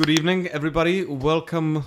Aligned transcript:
Good 0.00 0.18
evening, 0.18 0.46
everybody. 0.46 1.04
Welcome 1.04 1.84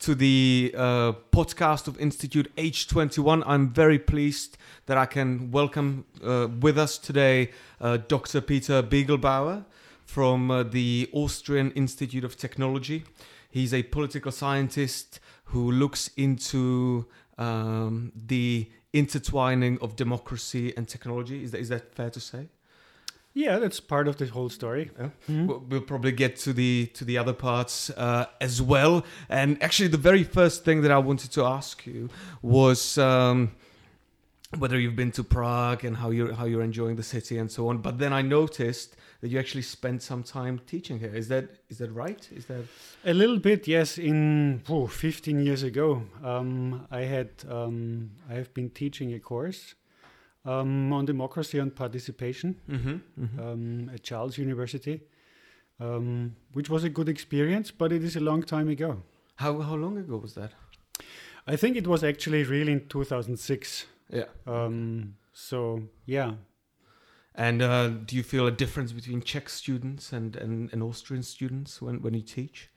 to 0.00 0.16
the 0.16 0.74
uh, 0.76 1.12
podcast 1.30 1.86
of 1.86 1.96
Institute 2.00 2.50
H21. 2.56 3.44
I'm 3.46 3.72
very 3.72 4.00
pleased 4.00 4.58
that 4.86 4.98
I 4.98 5.06
can 5.06 5.52
welcome 5.52 6.04
uh, 6.20 6.48
with 6.58 6.76
us 6.76 6.98
today 6.98 7.52
uh, 7.80 7.98
Dr. 8.08 8.40
Peter 8.40 8.82
Biegelbauer 8.82 9.64
from 10.04 10.50
uh, 10.50 10.64
the 10.64 11.08
Austrian 11.12 11.70
Institute 11.76 12.24
of 12.24 12.36
Technology. 12.36 13.04
He's 13.48 13.72
a 13.72 13.84
political 13.84 14.32
scientist 14.32 15.20
who 15.44 15.70
looks 15.70 16.10
into 16.16 17.06
um, 17.38 18.10
the 18.16 18.68
intertwining 18.92 19.78
of 19.80 19.94
democracy 19.94 20.76
and 20.76 20.88
technology. 20.88 21.44
Is 21.44 21.52
that, 21.52 21.60
is 21.60 21.68
that 21.68 21.94
fair 21.94 22.10
to 22.10 22.18
say? 22.18 22.48
Yeah, 23.34 23.58
that's 23.58 23.80
part 23.80 24.06
of 24.06 24.16
the 24.16 24.26
whole 24.26 24.48
story. 24.48 24.92
Yeah. 24.98 25.08
We'll, 25.28 25.58
we'll 25.68 25.80
probably 25.80 26.12
get 26.12 26.36
to 26.36 26.52
the 26.52 26.86
to 26.94 27.04
the 27.04 27.18
other 27.18 27.32
parts 27.32 27.90
uh, 27.90 28.26
as 28.40 28.62
well. 28.62 29.04
And 29.28 29.60
actually, 29.60 29.88
the 29.88 29.98
very 29.98 30.22
first 30.22 30.64
thing 30.64 30.82
that 30.82 30.92
I 30.92 30.98
wanted 30.98 31.32
to 31.32 31.44
ask 31.44 31.84
you 31.84 32.10
was 32.42 32.96
um, 32.96 33.50
whether 34.56 34.78
you've 34.78 34.94
been 34.94 35.10
to 35.12 35.24
Prague 35.24 35.84
and 35.84 35.96
how 35.96 36.10
you're 36.10 36.32
how 36.32 36.44
you're 36.44 36.62
enjoying 36.62 36.94
the 36.94 37.02
city 37.02 37.36
and 37.38 37.50
so 37.50 37.68
on. 37.68 37.78
But 37.78 37.98
then 37.98 38.12
I 38.12 38.22
noticed 38.22 38.94
that 39.20 39.30
you 39.30 39.38
actually 39.40 39.62
spent 39.62 40.02
some 40.02 40.22
time 40.22 40.60
teaching 40.66 41.00
here. 41.00 41.12
Is 41.12 41.26
that 41.28 41.46
is 41.68 41.78
that 41.78 41.90
right? 41.90 42.28
Is 42.36 42.46
that 42.46 42.64
A 43.04 43.14
little 43.14 43.38
bit, 43.38 43.66
yes. 43.66 43.98
In 43.98 44.62
oh, 44.68 44.86
15 44.86 45.44
years 45.44 45.64
ago, 45.64 46.02
um, 46.22 46.86
I 46.90 47.00
had 47.00 47.30
um, 47.48 48.10
I 48.30 48.34
have 48.34 48.54
been 48.54 48.70
teaching 48.70 49.12
a 49.12 49.18
course 49.18 49.74
um, 50.44 50.92
on 50.92 51.04
democracy 51.04 51.58
and 51.58 51.74
participation 51.74 52.56
mm-hmm, 52.68 53.40
um, 53.40 53.90
at 53.94 54.02
Charles 54.02 54.38
University, 54.38 55.00
um, 55.80 56.36
which 56.52 56.68
was 56.70 56.84
a 56.84 56.88
good 56.88 57.08
experience, 57.08 57.70
but 57.70 57.92
it 57.92 58.04
is 58.04 58.16
a 58.16 58.20
long 58.20 58.42
time 58.42 58.68
ago. 58.68 59.02
how 59.36 59.60
how 59.60 59.74
long 59.74 59.98
ago 59.98 60.16
was 60.16 60.34
that? 60.34 60.52
I 61.46 61.56
think 61.56 61.76
it 61.76 61.86
was 61.86 62.04
actually 62.04 62.44
really 62.44 62.72
in 62.72 62.88
2006. 62.88 63.86
Yeah. 64.10 64.24
Um, 64.46 65.16
so 65.32 65.82
yeah, 66.06 66.34
And 67.34 67.62
uh, 67.62 67.88
do 67.88 68.14
you 68.14 68.22
feel 68.22 68.46
a 68.46 68.52
difference 68.52 68.92
between 68.92 69.20
Czech 69.20 69.48
students 69.48 70.12
and, 70.12 70.36
and, 70.36 70.72
and 70.72 70.82
Austrian 70.82 71.22
students 71.22 71.82
when, 71.82 72.00
when 72.00 72.14
you 72.14 72.22
teach? 72.22 72.70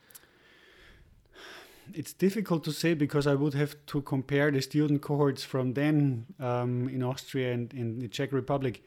It's 1.93 2.13
difficult 2.13 2.63
to 2.65 2.71
say 2.71 2.93
because 2.93 3.27
I 3.27 3.35
would 3.35 3.53
have 3.53 3.75
to 3.87 4.01
compare 4.01 4.51
the 4.51 4.61
student 4.61 5.01
cohorts 5.01 5.43
from 5.43 5.73
then 5.73 6.25
um, 6.39 6.89
in 6.89 7.03
Austria 7.03 7.53
and 7.53 7.73
in 7.73 7.99
the 7.99 8.07
Czech 8.07 8.31
Republic. 8.31 8.83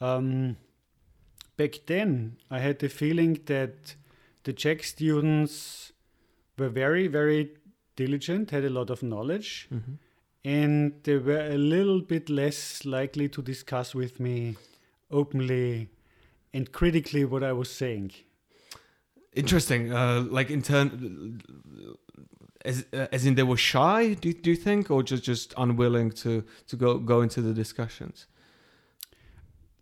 Um, 0.00 0.56
back 1.56 1.80
then, 1.86 2.36
I 2.50 2.58
had 2.58 2.78
the 2.78 2.88
feeling 2.88 3.40
that 3.46 3.94
the 4.44 4.52
Czech 4.52 4.82
students 4.84 5.92
were 6.58 6.68
very, 6.68 7.06
very 7.08 7.50
diligent, 7.96 8.50
had 8.50 8.64
a 8.64 8.70
lot 8.70 8.90
of 8.90 9.02
knowledge, 9.02 9.68
Mm-hmm. 9.72 9.92
and 10.44 10.94
they 11.02 11.18
were 11.18 11.46
a 11.50 11.58
little 11.58 12.00
bit 12.00 12.30
less 12.30 12.84
likely 12.84 13.28
to 13.28 13.42
discuss 13.42 13.94
with 13.94 14.18
me 14.18 14.56
openly 15.10 15.88
and 16.54 16.72
critically 16.72 17.24
what 17.24 17.42
I 17.42 17.52
was 17.52 17.70
saying. 17.70 18.12
Interesting. 19.34 19.92
Uh, 19.92 20.24
like 20.28 20.50
in 20.50 20.62
turn, 20.62 21.40
as 22.64 22.84
uh, 22.92 23.06
as 23.12 23.24
in 23.24 23.34
they 23.34 23.44
were 23.44 23.56
shy. 23.56 24.14
Do 24.14 24.32
do 24.32 24.50
you 24.50 24.56
think, 24.56 24.90
or 24.90 25.02
just 25.02 25.22
just 25.22 25.54
unwilling 25.56 26.10
to 26.22 26.44
to 26.66 26.76
go 26.76 26.98
go 26.98 27.22
into 27.22 27.40
the 27.40 27.54
discussions? 27.54 28.26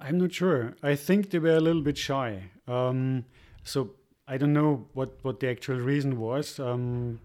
I'm 0.01 0.19
not 0.19 0.33
sure. 0.33 0.75
I 0.83 0.97
think 0.97 1.31
they 1.31 1.41
were 1.41 1.57
a 1.57 1.61
little 1.61 1.83
bit 1.83 1.99
shy. 1.99 2.51
Um, 2.67 3.25
so 3.65 3.91
I 4.29 4.37
don't 4.39 4.53
know 4.53 4.87
what, 4.95 5.19
what 5.23 5.41
the 5.41 5.49
actual 5.49 5.81
reason 5.81 6.21
was. 6.21 6.61
Um, 6.61 7.19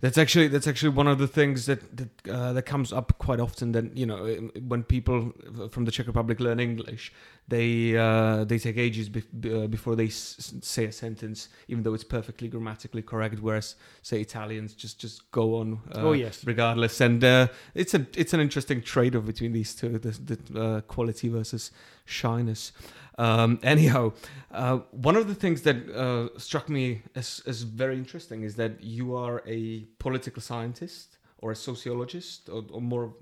That's 0.00 0.18
actually 0.18 0.48
that's 0.48 0.66
actually 0.66 0.94
one 0.96 1.10
of 1.10 1.18
the 1.18 1.26
things 1.26 1.64
that 1.66 1.80
that 1.96 2.10
uh, 2.28 2.52
that 2.52 2.66
comes 2.66 2.92
up 2.92 3.16
quite 3.18 3.40
often. 3.40 3.72
That 3.72 3.96
you 3.96 4.06
know, 4.06 4.50
when 4.68 4.82
people 4.82 5.32
from 5.70 5.84
the 5.86 5.90
Czech 5.90 6.06
Republic 6.06 6.38
learn 6.38 6.60
English, 6.60 7.12
they 7.48 7.96
uh, 7.96 8.44
they 8.44 8.58
take 8.58 8.76
ages 8.76 9.08
bef- 9.08 9.40
b- 9.40 9.54
uh, 9.54 9.66
before 9.66 9.96
they 9.96 10.06
s- 10.06 10.54
say 10.62 10.86
a 10.86 10.92
sentence, 10.92 11.48
even 11.68 11.82
though 11.82 11.94
it's 11.94 12.04
perfectly 12.04 12.48
grammatically 12.48 13.02
correct. 13.02 13.40
Whereas, 13.40 13.76
say 14.02 14.20
Italians 14.20 14.74
just 14.74 15.00
just 15.00 15.30
go 15.30 15.56
on. 15.56 15.80
Uh, 15.94 16.08
oh 16.08 16.12
yes, 16.12 16.44
regardless. 16.44 17.00
And 17.00 17.22
uh, 17.22 17.48
it's 17.74 17.94
a 17.94 18.06
it's 18.16 18.34
an 18.34 18.40
interesting 18.40 18.82
trade-off 18.82 19.24
between 19.26 19.52
these 19.52 19.74
two, 19.74 19.98
the, 19.98 20.10
the 20.10 20.60
uh, 20.60 20.80
quality 20.82 21.28
versus 21.28 21.70
shyness. 22.04 22.72
Um, 23.18 23.58
anyhow, 23.62 24.12
uh, 24.50 24.78
one 24.90 25.16
of 25.16 25.26
the 25.26 25.34
things 25.34 25.62
that 25.62 25.76
uh, 25.90 26.38
struck 26.38 26.68
me 26.68 27.02
as, 27.14 27.42
as 27.46 27.62
very 27.62 27.96
interesting 27.96 28.42
is 28.42 28.56
that 28.56 28.82
you 28.82 29.16
are 29.16 29.42
a 29.46 29.86
political 29.98 30.42
scientist 30.42 31.16
or 31.38 31.52
a 31.52 31.56
sociologist, 31.56 32.48
or, 32.50 32.64
or 32.70 32.82
more, 32.82 33.14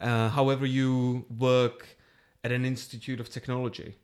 uh, 0.00 0.30
however 0.30 0.64
you 0.64 1.26
work 1.38 1.98
at 2.44 2.52
an 2.52 2.64
institute 2.64 3.18
of 3.18 3.30
technology. 3.30 3.96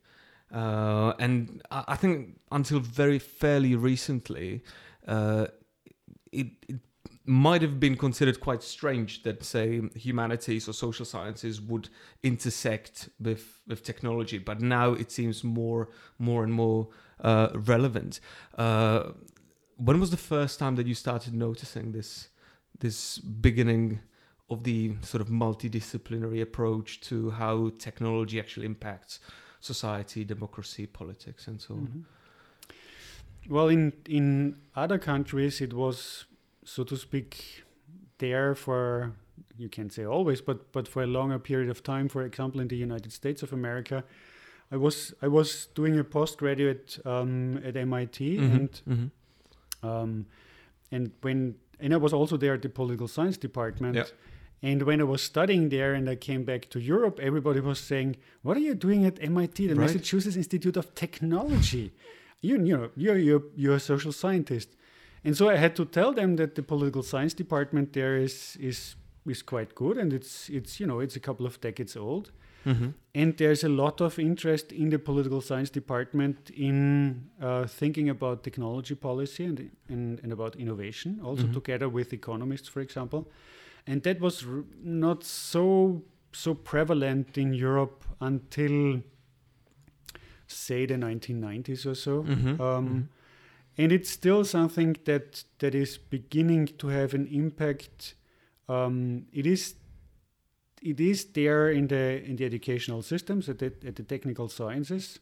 Uh, 0.53 1.13
and 1.19 1.61
I, 1.71 1.83
I 1.89 1.95
think 1.95 2.39
until 2.51 2.79
very 2.79 3.19
fairly 3.19 3.75
recently, 3.75 4.63
uh, 5.07 5.47
it, 6.31 6.47
it 6.67 6.79
might 7.25 7.61
have 7.61 7.79
been 7.79 7.95
considered 7.95 8.39
quite 8.39 8.63
strange 8.63 9.23
that 9.23 9.43
say 9.43 9.81
humanities 9.95 10.67
or 10.67 10.73
social 10.73 11.05
sciences 11.05 11.61
would 11.61 11.87
intersect 12.23 13.09
with 13.19 13.59
with 13.67 13.83
technology 13.83 14.39
but 14.39 14.59
now 14.59 14.93
it 14.93 15.11
seems 15.11 15.43
more 15.43 15.89
more 16.17 16.43
and 16.43 16.51
more 16.51 16.89
uh, 17.21 17.49
relevant 17.53 18.19
uh, 18.57 19.11
when 19.77 19.99
was 19.99 20.09
the 20.09 20.17
first 20.17 20.57
time 20.57 20.75
that 20.75 20.87
you 20.87 20.95
started 20.95 21.33
noticing 21.33 21.91
this 21.91 22.29
this 22.79 23.19
beginning 23.19 23.99
of 24.51 24.63
the 24.63 24.91
sort 25.01 25.21
of 25.21 25.29
multidisciplinary 25.29 26.41
approach 26.41 26.99
to 27.09 27.31
how 27.31 27.71
technology 27.77 28.39
actually 28.39 28.65
impacts 28.65 29.19
society 29.59 30.25
democracy 30.25 30.85
politics 30.87 31.47
and 31.47 31.61
so 31.61 31.73
on 31.75 31.87
Mhm. 31.87 32.03
Well, 33.49 33.69
in 33.69 33.93
in 34.07 34.55
other 34.75 34.99
countries, 34.99 35.61
it 35.61 35.73
was 35.73 36.25
so 36.63 36.83
to 36.83 36.95
speak 36.95 37.63
there 38.17 38.53
for 38.55 39.13
you 39.57 39.67
can't 39.69 39.91
say 39.91 40.05
always, 40.05 40.41
but 40.41 40.71
but 40.71 40.87
for 40.87 41.01
a 41.03 41.07
longer 41.07 41.39
period 41.39 41.69
of 41.69 41.81
time. 41.81 42.07
For 42.07 42.21
example, 42.23 42.61
in 42.61 42.67
the 42.67 42.75
United 42.83 43.11
States 43.11 43.43
of 43.43 43.51
America, 43.53 44.03
I 44.71 44.77
was 44.77 45.13
I 45.23 45.27
was 45.27 45.67
doing 45.75 45.99
a 45.99 46.03
postgraduate 46.03 46.99
um, 47.05 47.57
at 47.65 47.75
MIT, 47.75 48.37
Mhm, 48.37 48.51
and 48.55 48.81
mhm. 48.85 49.09
um, 49.83 50.25
and 50.91 51.11
when 51.23 51.55
and 51.79 51.93
I 51.93 51.97
was 51.97 52.13
also 52.13 52.37
there 52.37 52.53
at 52.53 52.61
the 52.61 52.69
political 52.69 53.07
science 53.07 53.37
department. 53.39 53.95
Yeah. 53.95 54.05
And 54.63 54.83
when 54.83 55.01
I 55.01 55.05
was 55.05 55.21
studying 55.23 55.69
there 55.69 55.93
and 55.95 56.07
I 56.09 56.15
came 56.15 56.43
back 56.43 56.69
to 56.69 56.79
Europe, 56.79 57.19
everybody 57.19 57.59
was 57.61 57.79
saying, 57.79 58.17
"What 58.43 58.57
are 58.57 58.65
you 58.69 58.75
doing 58.75 59.05
at 59.05 59.17
MIT, 59.21 59.67
the 59.67 59.75
Right. 59.75 59.79
Massachusetts 59.87 60.35
Institute 60.35 60.77
of 60.77 60.93
Technology? 60.93 61.91
You, 62.41 62.55
you 62.65 62.77
know, 62.77 62.89
you're 62.95 63.17
you're 63.17 63.43
you're 63.55 63.75
a 63.75 63.79
social 63.79 64.11
scientist." 64.11 64.69
And 65.25 65.35
so 65.35 65.49
I 65.49 65.55
had 65.57 65.75
to 65.75 65.85
tell 65.85 66.13
them 66.13 66.35
that 66.35 66.53
the 66.55 66.63
political 66.63 67.03
science 67.03 67.33
department 67.35 67.93
there 67.93 68.17
is 68.17 68.55
is 68.59 68.95
is 69.25 69.41
quite 69.43 69.73
good, 69.75 69.97
and 69.97 70.13
it's 70.13 70.49
it's 70.49 70.79
you 70.79 70.85
know 70.87 70.99
it's 70.99 71.15
a 71.15 71.19
couple 71.19 71.45
of 71.45 71.59
decades 71.61 71.95
old, 71.95 72.31
Mhm. 72.65 72.93
and 73.15 73.37
there's 73.37 73.63
a 73.63 73.69
lot 73.69 74.01
of 74.01 74.17
interest 74.19 74.71
in 74.71 74.89
the 74.89 74.99
political 74.99 75.41
science 75.41 75.71
department 75.71 76.49
in 76.55 77.29
uh, 77.41 77.65
thinking 77.79 78.09
about 78.09 78.43
technology 78.43 78.95
policy 78.95 79.43
and, 79.45 79.59
and, 79.89 80.19
and 80.23 80.31
about 80.31 80.55
innovation, 80.55 81.19
also 81.23 81.45
Mhm. 81.47 81.53
together 81.53 81.89
with 81.89 82.13
economists, 82.13 82.67
for 82.69 82.81
example. 82.81 83.21
And 83.87 84.03
that 84.03 84.19
was 84.19 84.45
r- 84.45 84.63
not 84.83 85.23
so 85.23 86.03
so 86.33 86.53
prevalent 86.53 87.37
in 87.37 87.53
Europe 87.53 88.05
until, 88.21 89.01
say, 90.47 90.85
the 90.85 90.95
1990s 90.97 91.85
or 91.85 91.95
so. 91.95 92.23
Mhm, 92.23 92.59
Um, 92.59 92.87
mhm. 92.87 93.07
and 93.77 93.91
it's 93.91 94.09
still 94.09 94.43
something 94.45 94.95
that 95.05 95.43
that 95.59 95.75
is 95.75 95.97
beginning 95.97 96.67
to 96.77 96.87
have 96.87 97.13
an 97.13 97.27
impact. 97.27 98.15
Um, 98.69 99.25
it 99.33 99.45
is 99.45 99.75
it 100.81 100.99
is 100.99 101.25
there 101.33 101.69
in 101.69 101.87
the 101.87 102.23
in 102.25 102.35
the 102.37 102.45
educational 102.45 103.01
systems 103.01 103.49
at 103.49 103.59
the, 103.59 103.73
at 103.85 103.95
the 103.95 104.03
technical 104.03 104.47
sciences. 104.47 105.19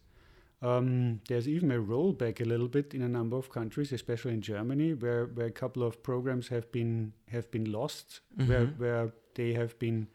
Um, 0.61 1.21
there's 1.29 1.47
even 1.47 1.71
a 1.71 1.79
rollback 1.79 2.41
a 2.41 2.43
little 2.45 2.67
bit 2.67 2.93
in 2.93 3.01
a 3.01 3.07
number 3.07 3.37
of 3.37 3.49
countries, 3.49 3.93
especially 3.93 4.33
in 4.33 4.41
Germany, 4.41 4.93
where, 4.93 5.25
where 5.27 5.47
a 5.47 5.51
couple 5.51 5.83
of 5.83 6.03
programs 6.03 6.49
have 6.49 6.69
been 6.71 7.13
have 7.27 7.49
been 7.51 7.71
lost, 7.71 8.19
where 8.45 8.65
Mhm. 8.67 8.77
where 8.77 9.11
they 9.35 9.53
have 9.53 9.77
been 9.79 10.07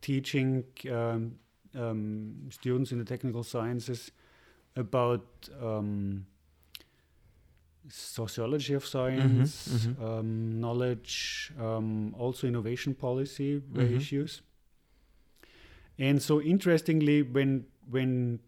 teaching 0.00 0.64
um, 0.90 1.38
um, 1.74 2.48
students 2.50 2.92
in 2.92 2.98
the 2.98 3.04
technical 3.04 3.42
sciences 3.42 4.10
about 4.76 5.24
um, 5.60 6.24
sociology 7.88 8.74
of 8.74 8.84
science, 8.86 9.68
mhm. 9.68 10.00
Um, 10.02 10.60
knowledge, 10.60 11.52
um, 11.60 12.14
also 12.18 12.46
innovation 12.46 12.94
policy 12.94 13.60
Mhm. 13.60 13.96
issues. 13.96 14.42
And 15.98 16.22
so, 16.22 16.40
interestingly, 16.40 17.22
when 17.22 17.66
when 17.90 18.40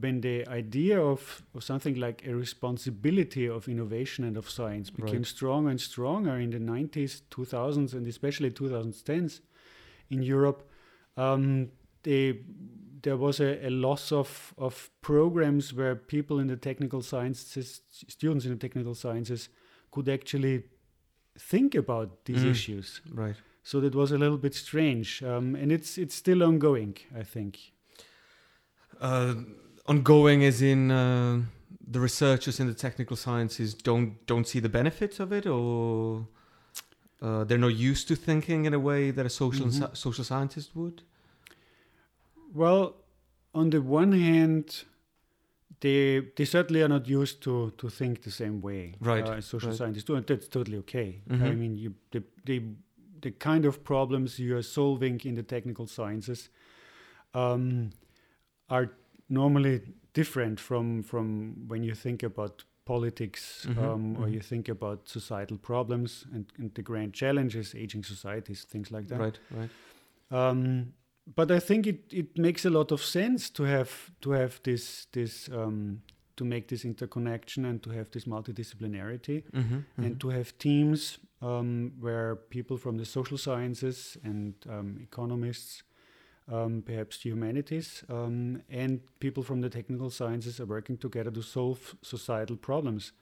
when 0.00 0.20
the 0.20 0.46
idea 0.48 1.00
of, 1.00 1.42
of 1.54 1.62
something 1.62 1.96
like 1.96 2.26
a 2.26 2.34
responsibility 2.34 3.46
of 3.48 3.68
innovation 3.68 4.24
and 4.24 4.36
of 4.36 4.48
science 4.48 4.90
became 4.90 5.18
Right. 5.18 5.26
stronger 5.26 5.70
and 5.70 5.80
stronger 5.80 6.36
in 6.38 6.50
the 6.50 6.58
90s, 6.58 7.22
2000s, 7.30 7.94
and 7.94 8.06
especially 8.06 8.50
2010s 8.50 9.40
in 10.10 10.22
Europe, 10.22 10.62
um, 11.16 11.68
they, 12.02 12.40
there 13.02 13.16
was 13.16 13.40
a, 13.40 13.66
a 13.66 13.70
loss 13.70 14.12
of, 14.12 14.54
of 14.56 14.90
programs 15.00 15.74
where 15.74 15.94
people 15.94 16.38
in 16.38 16.46
the 16.48 16.56
technical 16.56 17.02
sciences, 17.02 17.82
students 18.08 18.44
in 18.44 18.50
the 18.52 18.58
technical 18.58 18.94
sciences, 18.94 19.48
could 19.90 20.08
actually 20.08 20.64
think 21.38 21.74
about 21.74 22.24
these 22.24 22.44
Mm. 22.44 22.50
issues. 22.50 23.00
Right. 23.12 23.36
So 23.62 23.80
that 23.80 23.94
was 23.94 24.10
a 24.12 24.18
little 24.18 24.38
bit 24.38 24.54
strange, 24.54 25.22
um, 25.22 25.54
and 25.54 25.70
it's 25.70 25.96
it's 25.96 26.14
still 26.16 26.42
ongoing. 26.42 26.96
I 27.16 27.22
think. 27.22 27.72
Uh, 29.00 29.34
ongoing 29.92 30.44
as 30.44 30.60
in 30.62 30.90
uh, 30.90 31.42
the 31.92 32.00
researchers 32.00 32.58
in 32.60 32.66
the 32.66 32.74
technical 32.86 33.16
sciences 33.16 33.74
don't 33.88 34.10
don't 34.26 34.46
see 34.46 34.60
the 34.60 34.68
benefits 34.68 35.20
of 35.20 35.32
it, 35.32 35.46
or 35.46 36.26
uh, 37.22 37.44
they're 37.46 37.64
not 37.68 37.74
used 37.90 38.08
to 38.08 38.14
thinking 38.16 38.64
in 38.66 38.74
a 38.74 38.78
way 38.90 39.12
that 39.12 39.26
a 39.26 39.30
social 39.30 39.66
Mhm. 39.66 39.72
sci- 39.82 39.94
social 39.94 40.24
scientist 40.24 40.70
would. 40.74 41.02
Well, 42.54 42.94
on 43.54 43.70
the 43.70 43.78
one 43.78 44.12
hand, 44.12 44.84
they 45.80 46.20
they 46.36 46.44
certainly 46.46 46.82
are 46.82 46.88
not 46.88 47.06
used 47.08 47.40
to 47.42 47.70
to 47.76 47.88
think 47.88 48.20
the 48.22 48.30
same 48.30 48.60
way. 48.60 48.94
Right, 49.00 49.28
Uh, 49.28 49.36
as 49.38 49.44
social 49.46 49.68
right. 49.70 49.78
scientists 49.78 50.04
do, 50.04 50.14
and 50.16 50.26
that's 50.26 50.48
totally 50.48 50.78
okay. 50.78 51.08
I 51.28 51.32
Mhm. 51.32 51.58
mean, 51.58 51.78
you 51.78 51.94
the, 52.10 52.22
the 52.44 52.62
the 53.20 53.30
kind 53.38 53.64
of 53.66 53.82
problems 53.84 54.38
you 54.38 54.56
are 54.56 54.62
solving 54.64 55.20
in 55.24 55.34
the 55.34 55.42
technical 55.44 55.86
sciences 55.86 56.50
um, 57.34 57.90
are 58.68 58.88
normally 59.32 59.80
different 60.12 60.60
from 60.60 61.02
from 61.02 61.54
when 61.68 61.82
you 61.82 61.94
think 61.94 62.22
about 62.22 62.64
politics 62.84 63.66
Mhm, 63.66 63.78
um, 63.78 64.16
or 64.16 64.26
mhm. 64.26 64.32
you 64.32 64.40
think 64.40 64.68
about 64.68 65.08
societal 65.08 65.58
problems 65.58 66.26
and, 66.34 66.44
and 66.58 66.74
the 66.74 66.82
grand 66.82 67.12
challenges, 67.14 67.74
aging 67.74 68.04
societies, 68.04 68.64
things 68.64 68.90
like 68.90 69.06
that. 69.08 69.20
Right. 69.20 69.38
Right. 69.50 69.70
Um, 70.30 70.92
but 71.36 71.50
I 71.50 71.60
think 71.60 71.86
it, 71.86 72.12
it 72.12 72.38
makes 72.38 72.64
a 72.64 72.70
lot 72.70 72.92
of 72.92 73.00
sense 73.00 73.50
to 73.50 73.62
have 73.64 74.10
to 74.20 74.30
have 74.32 74.60
this 74.62 75.06
this 75.12 75.48
um, 75.48 76.02
to 76.36 76.44
make 76.44 76.66
this 76.66 76.84
interconnection 76.84 77.64
and 77.64 77.82
to 77.82 77.90
have 77.90 78.10
this 78.10 78.24
multidisciplinarity 78.26 79.42
Mm-hmm, 79.52 80.04
and 80.04 80.18
to 80.20 80.28
have 80.30 80.52
teams 80.58 81.18
um, 81.40 81.92
where 82.00 82.36
people 82.36 82.76
from 82.76 82.96
the 82.98 83.04
social 83.04 83.38
sciences 83.38 84.16
and 84.24 84.54
um, 84.68 84.98
economists, 85.02 85.82
um, 86.50 86.82
perhaps 86.84 87.18
the 87.18 87.30
humanities, 87.30 88.04
um, 88.08 88.62
and 88.68 89.00
people 89.20 89.42
from 89.42 89.60
the 89.60 89.70
technical 89.70 90.10
sciences 90.10 90.60
are 90.60 90.66
working 90.66 90.96
together 90.96 91.30
to 91.30 91.42
solve 91.42 91.94
societal 92.02 92.56
problems. 92.56 93.12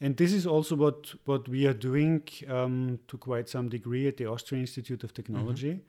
And 0.00 0.16
this 0.16 0.32
is 0.32 0.46
also 0.46 0.76
what, 0.76 1.14
what 1.24 1.48
we 1.48 1.66
are 1.66 1.74
doing 1.74 2.22
um, 2.48 3.00
to 3.08 3.18
quite 3.18 3.48
some 3.48 3.68
degree 3.68 4.06
at 4.06 4.16
the 4.16 4.26
Austrian 4.26 4.62
Institute 4.62 5.02
of 5.02 5.12
Technology, 5.12 5.80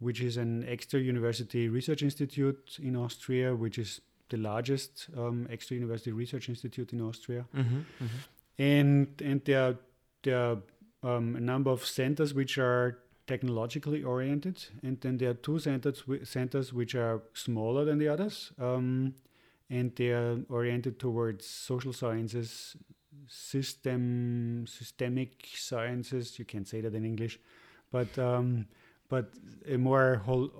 which 0.00 0.20
is 0.20 0.36
an 0.36 0.64
extra 0.68 0.98
university 0.98 1.68
research 1.68 2.02
institute 2.02 2.78
in 2.82 2.96
Austria, 2.96 3.54
which 3.54 3.78
is 3.78 4.00
the 4.30 4.36
largest 4.36 5.08
um, 5.16 5.46
extra 5.48 5.76
university 5.76 6.10
research 6.10 6.48
institute 6.48 6.92
in 6.92 7.00
Austria. 7.00 7.44
Mm-hmm, 7.54 7.80
and 8.58 9.22
and 9.24 9.44
there 9.44 9.62
are, 9.68 9.76
there 10.22 10.38
are 10.38 10.58
um, 11.04 11.36
a 11.36 11.40
number 11.40 11.70
of 11.70 11.86
centers 11.86 12.34
which 12.34 12.58
are 12.58 12.98
technologically 13.26 14.02
oriented, 14.02 14.64
and 14.82 15.00
then 15.00 15.18
there 15.18 15.30
are 15.30 15.34
two 15.34 15.58
centers 15.58 16.02
centers 16.24 16.72
which 16.72 16.94
are 16.94 17.22
smaller 17.34 17.84
than 17.84 17.98
the 17.98 18.08
others, 18.08 18.52
um, 18.58 19.14
and 19.70 19.94
they 19.96 20.10
are 20.10 20.38
oriented 20.48 20.98
towards 20.98 21.46
social 21.46 21.92
sciences, 21.92 22.76
system 23.28 24.66
systemic 24.66 25.46
sciences. 25.54 26.38
You 26.38 26.44
can't 26.44 26.68
say 26.68 26.80
that 26.82 26.94
in 26.94 27.04
English, 27.04 27.38
but 27.90 28.18
um, 28.18 28.66
but 29.08 29.26
a 29.68 29.76
more 29.76 30.16
hol- 30.26 30.52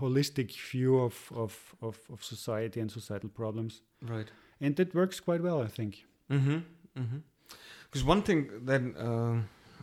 holistic 0.00 0.52
view 0.72 0.98
of, 0.98 1.30
of, 1.34 1.74
of, 1.82 1.98
of 2.12 2.24
society 2.24 2.80
and 2.80 2.90
societal 2.90 3.28
problems, 3.28 3.82
Right. 4.02 4.30
and 4.60 4.74
that 4.76 4.94
works 4.94 5.20
quite 5.20 5.42
well, 5.42 5.62
I 5.62 5.68
think. 5.68 6.04
Mm-hmm. 6.30 6.58
Mm-hmm. 6.98 7.18
Because 7.84 8.04
one 8.04 8.22
thing 8.22 8.48
that 8.64 8.80
uh, 8.96 9.40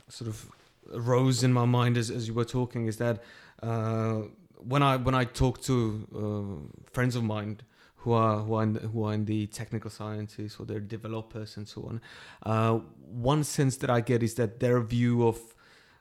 sort 0.10 0.30
of 0.30 0.50
rose 0.92 1.44
in 1.44 1.54
my 1.54 1.66
mind 1.66 1.98
as, 1.98 2.10
as 2.10 2.28
you 2.28 2.34
were 2.34 2.46
talking 2.46 2.88
is 2.88 2.98
that 2.98 3.24
uh, 3.64 4.22
when 4.58 4.84
I 4.84 4.98
when 4.98 5.16
I 5.16 5.26
talk 5.26 5.62
to 5.64 6.08
uh, 6.16 6.92
friends 6.92 7.16
of 7.16 7.24
mine 7.24 7.62
who 7.98 8.14
are 8.14 8.40
who 8.40 8.56
are 8.56 8.64
in 8.64 8.74
the, 8.74 8.80
who 8.80 9.06
are 9.06 9.14
in 9.14 9.26
the 9.26 9.48
technical 9.48 9.90
sciences 9.90 10.58
or 10.60 10.66
they're 10.66 10.80
developers 10.80 11.58
and 11.58 11.68
so 11.68 11.84
on, 11.84 12.02
uh, 12.44 12.80
one 13.00 13.44
sense 13.44 13.78
that 13.78 13.90
I 13.90 14.02
get 14.02 14.24
is 14.24 14.36
that 14.36 14.60
their 14.60 14.82
view 14.82 15.28
of 15.28 15.40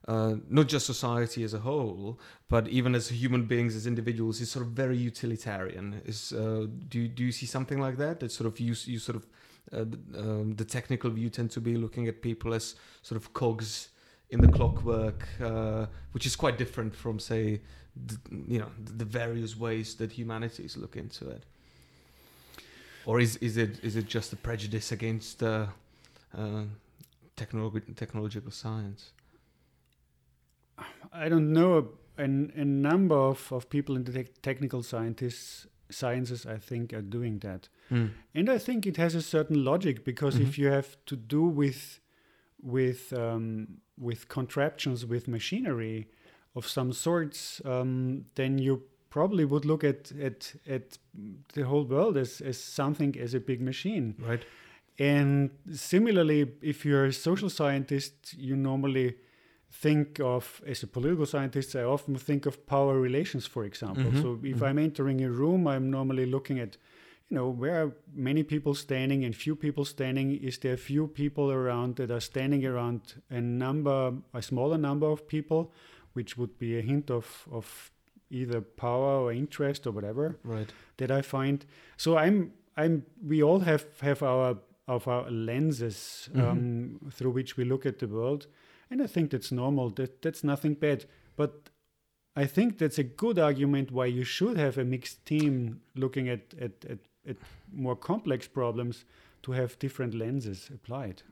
uh, 0.09 0.37
not 0.49 0.69
just 0.69 0.87
society 0.87 1.43
as 1.43 1.53
a 1.53 1.59
whole, 1.59 2.21
but 2.49 2.69
even 2.69 2.95
as 2.95 3.09
human 3.09 3.45
beings, 3.45 3.75
as 3.75 3.89
individuals, 3.89 4.41
is 4.41 4.51
sort 4.51 4.65
of 4.65 4.73
very 4.73 4.97
utilitarian. 4.97 6.01
Is 6.05 6.33
uh, 6.33 6.67
do 6.89 7.09
do 7.09 7.25
you 7.25 7.33
see 7.33 7.47
something 7.47 7.81
like 7.81 7.97
that? 7.99 8.21
That 8.21 8.31
sort 8.31 8.47
of 8.47 8.61
you 8.61 8.75
you 8.85 8.99
sort 8.99 9.17
of 9.17 9.27
uh, 9.73 9.85
the, 9.85 10.21
um, 10.21 10.55
the 10.55 10.65
technical 10.65 11.11
view 11.11 11.29
tend 11.29 11.51
to 11.51 11.61
be 11.61 11.77
looking 11.77 12.07
at 12.07 12.23
people 12.23 12.55
as 12.55 12.77
sort 13.03 13.21
of 13.21 13.33
cogs 13.33 13.89
in 14.31 14.41
the 14.41 14.49
clockwork, 14.49 15.27
uh, 15.41 15.87
which 16.13 16.27
is 16.27 16.37
quite 16.37 16.59
different 16.59 16.95
from 16.95 17.19
say, 17.19 17.61
the, 18.07 18.17
you 18.49 18.59
know, 18.59 18.71
the 18.97 19.05
various 19.05 19.57
ways 19.57 19.95
that 19.97 20.13
humanities 20.13 20.77
look 20.77 20.97
into 20.97 21.29
it. 21.31 21.45
Or 23.05 23.21
is 23.21 23.37
is 23.37 23.57
it 23.57 23.79
is 23.85 23.95
it 23.97 24.07
just 24.07 24.33
a 24.33 24.37
prejudice 24.37 24.91
against 24.93 25.43
uh, 25.43 25.67
uh, 26.37 26.65
technolog- 27.37 27.95
technological 27.95 28.51
science? 28.51 29.13
I 31.13 31.29
don't 31.29 31.53
know 31.53 31.89
a, 32.19 32.25
a 32.25 32.65
number 32.65 33.15
of, 33.15 33.53
of 33.53 33.69
people 33.71 33.97
in 33.97 34.05
the 34.05 34.13
tech 34.13 34.43
technical 34.43 34.83
scientists 34.83 35.67
sciences 35.89 36.45
I 36.47 36.59
think 36.59 36.93
are 36.93 37.01
doing 37.03 37.39
that. 37.41 37.69
Mm. 37.91 38.11
And 38.35 38.51
I 38.51 38.59
think 38.59 38.87
it 38.87 38.97
has 38.97 39.15
a 39.15 39.23
certain 39.23 39.65
logic 39.65 40.05
because 40.05 40.41
if 40.41 40.49
Mhm. 40.55 40.59
you 40.59 40.67
have 40.73 40.97
to 41.07 41.17
do 41.17 41.43
with 41.45 42.01
with 42.63 43.13
um, 43.13 43.69
with 43.99 44.29
contraptions 44.29 45.05
with 45.07 45.29
machinery 45.29 46.09
of 46.55 46.67
some 46.67 46.93
sorts, 46.93 47.61
um, 47.65 48.25
then 48.35 48.59
you 48.59 48.83
probably 49.11 49.45
would 49.45 49.65
look 49.65 49.85
at 49.85 50.13
at 50.21 50.55
at 50.69 50.99
the 51.55 51.63
whole 51.63 51.85
world 51.85 52.17
as 52.17 52.41
as 52.41 52.59
something 52.59 53.17
as 53.19 53.35
a 53.35 53.41
big 53.41 53.61
machine. 53.61 54.15
Right. 54.19 54.43
And 54.99 55.51
similarly, 55.73 56.53
if 56.63 56.85
you're 56.87 57.05
a 57.07 57.13
social 57.13 57.51
scientist, 57.51 58.35
you 58.39 58.57
normally 58.57 59.17
think 59.71 60.21
of, 60.21 60.63
as 60.67 60.83
a 60.83 60.87
political 60.87 61.27
scientist, 61.27 61.77
I 61.77 61.83
often 61.83 62.17
think 62.17 62.47
of 62.47 62.67
power 62.67 62.99
relations, 62.99 63.47
for 63.47 63.65
example. 63.65 64.05
Mhm, 64.05 64.23
So 64.23 64.39
if 64.43 64.57
mhm. 64.61 64.63
I'm 64.67 64.79
entering 64.79 65.23
a 65.23 65.31
room, 65.31 65.67
I'm 65.67 65.91
normally 65.91 66.25
looking 66.25 66.59
at, 66.61 66.79
you 67.29 67.37
know, 67.37 67.49
where 67.49 67.83
are 67.85 67.93
many 68.15 68.43
people 68.45 68.75
standing 68.75 69.25
and 69.25 69.35
few 69.35 69.57
people 69.57 69.85
standing? 69.85 70.37
Is 70.37 70.59
there 70.59 70.77
few 70.77 71.09
people 71.09 71.51
around 71.51 71.97
that 71.97 72.11
are 72.11 72.21
standing 72.21 72.65
around 72.65 73.15
a 73.31 73.41
number, 73.41 74.13
a 74.33 74.43
smaller 74.43 74.79
number 74.79 75.07
of 75.09 75.27
people, 75.27 75.73
which 76.13 76.37
would 76.39 76.57
be 76.59 76.79
a 76.79 76.83
hint 76.83 77.11
of, 77.11 77.49
of 77.51 77.91
either 78.31 78.61
power 78.61 79.23
or 79.25 79.33
interest 79.33 79.87
or 79.87 79.93
whatever 79.93 80.39
Right. 80.45 80.73
that 80.99 81.11
I 81.11 81.23
find. 81.23 81.65
So 81.97 82.17
I'm 82.17 82.53
I'm 82.77 83.05
we 83.27 83.43
all 83.43 83.61
have 83.61 83.85
have 84.01 84.23
our 84.23 84.59
of 84.89 85.09
our 85.09 85.29
lenses 85.31 86.29
Mhm. 86.33 86.41
um, 86.51 87.11
through 87.11 87.33
which 87.33 87.57
we 87.57 87.65
look 87.65 87.87
at 87.87 87.99
the 87.99 88.07
world, 88.07 88.47
and 88.91 89.03
I 89.03 89.07
think 89.09 89.31
that's 89.31 89.51
normal. 89.51 89.91
That 89.91 90.23
that's 90.23 90.45
nothing 90.45 90.75
bad. 90.75 91.07
But 91.37 91.71
I 92.37 92.47
think 92.47 92.79
that's 92.79 92.99
a 92.99 93.05
good 93.05 93.39
argument 93.39 93.91
why 93.91 94.07
you 94.07 94.25
should 94.25 94.57
have 94.59 94.79
a 94.79 94.85
mixed 94.85 95.25
team 95.27 95.81
looking 95.95 96.29
at 96.29 96.55
at, 96.61 96.85
at, 96.85 96.99
at 97.29 97.37
more 97.73 97.97
complex 97.97 98.47
problems 98.47 99.05
to 99.43 99.53
have 99.53 99.79
different 99.79 100.15
lenses 100.15 100.71
applied. 100.75 101.23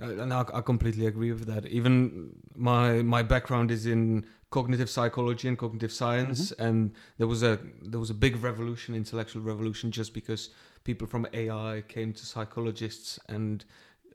Uh, 0.00 0.08
and 0.22 0.32
I, 0.32 0.44
I 0.52 0.60
completely 0.60 1.06
agree 1.06 1.32
with 1.32 1.46
that. 1.46 1.66
Even 1.66 2.30
my 2.56 3.02
my 3.02 3.22
background 3.22 3.70
is 3.70 3.86
in 3.86 4.26
cognitive 4.50 4.90
psychology 4.90 5.46
and 5.48 5.56
cognitive 5.56 5.92
science, 5.92 6.50
and 6.58 6.92
there 7.18 7.28
was 7.28 7.42
a 7.42 7.60
there 7.82 8.00
was 8.00 8.10
a 8.10 8.14
big 8.14 8.42
revolution, 8.42 8.94
intellectual 8.94 9.42
revolution, 9.42 9.92
just 9.92 10.12
because 10.12 10.50
people 10.82 11.06
from 11.06 11.26
AI 11.32 11.84
came 11.86 12.12
to 12.12 12.26
psychologists 12.26 13.20
and 13.28 13.64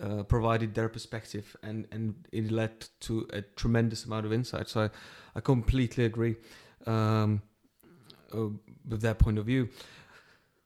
uh, 0.01 0.24
provided 0.24 0.74
their 0.74 0.89
perspective, 0.89 1.55
and 1.63 1.88
and 1.91 2.13
it 2.31 2.51
led 2.51 2.88
to 3.00 3.27
a 3.31 3.41
tremendous 3.41 4.05
amount 4.05 4.25
of 4.25 4.33
insight. 4.33 4.67
So 4.67 4.81
I, 4.81 4.89
I 5.36 5.39
completely 5.39 6.03
agree 6.05 6.36
um, 6.86 7.41
uh, 8.33 8.50
with 8.88 9.01
that 9.01 9.17
point 9.17 9.38
of 9.38 9.45
view. 9.45 9.69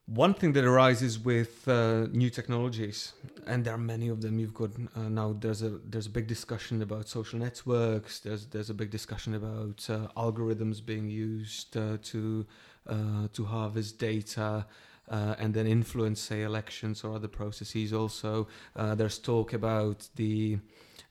One 0.05 0.33
thing 0.33 0.51
that 0.53 0.65
arises 0.65 1.17
with 1.17 1.65
uh, 1.67 2.07
new 2.11 2.29
technologies, 2.29 3.13
and 3.47 3.63
there 3.63 3.73
are 3.73 3.77
many 3.77 4.09
of 4.09 4.21
them. 4.21 4.37
You've 4.37 4.53
got 4.53 4.71
uh, 4.95 5.07
now. 5.07 5.33
There's 5.39 5.61
a 5.61 5.69
there's 5.69 6.07
a 6.07 6.09
big 6.09 6.27
discussion 6.27 6.81
about 6.81 7.07
social 7.07 7.39
networks. 7.39 8.19
There's 8.19 8.45
there's 8.47 8.69
a 8.69 8.73
big 8.73 8.91
discussion 8.91 9.33
about 9.33 9.89
uh, 9.89 10.07
algorithms 10.17 10.85
being 10.85 11.09
used 11.09 11.77
uh, 11.77 11.97
to 12.11 12.45
uh, 12.87 13.27
to 13.31 13.45
harvest 13.45 13.97
data. 13.97 14.65
uh, 15.09 15.35
and 15.37 15.53
then 15.53 15.67
influence, 15.67 16.21
say, 16.21 16.43
elections 16.43 17.03
or 17.03 17.15
other 17.15 17.27
processes. 17.27 17.93
Also, 17.93 18.47
uh, 18.75 18.95
there's 18.95 19.19
talk 19.19 19.53
about 19.53 20.07
the 20.15 20.57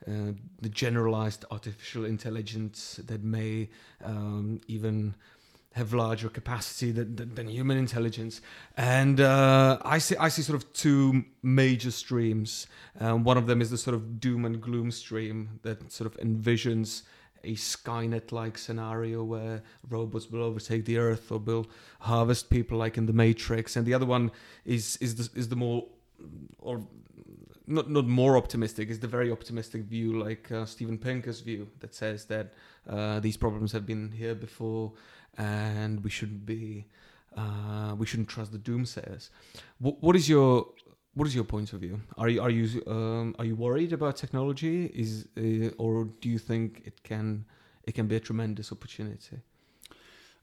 uh, 0.08 0.32
the 0.60 0.68
generalized 0.68 1.44
artificial 1.50 2.04
intelligence 2.04 3.00
that 3.06 3.22
may 3.22 3.68
um, 4.04 4.60
even 4.66 5.14
have 5.72 5.92
larger 5.94 6.28
capacity 6.28 6.92
than, 6.92 7.16
than, 7.16 7.34
than 7.34 7.48
human 7.48 7.78
intelligence. 7.78 8.40
And 8.76 9.20
uh, 9.20 9.78
I 9.82 9.98
see 9.98 10.16
I 10.16 10.28
see 10.28 10.42
sort 10.42 10.62
of 10.62 10.72
two 10.72 11.24
major 11.42 11.90
streams. 11.90 12.66
Um, 13.00 13.24
one 13.24 13.38
of 13.38 13.46
them 13.46 13.60
is 13.60 13.70
the 13.70 13.78
sort 13.78 13.94
of 13.94 14.20
doom 14.20 14.44
and 14.44 14.60
gloom 14.60 14.90
stream 14.90 15.60
that 15.62 15.90
sort 15.92 16.06
of 16.06 16.20
envisions 16.20 17.02
a 17.44 17.54
Skynet-like 17.54 18.56
scenario 18.56 19.24
where 19.24 19.62
robots 19.88 20.30
will 20.30 20.42
overtake 20.42 20.84
the 20.84 20.98
Earth 20.98 21.32
or 21.32 21.38
will 21.38 21.66
harvest 22.00 22.50
people, 22.50 22.78
like 22.78 22.96
in 22.96 23.06
the 23.06 23.12
Matrix. 23.12 23.74
And 23.76 23.84
the 23.84 23.94
other 23.94 24.06
one 24.06 24.30
is 24.64 24.96
is 24.98 25.16
the, 25.16 25.38
is 25.38 25.48
the 25.48 25.56
more 25.56 25.86
or 26.58 26.86
not 27.66 27.90
not 27.90 28.06
more 28.06 28.36
optimistic 28.36 28.90
It's 28.90 28.98
the 28.98 29.08
very 29.08 29.30
optimistic 29.30 29.82
view 29.82 30.18
like 30.22 30.50
uh, 30.50 30.64
Steven 30.64 30.98
Pinker's 30.98 31.40
view 31.40 31.68
that 31.80 31.94
says 31.94 32.26
that 32.26 32.54
uh, 32.88 33.20
these 33.20 33.36
problems 33.36 33.72
have 33.72 33.86
been 33.86 34.12
here 34.12 34.34
before 34.34 34.92
and 35.38 36.02
we 36.04 36.10
shouldn't 36.10 36.44
be 36.44 36.86
uh, 37.36 37.94
we 37.96 38.06
shouldn't 38.06 38.28
trust 38.28 38.52
the 38.52 38.58
doomsayers. 38.58 39.30
What, 39.78 40.02
what 40.02 40.16
is 40.16 40.28
your 40.28 40.66
what 41.14 41.26
is 41.26 41.34
your 41.34 41.44
point 41.44 41.72
of 41.72 41.80
view? 41.80 42.00
Are 42.16 42.28
you 42.28 42.40
are 42.40 42.50
you 42.50 42.82
um, 42.86 43.34
are 43.38 43.44
you 43.44 43.56
worried 43.56 43.92
about 43.92 44.16
technology? 44.16 44.86
Is 44.86 45.26
uh, 45.36 45.74
or 45.78 46.08
do 46.20 46.28
you 46.28 46.38
think 46.38 46.82
it 46.84 47.02
can 47.02 47.44
it 47.84 47.94
can 47.94 48.06
be 48.06 48.16
a 48.16 48.20
tremendous 48.20 48.72
opportunity? 48.72 49.38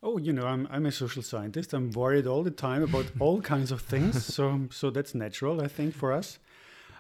Oh, 0.02 0.18
you 0.18 0.32
know, 0.32 0.46
I'm 0.46 0.68
I'm 0.72 0.86
a 0.86 0.92
social 0.92 1.22
scientist. 1.22 1.74
I'm 1.74 1.92
worried 1.92 2.26
all 2.28 2.44
the 2.44 2.52
time 2.52 2.84
about 2.84 3.06
all 3.20 3.42
kinds 3.42 3.72
of 3.72 3.82
things. 3.82 4.26
So 4.36 4.68
so 4.72 4.90
that's 4.90 5.14
natural, 5.14 5.62
I 5.62 5.68
think, 5.68 5.94
for 5.96 6.14
us. 6.14 6.40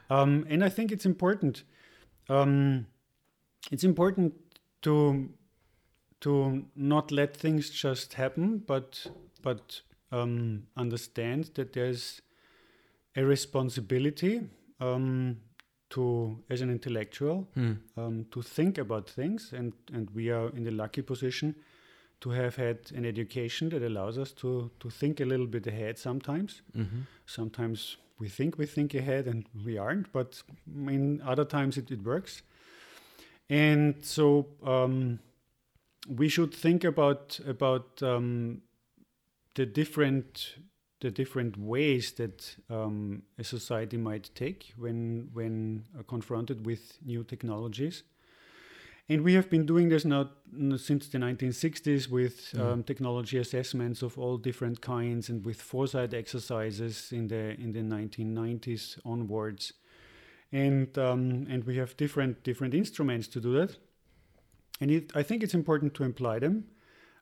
Um, 0.10 0.46
and 0.50 0.64
I 0.64 0.70
think 0.70 0.92
it's 0.92 1.06
important. 1.06 1.64
Um, 2.30 2.88
it's 3.72 3.84
important 3.84 4.34
to 4.82 5.30
to 6.22 6.66
not 6.76 7.12
let 7.12 7.38
things 7.38 7.70
just 7.70 8.14
happen, 8.14 8.64
but 8.66 9.06
but 9.42 9.82
um, 10.12 10.64
understand 10.76 11.52
that 11.56 11.74
there's 11.74 12.22
a 13.16 13.24
responsibility 13.24 14.42
um, 14.80 15.38
to 15.90 16.38
as 16.50 16.62
an 16.62 16.70
intellectual 16.70 17.48
um, 17.98 18.26
to 18.32 18.42
think 18.42 18.78
about 18.78 19.10
things, 19.10 19.54
and 19.54 19.74
and 19.94 20.10
we 20.12 20.30
are 20.30 20.50
in 20.56 20.64
the 20.64 20.72
lucky 20.72 21.02
position 21.02 21.56
to 22.22 22.32
have 22.32 22.56
had 22.58 22.92
an 22.96 23.06
education 23.06 23.70
that 23.70 23.84
allows 23.84 24.18
us 24.18 24.34
to 24.34 24.72
to 24.80 24.90
think 24.90 25.20
a 25.22 25.26
little 25.26 25.48
bit 25.48 25.68
ahead 25.68 25.98
sometimes. 25.98 26.62
Mm-hmm. 26.76 27.02
Sometimes 27.26 27.98
we 28.20 28.30
think 28.30 28.58
we 28.58 28.66
think 28.66 28.94
ahead 28.94 29.28
and 29.28 29.46
we 29.66 29.78
aren't, 29.78 30.12
but 30.12 30.42
in 30.88 31.22
other 31.26 31.46
times 31.46 31.78
it, 31.78 31.90
it 31.92 32.04
works. 32.04 32.44
And 33.50 33.96
so 34.02 34.48
um, 34.64 35.20
we 36.08 36.30
should 36.30 36.54
think 36.54 36.84
about 36.84 37.40
about 37.48 38.02
um, 38.04 38.62
the 39.56 39.66
different 39.66 40.56
the 41.02 41.10
different 41.10 41.58
ways 41.58 42.12
that 42.14 42.56
um, 42.70 43.24
a 43.38 43.44
society 43.44 43.98
might 43.98 44.30
take 44.36 44.74
when 44.78 45.30
when 45.34 45.86
confronted 46.08 46.66
with 46.66 46.98
new 47.06 47.24
technologies. 47.24 48.04
And 49.12 49.24
we 49.24 49.34
have 49.34 49.50
been 49.50 49.66
doing 49.66 49.90
this 49.90 50.06
now 50.06 50.30
since 50.78 51.08
the 51.10 51.18
1960s 51.18 52.10
with 52.10 52.52
Mm. 52.54 52.60
um, 52.62 52.84
technology 52.84 53.38
assessments 53.40 54.02
of 54.04 54.18
all 54.18 54.38
different 54.38 54.82
kinds 54.82 55.30
and 55.30 55.44
with 55.46 55.62
foresight 55.62 56.14
exercises 56.14 57.12
in 57.12 57.28
the 57.28 57.60
in 57.60 57.72
the 57.72 57.82
1990s 57.82 59.00
onwards. 59.04 59.74
And 60.52 60.98
um, 60.98 61.48
and 61.50 61.64
we 61.66 61.78
have 61.78 61.96
different 61.98 62.44
different 62.44 62.74
instruments 62.74 63.28
to 63.30 63.40
do 63.42 63.54
that. 63.54 63.78
And 64.82 64.92
it, 64.92 65.12
I 65.16 65.24
think 65.24 65.44
it's 65.44 65.54
important 65.56 65.94
to 65.96 66.04
imply 66.04 66.40
them. 66.40 66.64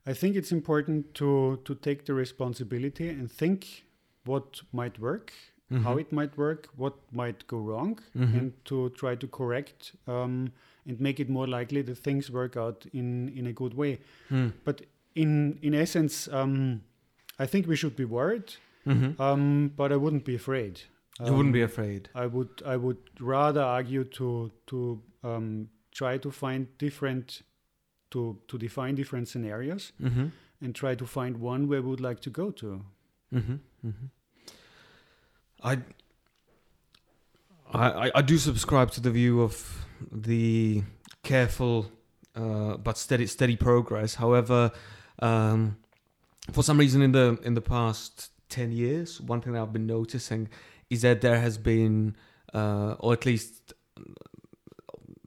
I 0.05 0.13
think 0.13 0.35
it's 0.35 0.51
important 0.51 1.13
to 1.15 1.57
to 1.63 1.75
take 1.75 2.03
the 2.05 2.13
responsibility 2.13 3.09
and 3.09 3.31
think 3.31 3.85
what 4.25 4.61
might 4.73 4.99
work, 4.99 5.31
how 5.71 5.95
Mhm. 5.95 5.99
it 6.01 6.11
might 6.11 6.37
work, 6.37 6.67
what 6.77 6.93
might 7.11 7.47
go 7.47 7.57
wrong, 7.59 7.99
Mhm. 8.15 8.33
and 8.39 8.51
to 8.65 8.89
try 8.89 9.15
to 9.15 9.27
correct 9.27 9.95
um, 10.07 10.51
and 10.87 10.99
make 10.99 11.19
it 11.19 11.29
more 11.29 11.47
likely 11.47 11.81
that 11.83 11.97
things 11.97 12.29
work 12.31 12.55
out 12.57 12.85
in 12.93 13.29
in 13.29 13.47
a 13.47 13.53
good 13.53 13.73
way. 13.73 13.99
Hmm. 14.29 14.47
But 14.63 14.81
in 15.15 15.59
in 15.61 15.73
essence, 15.73 16.27
um, 16.31 16.81
I 17.39 17.45
think 17.47 17.67
we 17.67 17.75
should 17.75 17.95
be 17.95 18.05
worried, 18.05 18.55
Mhm. 18.85 19.19
um, 19.19 19.71
but 19.75 19.91
I 19.91 19.95
wouldn't 19.95 20.23
be 20.25 20.35
afraid. 20.35 20.81
you 21.19 21.33
wouldn't 21.33 21.53
be 21.53 21.63
Um, 21.63 21.69
afraid. 21.69 22.09
I 22.15 22.25
would 22.27 22.61
I 22.65 22.75
would 22.77 22.97
rather 23.19 23.61
argue 23.61 24.03
to 24.03 24.51
to 24.67 25.01
um, 25.23 25.69
try 25.91 26.17
to 26.19 26.31
find 26.31 26.67
different 26.77 27.41
to 28.11 28.37
to 28.47 28.57
define 28.57 28.95
different 28.95 29.27
scenarios 29.27 29.93
Mm-hmm. 29.99 30.27
and 30.61 30.75
try 30.75 30.95
to 30.95 31.05
find 31.05 31.37
one 31.41 31.67
where 31.67 31.81
we 31.81 31.89
would 31.89 32.01
like 32.09 32.21
to 32.21 32.29
go 32.29 32.51
to. 32.51 32.85
Mm-hmm. 33.33 33.55
Mm-hmm. 33.85 34.07
I, 35.63 35.77
I- 37.73 38.11
I 38.15 38.21
do 38.21 38.37
subscribe 38.37 38.91
to 38.91 39.01
the 39.01 39.11
view 39.11 39.41
of 39.41 39.85
the 40.11 40.83
careful 41.23 41.91
uh, 42.35 42.77
but 42.77 42.97
steady 42.97 43.27
steady 43.27 43.55
progress. 43.55 44.15
However, 44.15 44.71
um, 45.19 45.77
for 46.51 46.63
some 46.63 46.77
reason 46.77 47.01
in 47.01 47.11
the 47.11 47.39
in 47.43 47.53
the 47.55 47.61
past 47.61 48.31
ten 48.49 48.71
years, 48.71 49.19
one 49.19 49.41
thing 49.41 49.57
I've 49.57 49.73
been 49.73 49.87
noticing 49.87 50.49
is 50.89 51.01
that 51.01 51.21
there 51.21 51.39
has 51.39 51.57
been, 51.57 52.15
uh, 52.53 52.95
or 52.99 53.13
at 53.13 53.25
least 53.25 53.73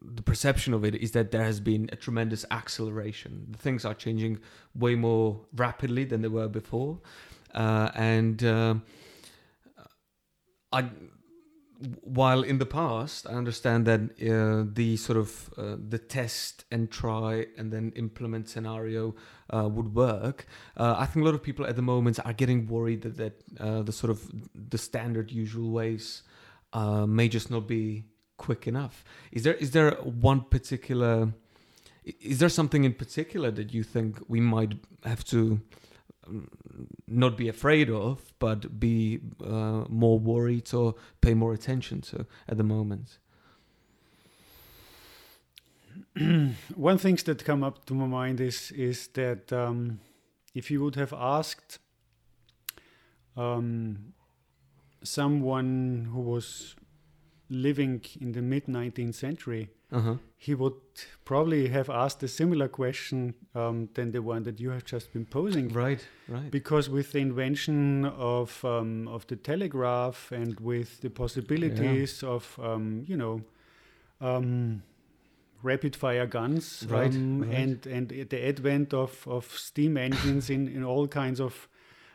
the 0.03 0.23
perception 0.23 0.73
of 0.75 0.85
it 0.85 0.95
is 0.95 1.13
that 1.13 1.31
there 1.31 1.45
has 1.45 1.61
been 1.61 1.89
a 1.93 1.97
tremendous 1.97 2.45
acceleration. 2.51 3.47
The 3.51 3.59
Things 3.59 3.85
are 3.85 3.95
changing 3.95 4.39
way 4.75 4.95
more 4.95 5.41
rapidly 5.55 6.05
than 6.05 6.23
they 6.23 6.29
were 6.29 6.49
before, 6.49 7.01
uh, 7.55 7.91
and 7.95 8.43
um 8.45 8.83
I. 10.73 10.89
While 12.03 12.43
in 12.43 12.59
the 12.59 12.67
past, 12.67 13.27
I 13.27 13.33
understand 13.33 13.87
that 13.87 14.01
uh, 14.01 14.71
the 14.71 14.97
sort 14.97 15.17
of 15.17 15.51
uh, 15.57 15.77
the 15.89 15.99
test 15.99 16.65
and 16.71 16.91
try 16.91 17.47
and 17.57 17.73
then 17.73 17.93
implement 17.97 18.49
scenario 18.49 19.15
uh, 19.49 19.69
would 19.69 19.95
work. 19.95 20.47
Uh, 20.77 20.97
I 20.99 21.07
think 21.07 21.23
a 21.23 21.27
lot 21.27 21.35
of 21.35 21.43
people 21.43 21.67
at 21.67 21.77
the 21.77 21.83
moment 21.83 22.19
are 22.25 22.35
getting 22.35 22.67
worried 22.67 23.03
that, 23.03 23.17
that 23.17 23.43
uh, 23.59 23.83
the 23.83 23.93
sort 23.93 24.11
of 24.11 24.31
the 24.55 24.77
standard 24.79 25.31
usual 25.31 25.71
ways 25.71 26.23
uh, 26.75 27.07
may 27.07 27.29
just 27.29 27.51
not 27.51 27.67
be 27.67 28.05
quick 28.37 28.67
enough. 28.67 29.05
Is 29.33 29.45
there 29.45 29.55
is 29.55 29.71
there 29.71 29.93
one 30.03 30.43
particular 30.43 31.33
is 32.05 32.39
there 32.39 32.49
something 32.49 32.85
in 32.85 32.95
particular 32.95 33.51
that 33.51 33.73
you 33.73 33.83
think 33.83 34.19
we 34.29 34.41
might 34.41 34.75
have 35.05 35.25
to 35.25 35.61
not 37.07 37.37
be 37.37 37.49
afraid 37.49 37.91
of, 37.91 38.33
but 38.39 38.79
be 38.79 39.21
uh, 39.45 39.85
more 39.89 40.19
worried 40.19 40.73
or 40.75 40.95
pay 41.21 41.35
more 41.35 41.53
attention 41.53 42.01
to 42.03 42.27
at 42.49 42.57
the 42.57 42.65
moment? 42.65 43.19
One 46.75 46.99
thing 46.99 47.19
that 47.25 47.45
come 47.45 47.65
up 47.65 47.85
to 47.87 47.95
my 47.95 48.07
mind 48.07 48.41
is 48.41 48.71
is 48.73 49.09
that 49.09 49.53
um, 49.53 50.01
if 50.55 50.71
you 50.71 50.83
would 50.83 50.97
have 50.97 51.13
asked 51.13 51.79
um, 53.37 54.13
someone 55.03 56.09
who 56.13 56.21
was 56.21 56.77
living 57.51 58.01
in 58.21 58.33
the 58.33 58.41
mid 58.43 58.67
19th 58.67 59.15
century, 59.15 59.69
Uh 59.93 60.01
huh. 60.01 60.15
he 60.37 60.55
would 60.55 60.75
probably 61.25 61.69
have 61.69 61.91
asked 61.91 62.23
a 62.23 62.29
similar 62.29 62.69
question 62.69 63.35
um, 63.55 63.89
than 63.95 64.13
the 64.13 64.21
one 64.23 64.43
that 64.45 64.61
you 64.61 64.71
have 64.71 64.85
just 64.85 65.13
been 65.13 65.27
posing. 65.27 65.69
Right. 65.69 66.07
Right. 66.29 66.51
Because 66.51 66.89
with 66.89 67.11
the 67.13 67.19
invention 67.19 68.05
of 68.05 68.65
um, 68.65 69.09
of 69.09 69.27
the 69.27 69.37
telegraph 69.37 70.33
and 70.33 70.59
with 70.61 71.01
the 71.01 71.11
possibilities 71.11 72.23
of 72.23 72.59
um, 72.63 73.05
you 73.09 73.17
know 73.17 73.41
um, 74.21 74.83
rapid 75.63 75.97
fire 75.97 76.27
guns 76.27 76.87
Right, 76.89 77.15
um, 77.15 77.41
right. 77.43 77.55
and 77.59 77.87
and 77.87 78.09
the 78.09 78.49
advent 78.49 78.95
of, 78.95 79.27
of 79.27 79.45
steam 79.59 79.97
engines 79.97 80.51
in, 80.51 80.69
in 80.69 80.85
all 80.85 81.09
kinds 81.09 81.41
of 81.41 81.69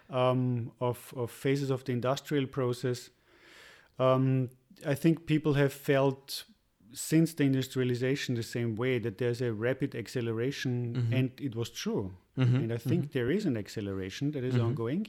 um, 0.10 0.72
of 0.80 1.14
of 1.16 1.32
phases 1.32 1.70
of 1.72 1.84
the 1.84 1.92
industrial 1.92 2.48
process, 2.48 3.10
um, 4.00 4.50
I 4.86 4.96
think 4.96 5.26
people 5.26 5.54
have 5.54 5.72
felt 5.74 6.46
since 6.94 7.34
the 7.34 7.44
industrialization 7.44 8.36
the 8.36 8.44
same 8.44 8.76
way 8.76 9.00
that 9.00 9.18
there's 9.18 9.42
a 9.42 9.52
rapid 9.52 9.96
acceleration, 9.96 10.94
Mhm. 10.96 11.14
and 11.18 11.32
it 11.42 11.56
was 11.56 11.70
true. 11.70 12.12
Mhm, 12.38 12.56
And 12.64 12.72
I 12.74 12.78
think 12.78 13.06
mhm. 13.06 13.12
there 13.12 13.32
is 13.32 13.46
an 13.46 13.58
acceleration 13.58 14.32
that 14.32 14.44
is 14.44 14.56
Mhm. 14.56 14.64
ongoing. 14.66 15.08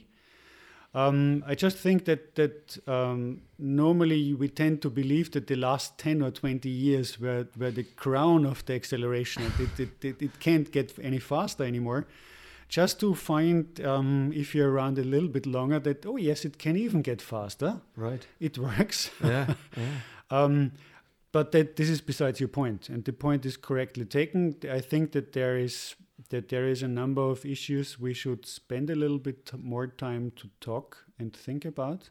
Um, 0.93 1.43
I 1.45 1.53
just 1.55 1.77
think 1.77 2.05
that 2.05 2.35
that 2.35 2.77
um, 2.87 3.41
normally 3.59 4.33
we 4.33 4.47
tend 4.47 4.81
to 4.81 4.89
believe 4.89 5.29
that 5.31 5.45
the 5.47 5.55
last 5.55 5.97
ten 5.97 6.21
or 6.21 6.31
twenty 6.31 6.69
years 6.69 7.19
were, 7.19 7.45
were 7.57 7.71
the 7.71 7.83
crown 7.95 8.45
of 8.45 8.63
the 8.65 8.73
acceleration, 8.73 9.43
it, 9.59 9.79
it, 9.79 10.05
it, 10.05 10.21
it 10.21 10.39
can't 10.39 10.71
get 10.71 10.93
any 11.01 11.19
faster 11.19 11.63
anymore. 11.65 12.05
Just 12.69 12.99
to 12.99 13.13
find 13.15 13.79
um, 13.85 14.31
if 14.33 14.53
you're 14.55 14.69
around 14.71 14.97
a 14.99 15.03
little 15.03 15.29
bit 15.29 15.45
longer 15.45 15.79
that 15.79 16.05
oh 16.05 16.17
yes 16.17 16.45
it 16.45 16.57
can 16.57 16.75
even 16.75 17.01
get 17.01 17.21
faster 17.21 17.81
Right. 17.95 18.27
it 18.39 18.57
works 18.57 19.09
Yeah. 19.23 19.53
yeah. 19.77 19.93
um, 20.29 20.71
but 21.31 21.51
that 21.51 21.75
this 21.75 21.89
is 21.89 22.01
besides 22.01 22.39
your 22.39 22.49
point 22.49 22.89
and 22.89 23.03
the 23.05 23.13
point 23.13 23.45
is 23.45 23.57
correctly 23.57 24.05
taken 24.05 24.55
i 24.71 24.81
think 24.81 25.11
that 25.11 25.31
there 25.33 25.57
is 25.57 25.95
that 26.29 26.49
there 26.49 26.67
is 26.71 26.83
a 26.83 26.87
number 26.87 27.21
of 27.21 27.45
issues 27.45 27.99
we 27.99 28.13
should 28.13 28.45
spend 28.45 28.89
a 28.89 28.95
little 28.95 29.19
bit 29.19 29.51
more 29.57 29.87
time 29.87 30.31
to 30.35 30.49
talk 30.59 31.05
and 31.19 31.33
think 31.33 31.65
about 31.65 32.09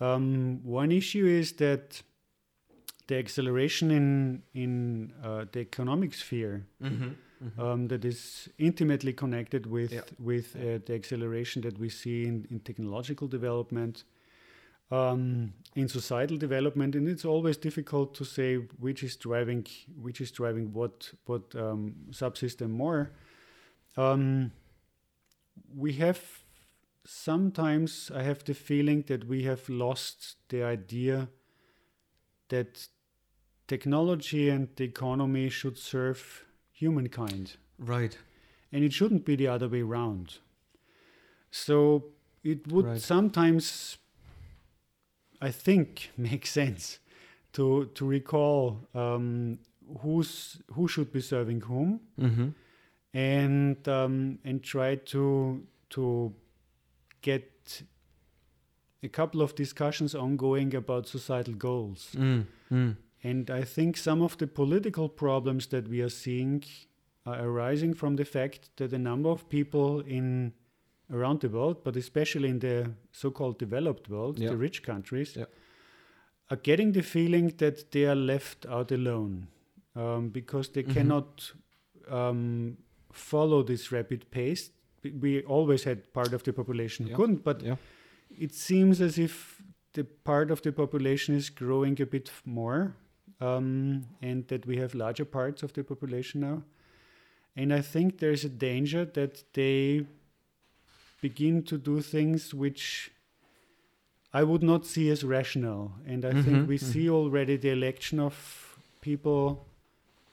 um, 0.00 0.60
one 0.64 0.90
issue 0.90 1.26
is 1.26 1.52
that 1.54 2.02
the 3.06 3.16
acceleration 3.18 3.90
in 3.90 4.42
in 4.54 5.12
uh, 5.22 5.44
the 5.52 5.60
economic 5.60 6.14
sphere 6.14 6.64
Mm-hmm. 6.82 7.08
Um, 7.58 7.88
that 7.88 8.04
is 8.04 8.48
intimately 8.58 9.12
connected 9.12 9.66
with 9.66 9.92
Yeah. 9.92 10.02
with 10.18 10.56
uh, 10.56 10.78
the 10.86 10.94
acceleration 10.94 11.62
that 11.62 11.78
we 11.78 11.88
see 11.88 12.24
in, 12.26 12.46
in 12.50 12.60
technological 12.60 13.28
development, 13.28 14.04
um, 14.90 15.52
in 15.74 15.88
societal 15.88 16.36
development, 16.38 16.94
and 16.94 17.08
it's 17.08 17.24
always 17.24 17.56
difficult 17.56 18.14
to 18.14 18.24
say 18.24 18.56
which 18.78 19.02
is 19.02 19.16
driving 19.16 19.66
which 20.02 20.20
is 20.20 20.30
driving 20.32 20.72
what 20.72 21.12
what 21.26 21.54
um, 21.54 21.94
subsystem 22.10 22.70
more. 22.70 23.10
Um, 23.96 24.52
we 25.76 25.92
have 25.94 26.20
sometimes 27.04 28.10
I 28.14 28.22
have 28.22 28.44
the 28.44 28.54
feeling 28.54 29.04
that 29.06 29.24
we 29.28 29.44
have 29.44 29.68
lost 29.68 30.36
the 30.48 30.62
idea 30.62 31.28
that 32.48 32.88
technology 33.66 34.48
and 34.50 34.68
the 34.76 34.84
economy 34.84 35.48
should 35.50 35.78
serve 35.78 36.44
humankind 36.84 37.46
Right. 37.78 38.18
and 38.72 38.84
it 38.84 38.92
shouldn't 38.92 39.24
be 39.24 39.36
the 39.36 39.48
other 39.54 39.68
way 39.68 39.82
around. 39.82 40.26
So 41.50 42.04
it 42.42 42.66
would 42.72 42.86
Right. 42.86 43.00
sometimes, 43.02 43.98
I 45.40 45.50
think, 45.52 46.10
make 46.16 46.46
sense 46.46 47.00
to 47.52 47.86
to 47.94 48.06
recall 48.10 48.60
um, 48.94 49.58
who's 50.02 50.60
who 50.74 50.88
should 50.88 51.10
be 51.12 51.20
serving 51.20 51.60
whom, 51.68 52.00
Mm-hmm. 52.18 52.48
and 53.12 53.88
um, 53.88 54.38
and 54.44 54.62
try 54.62 54.96
to 55.12 55.62
to 55.90 56.32
get 57.22 57.82
a 59.02 59.08
couple 59.08 59.40
of 59.42 59.54
discussions 59.54 60.14
ongoing 60.14 60.74
about 60.74 61.06
societal 61.06 61.54
goals. 61.54 62.10
Mm. 62.16 62.44
Mm. 62.70 62.96
And 63.24 63.50
I 63.50 63.64
think 63.64 63.96
some 63.96 64.22
of 64.22 64.36
the 64.36 64.46
political 64.46 65.08
problems 65.08 65.66
that 65.68 65.88
we 65.88 66.02
are 66.02 66.10
seeing 66.10 66.62
are 67.24 67.40
arising 67.48 67.94
from 67.94 68.16
the 68.16 68.24
fact 68.24 68.68
that 68.76 68.92
a 68.92 68.98
number 68.98 69.30
of 69.30 69.48
people 69.48 70.00
in 70.00 70.52
around 71.10 71.40
the 71.40 71.48
world, 71.48 71.82
but 71.84 71.96
especially 71.96 72.48
in 72.48 72.58
the 72.58 72.90
so-called 73.12 73.58
developed 73.58 74.08
world, 74.08 74.38
Yeah. 74.38 74.50
the 74.50 74.56
rich 74.56 74.82
countries, 74.82 75.36
Yeah. 75.36 75.46
are 76.50 76.56
getting 76.62 76.92
the 76.92 77.02
feeling 77.02 77.48
that 77.58 77.90
they 77.92 78.04
are 78.06 78.14
left 78.14 78.66
out 78.66 78.92
alone 78.92 79.48
um, 79.96 80.28
because 80.30 80.68
they 80.72 80.82
Mhm. 80.82 80.92
cannot 80.94 81.52
um, 82.10 82.76
follow 83.12 83.62
this 83.62 83.90
rapid 83.92 84.30
pace. 84.30 84.70
We- 85.20 85.42
always 85.44 85.84
had 85.84 86.12
part 86.12 86.34
of 86.34 86.42
the 86.42 86.52
population 86.52 87.06
who 87.06 87.10
Yeah. 87.10 87.16
couldn't, 87.16 87.44
but 87.44 87.62
Yeah. 87.62 87.76
it 88.38 88.52
seems 88.54 89.00
as 89.00 89.18
if 89.18 89.62
the 89.94 90.04
part 90.04 90.50
of 90.50 90.60
the 90.62 90.72
population 90.72 91.34
is 91.34 91.48
growing 91.48 92.00
a 92.02 92.06
bit 92.06 92.30
more 92.44 92.94
um, 93.40 94.06
and 94.22 94.46
that 94.48 94.66
we 94.66 94.76
have 94.78 94.94
larger 94.94 95.24
parts 95.24 95.62
of 95.62 95.72
the 95.72 95.82
population 95.84 96.40
now. 96.40 96.62
And 97.56 97.72
I 97.72 97.80
think 97.82 98.18
there's 98.18 98.44
a 98.44 98.48
danger 98.48 99.04
that 99.04 99.44
they 99.52 100.06
begin 101.20 101.62
to 101.64 101.78
do 101.78 102.00
things 102.00 102.52
which 102.52 103.10
I 104.32 104.42
would 104.42 104.62
not 104.62 104.84
see 104.84 105.10
as 105.10 105.22
rational. 105.22 105.92
And 106.06 106.24
I 106.24 106.32
Mhm, 106.32 106.44
think 106.44 106.68
we 106.68 106.76
mhm. 106.78 106.92
see 106.92 107.08
already 107.10 107.56
the 107.56 107.70
election 107.70 108.18
of 108.18 108.76
people 109.00 109.66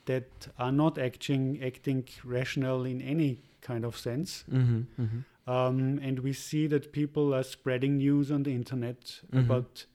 that 0.05 0.47
are 0.57 0.71
not 0.71 0.97
acting 0.97 1.61
acting 1.63 2.03
rational 2.23 2.85
in 2.85 3.01
any 3.01 3.37
kind 3.61 3.85
of 3.85 3.95
sense. 3.95 4.43
Mm-hmm. 4.51 4.81
Mm-hmm. 5.01 5.19
Um, 5.49 5.99
and 6.01 6.19
we 6.19 6.33
see 6.33 6.67
that 6.67 6.91
people 6.91 7.33
are 7.33 7.43
spreading 7.43 7.97
news 7.97 8.31
on 8.31 8.43
the 8.43 8.51
internet 8.53 9.21
Mhm. 9.31 9.43
about 9.45 9.85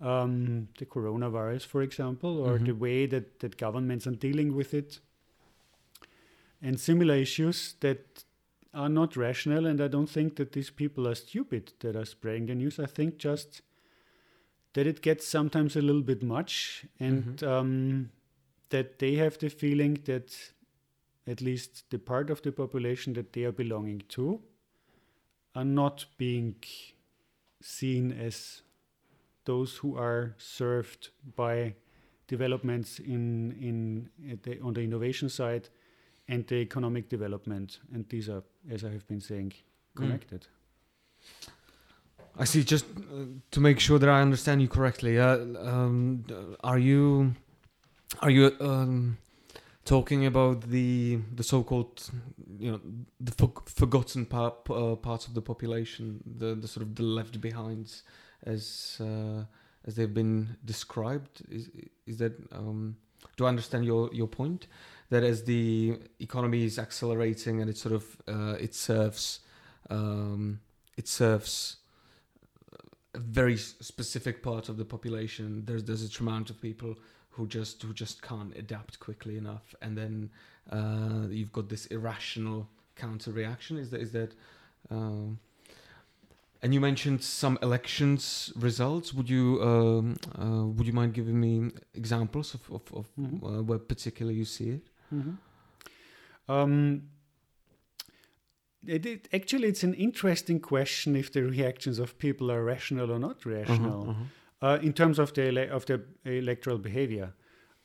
um, 0.00 0.68
the 0.78 0.86
coronavirus, 0.86 1.66
for 1.66 1.82
example, 1.82 2.38
or 2.38 2.58
Mhm. 2.58 2.64
the 2.66 2.74
way 2.74 3.06
that, 3.06 3.40
that 3.40 3.56
governments 3.56 4.06
are 4.06 4.16
dealing 4.16 4.54
with 4.54 4.74
it, 4.74 5.00
and 6.62 6.78
similar 6.78 7.14
issues 7.14 7.74
that 7.80 8.24
are 8.72 8.88
not 8.88 9.16
rational. 9.16 9.66
And 9.66 9.80
I 9.80 9.88
don't 9.88 10.08
think 10.08 10.36
that 10.36 10.52
these 10.52 10.70
people 10.70 11.06
are 11.08 11.14
stupid 11.14 11.72
that 11.80 11.96
are 11.96 12.04
spreading 12.06 12.46
the 12.46 12.54
news. 12.54 12.78
I 12.78 12.86
think 12.86 13.18
just 13.18 13.62
that 14.72 14.86
it 14.86 15.02
gets 15.02 15.26
sometimes 15.26 15.76
a 15.76 15.82
little 15.82 16.02
bit 16.02 16.22
much, 16.22 16.86
and 16.98 17.36
Mhm. 17.36 17.42
um, 17.42 18.10
that 18.68 18.98
they 18.98 19.16
have 19.16 19.38
the 19.38 19.50
feeling 19.50 19.94
that 20.04 20.52
at 21.26 21.40
least 21.40 21.90
the 21.90 21.98
part 21.98 22.30
of 22.30 22.40
the 22.42 22.52
population 22.52 23.14
that 23.14 23.32
they 23.32 23.44
are 23.44 23.52
belonging 23.52 24.02
to 24.08 24.40
are 25.54 25.64
not 25.64 26.06
being 26.16 26.54
seen 27.60 28.12
as 28.12 28.62
those 29.52 29.70
who 29.80 29.90
are 29.96 30.22
served 30.38 31.02
by 31.36 31.74
developments 32.34 33.00
in 33.00 33.24
in 33.68 34.38
the, 34.44 34.52
on 34.66 34.72
the 34.74 34.82
innovation 34.88 35.28
side 35.28 35.64
and 36.28 36.46
the 36.46 36.56
economic 36.68 37.08
development. 37.08 37.80
And 37.94 38.08
these 38.08 38.28
are 38.34 38.42
as 38.74 38.84
i 38.84 38.90
have 38.96 39.06
been 39.12 39.20
saying 39.20 39.52
connected. 39.94 40.42
I 42.42 42.44
see. 42.50 42.62
Just 42.74 42.84
uh, 42.84 43.24
to 43.50 43.60
make 43.60 43.78
sure 43.80 43.98
that 43.98 44.08
I 44.08 44.20
understand 44.22 44.62
you 44.62 44.68
correctly, 44.68 45.18
uh, 45.18 45.38
um, 45.72 46.24
are 46.70 46.78
you 46.78 47.34
are 48.24 48.30
you 48.30 48.44
um, 48.60 49.18
talking 49.84 50.26
about 50.26 50.56
the 50.76 51.18
the 51.38 51.42
so-called 51.42 52.10
you 52.58 52.70
know 52.72 52.80
the 53.26 53.32
for- 53.32 53.62
forgotten 53.66 54.26
part, 54.26 54.54
uh, 54.70 54.96
parts 55.08 55.26
of 55.28 55.34
the 55.34 55.42
population, 55.42 56.04
the 56.38 56.54
the 56.62 56.68
sort 56.68 56.86
of 56.86 56.94
the 56.94 57.02
left 57.02 57.40
behinds, 57.40 58.02
as 58.44 58.98
uh, 59.00 59.44
as 59.86 59.94
they've 59.96 60.12
been 60.12 60.56
described? 60.64 61.42
Is 61.50 61.70
is 62.06 62.18
that 62.18 62.32
um, 62.52 62.96
do 63.36 63.46
I 63.46 63.48
understand 63.48 63.84
your 63.84 64.10
your 64.12 64.28
point? 64.28 64.66
That 65.10 65.24
as 65.24 65.42
the 65.44 65.98
economy 66.20 66.64
is 66.64 66.78
accelerating 66.78 67.60
and 67.60 67.68
it 67.68 67.76
sort 67.76 67.94
of 67.94 68.04
uh, 68.28 68.56
it 68.60 68.74
serves 68.74 69.40
um, 69.90 70.60
it 70.96 71.08
serves 71.08 71.76
a 73.14 73.18
very 73.18 73.56
specific 73.56 74.42
part 74.42 74.68
of 74.68 74.76
the 74.76 74.84
population. 74.84 75.64
There's 75.64 75.84
there's 75.84 76.04
a 76.04 76.08
tremendous 76.08 76.50
of 76.50 76.60
people 76.60 76.96
who 77.30 77.46
just 77.46 77.82
who 77.82 77.92
just 77.92 78.22
can't 78.22 78.56
adapt 78.56 79.00
quickly 79.00 79.36
enough, 79.36 79.74
and 79.82 79.96
then 79.96 80.30
uh, 80.70 81.26
you've 81.28 81.52
got 81.52 81.68
this 81.68 81.86
irrational 81.86 82.68
counter 82.96 83.32
reaction. 83.32 83.78
Is 83.78 83.90
that 83.90 84.00
is 84.00 84.12
that? 84.12 84.34
Um, 84.90 85.38
and 86.62 86.74
you 86.74 86.80
mentioned 86.80 87.22
some 87.22 87.58
elections 87.62 88.52
results. 88.56 89.14
Would 89.14 89.28
you 89.30 89.60
um, 89.62 90.16
uh, 90.38 90.66
would 90.66 90.86
you 90.86 90.92
mind 90.92 91.14
giving 91.14 91.40
me 91.40 91.70
examples 91.94 92.54
of 92.54 92.62
of, 92.70 92.82
of 92.94 93.06
Mhm. 93.16 93.42
uh, 93.42 93.62
where 93.62 93.78
particularly 93.78 94.38
you 94.38 94.44
see 94.44 94.70
it? 94.70 94.82
Mhm. 95.12 95.36
Um, 96.48 97.02
it, 98.86 99.04
it, 99.06 99.28
actually, 99.32 99.68
it's 99.68 99.82
an 99.84 99.94
interesting 99.94 100.58
question 100.60 101.14
if 101.16 101.30
the 101.32 101.42
reactions 101.42 101.98
of 101.98 102.18
people 102.18 102.50
are 102.50 102.64
rational 102.64 103.10
or 103.12 103.18
not 103.18 103.44
rational. 103.44 104.02
Uh-huh, 104.02 104.10
uh-huh. 104.10 104.24
Uh, 104.62 104.78
in 104.82 104.92
terms 104.92 105.18
of 105.18 105.32
the 105.34 105.46
ele- 105.48 105.70
of 105.76 105.84
the 105.86 106.02
electoral 106.24 106.78
behavior, 106.78 107.32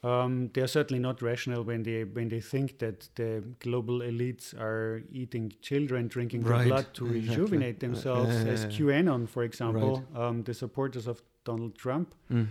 um, 0.05 0.49
they 0.53 0.61
are 0.61 0.67
certainly 0.67 0.99
not 1.01 1.21
rational 1.21 1.63
when 1.63 1.83
they 1.83 2.03
when 2.17 2.27
they 2.29 2.41
think 2.41 2.77
that 2.77 3.09
the 3.15 3.29
global 3.59 3.99
elites 4.01 4.53
are 4.59 5.01
eating 5.11 5.53
children, 5.61 6.07
drinking 6.07 6.43
their 6.43 6.65
blood 6.67 6.85
to 6.93 7.05
exactly. 7.05 7.19
rejuvenate 7.19 7.75
Uh, 7.77 7.87
themselves, 7.87 8.35
yeah, 8.45 8.53
as. 8.53 8.65
QAnon, 8.65 9.27
for 9.27 9.43
example, 9.43 10.03
um, 10.15 10.43
the 10.43 10.53
supporters 10.53 11.07
of 11.07 11.21
Donald 11.45 11.73
Trump 11.75 12.07
Mm. 12.29 12.47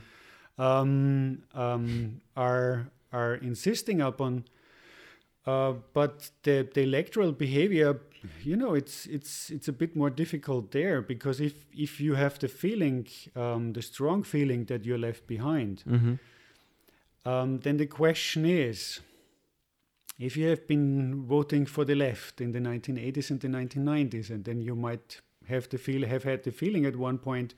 um, 0.59 1.43
um, 1.55 2.21
are 2.37 2.87
are 3.13 3.35
insisting 3.43 4.01
upon. 4.01 4.45
Uh, 5.47 5.75
but 5.93 6.31
the, 6.43 6.67
the 6.75 6.81
electoral 6.83 7.31
behavior, 7.33 8.01
you 8.43 8.57
know, 8.57 8.75
it's 8.75 9.07
it's 9.07 9.51
it's 9.51 9.69
a 9.69 9.73
bit 9.73 9.95
more 9.95 10.11
difficult 10.11 10.71
there 10.71 11.03
because 11.03 11.39
if 11.45 11.67
if 11.75 12.01
you 12.01 12.15
have 12.17 12.39
the 12.39 12.49
feeling, 12.49 13.07
um, 13.37 13.73
the 13.75 13.83
strong 13.83 14.23
feeling 14.25 14.65
that 14.67 14.85
you're 14.87 14.99
left 15.09 15.27
behind, 15.27 15.83
Mhm. 15.87 16.19
Um, 17.25 17.61
then 17.61 17.77
the 17.77 17.87
question 17.87 18.45
is, 18.45 19.01
if 20.19 20.37
you 20.37 20.49
have 20.49 20.67
been 20.69 21.27
voting 21.27 21.67
for 21.67 21.85
the 21.85 21.95
left 21.95 22.41
in 22.41 22.53
the 22.53 22.61
1980s 22.61 23.31
and 23.31 23.41
the 23.41 23.49
1990s, 23.49 24.31
and 24.31 24.45
then 24.45 24.61
you 24.61 24.77
might 24.77 25.21
have 25.49 25.69
the 25.69 25.79
feel 25.79 26.07
have 26.07 26.25
had 26.25 26.45
the 26.45 26.51
feeling 26.51 26.87
at 26.87 26.97
one 26.97 27.19
point, 27.19 27.55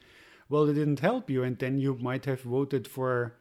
well, 0.49 0.69
it 0.69 0.75
didn't 0.75 1.01
help 1.01 1.29
you, 1.29 1.43
and 1.43 1.59
then 1.59 1.79
you 1.79 1.97
might 2.01 2.25
have 2.25 2.43
voted 2.43 2.87
for 2.87 3.35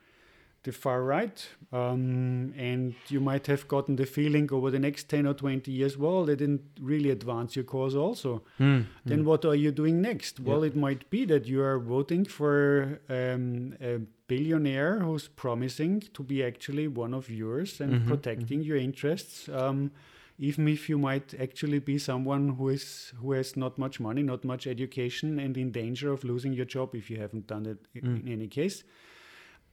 the 0.65 0.71
far 0.71 1.03
right, 1.03 1.37
um, 1.71 2.53
and 2.57 2.95
you 3.09 3.19
might 3.19 3.45
have 3.47 3.67
gotten 3.67 3.95
the 3.95 4.05
feeling 4.05 4.47
over 4.51 4.69
the 4.71 4.79
next 4.79 5.07
10 5.09 5.25
or 5.27 5.33
20 5.33 5.71
years, 5.71 5.97
well, 5.97 6.25
they 6.25 6.35
didn't 6.35 6.63
really 6.81 7.09
advance 7.11 7.55
your 7.55 7.65
cause 7.65 7.95
also. 7.95 8.41
Mm, 8.59 8.85
Then 9.05 9.21
mm. 9.21 9.25
what 9.25 9.45
are 9.45 9.55
you 9.55 9.71
doing 9.71 10.01
next? 10.01 10.39
Well, 10.39 10.61
Yeah. 10.61 10.67
it 10.71 10.75
might 10.75 11.09
be 11.09 11.25
that 11.25 11.45
you 11.47 11.61
are 11.61 11.79
voting 11.79 12.25
for 12.25 12.99
um, 13.09 13.73
a 13.81 13.99
billionaire 14.27 14.99
who's 14.99 15.27
promising 15.27 16.01
to 16.13 16.23
be 16.23 16.43
actually 16.43 16.87
one 16.87 17.13
of 17.13 17.29
yours 17.29 17.79
and 17.81 17.91
Mhm, 17.93 18.07
protecting 18.07 18.61
your 18.63 18.77
interests. 18.77 19.47
Um, 19.49 19.91
even 20.37 20.67
if 20.67 20.89
you 20.89 20.97
might 20.97 21.33
actually 21.39 21.79
be 21.79 21.97
someone 21.97 22.43
who 22.57 22.67
is 22.69 23.13
who 23.21 23.31
has 23.33 23.55
not 23.55 23.77
much 23.77 23.99
money, 24.07 24.21
not 24.23 24.43
much 24.43 24.67
education, 24.67 25.39
and 25.39 25.55
in 25.57 25.71
danger 25.71 26.11
of 26.11 26.23
losing 26.23 26.53
your 26.59 26.65
job 26.75 26.93
if 26.95 27.09
you 27.09 27.17
haven't 27.25 27.47
done 27.47 27.65
it 27.73 27.77
Mm. 27.95 28.19
in 28.21 28.27
any 28.37 28.47
case. 28.47 28.83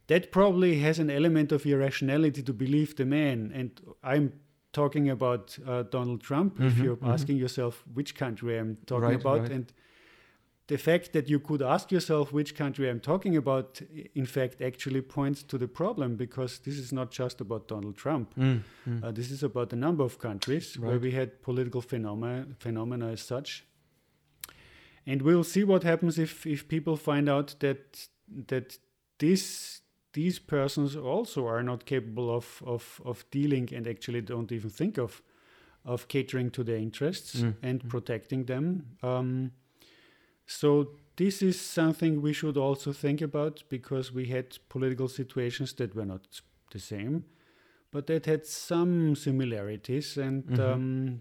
That 0.06 0.30
probably 0.32 0.78
has 0.80 0.98
an 0.98 1.10
element 1.10 1.52
of 1.52 1.64
irrationality 1.66 2.42
to 2.42 2.52
believe 2.52 2.96
the 2.96 3.04
man. 3.04 3.52
And 3.54 3.70
I'm 4.02 4.32
talking 4.72 5.08
about 5.10 5.58
uh, 5.66 5.82
Donald 5.90 6.20
Trump. 6.22 6.60
if 6.60 6.74
Mhm, 6.74 6.82
you're 6.84 6.96
mhm. 6.96 7.12
asking 7.12 7.36
yourself 7.38 7.84
which 7.94 8.14
country 8.14 8.58
I'm 8.58 8.76
talking 8.86 9.08
Right, 9.08 9.20
about, 9.20 9.40
right. 9.40 9.50
and 9.52 9.72
the 10.68 10.78
fact 10.78 11.12
that 11.12 11.28
you 11.28 11.38
could 11.40 11.60
ask 11.60 11.92
yourself 11.92 12.32
which 12.32 12.54
country 12.54 12.88
I'm 12.88 13.00
talking 13.00 13.36
about, 13.36 13.82
in 14.14 14.24
fact, 14.26 14.62
actually 14.62 15.02
points 15.02 15.42
to 15.44 15.58
the 15.58 15.68
problem 15.68 16.16
because 16.16 16.58
this 16.60 16.78
is 16.78 16.92
not 16.92 17.10
just 17.10 17.40
about 17.40 17.68
Donald 17.68 17.96
Trump. 17.96 18.34
Mm, 18.36 18.62
mm. 18.88 19.02
Uh, 19.04 19.10
this 19.12 19.30
is 19.30 19.42
about 19.42 19.72
a 19.72 19.76
number 19.76 20.04
of 20.04 20.18
countries 20.18 20.78
where 20.78 20.98
we 20.98 21.10
had 21.10 21.42
political 21.42 21.80
phenomena, 21.82 22.46
phenomena 22.58 23.08
as 23.12 23.20
such. 23.20 23.66
And 25.06 25.20
we'll 25.22 25.44
see 25.44 25.64
what 25.64 25.82
happens 25.82 26.18
if, 26.18 26.46
if 26.46 26.66
people 26.68 26.96
find 26.96 27.28
out 27.28 27.56
that 27.58 28.08
that 28.48 28.78
this 29.18 29.81
these 30.12 30.38
persons 30.38 30.96
also 30.96 31.46
are 31.46 31.62
not 31.62 31.84
capable 31.86 32.34
of, 32.34 32.62
of, 32.66 33.00
of 33.04 33.24
dealing 33.30 33.68
and 33.74 33.86
actually 33.86 34.20
don't 34.20 34.52
even 34.52 34.70
think 34.70 34.98
of 34.98 35.22
of 35.84 36.06
catering 36.06 36.48
to 36.50 36.62
their 36.62 36.76
interests 36.76 37.34
Mm, 37.42 37.54
and 37.62 37.82
mm. 37.82 37.88
protecting 37.88 38.44
them. 38.46 38.86
Um, 39.02 39.50
so 40.46 40.90
this 41.16 41.42
is 41.42 41.60
something 41.60 42.22
we 42.22 42.32
should 42.32 42.56
also 42.56 42.92
think 42.92 43.20
about 43.20 43.64
because 43.68 44.12
we 44.14 44.26
had 44.26 44.58
political 44.68 45.08
situations 45.08 45.72
that 45.74 45.94
were 45.94 46.04
not 46.06 46.40
the 46.70 46.78
same, 46.78 47.24
but 47.90 48.06
that 48.06 48.26
had 48.26 48.46
some 48.46 49.16
similarities, 49.16 50.16
and 50.18 50.44
Mhm. 50.46 50.58
um, 50.72 51.20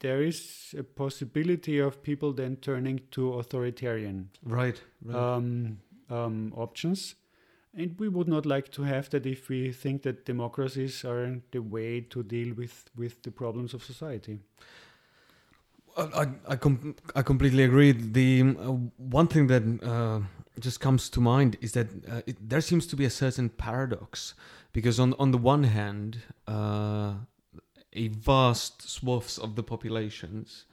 there 0.00 0.22
is 0.26 0.74
a 0.78 0.82
possibility 0.82 1.78
of 1.80 2.02
people 2.02 2.32
then 2.32 2.56
turning 2.56 3.00
to 3.10 3.34
authoritarian 3.38 4.30
Right. 4.42 4.82
right. 5.04 5.16
um, 5.36 5.78
um, 6.08 6.52
options. 6.56 7.14
And 7.74 7.98
we 7.98 8.08
would 8.08 8.28
not 8.28 8.46
like 8.46 8.70
to 8.72 8.82
have 8.82 9.10
that 9.10 9.26
if 9.26 9.48
we 9.48 9.72
think 9.72 10.02
that 10.02 10.24
democracies 10.24 11.04
are 11.04 11.40
the 11.50 11.60
way 11.60 12.00
to 12.00 12.22
deal 12.22 12.54
with, 12.54 12.90
with 12.96 13.22
the 13.22 13.30
problems 13.30 13.74
of 13.74 13.84
society. 13.84 14.40
I 15.98 16.28
I 16.46 16.56
com- 16.56 16.94
I 17.16 17.22
completely 17.22 17.64
agree. 17.64 17.92
The 17.92 18.42
uh, 18.42 18.72
one 18.96 19.26
thing 19.26 19.48
that 19.48 19.62
uh, 19.82 20.20
just 20.60 20.80
comes 20.80 21.10
to 21.10 21.20
mind 21.20 21.56
is 21.60 21.72
that 21.72 21.88
uh, 22.08 22.22
it, 22.26 22.36
there 22.48 22.60
seems 22.60 22.86
to 22.88 22.96
be 22.96 23.04
a 23.04 23.10
certain 23.10 23.48
paradox 23.48 24.34
because 24.72 25.00
on 25.00 25.14
on 25.18 25.32
the 25.32 25.38
one 25.38 25.64
hand, 25.64 26.18
uh, 26.46 27.14
a 27.92 28.08
vast 28.08 28.88
swaths 28.88 29.38
of 29.38 29.56
the 29.56 29.62
populations 29.62 30.66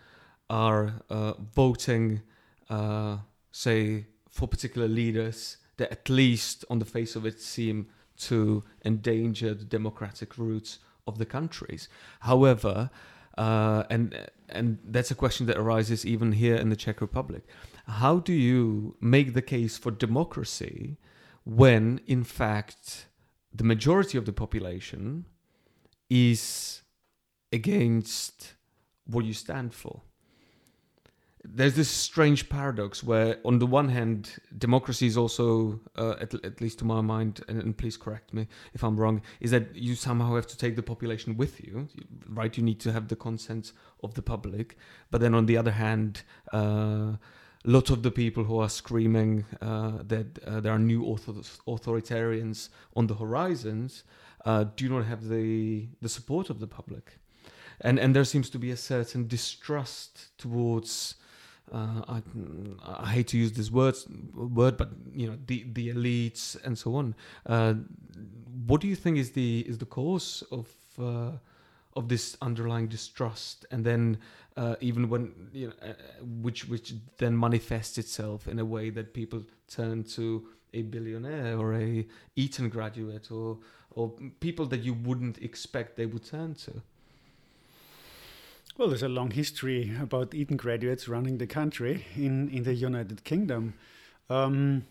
are 0.49 0.93
uh, 1.09 1.33
voting, 1.55 2.21
uh, 2.69 3.17
say, 3.51 4.05
for 4.29 4.47
particular 4.47 4.87
leaders 4.87 5.57
that 5.77 5.91
at 5.91 6.09
least 6.09 6.65
on 6.69 6.79
the 6.79 6.85
face 6.85 7.15
of 7.15 7.25
it 7.25 7.41
seem 7.41 7.87
to 8.17 8.63
endanger 8.83 9.53
the 9.53 9.65
democratic 9.65 10.37
roots 10.37 10.79
of 11.07 11.17
the 11.17 11.25
countries. 11.25 11.89
However, 12.21 12.89
uh, 13.37 13.83
and 13.89 14.29
and 14.49 14.77
that's 14.85 15.11
a 15.11 15.15
question 15.15 15.45
that 15.47 15.57
arises 15.57 16.05
even 16.05 16.31
here 16.31 16.55
in 16.55 16.69
the 16.69 16.75
Czech 16.75 17.01
Republic. 17.01 17.43
How 17.87 18.19
do 18.19 18.33
you 18.33 18.95
make 19.01 19.33
the 19.33 19.41
case 19.41 19.77
for 19.77 19.91
democracy 19.91 20.97
when, 21.43 21.99
in 22.07 22.23
fact, 22.23 23.07
the 23.53 23.63
majority 23.63 24.17
of 24.17 24.25
the 24.25 24.33
population 24.33 25.25
is 26.09 26.81
against 27.51 28.53
what 29.05 29.25
you 29.25 29.33
stand 29.33 29.73
for? 29.73 30.01
There's 31.47 31.75
this 31.75 31.89
strange 31.89 32.49
paradox 32.49 33.03
where, 33.03 33.37
on 33.45 33.59
the 33.59 33.67
one 33.67 33.89
hand, 33.89 34.31
democracy 34.57 35.05
is 35.05 35.15
also, 35.15 35.79
uh, 35.95 36.15
at, 36.19 36.33
at 36.45 36.59
least 36.59 36.79
to 36.79 36.85
my 36.85 37.01
mind, 37.01 37.41
and, 37.47 37.61
and 37.61 37.77
please 37.77 37.97
correct 37.97 38.33
me 38.33 38.47
if 38.73 38.83
I'm 38.83 38.97
wrong, 38.97 39.21
is 39.39 39.51
that 39.51 39.75
you 39.75 39.95
somehow 39.95 40.35
have 40.35 40.47
to 40.47 40.57
take 40.57 40.75
the 40.75 40.83
population 40.83 41.37
with 41.37 41.63
you, 41.63 41.87
right? 42.27 42.57
You 42.57 42.63
need 42.63 42.79
to 42.81 42.91
have 42.91 43.07
the 43.07 43.15
consent 43.15 43.73
of 44.03 44.15
the 44.15 44.21
public. 44.21 44.77
But 45.11 45.21
then 45.21 45.35
on 45.35 45.45
the 45.45 45.55
other 45.55 45.71
hand, 45.71 46.23
uh, 46.51 47.13
lot 47.65 47.89
of 47.89 48.03
the 48.03 48.11
people 48.11 48.43
who 48.43 48.59
are 48.59 48.69
screaming 48.69 49.45
uh, 49.61 49.93
that 50.07 50.39
uh, 50.45 50.59
there 50.59 50.71
are 50.71 50.79
new 50.79 51.03
author- 51.03 51.33
authoritarians 51.67 52.69
on 52.95 53.07
the 53.07 53.15
horizons 53.15 54.03
uh, 54.45 54.65
do 54.75 54.87
not 54.87 55.05
have 55.05 55.27
the 55.27 55.87
the 56.01 56.09
support 56.09 56.49
of 56.49 56.59
the 56.59 56.67
public, 56.67 57.17
and 57.81 57.99
and 57.99 58.15
there 58.15 58.23
seems 58.23 58.49
to 58.51 58.59
be 58.59 58.71
a 58.71 58.77
certain 58.77 59.27
distrust 59.27 60.37
towards. 60.37 61.15
Uh, 61.73 62.01
I, 62.07 62.21
I 62.85 63.11
hate 63.11 63.27
to 63.29 63.37
use 63.37 63.53
this 63.53 63.71
word, 63.71 63.95
word, 64.33 64.77
but 64.77 64.89
you 65.13 65.27
know 65.27 65.37
the 65.47 65.65
the 65.73 65.89
elites 65.89 66.55
and 66.63 66.77
so 66.77 66.95
on. 66.95 67.15
Uh, 67.45 67.73
what 68.67 68.81
do 68.81 68.87
you 68.87 68.95
think 68.95 69.17
is 69.17 69.31
the 69.31 69.65
is 69.67 69.79
the 69.79 69.85
cause 69.85 70.43
of 70.51 70.69
uh, 70.99 71.31
of 71.95 72.07
this 72.07 72.37
underlying 72.41 72.87
distrust, 72.87 73.65
and 73.71 73.83
then 73.83 74.19
uh, 74.57 74.75
even 74.79 75.09
when 75.09 75.33
you 75.53 75.67
know, 75.67 75.73
uh, 75.81 75.93
which 76.41 76.67
which 76.67 76.93
then 77.17 77.37
manifests 77.37 77.97
itself 77.97 78.47
in 78.47 78.59
a 78.59 78.65
way 78.65 78.89
that 78.89 79.13
people 79.13 79.43
turn 79.67 80.03
to 80.03 80.47
a 80.73 80.81
billionaire 80.83 81.57
or 81.57 81.73
a 81.73 82.05
Eton 82.35 82.69
graduate 82.69 83.31
or 83.31 83.57
or 83.91 84.13
people 84.39 84.65
that 84.67 84.81
you 84.81 84.93
wouldn't 84.93 85.37
expect 85.39 85.95
they 85.95 86.05
would 86.05 86.25
turn 86.25 86.53
to. 86.53 86.81
Well, 88.77 88.89
there's 88.89 89.03
a 89.03 89.09
long 89.09 89.31
history 89.31 89.93
about 90.01 90.33
Eton 90.33 90.57
graduates 90.57 91.07
running 91.07 91.37
the 91.37 91.47
country 91.47 92.05
in, 92.15 92.49
in 92.49 92.63
the 92.63 92.73
United 92.73 93.23
Kingdom. 93.23 93.73
Um, 94.29 94.83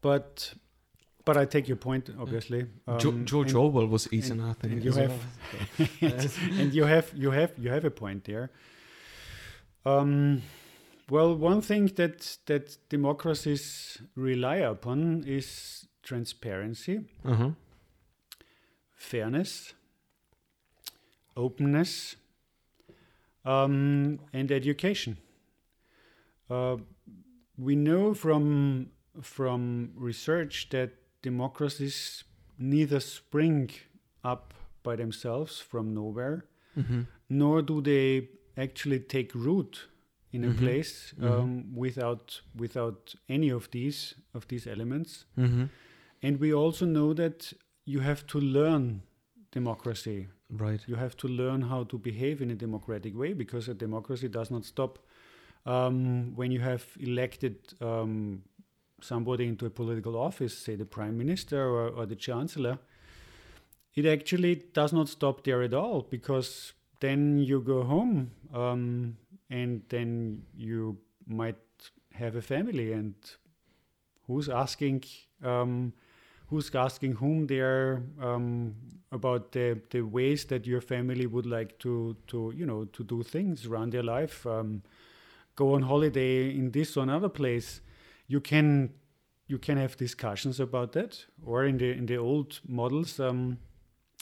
but 0.00 0.54
but 1.24 1.36
I 1.36 1.44
take 1.44 1.66
your 1.66 1.76
point, 1.76 2.08
obviously. 2.20 2.66
Jo- 2.98 3.08
Um, 3.10 3.24
George 3.26 3.48
and- 3.50 3.56
Orwell 3.58 3.88
was 3.88 4.08
Eton, 4.12 4.40
I 4.40 4.52
think. 4.54 4.72
and 4.74 4.84
you 4.84 4.92
have- 4.92 5.22
and 6.60 6.72
you 6.72 6.84
have 6.84 7.12
you 7.14 7.30
have 7.32 7.52
you 7.58 7.70
have 7.70 7.84
a 7.84 7.90
point 7.90 8.24
there. 8.24 8.50
Um, 9.84 10.42
well, 11.10 11.34
one 11.36 11.60
thing 11.60 11.86
that 11.96 12.38
that 12.46 12.78
democracies 12.88 13.98
rely 14.14 14.56
upon 14.56 15.24
is 15.26 15.86
transparency, 16.02 17.00
uh-huh. 17.24 17.50
fairness, 18.94 19.74
openness, 21.36 22.16
um, 23.46 24.18
and 24.32 24.50
education. 24.50 25.16
Uh, 26.50 26.76
we 27.58 27.74
know 27.76 28.14
from 28.14 28.90
from 29.22 29.90
research 29.96 30.68
that 30.70 30.90
democracies 31.22 32.24
neither 32.58 33.00
spring 33.00 33.70
up 34.24 34.52
by 34.82 34.96
themselves 34.96 35.60
from 35.60 35.94
nowhere, 35.94 36.44
Mm-hmm. 36.76 37.02
nor 37.30 37.62
do 37.62 37.80
they 37.80 38.28
actually 38.56 39.00
take 39.00 39.34
root 39.34 39.88
in 40.32 40.44
a 40.44 40.48
Mhm. 40.48 40.58
place 40.58 41.14
Mhm. 41.18 41.30
um, 41.30 41.74
without 41.74 42.42
without 42.54 43.14
any 43.28 43.50
of 43.52 43.68
these 43.70 44.14
of 44.34 44.46
these 44.48 44.66
elements. 44.70 45.24
Mm-hmm. 45.38 45.64
And 46.22 46.40
we 46.40 46.52
also 46.52 46.84
know 46.86 47.14
that 47.14 47.54
you 47.86 48.00
have 48.00 48.26
to 48.26 48.38
learn 48.40 49.02
democracy. 49.52 50.26
Right. 50.50 50.80
You 50.86 50.94
have 50.94 51.16
to 51.18 51.28
learn 51.28 51.62
how 51.62 51.84
to 51.84 51.98
behave 51.98 52.40
in 52.40 52.50
a 52.50 52.54
democratic 52.54 53.16
way 53.16 53.32
because 53.32 53.68
a 53.68 53.74
democracy 53.74 54.28
does 54.28 54.50
not 54.50 54.64
stop 54.64 55.00
um, 55.64 56.36
when 56.36 56.52
you 56.52 56.60
have 56.60 56.84
elected 57.00 57.56
um, 57.80 58.42
somebody 59.00 59.48
into 59.48 59.66
a 59.66 59.70
political 59.70 60.16
office, 60.16 60.56
say 60.56 60.76
the 60.76 60.84
prime 60.84 61.18
minister 61.18 61.60
or, 61.60 61.88
or 61.88 62.06
the 62.06 62.14
chancellor. 62.14 62.78
It 63.94 64.06
actually 64.06 64.56
does 64.74 64.92
not 64.92 65.08
stop 65.08 65.42
there 65.44 65.62
at 65.62 65.74
all 65.74 66.02
because 66.02 66.74
then 67.00 67.38
you 67.38 67.60
go 67.60 67.82
home 67.82 68.30
um, 68.54 69.16
and 69.50 69.82
then 69.88 70.42
you 70.56 70.98
might 71.26 71.56
have 72.12 72.36
a 72.36 72.42
family 72.42 72.92
and 72.92 73.14
who's 74.26 74.48
asking 74.48 75.04
um, 75.42 75.92
who's 76.48 76.74
asking 76.74 77.12
whom 77.12 77.46
there 77.46 78.02
um, 78.20 78.74
about 79.12 79.52
the, 79.52 79.80
the 79.90 80.00
ways 80.02 80.44
that 80.46 80.66
your 80.66 80.80
family 80.80 81.26
would 81.26 81.46
like 81.46 81.78
to 81.78 82.16
to 82.26 82.52
you 82.56 82.66
know 82.66 82.84
to 82.86 83.04
do 83.04 83.22
things 83.22 83.66
run 83.66 83.90
their 83.90 84.02
life 84.02 84.46
um, 84.46 84.82
go 85.54 85.74
on 85.74 85.82
holiday 85.82 86.50
in 86.50 86.70
this 86.72 86.96
or 86.96 87.02
another 87.02 87.28
place 87.28 87.80
you 88.28 88.40
can 88.40 88.90
you 89.48 89.58
can 89.58 89.76
have 89.78 89.96
discussions 89.96 90.58
about 90.58 90.90
that, 90.92 91.24
or 91.44 91.64
in 91.66 91.78
the 91.78 91.92
in 91.92 92.06
the 92.06 92.16
old 92.16 92.60
models 92.66 93.20
um, 93.20 93.58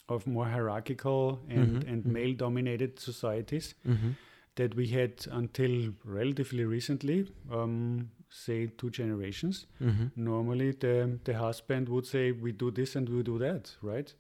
of 0.09 0.27
more 0.27 0.45
hierarchical 0.47 1.41
and 1.49 1.83
Mhm, 1.83 1.89
and 1.93 2.05
mhm. 2.05 2.13
male 2.13 2.35
dominated 2.37 2.99
societies 3.01 3.75
Mm-hmm. 3.89 4.11
that 4.57 4.75
we 4.77 4.87
had 4.89 5.27
until 5.33 5.93
relatively 6.05 6.65
recently, 6.65 7.27
um, 7.51 8.11
say 8.29 8.67
two 8.67 8.91
generations. 8.91 9.67
Mm-hmm. 9.81 10.07
Normally, 10.17 10.73
the 10.73 11.19
the 11.25 11.33
husband 11.35 11.89
would 11.89 12.07
say, 12.07 12.33
"We 12.33 12.53
do 12.53 12.71
this 12.71 12.97
and 12.97 13.09
we 13.09 13.23
do 13.23 13.39
that," 13.39 13.75
right? 13.83 14.15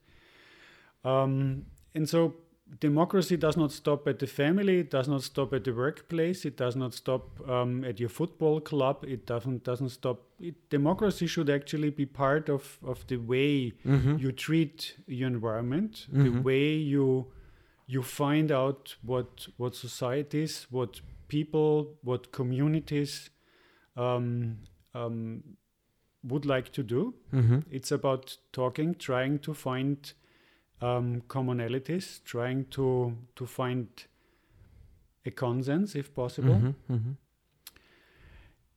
Um, 1.05 1.67
and 1.95 2.09
so, 2.09 2.35
democracy 2.81 3.37
does 3.37 3.57
not 3.57 3.71
stop 3.73 4.09
at 4.09 4.19
the 4.19 4.27
family. 4.27 4.81
It 4.81 4.91
does 4.91 5.07
not 5.09 5.23
stop 5.23 5.53
at 5.53 5.65
the 5.65 5.73
workplace. 5.73 6.45
It 6.45 6.57
does 6.57 6.77
not 6.77 6.95
stop 6.95 7.47
um, 7.49 7.85
at 7.85 8.01
your 8.01 8.09
football 8.09 8.61
club. 8.61 9.05
It 9.07 9.27
doesn't 9.27 9.65
doesn't 9.65 9.91
stop. 9.91 10.23
It, 10.41 10.55
democracy 10.71 11.27
should 11.27 11.51
actually 11.51 11.91
be 11.91 12.07
part 12.07 12.49
of 12.49 12.79
of 12.83 13.07
the 13.07 13.19
way 13.19 13.73
Mm-hmm. 13.87 14.17
you 14.19 14.33
treat 14.33 14.97
your 15.07 15.29
environment, 15.29 16.07
Mhm. 16.13 16.25
the 16.25 16.41
way 16.43 16.73
you 16.75 17.27
you 17.87 18.03
find 18.03 18.51
out 18.51 18.97
what 19.03 19.49
what 19.59 19.75
societies, 19.77 20.67
what 20.71 21.01
people, 21.29 21.99
what 22.03 22.33
communities 22.33 23.31
um, 23.97 24.59
um, 24.95 25.43
would 26.23 26.47
like 26.47 26.73
to 26.73 26.83
do. 26.83 27.15
Mm-hmm. 27.33 27.59
It's 27.71 27.93
about 27.93 28.37
talking, 28.53 28.95
trying 28.95 29.39
to 29.41 29.55
find 29.55 30.13
um, 30.85 31.23
commonalities, 31.29 32.21
trying 32.25 32.65
to 32.71 32.87
to 33.37 33.47
find 33.47 33.87
a 35.27 35.31
consensus 35.31 35.95
if 35.97 36.09
possible, 36.15 36.55
Mm-hmm. 36.91 37.13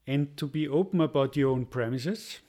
and 0.06 0.36
to 0.36 0.46
be 0.46 0.68
open 0.68 1.00
about 1.00 1.36
your 1.36 1.50
own 1.50 1.66
premises. 1.66 2.40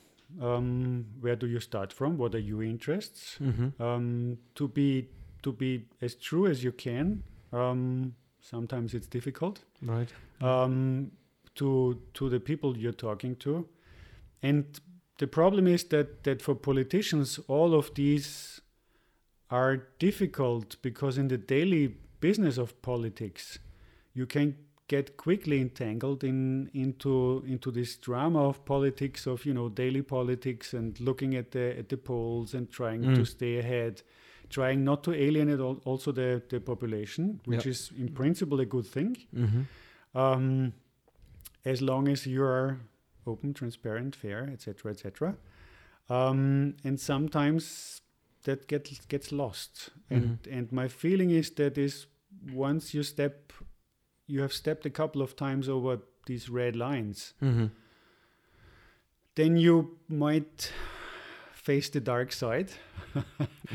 Um, 0.41 1.05
where 1.21 1.35
do 1.35 1.47
you 1.47 1.59
start 1.59 1.91
from? 1.91 2.17
What 2.17 2.35
are 2.35 2.39
your 2.39 2.63
interests? 2.63 3.37
Mm-hmm. 3.41 3.81
um, 3.81 4.37
to 4.55 4.67
be 4.67 5.07
to 5.41 5.51
be 5.51 5.85
as 6.01 6.15
true 6.15 6.47
as 6.47 6.63
you 6.63 6.71
can. 6.71 7.23
Um, 7.51 8.13
sometimes 8.41 8.93
it's 8.93 9.07
difficult 9.07 9.63
Right. 9.81 10.09
um, 10.41 11.11
to 11.55 11.99
to 12.13 12.29
the 12.29 12.39
people 12.39 12.77
you're 12.77 12.91
talking 13.07 13.35
to, 13.37 13.67
and 14.43 14.65
the 15.17 15.27
problem 15.27 15.67
is 15.67 15.83
that 15.85 16.23
that 16.23 16.41
for 16.41 16.55
politicians 16.55 17.39
all 17.47 17.73
of 17.73 17.91
these 17.95 18.61
are 19.51 19.77
difficult 19.99 20.75
because 20.81 21.17
in 21.17 21.27
the 21.27 21.37
daily 21.37 21.95
business 22.19 22.57
of 22.57 22.79
politics, 22.81 23.59
you 24.13 24.25
can 24.25 24.55
get 24.87 25.17
quickly 25.17 25.59
entangled 25.61 26.23
in 26.23 26.69
into 26.73 27.43
into 27.47 27.71
this 27.71 27.95
drama 27.97 28.47
of 28.49 28.63
politics 28.65 29.27
of 29.27 29.45
you 29.45 29.53
know 29.53 29.69
daily 29.69 30.01
politics 30.01 30.73
and 30.73 30.99
looking 30.99 31.35
at 31.35 31.51
the 31.51 31.77
at 31.77 31.89
the 31.89 31.97
polls 31.97 32.53
and 32.55 32.69
trying 32.71 33.01
to 33.03 33.21
Mm. 33.21 33.27
stay 33.27 33.57
ahead 33.59 34.01
trying 34.49 34.83
not 34.83 35.03
to 35.03 35.11
alienate 35.13 35.59
al- 35.59 35.79
also 35.85 36.11
the 36.11 36.41
the 36.49 36.59
population 36.59 37.39
which 37.45 37.65
Yeah. 37.65 37.71
is 37.71 37.91
in 37.99 38.07
principle 38.13 38.59
a 38.59 38.65
good 38.65 38.85
thing 38.87 39.15
Mm-hmm. 39.35 39.61
um, 40.17 40.73
as 41.65 41.81
long 41.81 42.07
as 42.07 42.25
you 42.25 42.43
are 42.43 42.79
open 43.27 43.53
transparent 43.53 44.15
fair 44.15 44.49
etc 44.51 44.91
etc 44.91 45.35
um, 46.09 46.73
and 46.83 46.99
sometimes 46.99 48.01
that 48.43 48.67
gets 48.67 49.05
gets 49.07 49.31
lost 49.31 49.89
and 50.09 50.39
and 50.51 50.71
my 50.71 50.87
feeling 50.87 51.29
is 51.31 51.51
that 51.51 51.77
is 51.77 52.07
once 52.53 52.93
you 52.93 53.03
step 53.03 53.53
you 54.27 54.41
have 54.41 54.53
stepped 54.53 54.85
a 54.85 54.89
couple 54.89 55.21
of 55.21 55.35
times 55.35 55.67
over 55.69 55.99
these 56.25 56.49
red 56.49 56.75
lines 56.75 57.33
Mm-hmm. 57.41 57.65
then 59.35 59.57
you 59.57 59.97
might 60.07 60.71
face 61.53 61.89
the 61.89 61.99
dark 61.99 62.31
side 62.31 62.71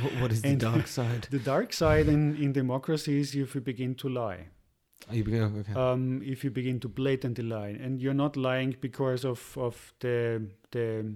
What, 0.03 0.13
what 0.21 0.33
is 0.33 0.43
the 0.43 0.57
dark 0.57 0.87
side? 0.87 1.27
the 1.31 1.39
dark 1.39 1.73
side 1.73 2.09
in, 2.09 2.37
in 2.37 2.53
democracy 2.53 3.21
is 3.21 3.35
if 3.35 3.55
you 3.55 3.61
begin 3.61 3.95
to 3.97 4.09
lie 4.09 4.47
Are 5.09 5.17
you 5.17 5.25
beginning? 5.25 5.59
Okay. 5.61 5.73
um, 5.75 6.23
if 6.25 6.45
you 6.45 6.51
begin 6.51 6.81
to 6.81 6.89
blatantly 6.89 7.45
lie, 7.45 7.77
and 7.85 8.01
you're 8.01 8.15
not 8.15 8.37
lying 8.37 8.77
because 8.81 9.25
of 9.25 9.41
of 9.59 9.93
the 10.01 10.47
the 10.71 11.15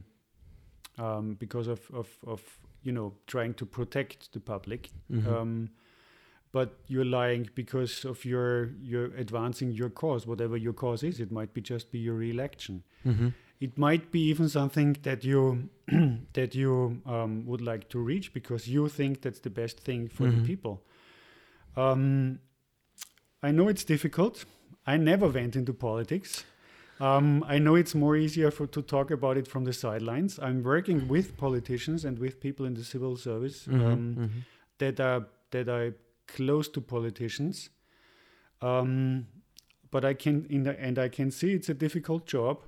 um, 0.98 1.36
because 1.38 1.68
of, 1.70 1.80
of 1.92 2.08
of 2.26 2.40
you 2.88 2.92
know 2.98 3.08
trying 3.26 3.54
to 3.54 3.66
protect 3.66 4.32
the 4.32 4.40
public, 4.40 4.82
Mhm. 5.10 5.26
um, 5.26 5.52
but 6.52 6.68
you're 6.92 7.10
lying 7.20 7.48
because 7.54 8.08
of 8.08 8.24
your 8.24 8.70
you're 8.90 9.10
advancing 9.24 9.70
your 9.80 9.90
cause, 9.90 10.26
whatever 10.30 10.56
your 10.66 10.74
cause 10.74 11.06
is. 11.08 11.20
It 11.20 11.30
might 11.30 11.52
be 11.54 11.60
just 11.60 11.90
be 11.92 11.98
your 11.98 12.16
re-election. 12.24 12.82
Mhm. 13.04 13.32
It 13.60 13.76
might 13.76 14.10
be 14.12 14.20
even 14.32 14.48
something 14.48 14.96
that 15.02 15.24
you 15.24 15.68
that 16.38 16.54
you 16.54 16.72
um, 17.06 17.44
would 17.46 17.60
like 17.72 17.84
to 17.88 17.98
reach 18.10 18.32
because 18.32 18.70
you 18.74 18.88
think 18.88 19.20
that's 19.20 19.40
the 19.40 19.50
best 19.50 19.80
thing 19.84 20.08
for 20.08 20.26
Mhm. 20.26 20.34
the 20.36 20.42
people. 20.46 20.74
Um, 21.76 22.38
I 23.42 23.50
know 23.52 23.68
it's 23.68 23.84
difficult. 23.84 24.44
I 24.86 24.96
never 24.96 25.28
went 25.28 25.54
into 25.56 25.72
politics. 25.74 26.44
Um, 27.00 27.44
I 27.46 27.58
know 27.58 27.76
it's 27.76 27.94
more 27.94 28.16
easier 28.16 28.50
for 28.50 28.66
to 28.66 28.82
talk 28.82 29.10
about 29.10 29.36
it 29.36 29.46
from 29.46 29.64
the 29.64 29.72
sidelines. 29.72 30.38
I'm 30.38 30.62
working 30.62 31.06
with 31.08 31.36
politicians 31.36 32.04
and 32.04 32.18
with 32.18 32.40
people 32.40 32.66
in 32.66 32.74
the 32.74 32.84
civil 32.84 33.16
service 33.16 33.66
Mhm. 33.66 33.92
um, 33.92 34.14
Mhm. 34.16 34.30
that 34.78 35.00
are 35.00 35.26
that 35.50 35.68
are 35.68 35.94
close 36.26 36.68
to 36.68 36.80
politicians. 36.80 37.70
Um, 38.60 39.26
but 39.90 40.04
I 40.04 40.14
can 40.14 40.46
in 40.50 40.64
the, 40.64 40.78
and 40.80 40.98
I 40.98 41.08
can 41.08 41.30
see 41.30 41.52
it's 41.52 41.68
a 41.70 41.74
difficult 41.74 42.26
job. 42.26 42.62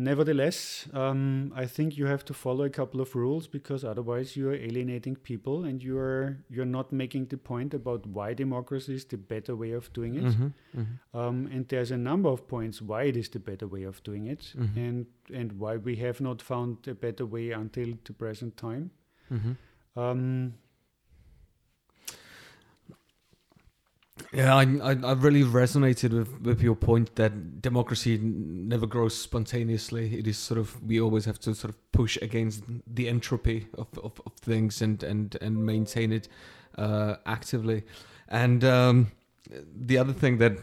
Nevertheless, 0.00 0.86
um, 0.94 1.52
I 1.56 1.66
think 1.66 1.98
you 1.98 2.06
have 2.06 2.24
to 2.26 2.32
follow 2.32 2.64
a 2.64 2.70
couple 2.70 3.00
of 3.00 3.16
rules 3.16 3.48
because 3.48 3.82
otherwise 3.84 4.36
you 4.36 4.48
are 4.48 4.54
alienating 4.54 5.16
people 5.16 5.64
and 5.64 5.82
you 5.82 5.98
are 5.98 6.36
you're 6.48 6.64
not 6.78 6.92
making 6.92 7.26
the 7.26 7.36
point 7.36 7.74
about 7.74 8.06
why 8.06 8.32
democracy 8.32 8.94
is 8.94 9.04
the 9.06 9.16
better 9.16 9.56
way 9.56 9.72
of 9.72 9.92
doing 9.92 10.14
it. 10.14 10.22
Mhm. 10.24 10.52
Mhm. 10.76 10.86
Um, 11.14 11.46
and 11.52 11.66
there's 11.68 11.90
a 11.90 11.96
number 11.98 12.28
of 12.28 12.46
points 12.46 12.80
why 12.80 13.02
it 13.08 13.16
is 13.16 13.28
the 13.28 13.40
better 13.40 13.66
way 13.66 13.82
of 13.82 14.00
doing 14.04 14.26
it, 14.26 14.54
Mhm. 14.56 14.76
and 14.76 15.06
and 15.34 15.52
why 15.58 15.76
we 15.76 15.96
have 15.96 16.20
not 16.20 16.40
found 16.42 16.86
a 16.86 16.94
better 16.94 17.26
way 17.26 17.50
until 17.50 17.98
the 18.04 18.12
present 18.12 18.56
time. 18.56 18.90
Mhm. 19.30 19.56
Um, 19.96 20.54
Yeah, 24.32 24.54
I, 24.54 24.62
I 24.62 24.90
I 24.90 25.12
really 25.12 25.42
resonated 25.42 26.12
with, 26.12 26.40
with 26.42 26.62
your 26.62 26.74
point 26.74 27.14
that 27.16 27.62
democracy 27.62 28.18
never 28.18 28.86
grows 28.86 29.16
spontaneously. 29.16 30.18
It 30.18 30.26
is 30.26 30.36
sort 30.36 30.60
of 30.60 30.82
we 30.86 31.00
always 31.00 31.24
have 31.24 31.38
to 31.40 31.54
sort 31.54 31.70
of 31.72 31.92
push 31.92 32.18
against 32.20 32.62
the 32.86 33.08
entropy 33.08 33.68
of, 33.78 33.86
of, 34.04 34.20
of 34.26 34.32
things 34.34 34.82
and, 34.82 35.02
and, 35.02 35.36
and 35.40 35.64
maintain 35.64 36.12
it 36.12 36.28
uh, 36.76 37.16
actively. 37.24 37.84
And 38.28 38.62
um, 38.64 39.12
the 39.74 39.96
other 39.96 40.12
thing 40.12 40.36
that 40.38 40.58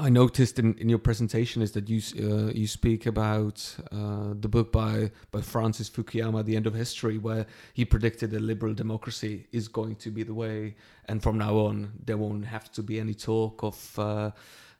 I 0.00 0.08
noticed 0.08 0.58
in, 0.58 0.74
in 0.78 0.88
your 0.88 0.98
presentation 0.98 1.62
is 1.62 1.70
that 1.72 1.88
you 1.88 2.00
uh, 2.18 2.50
you 2.50 2.66
speak 2.66 3.06
about 3.06 3.76
uh, 3.92 4.34
the 4.40 4.48
book 4.48 4.72
by 4.72 5.12
by 5.30 5.40
Francis 5.40 5.88
Fukuyama, 5.88 6.44
The 6.44 6.56
End 6.56 6.66
of 6.66 6.74
History, 6.74 7.18
where 7.18 7.46
he 7.72 7.84
predicted 7.84 8.32
that 8.32 8.40
liberal 8.40 8.74
democracy 8.74 9.46
is 9.52 9.68
going 9.68 9.94
to 9.96 10.10
be 10.10 10.24
the 10.24 10.34
way, 10.34 10.74
and 11.04 11.22
from 11.22 11.38
now 11.38 11.56
on 11.58 11.92
there 12.04 12.16
won't 12.16 12.46
have 12.46 12.72
to 12.72 12.82
be 12.82 12.98
any 12.98 13.14
talk 13.14 13.62
of. 13.62 13.98
Uh, 13.98 14.30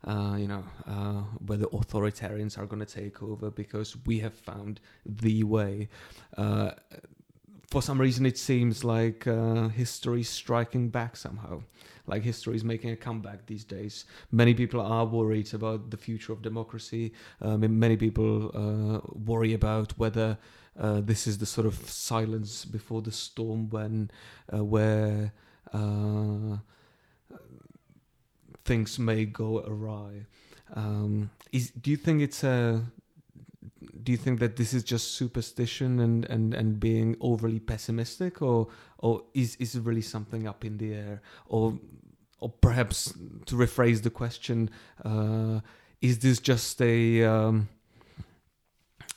uh, 0.04 0.36
you 0.36 0.46
know, 0.46 0.62
uh, 0.86 1.22
whether 1.44 1.64
authoritarians 1.66 2.56
are 2.58 2.66
going 2.66 2.84
to 2.84 2.86
take 2.86 3.22
over 3.24 3.50
because 3.50 3.96
we 4.06 4.20
have 4.20 4.34
found 4.34 4.78
the 5.04 5.42
way. 5.42 5.88
Uh, 6.36 6.70
for 7.70 7.82
some 7.82 8.00
reason, 8.00 8.24
it 8.24 8.38
seems 8.38 8.84
like 8.84 9.24
history 9.72 10.20
is 10.20 10.28
striking 10.28 10.90
back 10.90 11.16
somehow. 11.16 11.60
Like 12.06 12.22
history 12.22 12.56
is 12.56 12.64
making 12.64 12.90
a 12.90 12.96
comeback 12.96 13.46
these 13.46 13.64
days. 13.64 14.04
Many 14.30 14.54
people 14.54 14.80
are 14.80 15.04
worried 15.04 15.52
about 15.54 15.90
the 15.90 15.96
future 15.96 16.32
of 16.32 16.42
democracy. 16.42 17.12
Um, 17.40 17.78
many 17.78 17.96
people 17.96 18.50
uh, 18.54 19.00
worry 19.12 19.54
about 19.54 19.98
whether 19.98 20.38
uh, 20.78 21.00
this 21.00 21.26
is 21.26 21.38
the 21.38 21.46
sort 21.46 21.66
of 21.66 21.74
silence 21.88 22.64
before 22.64 23.02
the 23.02 23.12
storm 23.12 23.70
when 23.70 24.10
uh, 24.52 24.64
where 24.64 25.32
uh, 25.72 26.58
things 28.64 28.98
may 28.98 29.24
go 29.24 29.64
awry. 29.66 30.26
Um, 30.74 31.30
is 31.52 31.70
do 31.70 31.90
you 31.90 31.96
think 31.96 32.20
it's 32.22 32.44
a 32.44 32.82
do 34.06 34.12
you 34.12 34.18
think 34.18 34.38
that 34.38 34.54
this 34.54 34.72
is 34.72 34.84
just 34.84 35.16
superstition 35.16 35.98
and, 35.98 36.24
and, 36.26 36.54
and 36.54 36.78
being 36.78 37.16
overly 37.20 37.58
pessimistic 37.58 38.40
or 38.40 38.68
or 38.98 39.24
is, 39.34 39.56
is 39.56 39.74
it 39.74 39.82
really 39.82 40.00
something 40.00 40.46
up 40.46 40.64
in 40.64 40.78
the 40.78 40.94
air? 40.94 41.20
Or 41.46 41.78
or 42.38 42.50
perhaps 42.50 43.12
to 43.46 43.56
rephrase 43.56 44.02
the 44.02 44.10
question 44.10 44.70
uh, 45.04 45.60
is 46.00 46.20
this 46.20 46.38
just 46.38 46.80
a 46.80 47.24
um, 47.24 47.68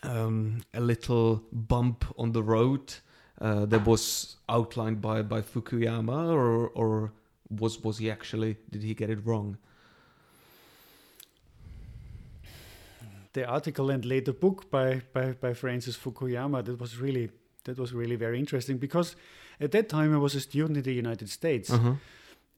um, 0.02 0.64
a 0.74 0.80
little 0.80 1.44
bump 1.52 2.04
on 2.18 2.32
the 2.32 2.42
road 2.42 2.96
uh, 3.40 3.66
that 3.68 3.86
was 3.86 4.38
outlined 4.50 5.02
by, 5.02 5.22
by 5.22 5.42
Fukuyama 5.42 6.34
or 6.34 6.70
or 6.70 7.14
was 7.52 7.84
was 7.84 8.00
he 8.00 8.10
actually 8.10 8.58
did 8.72 8.82
he 8.82 8.96
get 8.96 9.12
it 9.12 9.20
wrong 9.24 9.58
the 13.40 13.46
article 13.58 13.88
and 13.96 14.04
later 14.06 14.34
book 14.34 14.58
by, 14.72 15.02
by, 15.16 15.26
by 15.44 15.52
Francis 15.54 15.96
Fukuyama 16.04 16.60
that 16.66 16.78
was 16.80 16.92
really 17.06 17.30
that 17.66 17.78
was 17.78 17.92
really 18.02 18.16
very 18.26 18.38
interesting 18.40 18.78
because 18.80 19.16
at 19.66 19.72
that 19.72 19.88
time 19.90 20.10
I 20.14 20.18
was 20.18 20.34
a 20.36 20.40
student 20.50 20.78
in 20.78 20.84
the 20.84 20.94
United 21.06 21.30
States, 21.40 21.70
Uh-huh. 21.70 21.94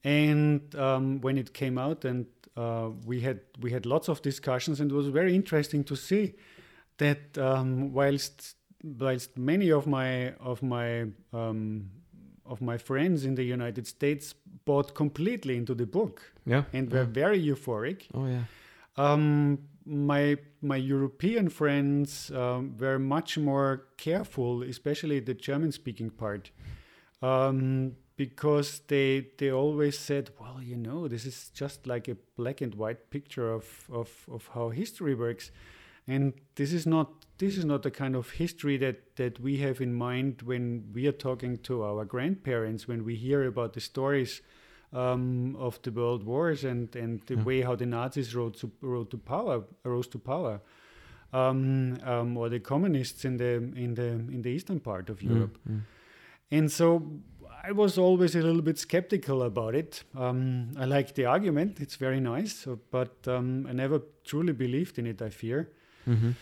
and 0.04 0.60
um, 0.86 1.20
when 1.20 1.36
it 1.38 1.52
came 1.52 1.76
out, 1.86 2.04
and 2.04 2.26
uh, 2.56 2.88
we 3.10 3.20
had 3.20 3.38
we 3.64 3.70
had 3.76 3.84
lots 3.86 4.08
of 4.08 4.20
discussions, 4.22 4.80
and 4.80 4.90
it 4.92 4.94
was 4.94 5.08
very 5.08 5.34
interesting 5.34 5.84
to 5.84 5.96
see 5.96 6.24
that 6.98 7.36
um, 7.38 7.92
whilst 7.92 8.56
whilst 9.00 9.36
many 9.36 9.70
of 9.72 9.86
my 9.86 10.34
of 10.52 10.62
my 10.62 11.06
um, 11.32 11.90
of 12.52 12.60
my 12.60 12.78
friends 12.78 13.24
in 13.24 13.34
the 13.34 13.44
United 13.44 13.86
States 13.86 14.34
bought 14.64 14.94
completely 14.94 15.54
into 15.56 15.74
the 15.74 15.86
book 15.86 16.20
Yeah. 16.46 16.64
and 16.72 16.90
were 16.92 17.06
yeah. 17.06 17.22
very 17.24 17.40
euphoric. 17.50 18.00
Oh 18.14 18.26
yeah. 18.26 18.44
Um, 18.96 19.58
my 19.84 20.36
my 20.60 20.76
European 20.76 21.48
friends 21.48 22.30
um, 22.30 22.76
were 22.78 22.98
much 22.98 23.38
more 23.38 23.86
careful, 23.96 24.62
especially 24.62 25.20
the 25.20 25.34
German-speaking 25.34 26.10
part, 26.10 26.50
um, 27.20 27.92
because 28.16 28.80
they 28.88 29.28
they 29.38 29.50
always 29.50 29.98
said, 29.98 30.30
"Well, 30.40 30.62
you 30.62 30.76
know, 30.76 31.08
this 31.08 31.24
is 31.24 31.50
just 31.54 31.86
like 31.86 32.08
a 32.08 32.16
black 32.36 32.60
and 32.60 32.74
white 32.74 33.10
picture 33.10 33.52
of 33.52 33.88
of, 33.90 34.26
of 34.30 34.48
how 34.54 34.70
history 34.70 35.14
works." 35.14 35.50
And 36.08 36.32
this 36.56 36.72
is 36.72 36.86
not 36.86 37.26
this 37.38 37.56
is 37.56 37.64
not 37.64 37.82
the 37.82 37.90
kind 37.90 38.14
of 38.14 38.30
history 38.30 38.76
that, 38.76 39.16
that 39.16 39.40
we 39.40 39.56
have 39.58 39.80
in 39.80 39.92
mind 39.92 40.42
when 40.42 40.84
we 40.94 41.08
are 41.08 41.12
talking 41.12 41.56
to 41.58 41.82
our 41.82 42.04
grandparents, 42.04 42.86
when 42.86 43.04
we 43.04 43.16
hear 43.16 43.44
about 43.48 43.72
the 43.72 43.80
stories 43.80 44.42
um, 44.92 45.56
of 45.56 45.80
the 45.82 45.90
world 45.90 46.24
wars 46.24 46.64
and, 46.64 46.94
and 46.96 47.20
the 47.26 47.34
Yeah. 47.36 47.44
way 47.44 47.60
how 47.62 47.76
the 47.76 47.86
Nazis 47.86 48.34
rose 48.34 48.60
to, 48.60 48.70
rose 48.80 49.08
to 49.08 49.18
power, 49.18 49.64
rose 49.84 50.08
to 50.08 50.18
power, 50.18 50.60
um, 51.32 51.98
um, 52.04 52.36
or 52.36 52.48
the 52.48 52.60
communists 52.60 53.24
in 53.24 53.36
the 53.38 53.54
in 53.76 53.94
the 53.94 54.08
in 54.32 54.42
the 54.42 54.50
eastern 54.50 54.80
part 54.80 55.08
of 55.10 55.22
Europe. 55.22 55.58
Mm, 55.68 55.74
mm. 55.76 55.80
And 56.50 56.70
so 56.70 57.02
I 57.64 57.72
was 57.72 57.96
always 57.98 58.34
a 58.34 58.42
little 58.42 58.60
bit 58.62 58.78
skeptical 58.78 59.42
about 59.42 59.74
it. 59.74 60.04
Um, 60.14 60.72
I 60.76 60.84
like 60.84 61.14
the 61.14 61.24
argument; 61.26 61.80
it's 61.80 61.96
very 61.96 62.20
nice, 62.20 62.52
so, 62.54 62.78
but 62.90 63.26
um, 63.28 63.66
I 63.70 63.72
never 63.72 64.00
truly 64.24 64.52
believed 64.52 64.98
in 64.98 65.06
it. 65.06 65.22
I 65.22 65.30
fear. 65.30 65.70
Mhm. 66.06 66.34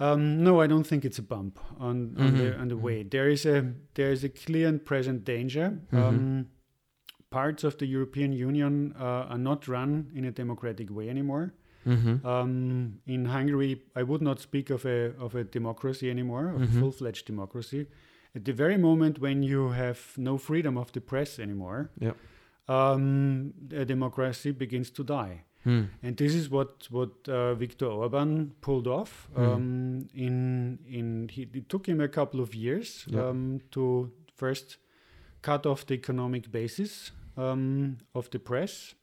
Um, 0.00 0.42
no, 0.42 0.60
I 0.60 0.66
don't 0.66 0.86
think 0.86 1.04
it's 1.04 1.18
a 1.18 1.22
bump 1.22 1.60
on, 1.78 2.16
on 2.18 2.36
the 2.36 2.44
Mhm, 2.44 2.60
on 2.60 2.68
the 2.68 2.74
mhm. 2.74 2.82
way. 2.82 3.02
There 3.04 3.28
is 3.30 3.46
a 3.46 3.72
there 3.94 4.10
is 4.10 4.24
a 4.24 4.28
clear 4.28 4.68
and 4.68 4.84
present 4.84 5.24
danger. 5.24 5.78
Mhm. 5.92 6.46
Parts 7.32 7.64
of 7.64 7.76
the 7.76 7.86
European 7.86 8.32
Union 8.32 8.92
uh, 8.98 9.32
are 9.32 9.38
not 9.38 9.66
run 9.68 10.10
in 10.14 10.24
a 10.24 10.30
democratic 10.30 10.88
way 10.90 11.08
anymore. 11.10 11.52
Mhm. 11.84 12.24
Um, 12.24 13.00
in 13.06 13.24
Hungary, 13.24 13.82
I 13.96 14.02
would 14.02 14.22
not 14.22 14.38
speak 14.40 14.70
of 14.70 14.84
a 14.86 15.12
of 15.18 15.34
a 15.34 15.44
democracy 15.44 16.10
anymore, 16.10 16.48
of 16.54 16.60
Mhm. 16.60 16.76
a 16.76 16.80
full 16.80 16.92
fledged 16.92 17.26
democracy. 17.26 17.86
At 18.34 18.44
the 18.44 18.52
very 18.52 18.76
moment 18.78 19.18
when 19.18 19.42
you 19.42 19.70
have 19.72 19.98
no 20.16 20.38
freedom 20.38 20.76
of 20.78 20.92
the 20.92 21.00
press 21.00 21.38
anymore, 21.38 21.90
Yep. 22.00 22.16
um, 22.68 23.52
a 23.72 23.84
democracy 23.84 24.52
begins 24.52 24.90
to 24.92 25.02
die. 25.04 25.44
Mm. 25.66 25.88
And 26.02 26.16
this 26.16 26.34
is 26.34 26.48
what 26.50 26.88
what 26.90 27.28
uh, 27.28 27.54
Viktor 27.54 27.86
Orban 27.86 28.52
pulled 28.60 28.86
off. 28.86 29.28
Mm. 29.36 29.42
Um, 29.54 30.08
in 30.14 30.78
in 30.88 31.28
he, 31.28 31.42
it 31.54 31.68
took 31.68 31.86
him 31.88 32.00
a 32.00 32.08
couple 32.08 32.40
of 32.40 32.54
years 32.54 33.06
um, 33.14 33.60
to 33.70 34.10
first 34.36 34.78
cut 35.42 35.66
off 35.66 35.84
the 35.86 35.94
economic 35.94 36.50
basis 36.50 37.12
um, 37.36 37.98
of 38.14 38.28
the 38.30 38.38
press, 38.38 38.94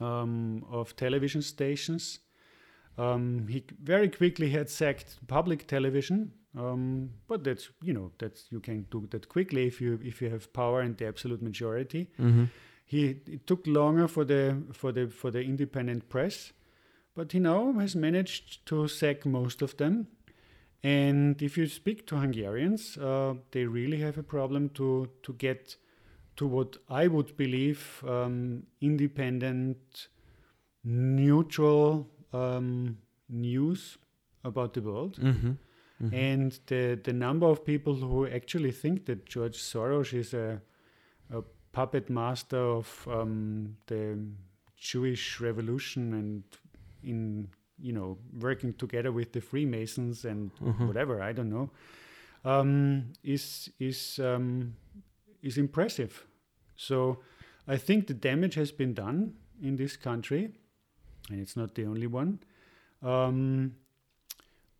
um, 0.00 0.64
of 0.70 0.94
television 0.96 1.42
stations. 1.42 2.20
Um, 2.98 3.46
he 3.48 3.64
very 3.82 4.08
quickly 4.08 4.50
had 4.50 4.68
sacked 4.68 5.18
public 5.26 5.66
television, 5.66 6.32
um, 6.58 7.10
but 7.26 7.42
that's 7.44 7.70
you 7.82 7.94
know 7.94 8.10
that's 8.18 8.46
you 8.52 8.60
can 8.60 8.86
do 8.90 9.06
that 9.10 9.28
quickly 9.28 9.66
if 9.66 9.80
you 9.80 9.98
if 10.04 10.20
you 10.20 10.28
have 10.30 10.52
power 10.52 10.80
and 10.82 10.96
the 10.98 11.06
absolute 11.06 11.40
majority 11.42 12.08
Mhm. 12.18 12.48
he 12.84 13.06
it 13.26 13.46
took 13.46 13.66
longer 13.66 14.06
for 14.08 14.24
the 14.26 14.56
for 14.72 14.92
the 14.92 15.06
for 15.08 15.30
the 15.30 15.40
independent 15.40 16.08
press 16.10 16.52
but 17.14 17.32
he 17.32 17.38
now 17.40 17.72
has 17.80 17.94
managed 17.96 18.66
to 18.66 18.86
sack 18.88 19.24
most 19.24 19.62
of 19.62 19.74
them 19.78 20.06
and 20.82 21.40
if 21.42 21.56
you 21.56 21.66
speak 21.66 22.06
to 22.06 22.16
hungarians 22.16 22.98
uh, 22.98 23.34
they 23.52 23.64
really 23.64 23.98
have 24.00 24.18
a 24.18 24.22
problem 24.22 24.68
to 24.68 25.08
to 25.22 25.32
get 25.32 25.76
to 26.42 26.46
what 26.56 26.76
i 27.02 27.06
would 27.14 27.30
believe 27.36 27.82
um, 28.14 28.36
independent 28.80 30.08
neutral 30.84 32.06
um, 32.32 32.98
news 33.28 33.98
about 34.44 34.72
the 34.74 34.80
world 34.80 35.18
Mhm. 35.18 35.56
Mhm. 36.00 36.12
and 36.12 36.58
the 36.66 36.98
the 37.04 37.12
number 37.12 37.46
of 37.46 37.64
people 37.64 37.94
who 37.94 38.26
actually 38.26 38.72
think 38.72 39.04
that 39.06 39.24
George 39.34 39.58
Soros 39.58 40.12
is 40.12 40.34
a, 40.34 40.60
a 41.30 41.42
puppet 41.72 42.10
master 42.10 42.58
of 42.58 43.06
um, 43.08 43.76
the 43.86 44.18
Jewish 44.76 45.40
revolution 45.40 46.12
and 46.14 46.42
in 47.02 47.48
you 47.78 47.92
know 47.92 48.18
working 48.40 48.72
together 48.74 49.12
with 49.12 49.32
the 49.32 49.40
Freemasons 49.40 50.24
and 50.24 50.50
Mhm. 50.60 50.86
whatever 50.88 51.22
I 51.30 51.32
don't 51.32 51.50
know 51.50 51.70
um, 52.44 53.12
is 53.22 53.70
is 53.78 54.18
um, 54.18 54.74
is 55.42 55.56
impressive. 55.58 56.26
So 56.82 57.20
I 57.68 57.76
think 57.76 58.06
the 58.06 58.14
damage 58.14 58.54
has 58.54 58.72
been 58.72 58.94
done 58.94 59.34
in 59.62 59.76
this 59.76 59.96
country, 59.96 60.50
and 61.30 61.40
it's 61.40 61.56
not 61.56 61.74
the 61.74 61.86
only 61.86 62.08
one. 62.08 62.40
Um, 63.02 63.76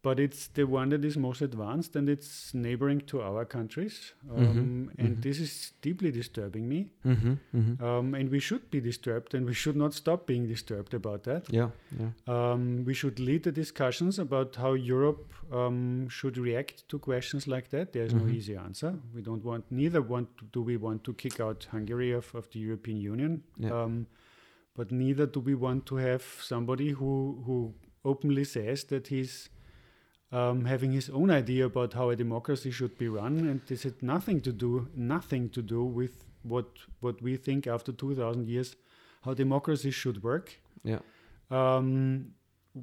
but 0.03 0.19
it's 0.19 0.49
the 0.49 0.65
one 0.65 0.88
that 0.88 1.05
is 1.05 1.17
most 1.17 1.43
advanced 1.43 1.95
and 1.95 2.09
it's 2.09 2.53
neighboring 2.53 3.01
to 3.07 3.21
our 3.23 3.45
countries. 3.45 4.15
Um, 4.29 4.37
Mhm, 4.47 4.88
And 4.99 5.17
mhm. 5.17 5.23
this 5.23 5.38
is 5.41 5.73
deeply 5.81 6.11
disturbing 6.11 6.69
me. 6.69 6.91
Mhm. 7.05 7.38
Mhm. 7.55 7.81
Um, 7.81 8.15
and 8.15 8.29
we 8.31 8.41
should 8.41 8.69
be 8.71 8.81
disturbed 8.81 9.35
and 9.35 9.47
we 9.47 9.55
should 9.55 9.77
not 9.77 9.95
stop 9.95 10.27
being 10.27 10.49
disturbed 10.49 10.93
about 10.95 11.23
that. 11.25 11.43
Yeah. 11.53 11.71
Yeah. 12.01 12.11
Um, 12.27 12.85
we 12.85 12.95
should 12.95 13.21
lead 13.21 13.43
the 13.45 13.53
discussions 13.53 14.19
about 14.19 14.57
how 14.57 14.73
Europe 14.75 15.33
um, 15.53 16.09
should 16.09 16.37
react 16.38 16.88
to 16.88 16.99
questions 16.99 17.47
like 17.47 17.69
that. 17.71 17.93
There's 17.93 18.15
no 18.15 18.23
Mhm. 18.25 18.35
easy 18.35 18.57
answer. 18.57 18.93
We 19.15 19.23
don't 19.23 19.45
want, 19.45 19.65
neither 19.71 20.01
want 20.03 20.29
to, 20.38 20.45
do 20.53 20.62
we 20.62 20.77
want 20.79 21.05
to 21.05 21.12
kick 21.15 21.38
out 21.41 21.65
Hungary 21.71 22.11
of, 22.12 22.35
of 22.35 22.49
the 22.51 22.59
European 22.59 22.97
Union, 23.12 23.43
Yeah. 23.59 23.83
um, 23.83 24.07
but 24.75 24.91
neither 24.91 25.27
do 25.27 25.41
we 25.41 25.55
want 25.55 25.85
to 25.87 25.97
have 25.97 26.25
somebody 26.41 26.88
who 26.91 27.12
who 27.47 27.75
openly 28.05 28.45
says 28.45 28.85
that 28.85 29.09
he's 29.09 29.51
um, 30.33 30.64
having 30.64 30.92
his 30.92 31.11
own 31.11 31.31
idea 31.31 31.64
about 31.66 31.92
how 31.92 32.11
a 32.11 32.16
democracy 32.16 32.71
should 32.71 32.97
be 32.99 33.09
run, 33.09 33.38
and 33.49 33.61
this 33.66 33.83
had 33.83 34.03
nothing 34.03 34.40
to 34.42 34.53
do 34.53 34.88
nothing 34.95 35.51
to 35.51 35.62
do 35.62 35.85
with 35.85 36.25
what 36.42 36.66
what 37.01 37.21
we 37.23 37.37
think 37.37 37.66
after 37.66 37.92
two 37.92 38.14
thousand 38.14 38.49
years 38.49 38.77
how 39.25 39.35
democracy 39.35 39.90
should 39.92 40.23
work 40.23 40.47
Yeah. 40.85 41.01
um, 41.51 42.35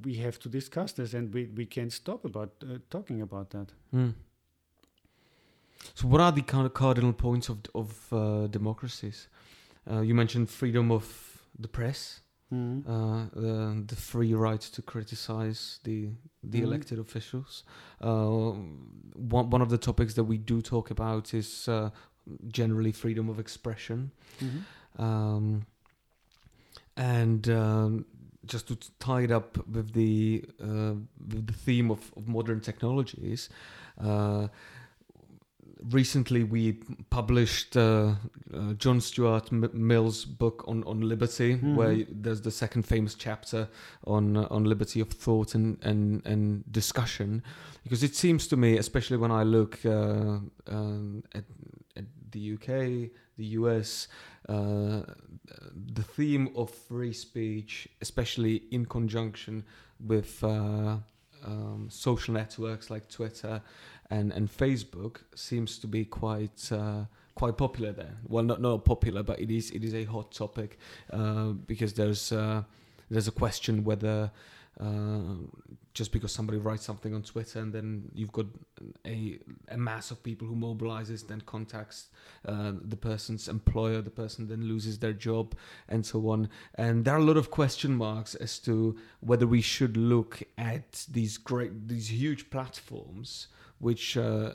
we 0.06 0.14
have 0.26 0.38
to 0.40 0.50
discuss 0.50 0.94
this 0.94 1.14
and 1.14 1.34
we, 1.34 1.46
we 1.58 1.66
can't 1.66 1.92
stop 1.92 2.24
about 2.26 2.52
uh, 2.64 2.78
talking 2.90 3.22
about 3.22 3.50
that 3.50 3.74
Mm. 3.94 4.14
So, 5.96 6.08
what 6.08 6.22
are 6.22 6.32
the 6.32 6.42
kind 6.42 6.66
of 6.66 6.74
cardinal 6.74 7.14
points 7.14 7.50
of 7.50 7.58
of 7.74 8.14
uh, 8.14 8.48
democracies? 8.48 9.28
Uh, 9.90 10.02
you 10.02 10.14
mentioned 10.16 10.50
freedom 10.50 10.92
of 10.92 11.06
the 11.62 11.68
press, 11.68 12.22
uh, 12.52 13.26
the, 13.36 13.84
the 13.88 13.96
free 13.96 14.34
right 14.34 14.62
to 14.76 14.82
criticize 14.82 15.80
the 15.84 16.10
the 16.44 16.60
Mhm. 16.62 16.64
elected 16.64 17.00
officials. 17.00 17.64
Uh, 18.02 18.54
one 19.32 19.50
one 19.52 19.62
of 19.62 19.70
the 19.70 19.78
topics 19.78 20.14
that 20.14 20.24
we 20.24 20.38
do 20.38 20.62
talk 20.62 20.90
about 20.92 21.34
is 21.34 21.68
uh, 21.68 21.90
generally 22.48 22.92
freedom 22.92 23.30
of 23.30 23.40
expression. 23.40 24.12
Mhm. 24.42 24.64
Um, 24.98 25.66
and 26.98 27.48
um, 27.50 28.06
just 28.46 28.68
to 28.68 28.78
tie 29.00 29.22
it 29.24 29.32
up 29.32 29.58
with 29.68 29.94
the 29.94 30.44
uh, 30.62 30.96
with 31.34 31.48
the 31.48 31.54
theme 31.54 31.92
of, 31.92 32.12
of 32.18 32.28
modern 32.28 32.60
technologies, 32.62 33.50
uh, 34.02 34.48
recently 35.92 36.44
we 36.44 36.74
published 37.10 37.78
uh, 37.78 38.16
uh, 38.54 38.74
John 38.74 39.00
Stuart 39.02 39.52
M- 39.52 39.70
Mill's 39.74 40.26
book 40.26 40.64
on, 40.68 40.84
on 40.84 41.02
liberty, 41.02 41.56
Mhm. 41.58 41.76
where 41.76 42.06
there's 42.10 42.42
the 42.42 42.52
second 42.52 42.84
famous 42.84 43.16
chapter 43.16 43.68
on 44.06 44.36
uh, 44.38 44.48
on 44.50 44.64
liberty 44.66 45.00
of 45.00 45.10
thought 45.10 45.56
and, 45.56 45.78
and, 45.84 46.26
and 46.26 46.64
discussion, 46.72 47.44
because 47.84 48.04
it 48.04 48.16
seems 48.16 48.48
to 48.48 48.58
me, 48.58 48.78
especially 48.78 49.18
when 49.18 49.32
I 49.32 49.44
look 49.44 49.80
uh, 49.86 50.40
um, 50.68 51.24
at, 51.34 51.46
at 51.96 52.06
the 52.32 52.54
UK, 52.54 53.12
the 53.38 53.46
US, 53.60 54.08
uh, 54.50 55.02
the 55.96 56.04
theme 56.04 56.50
of 56.56 56.70
free 56.70 57.14
speech, 57.14 57.88
especially 58.02 58.64
in 58.72 58.86
conjunction 58.86 59.64
with 60.00 60.44
uh, 60.44 60.98
um, 61.46 61.88
social 61.90 62.34
networks 62.34 62.90
like 62.90 63.08
Twitter 63.10 63.62
and, 64.10 64.32
and 64.32 64.50
Facebook, 64.50 65.18
seems 65.36 65.78
to 65.80 65.88
be 65.88 66.06
quite 66.06 66.72
uh, 66.72 67.06
quite 67.36 67.58
popular 67.58 67.92
there. 67.92 68.18
Well, 68.28 68.44
not 68.44 68.62
not 68.62 68.86
popular, 68.86 69.24
but 69.24 69.40
it 69.40 69.52
is 69.52 69.72
it 69.72 69.84
is 69.84 69.94
a 69.94 70.06
hot 70.06 70.32
topic 70.32 70.78
uh, 71.12 71.50
because 71.68 71.94
there's 71.94 72.32
uh, 72.32 72.64
there's 73.10 73.28
a 73.28 73.32
question 73.32 73.84
whether 73.84 74.32
uh, 74.80 75.36
just 75.94 76.12
because 76.14 76.32
somebody 76.32 76.58
writes 76.58 76.86
something 76.86 77.14
on 77.14 77.22
Twitter 77.22 77.60
and 77.60 77.74
then 77.74 78.10
you've 78.14 78.32
got 78.32 78.46
a, 79.06 79.38
a 79.68 79.78
mass 79.78 80.12
of 80.12 80.24
people 80.24 80.48
who 80.48 80.56
mobilizes, 80.56 81.28
then 81.28 81.42
contacts 81.42 82.08
uh, 82.48 82.72
the 82.82 82.96
person's 82.96 83.50
employer, 83.50 84.02
the 84.02 84.10
person 84.10 84.48
then 84.48 84.64
loses 84.64 85.00
their 85.00 85.12
job, 85.12 85.56
and 85.90 86.06
so 86.06 86.30
on. 86.30 86.48
And 86.76 87.04
there 87.04 87.16
are 87.16 87.20
a 87.20 87.24
lot 87.24 87.36
of 87.36 87.52
question 87.52 87.96
marks 87.98 88.36
as 88.36 88.60
to 88.60 88.96
whether 89.20 89.46
we 89.46 89.62
should 89.62 89.98
look 89.98 90.44
at 90.58 91.06
these 91.12 91.38
great, 91.38 91.90
these 91.90 92.10
huge 92.10 92.50
platforms, 92.50 93.48
which 93.80 94.18
uh, 94.18 94.52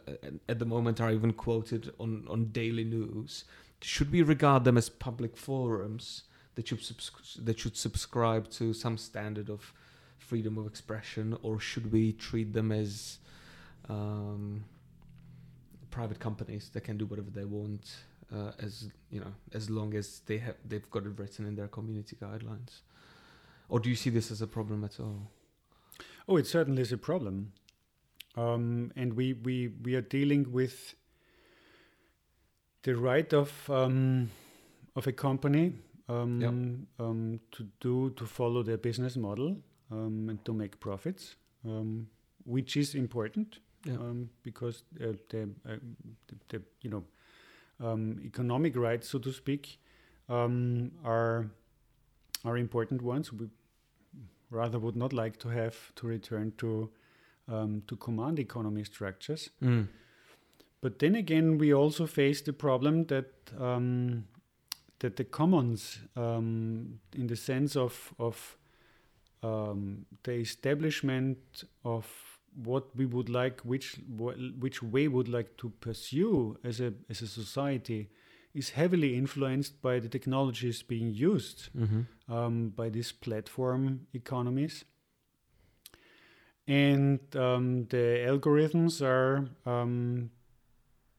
at 0.49 0.59
the 0.59 0.65
moment 0.65 1.01
are 1.01 1.11
even 1.11 1.33
quoted 1.33 1.93
on, 1.99 2.27
on 2.29 2.47
daily 2.47 2.85
news. 2.85 3.45
Should 3.81 4.13
we 4.13 4.23
regard 4.23 4.65
them 4.65 4.77
as 4.77 4.89
public 4.89 5.37
forums 5.37 6.25
that 6.55 6.69
should, 6.69 6.83
subs- 6.83 7.39
that 7.43 7.59
should 7.59 7.77
subscribe 7.77 8.51
to 8.51 8.73
some 8.73 8.97
standard 8.97 9.51
of 9.51 9.73
freedom 10.19 10.57
of 10.59 10.67
expression, 10.67 11.37
or 11.43 11.59
should 11.59 11.93
we 11.93 12.13
treat 12.13 12.53
them 12.53 12.73
as 12.73 13.19
um, 13.89 14.65
private 15.91 16.19
companies 16.19 16.71
that 16.73 16.83
can 16.83 16.97
do 16.97 17.07
whatever 17.07 17.31
they 17.31 17.45
want, 17.45 17.95
uh, 18.35 18.53
as 18.59 18.89
you 19.11 19.21
know, 19.21 19.33
as 19.53 19.69
long 19.69 19.95
as 19.95 20.21
they 20.27 20.39
have 20.39 20.57
they've 20.67 20.91
got 20.91 21.05
it 21.05 21.19
written 21.19 21.47
in 21.47 21.55
their 21.55 21.69
community 21.69 22.17
guidelines? 22.21 22.81
Or 23.69 23.81
do 23.81 23.89
you 23.89 23.97
see 23.97 24.11
this 24.11 24.31
as 24.31 24.43
a 24.43 24.47
problem 24.47 24.85
at 24.85 24.99
all? 25.01 25.31
Oh, 26.29 26.37
it 26.37 26.47
certainly 26.47 26.83
is 26.83 26.93
a 26.93 26.99
problem, 26.99 27.53
um, 28.37 28.93
and 28.97 29.15
we 29.15 29.33
we 29.35 29.69
we 29.83 29.95
are 29.95 30.01
dealing 30.03 30.53
with 30.53 30.95
the 32.83 32.95
right 32.97 33.33
of 33.33 33.71
um, 33.71 34.31
of 34.97 35.07
a 35.07 35.13
company 35.13 35.73
um, 36.09 36.41
Yep. 36.41 36.51
um, 37.07 37.41
to 37.53 37.67
do 37.81 38.11
to 38.11 38.27
follow 38.27 38.63
their 38.63 38.77
business 38.79 39.17
model 39.17 39.57
um, 39.91 40.29
and 40.29 40.45
to 40.45 40.53
make 40.53 40.79
profits, 40.81 41.37
um, 41.65 42.07
which 42.45 42.77
is 42.77 42.95
important 42.95 43.59
um, 43.89 44.31
because 44.43 44.85
uh, 45.01 45.13
the, 45.31 45.43
uh, 45.69 45.77
the, 46.29 46.37
the 46.49 46.63
you 46.83 46.91
know 46.91 47.05
um, 47.81 48.21
economic 48.25 48.77
rights, 48.77 49.09
so 49.09 49.19
to 49.19 49.33
speak, 49.33 49.79
um, 50.29 50.91
are 51.05 51.47
are 52.45 52.59
important 52.59 53.03
ones. 53.03 53.33
We 53.33 53.49
rather 54.51 54.79
would 54.79 54.97
not 54.97 55.13
like 55.13 55.39
to 55.39 55.49
have 55.49 55.75
to 55.97 56.07
return 56.07 56.53
to 56.59 56.91
um, 57.49 57.83
to 57.87 57.97
command 57.97 58.39
economy 58.39 58.85
structures. 58.85 59.51
Mm. 59.63 59.89
But 60.81 60.99
then 60.99 61.15
again, 61.15 61.59
we 61.59 61.73
also 61.73 62.07
face 62.07 62.43
the 62.43 62.53
problem 62.53 63.07
that 63.07 63.31
um, 63.59 64.25
that 64.99 65.17
the 65.17 65.25
commons, 65.25 66.01
um, 66.17 67.01
in 67.15 67.27
the 67.27 67.37
sense 67.37 67.77
of 67.77 68.13
of 68.19 68.59
um, 69.43 70.07
the 70.23 70.33
establishment 70.33 71.65
of 71.85 72.07
what 72.63 72.85
we 72.97 73.07
would 73.07 73.29
like, 73.29 73.61
which 73.63 73.97
wh- 74.19 74.61
which 74.61 74.83
way 74.83 75.09
would 75.09 75.29
like 75.29 75.57
to 75.57 75.71
pursue 75.81 76.57
as 76.63 76.81
a 76.81 76.93
as 77.09 77.23
a 77.23 77.27
society, 77.27 78.11
is 78.55 78.71
heavily 78.71 79.17
influenced 79.17 79.81
by 79.83 79.99
the 79.99 80.09
technologies 80.09 80.83
being 80.83 81.13
used 81.13 81.69
hmm 81.73 82.03
um, 82.29 82.71
by 82.71 82.89
these 82.89 83.13
platform 83.13 84.07
economies. 84.15 84.85
And 86.67 87.21
um, 87.37 87.87
the 87.91 88.25
algorithms 88.27 89.03
are 89.03 89.47
um, 89.67 90.31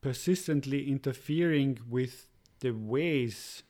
persistently 0.02 0.90
interfering 0.90 1.80
with 1.90 2.28
the 2.60 2.72
ways 2.72 3.64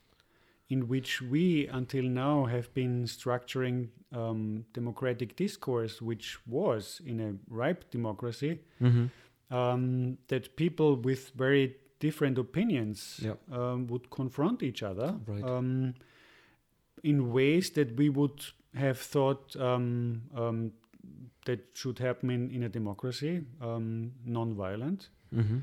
in 0.68 0.88
which 0.88 1.22
we, 1.22 1.66
until 1.68 2.02
now, 2.04 2.46
have 2.46 2.72
been 2.74 3.04
structuring 3.04 3.88
um, 4.12 4.64
democratic 4.72 5.36
discourse, 5.36 6.02
which 6.02 6.38
was 6.46 7.00
in 7.04 7.20
a 7.20 7.34
ripe 7.48 7.90
democracy, 7.90 8.60
hmm 8.78 9.06
um, 9.48 10.18
that 10.26 10.56
people 10.56 10.96
with 10.96 11.30
very 11.36 11.76
different 12.00 12.36
opinions 12.36 13.20
Yep. 13.22 13.38
um, 13.52 13.86
would 13.86 14.10
confront 14.10 14.60
each 14.60 14.82
other 14.82 15.14
Right. 15.24 15.44
um, 15.44 15.94
in 17.04 17.32
ways 17.32 17.70
that 17.70 17.96
we 17.96 18.08
would 18.08 18.44
have 18.74 18.98
thought 18.98 19.54
um, 19.54 20.22
um, 20.34 20.72
that 21.46 21.60
should 21.74 21.98
happen 21.98 22.30
in, 22.30 22.50
in 22.50 22.62
a 22.62 22.68
democracy, 22.68 23.42
um, 23.60 24.12
non-violent. 24.24 25.08
hmm 25.32 25.58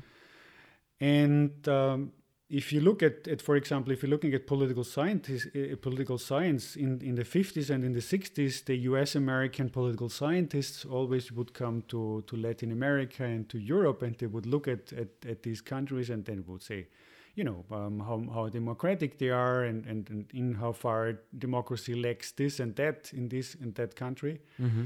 And 1.00 1.68
um, 1.68 2.12
if 2.50 2.72
you 2.72 2.80
look 2.80 3.02
at, 3.02 3.26
at, 3.26 3.42
for 3.42 3.56
example, 3.56 3.92
if 3.92 4.02
you're 4.02 4.10
looking 4.10 4.34
at 4.34 4.46
political 4.46 4.84
scientists, 4.84 5.46
uh, 5.56 5.74
political 5.80 6.18
science 6.18 6.76
in, 6.76 7.00
in 7.00 7.14
the 7.14 7.24
50s 7.24 7.70
and 7.70 7.84
in 7.84 7.92
the 7.92 8.00
60s, 8.00 8.64
the 8.64 8.76
U.S. 8.90 9.16
American 9.16 9.70
political 9.70 10.08
scientists 10.08 10.84
always 10.84 11.32
would 11.32 11.52
come 11.52 11.82
to, 11.88 12.22
to 12.26 12.36
Latin 12.36 12.70
America 12.70 13.24
and 13.24 13.48
to 13.48 13.58
Europe, 13.58 14.02
and 14.02 14.16
they 14.18 14.26
would 14.26 14.46
look 14.46 14.68
at, 14.68 14.92
at, 14.92 15.08
at 15.28 15.42
these 15.42 15.60
countries 15.60 16.10
and 16.10 16.24
then 16.24 16.44
would 16.46 16.62
say, 16.62 16.86
you 17.34 17.44
know, 17.44 17.64
um, 17.72 17.98
how, 18.00 18.22
how 18.32 18.48
democratic 18.48 19.18
they 19.18 19.30
are 19.30 19.64
and, 19.64 19.84
and, 19.86 20.08
and 20.10 20.26
in 20.32 20.54
how 20.54 20.72
far 20.72 21.18
democracy 21.36 21.94
lacks 21.94 22.30
this 22.32 22.60
and 22.60 22.76
that 22.76 23.10
in 23.12 23.28
this 23.28 23.56
and 23.60 23.74
that 23.74 23.96
country. 23.96 24.40
hmm 24.58 24.84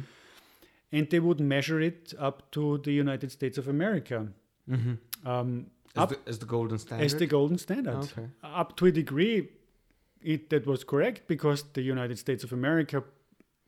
And 0.93 1.09
they 1.11 1.21
would 1.21 1.41
measure 1.41 1.81
it 1.81 2.15
up 2.19 2.51
to 2.53 2.79
the 2.79 2.93
United 2.93 3.31
States 3.31 3.59
of 3.59 3.69
America. 3.69 4.27
hmm 4.67 4.95
Um, 5.27 5.67
As, 5.97 6.03
Up- 6.03 6.11
the, 6.11 6.19
as 6.31 6.39
the 6.39 6.47
golden 6.47 6.79
standard. 6.79 7.05
as 7.05 7.15
the 7.15 7.27
golden 7.27 7.59
standard. 7.59 7.97
Okay. 7.97 8.27
Up 8.43 8.77
to 8.77 8.87
a 8.87 8.93
degree, 8.93 9.49
it 10.23 10.49
that 10.51 10.67
was 10.67 10.85
correct 10.85 11.27
because 11.27 11.65
the 11.73 11.83
United 11.83 12.19
States 12.19 12.45
of 12.45 12.53
America 12.53 13.03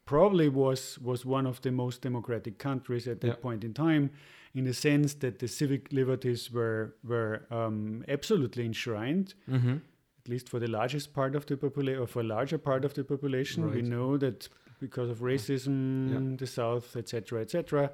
probably 0.04 0.48
was 0.48 0.98
was 1.02 1.24
one 1.26 1.48
of 1.48 1.60
the 1.60 1.70
most 1.70 2.02
democratic 2.02 2.58
countries 2.58 3.06
at 3.08 3.20
that 3.20 3.26
Yeah. 3.28 3.42
point 3.42 3.64
in 3.64 3.72
time, 3.74 4.10
in 4.54 4.64
the 4.64 4.72
sense 4.74 5.14
that 5.18 5.38
the 5.38 5.48
civic 5.48 5.92
liberties 5.92 6.50
were 6.52 6.94
were 7.04 7.40
um, 7.50 8.04
absolutely 8.08 8.64
enshrined, 8.64 9.34
hmm 9.46 9.76
at 10.22 10.28
least 10.28 10.48
for 10.50 10.60
the 10.60 10.66
largest 10.68 11.12
part 11.14 11.34
of 11.34 11.44
the 11.46 11.56
population, 11.56 12.02
or 12.02 12.06
for 12.06 12.20
a 12.20 12.26
larger 12.36 12.58
part 12.58 12.84
of 12.84 12.92
the 12.92 13.02
population. 13.04 13.70
We 13.72 13.80
know 13.82 14.18
that 14.18 14.48
because 14.80 15.08
of 15.10 15.18
racism, 15.20 16.10
Yeah. 16.10 16.36
the 16.36 16.46
South, 16.46 16.96
etc., 16.96 17.40
etc., 17.42 17.90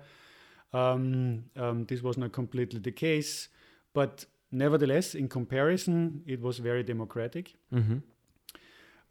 um, 0.72 1.44
um, 1.56 1.84
this 1.86 2.02
was 2.02 2.16
not 2.18 2.32
completely 2.32 2.80
the 2.80 2.92
case, 2.92 3.48
but 3.92 4.26
nevertheless, 4.50 5.14
in 5.14 5.28
comparison, 5.28 6.22
it 6.26 6.40
was 6.40 6.58
very 6.58 6.82
democratic. 6.82 7.54
hmm 7.70 7.98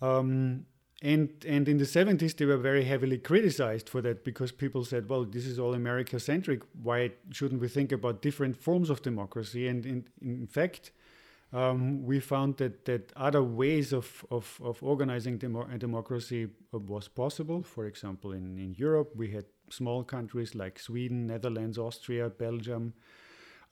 Um, 0.02 0.66
and 1.02 1.30
and 1.48 1.68
in 1.68 1.78
the 1.78 1.86
70s, 1.86 2.36
they 2.36 2.46
were 2.46 2.58
very 2.58 2.84
heavily 2.84 3.18
criticized 3.18 3.90
for 3.90 4.02
that 4.02 4.24
because 4.24 4.52
people 4.52 4.84
said, 4.86 5.10
"Well, 5.10 5.26
this 5.26 5.46
is 5.46 5.60
all 5.60 5.74
America-centric. 5.74 6.62
Why 6.82 7.12
shouldn't 7.32 7.62
we 7.62 7.68
think 7.68 7.92
about 7.92 8.22
different 8.22 8.56
forms 8.58 8.90
of 8.90 9.02
democracy?" 9.02 9.68
And 9.68 9.86
in, 9.86 10.06
in 10.22 10.48
fact, 10.48 10.92
um, 11.56 12.06
we 12.06 12.20
found 12.20 12.58
that 12.58 12.84
that 12.86 13.14
other 13.16 13.42
ways 13.44 13.94
of 13.94 14.26
of, 14.30 14.60
of 14.64 14.84
organizing 14.84 15.38
demo- 15.40 15.78
democracy 15.78 16.48
uh, 16.74 16.80
was 16.80 17.08
possible. 17.08 17.64
For 17.64 17.86
example, 17.86 18.34
in 18.34 18.58
in 18.60 18.76
Europe, 18.78 19.12
we 19.16 19.32
had 19.32 19.46
small 19.70 20.04
countries 20.04 20.54
like 20.54 20.80
Sweden, 20.80 21.28
Netherlands, 21.28 21.78
Austria, 21.78 22.30
Belgium. 22.30 22.94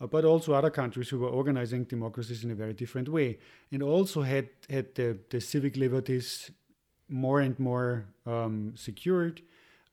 uh, 0.02 0.08
But 0.08 0.26
also 0.26 0.54
other 0.54 0.72
countries 0.72 1.10
who 1.10 1.20
were 1.20 1.30
organizing 1.30 1.86
democracies 1.90 2.44
in 2.44 2.52
a 2.52 2.56
very 2.56 2.74
different 2.74 3.10
way, 3.10 3.38
and 3.72 3.84
also 3.84 4.22
had 4.22 4.48
had 4.70 4.86
the, 4.96 5.18
the 5.30 5.40
civic 5.42 5.76
liberties 5.76 6.52
more 7.10 7.42
and 7.46 7.60
more 7.60 8.06
um, 8.26 8.74
secured, 8.76 9.42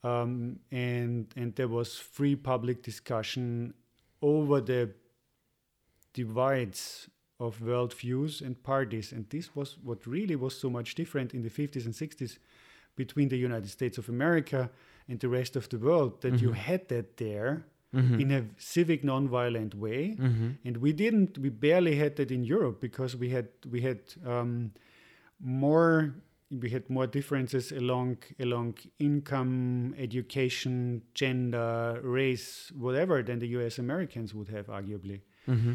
um, 0.05 0.61
and 0.70 1.26
and 1.36 1.55
there 1.55 1.68
was 1.68 1.97
free 1.99 2.36
public 2.36 2.82
discussion 2.82 3.74
over 4.20 4.61
the 4.61 4.91
divides 6.12 7.09
of 7.41 7.61
world 7.61 7.93
views 7.95 8.43
and 8.43 8.55
parties, 8.62 9.12
and 9.12 9.24
this 9.30 9.55
was 9.57 9.78
what 9.82 10.07
really 10.07 10.36
was 10.36 10.55
so 10.61 10.68
much 10.70 10.95
different 10.95 11.34
in 11.34 11.43
the 11.43 11.51
50s 11.51 11.84
and 11.86 11.95
60s 11.95 12.38
between 12.97 13.28
the 13.28 13.36
United 13.36 13.70
States 13.70 13.99
of 13.99 14.09
America 14.09 14.70
and 15.09 15.18
the 15.20 15.28
rest 15.28 15.57
of 15.57 15.68
the 15.68 15.78
world 15.78 16.20
that 16.20 16.41
you 16.43 16.51
Mhm. 16.51 16.55
had 16.68 16.88
that 16.88 17.16
there 17.16 17.64
hmm 17.93 18.20
in 18.20 18.30
a 18.30 18.43
civic 18.59 19.03
non-violent 19.03 19.74
way. 19.74 20.14
Hmm 20.14 20.51
and 20.64 20.76
we 20.76 20.93
didn't 20.93 21.38
we 21.38 21.49
barely 21.49 21.95
had 21.97 22.12
that 22.16 22.30
in 22.30 22.45
europe 22.45 22.76
because 22.80 23.16
we 23.22 23.28
had 23.36 23.47
we 23.74 23.80
had 23.80 23.99
um, 24.26 24.70
more 25.41 26.14
we 26.62 26.68
had 26.70 26.88
more 26.91 27.07
differences 27.07 27.72
along 27.72 28.18
along 28.38 28.74
income 28.99 29.95
education 29.97 31.03
gender 31.14 32.01
race 32.03 32.70
whatever 32.76 33.22
than 33.22 33.38
the 33.38 33.47
us 33.49 33.78
americans 33.78 34.34
would 34.34 34.49
have 34.49 34.66
arguably. 34.66 35.20
Hmm 35.47 35.72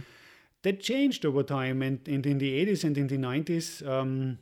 that 0.66 0.80
changed 0.80 1.26
over 1.26 1.44
time 1.44 1.82
and, 1.82 2.00
and 2.08 2.26
in 2.26 2.40
the 2.40 2.66
80s 2.66 2.84
and 2.84 2.98
in 2.98 3.08
the 3.08 3.18
90s 3.18 3.88
um, 3.88 4.40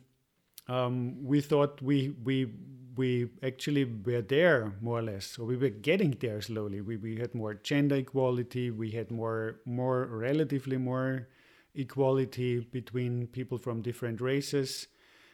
um, 0.68 1.22
we 1.22 1.40
thought 1.40 1.80
we 1.82 2.14
we 2.24 2.50
we 2.96 3.28
actually 3.42 3.84
were 3.84 4.22
there 4.22 4.72
more 4.80 5.00
or 5.00 5.02
less. 5.02 5.26
So 5.26 5.44
we 5.44 5.56
were 5.56 5.68
getting 5.68 6.16
there 6.20 6.40
slowly. 6.40 6.80
We, 6.80 6.96
we 6.96 7.16
had 7.16 7.34
more 7.34 7.54
gender 7.54 7.96
equality. 7.96 8.70
We 8.70 8.92
had 8.92 9.10
more 9.10 9.60
more 9.66 10.06
relatively 10.06 10.76
more 10.76 11.28
equality 11.74 12.60
between 12.60 13.26
people 13.26 13.58
from 13.58 13.82
different 13.82 14.20
races 14.20 14.86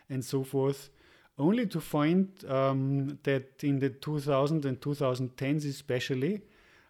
and 0.08 0.24
so 0.24 0.42
forth 0.42 0.90
only 1.38 1.66
to 1.66 1.80
find 1.80 2.28
um, 2.48 3.18
that 3.22 3.62
in 3.62 3.78
the 3.78 3.90
2000s 3.90 4.64
and 4.64 4.80
2010s 4.80 5.66
especially, 5.68 6.42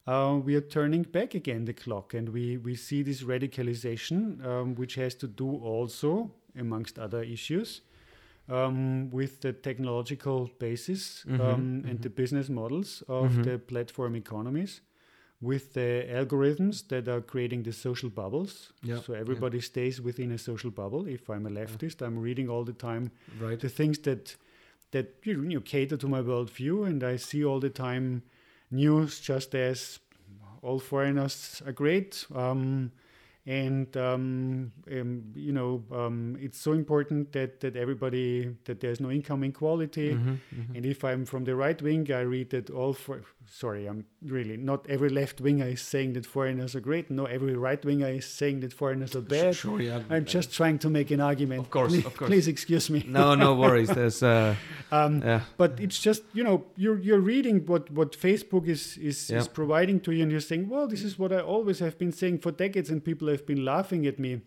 uh, 0.06 0.38
we 0.42 0.54
are 0.54 0.60
turning 0.60 1.02
back 1.02 1.34
again 1.34 1.64
the 1.64 1.72
clock 1.72 2.14
and 2.14 2.28
we, 2.30 2.56
we 2.56 2.74
see 2.74 3.02
this 3.02 3.22
radicalization, 3.22 4.44
um, 4.44 4.74
which 4.74 4.94
has 4.96 5.14
to 5.16 5.26
do 5.28 5.56
also, 5.56 6.30
amongst 6.58 6.98
other 6.98 7.22
issues, 7.22 7.82
um, 8.48 9.10
with 9.10 9.40
the 9.40 9.52
technological 9.52 10.50
basis 10.58 11.24
Mhm, 11.26 11.40
um, 11.40 11.84
and 11.86 11.98
mhm. 11.98 12.02
the 12.02 12.10
business 12.10 12.48
models 12.48 13.02
of 13.08 13.32
Mhm. 13.32 13.42
the 13.44 13.58
platform 13.58 14.16
economies, 14.16 14.80
with 15.40 15.72
the 15.74 16.06
algorithms 16.10 16.86
that 16.88 17.08
are 17.08 17.20
creating 17.22 17.62
the 17.62 17.72
social 17.72 18.10
bubbles. 18.10 18.72
So 19.02 19.14
everybody 19.14 19.60
stays 19.60 20.00
within 20.00 20.32
a 20.32 20.38
social 20.38 20.70
bubble. 20.70 21.06
If 21.06 21.30
I'm 21.30 21.46
a 21.46 21.50
leftist, 21.50 22.02
I'm 22.02 22.18
reading 22.18 22.48
all 22.50 22.64
the 22.64 22.72
time 22.74 23.10
Right. 23.40 23.60
the 23.60 23.68
things 23.68 23.98
that 24.00 24.36
that 24.90 25.06
you 25.24 25.36
know, 25.36 25.60
cater 25.60 25.96
to 25.96 26.08
my 26.08 26.20
worldview, 26.20 26.84
and 26.88 27.02
I 27.04 27.16
see 27.16 27.44
all 27.44 27.60
the 27.60 27.70
time 27.70 28.22
news 28.70 29.20
just 29.20 29.54
as 29.54 29.98
all 30.62 30.78
foreigners 30.78 31.62
are 31.66 31.72
great. 31.72 32.26
Um, 32.34 32.92
and 33.46 33.96
um, 33.96 34.72
um, 34.92 35.22
you 35.34 35.52
know, 35.52 35.82
um, 35.92 36.36
it's 36.40 36.58
so 36.60 36.72
important 36.72 37.32
that 37.32 37.60
that 37.60 37.74
everybody 37.76 38.54
that 38.66 38.80
there's 38.80 39.00
no 39.00 39.10
income 39.10 39.42
inequality. 39.44 40.10
Mhm, 40.12 40.38
mhm. 40.54 40.76
And 40.76 40.86
if 40.86 41.04
I'm 41.04 41.24
from 41.24 41.44
the 41.44 41.54
right 41.54 41.80
wing, 41.82 42.10
I 42.12 42.20
read 42.20 42.50
that 42.50 42.70
all 42.70 42.92
for 42.92 43.22
sorry, 43.46 43.86
I'm 43.86 44.04
really 44.22 44.56
not 44.56 44.86
every 44.88 45.08
left 45.08 45.40
winger 45.40 45.66
is 45.66 45.80
saying 45.80 46.12
that 46.12 46.26
foreigners 46.26 46.76
are 46.76 46.80
great. 46.80 47.10
No, 47.10 47.24
every 47.24 47.56
right 47.56 47.82
winger 47.84 48.08
is 48.08 48.26
saying 48.26 48.60
that 48.60 48.72
foreigners 48.72 49.16
are 49.16 49.22
bad. 49.22 49.56
Sure, 49.56 49.80
yeah. 49.80 50.02
I'm 50.10 50.24
just 50.26 50.52
trying 50.54 50.78
to 50.80 50.90
make 50.90 51.10
an 51.10 51.20
argument. 51.20 51.60
Of 51.60 51.70
course, 51.70 51.92
please, 51.92 52.06
of 52.06 52.16
course. 52.16 52.28
please 52.28 52.46
excuse 52.48 52.90
me. 52.90 53.04
No, 53.08 53.34
no 53.34 53.54
worries. 53.62 53.88
There's 53.88 54.22
uh, 54.22 54.54
Um, 54.92 55.22
yeah. 55.22 55.40
but 55.56 55.80
it's 55.80 55.98
just 55.98 56.22
you 56.34 56.44
know 56.44 56.66
you're 56.76 56.98
you're 56.98 57.20
reading 57.20 57.64
what 57.66 57.90
what 57.90 58.12
Facebook 58.12 58.68
is 58.68 58.98
is, 58.98 59.30
Yeah. 59.30 59.38
is 59.40 59.48
providing 59.48 60.00
to 60.00 60.12
you, 60.12 60.22
and 60.22 60.30
you're 60.30 60.40
saying, 60.52 60.68
well, 60.68 60.86
this 60.86 61.02
is 61.02 61.18
what 61.18 61.32
I 61.32 61.40
always 61.40 61.78
have 61.80 61.96
been 61.96 62.12
saying 62.12 62.40
for 62.40 62.52
decades, 62.52 62.90
and 62.90 63.02
people 63.02 63.29
have 63.30 63.46
been 63.46 63.64
laughing 63.64 64.06
at 64.06 64.18
me, 64.18 64.40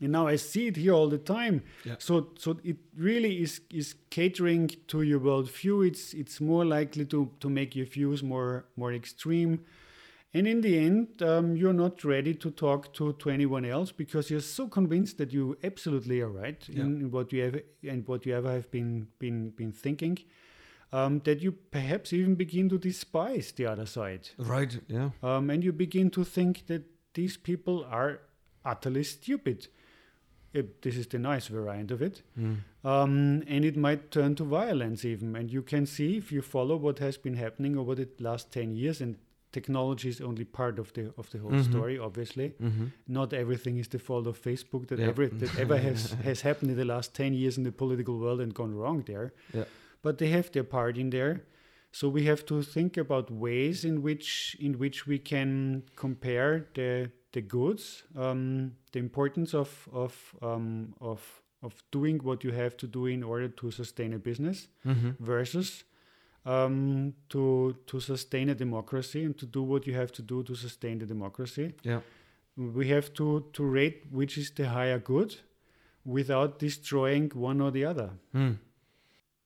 and 0.00 0.12
now 0.12 0.26
I 0.26 0.36
see 0.36 0.66
it 0.68 0.76
here 0.76 0.92
all 0.94 1.08
the 1.10 1.18
time. 1.18 1.62
Yeah. 1.84 1.96
So 1.98 2.32
so 2.38 2.56
it 2.64 2.76
really 2.96 3.42
is 3.42 3.60
is 3.70 3.94
catering 4.10 4.70
to 4.88 5.02
your 5.02 5.20
worldview. 5.20 5.86
It's 5.86 6.14
it's 6.14 6.40
more 6.40 6.64
likely 6.64 7.04
to 7.06 7.30
to 7.40 7.48
make 7.50 7.76
your 7.76 7.86
views 7.86 8.22
more 8.22 8.64
more 8.76 8.92
extreme. 8.96 9.58
And 10.34 10.46
in 10.46 10.62
the 10.62 10.78
end, 10.78 11.20
um, 11.22 11.56
you're 11.56 11.74
not 11.74 12.04
ready 12.04 12.34
to 12.34 12.50
talk 12.50 12.94
to, 12.94 13.12
to 13.12 13.28
anyone 13.28 13.66
else 13.66 13.92
because 13.92 14.30
you're 14.30 14.40
so 14.40 14.66
convinced 14.66 15.18
that 15.18 15.30
you 15.30 15.58
absolutely 15.62 16.22
are 16.22 16.30
right 16.30 16.66
Yeah. 16.70 16.84
in, 16.84 17.00
in 17.02 17.10
what 17.10 17.32
you 17.32 17.42
have 17.44 17.60
and 17.90 18.08
what 18.08 18.24
you 18.24 18.34
ever 18.34 18.50
have 18.50 18.70
been 18.70 19.08
been 19.18 19.50
been 19.50 19.72
thinking, 19.72 20.18
um, 20.90 21.20
that 21.24 21.42
you 21.42 21.52
perhaps 21.70 22.12
even 22.12 22.34
begin 22.34 22.68
to 22.70 22.78
despise 22.78 23.52
the 23.52 23.66
other 23.66 23.86
side, 23.86 24.30
Right. 24.38 24.80
Yeah. 24.88 25.10
um, 25.22 25.50
and 25.50 25.62
you 25.62 25.72
begin 25.72 26.10
to 26.10 26.24
think 26.24 26.64
that 26.66 26.82
these 27.14 27.36
people 27.36 27.84
are 27.90 28.20
utterly 28.64 29.04
stupid. 29.04 29.68
Uh, 30.54 30.62
this 30.82 30.96
is 30.96 31.06
the 31.06 31.18
nice 31.18 31.46
variant 31.46 31.90
of 31.90 32.02
it. 32.02 32.22
Mm. 32.38 32.56
Um, 32.84 33.42
and 33.46 33.64
it 33.64 33.76
might 33.76 34.10
turn 34.10 34.34
to 34.36 34.44
violence 34.44 35.04
even. 35.04 35.34
And 35.36 35.50
you 35.50 35.62
can 35.62 35.86
see 35.86 36.16
if 36.18 36.30
you 36.30 36.42
follow 36.42 36.76
what 36.76 36.98
has 36.98 37.16
been 37.16 37.34
happening 37.36 37.78
over 37.78 37.94
the 37.94 38.08
last 38.18 38.52
10 38.52 38.74
years, 38.74 39.00
and 39.00 39.16
technology 39.52 40.08
is 40.08 40.20
only 40.20 40.44
part 40.44 40.78
of 40.78 40.92
the 40.94 41.12
of 41.18 41.28
the 41.30 41.38
whole 41.38 41.52
Mhm. 41.52 41.70
story, 41.70 41.98
obviously. 41.98 42.48
hmm 42.58 42.86
Not 43.06 43.32
everything 43.32 43.78
is 43.78 43.88
the 43.88 43.98
fault 43.98 44.26
of 44.26 44.38
Facebook 44.42 44.86
that 44.88 44.98
Yeah. 44.98 45.08
ever 45.08 45.28
that 45.28 45.58
ever 45.64 45.78
has, 45.78 46.12
has 46.24 46.42
happened 46.42 46.70
in 46.70 46.76
the 46.76 46.84
last 46.94 47.14
10 47.14 47.34
years 47.34 47.56
in 47.58 47.64
the 47.64 47.72
political 47.72 48.18
world 48.18 48.40
and 48.40 48.52
gone 48.54 48.74
wrong 48.74 49.02
there. 49.06 49.32
Yeah. 49.54 49.64
But 50.02 50.16
they 50.18 50.28
have 50.28 50.50
their 50.52 50.64
part 50.64 50.96
in 50.98 51.10
there. 51.10 51.40
So 51.92 52.08
we 52.08 52.24
have 52.24 52.44
to 52.46 52.62
think 52.62 52.96
about 52.96 53.30
ways 53.30 53.84
in 53.84 54.02
which 54.02 54.56
in 54.58 54.78
which 54.78 55.06
we 55.06 55.18
can 55.18 55.82
compare 55.94 56.66
the 56.74 57.10
the 57.32 57.42
goods, 57.42 58.04
um, 58.16 58.72
the 58.92 58.98
importance 58.98 59.54
of 59.54 59.88
of 59.92 60.34
um, 60.42 60.94
of 61.00 61.42
of 61.62 61.82
doing 61.90 62.18
what 62.18 62.44
you 62.44 62.52
have 62.52 62.76
to 62.78 62.86
do 62.86 63.06
in 63.06 63.22
order 63.22 63.48
to 63.48 63.70
sustain 63.70 64.12
a 64.14 64.18
business 64.18 64.68
hmm 64.82 65.10
versus 65.20 65.84
um, 66.44 67.14
to 67.28 67.76
to 67.86 68.00
sustain 68.00 68.48
a 68.48 68.54
democracy 68.54 69.24
and 69.24 69.38
to 69.38 69.46
do 69.46 69.62
what 69.62 69.86
you 69.86 69.94
have 69.94 70.12
to 70.12 70.22
do 70.22 70.42
to 70.42 70.54
sustain 70.54 70.98
the 70.98 71.06
democracy. 71.06 71.74
Yeah. 71.82 72.00
We 72.56 72.88
have 72.88 73.12
to 73.14 73.44
to 73.52 73.64
rate 73.64 74.04
which 74.10 74.38
is 74.38 74.50
the 74.50 74.68
higher 74.68 74.98
good 74.98 75.36
without 76.04 76.58
destroying 76.58 77.30
one 77.34 77.60
or 77.60 77.70
the 77.70 77.84
other. 77.84 78.10
Hmm. 78.32 78.52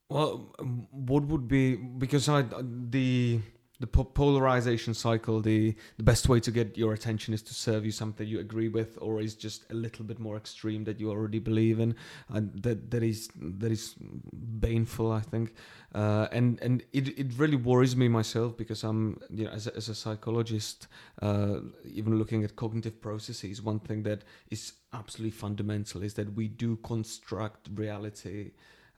Well, 0.09 0.55
um, 0.61 0.87
what 0.93 1.25
would 1.25 1.49
be 1.49 1.75
because 1.77 2.29
I 2.29 2.45
the 2.91 3.41
the 3.79 3.87
polarization 3.87 4.95
cycle 4.95 5.41
the 5.43 5.75
the 5.99 6.03
best 6.03 6.29
way 6.29 6.41
to 6.41 6.51
get 6.51 6.79
your 6.79 6.95
attention 6.95 7.35
is 7.35 7.43
to 7.43 7.53
serve 7.53 7.85
you 7.85 7.91
something 7.91 8.27
you 8.27 8.39
agree 8.41 8.69
with 8.69 8.97
or 9.03 9.21
is 9.21 9.35
just 9.35 9.71
a 9.71 9.75
little 9.75 10.05
bit 10.05 10.19
more 10.19 10.37
extreme 10.37 10.85
that 10.85 10.99
you 10.99 11.11
already 11.11 11.39
believe 11.39 11.79
in 11.79 11.95
and 12.31 12.51
that 12.63 12.91
that 12.91 13.03
is 13.03 13.29
that 13.37 13.73
is 13.73 13.95
baneful 14.33 15.11
I 15.13 15.21
think. 15.21 15.55
Uh, 15.95 16.29
and 16.31 16.59
and 16.63 16.85
it, 16.93 17.19
it 17.19 17.33
really 17.37 17.57
worries 17.57 17.97
me 17.97 18.07
myself 18.09 18.57
because 18.57 18.85
I'm 18.85 19.19
you 19.29 19.45
know 19.45 19.51
as 19.51 19.67
a, 19.67 19.77
as 19.77 19.89
a 19.89 19.95
psychologist 19.95 20.87
uh, 21.21 21.59
even 21.85 22.17
looking 22.17 22.45
at 22.45 22.55
cognitive 22.55 23.01
processes 23.01 23.61
one 23.61 23.81
thing 23.81 24.05
that 24.05 24.23
is 24.51 24.73
absolutely 24.93 25.33
fundamental 25.33 26.03
is 26.03 26.15
that 26.15 26.33
we 26.35 26.47
do 26.47 26.77
construct 26.77 27.69
reality 27.75 28.53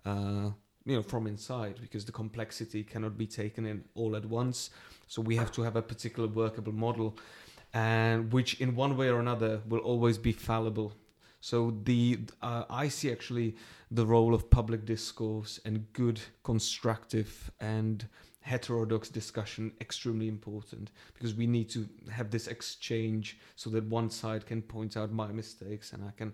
uh, 0.04 0.50
you 0.88 0.96
know 0.96 1.02
from 1.02 1.26
inside 1.26 1.76
because 1.80 2.04
the 2.04 2.12
complexity 2.12 2.82
cannot 2.82 3.18
be 3.18 3.26
taken 3.26 3.66
in 3.66 3.84
all 3.94 4.16
at 4.16 4.24
once. 4.24 4.70
So 5.06 5.22
we 5.22 5.36
have 5.36 5.52
to 5.52 5.62
have 5.62 5.76
a 5.76 5.82
particular 5.82 6.28
workable 6.28 6.72
model 6.72 7.16
and 7.74 8.32
which 8.32 8.60
in 8.60 8.74
one 8.74 8.96
way 8.96 9.08
or 9.08 9.20
another 9.20 9.60
will 9.68 9.80
always 9.80 10.16
be 10.16 10.32
fallible. 10.32 10.92
So 11.40 11.76
the 11.84 12.18
uh, 12.42 12.64
i 12.68 12.88
see 12.88 13.12
actually 13.12 13.54
the 13.90 14.04
role 14.04 14.34
of 14.34 14.50
public 14.50 14.84
discourse 14.84 15.60
and 15.64 15.92
good 15.92 16.20
constructive 16.42 17.50
and 17.60 18.06
heterodox 18.40 19.10
discussion 19.10 19.70
extremely 19.80 20.26
important 20.26 20.90
because 21.14 21.34
we 21.34 21.46
need 21.46 21.68
to 21.68 21.86
have 22.10 22.30
this 22.30 22.46
exchange 22.46 23.38
so 23.56 23.68
that 23.68 23.84
one 23.84 24.08
side 24.08 24.46
can 24.46 24.62
point 24.62 24.96
out 24.96 25.12
my 25.12 25.30
mistakes 25.30 25.92
and 25.92 26.02
i 26.02 26.10
can 26.16 26.32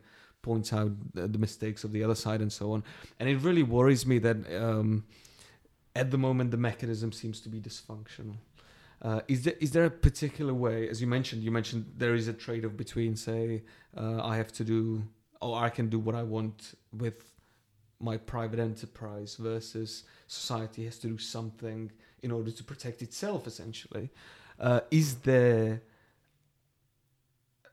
point 0.51 0.73
out 0.73 0.93
the, 1.15 1.39
mistakes 1.39 1.85
of 1.85 1.91
the 1.93 2.03
other 2.05 2.15
side 2.15 2.41
and 2.41 2.53
so 2.53 2.73
on. 2.73 2.85
And 3.19 3.29
it 3.29 3.39
really 3.39 3.63
worries 3.63 4.05
me 4.07 4.19
that 4.21 4.39
um, 4.63 5.05
at 5.97 6.11
the 6.11 6.19
moment 6.19 6.51
the 6.51 6.63
mechanism 6.71 7.11
seems 7.13 7.41
to 7.41 7.49
be 7.49 7.61
dysfunctional. 7.61 8.37
Uh, 9.03 9.21
is 9.29 9.43
there 9.45 9.55
is 9.61 9.71
there 9.73 9.87
a 9.87 9.91
particular 9.91 10.55
way 10.55 10.89
as 10.89 11.01
you 11.03 11.07
mentioned 11.07 11.43
you 11.43 11.51
mentioned 11.51 11.85
there 11.99 12.15
is 12.15 12.27
a 12.29 12.33
trade-off 12.33 12.75
between 12.85 13.17
say 13.17 13.63
uh, 13.97 14.21
i 14.23 14.35
have 14.37 14.51
to 14.51 14.65
do 14.65 15.03
or 15.43 15.53
i 15.67 15.69
can 15.69 15.87
do 15.95 15.99
what 15.99 16.15
i 16.15 16.23
want 16.23 16.75
with 17.03 17.35
my 18.01 18.17
private 18.17 18.61
enterprise 18.61 19.37
versus 19.37 20.05
society 20.27 20.85
has 20.85 20.99
to 20.99 21.09
do 21.09 21.19
something 21.19 21.91
in 22.23 22.31
order 22.31 22.51
to 22.51 22.65
protect 22.65 23.03
itself 23.03 23.47
essentially. 23.47 24.11
Uh, 24.61 24.81
is 24.91 25.17
there 25.17 25.83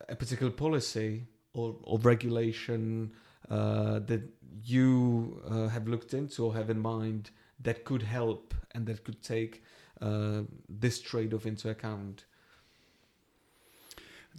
a 0.09 0.15
particular 0.15 0.51
policy 0.51 1.27
or, 1.53 1.75
or 1.83 1.99
regulation 1.99 3.11
uh, 3.49 3.99
that 3.99 4.21
you 4.63 5.41
uh, 5.49 5.67
have 5.67 5.87
looked 5.87 6.13
into 6.13 6.45
or 6.45 6.53
have 6.55 6.69
in 6.69 6.79
mind 6.79 7.31
that 7.59 7.83
could 7.83 8.01
help 8.01 8.53
and 8.73 8.85
that 8.87 9.03
could 9.03 9.21
take 9.21 9.63
uh, 10.01 10.41
this 10.69 11.01
trade-off 11.01 11.45
into 11.45 11.69
account? 11.69 12.25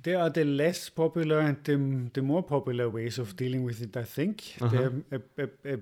There 0.03 0.19
are 0.19 0.31
the 0.31 0.45
less 0.45 0.89
popular 0.89 1.41
and 1.41 1.63
the, 1.65 2.11
the 2.15 2.23
more 2.23 2.43
popular 2.43 2.89
ways 2.89 3.19
of 3.19 3.37
dealing 3.37 3.63
with 3.63 3.83
it, 3.83 3.97
I 3.97 4.05
think. 4.05 4.57
Uh-huh. 4.61 4.91
The- 5.11 5.23
a, 5.39 5.43
a, 5.43 5.75
a, 5.75 5.79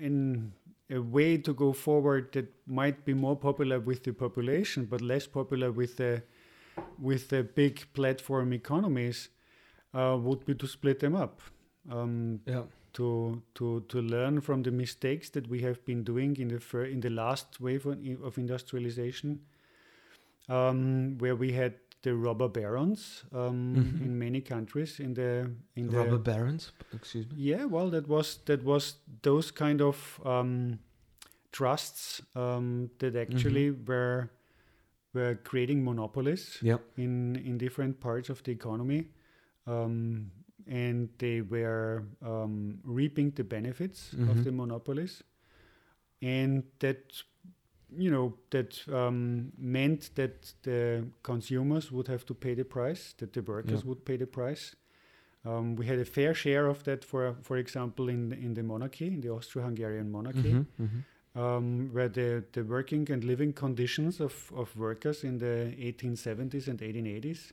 in 0.00 0.52
a 0.90 0.98
way 0.98 1.36
to 1.36 1.52
go 1.52 1.72
forward 1.72 2.32
that 2.32 2.52
might 2.66 3.04
be 3.04 3.14
more 3.14 3.36
popular 3.36 3.78
with 3.78 4.04
the 4.04 4.12
population, 4.12 4.86
but 4.86 5.00
less 5.00 5.26
popular 5.26 5.70
with 5.70 5.96
the 5.96 6.22
with 6.98 7.28
the 7.28 7.42
big 7.42 7.92
platform 7.92 8.52
economies, 8.52 9.28
uh, 9.94 10.16
would 10.20 10.44
be 10.44 10.54
to 10.54 10.66
split 10.66 10.98
them 11.00 11.14
up. 11.14 11.40
Um, 11.90 12.40
Yeah. 12.46 12.64
to 12.92 13.42
to 13.54 13.80
to 13.88 14.00
learn 14.00 14.40
from 14.40 14.62
the 14.62 14.70
mistakes 14.70 15.30
that 15.30 15.46
we 15.48 15.60
have 15.62 15.84
been 15.84 16.04
doing 16.04 16.36
in 16.38 16.48
the 16.48 16.58
fir- 16.60 16.86
in 16.90 17.00
the 17.00 17.10
last 17.10 17.60
wave 17.60 17.86
of 17.86 17.98
of 18.24 18.38
industrialization, 18.38 19.40
um, 20.48 21.18
where 21.18 21.36
we 21.36 21.52
had 21.52 21.74
the 22.02 22.14
robber 22.14 22.48
barons 22.48 23.24
um, 23.32 23.74
Mhm. 23.76 24.00
in 24.04 24.18
many 24.18 24.40
countries 24.40 25.00
in 25.00 25.14
the 25.14 25.50
in 25.76 25.88
the 25.90 25.96
Robber 25.96 26.18
barons, 26.18 26.72
excuse 26.94 27.26
me. 27.26 27.34
yeah 27.36 27.64
well 27.66 27.90
that 27.90 28.06
was 28.08 28.38
that 28.44 28.62
was 28.64 28.96
those 29.22 29.50
kind 29.52 29.80
of 29.80 30.20
um, 30.24 30.78
trusts 31.52 32.22
um, 32.36 32.90
that 32.98 33.16
actually 33.16 33.70
were 33.70 34.28
were 35.14 35.34
creating 35.44 35.84
monopolies 35.84 36.58
Yep. 36.62 36.80
in 36.96 37.36
in 37.36 37.58
different 37.58 38.00
parts 38.00 38.30
of 38.30 38.42
the 38.42 38.52
economy, 38.52 39.08
um, 39.68 40.30
and 40.66 41.08
they 41.18 41.40
were 41.42 42.02
um, 42.22 42.78
reaping 42.84 43.30
the 43.34 43.44
benefits 43.44 44.14
Mhm. 44.14 44.30
of 44.30 44.44
the 44.44 44.52
monopolies. 44.52 45.22
and 46.22 46.62
that 46.80 47.22
you 47.96 48.10
know 48.10 48.34
that 48.50 48.82
um, 48.88 49.52
meant 49.56 50.10
that 50.14 50.54
the 50.62 51.04
consumers 51.22 51.90
would 51.92 52.08
have 52.08 52.24
to 52.26 52.34
pay 52.34 52.54
the 52.54 52.64
price, 52.64 53.14
that 53.18 53.32
the 53.32 53.40
workers 53.42 53.82
Yeah. 53.82 53.88
would 53.88 54.04
pay 54.04 54.16
the 54.18 54.26
price. 54.26 54.76
Um, 55.44 55.76
we 55.76 55.86
had 55.86 55.98
a 55.98 56.04
fair 56.04 56.34
share 56.34 56.66
of 56.66 56.82
that, 56.84 57.04
for 57.04 57.34
for 57.42 57.56
example, 57.56 58.08
in 58.12 58.32
in 58.32 58.54
the 58.54 58.62
monarchy, 58.62 59.06
in 59.06 59.20
the 59.20 59.30
Austro-Hungarian 59.30 60.10
monarchy, 60.10 60.52
Mhm, 60.52 60.66
mhm. 60.78 61.04
um, 61.34 61.92
where 61.94 62.08
the, 62.10 62.44
the 62.52 62.62
working 62.64 63.10
and 63.12 63.24
living 63.24 63.52
conditions 63.54 64.20
of, 64.20 64.50
of 64.54 64.76
workers 64.76 65.22
in 65.24 65.38
the 65.38 65.72
1870s 65.78 66.68
and 66.68 66.80
1880s, 66.82 67.52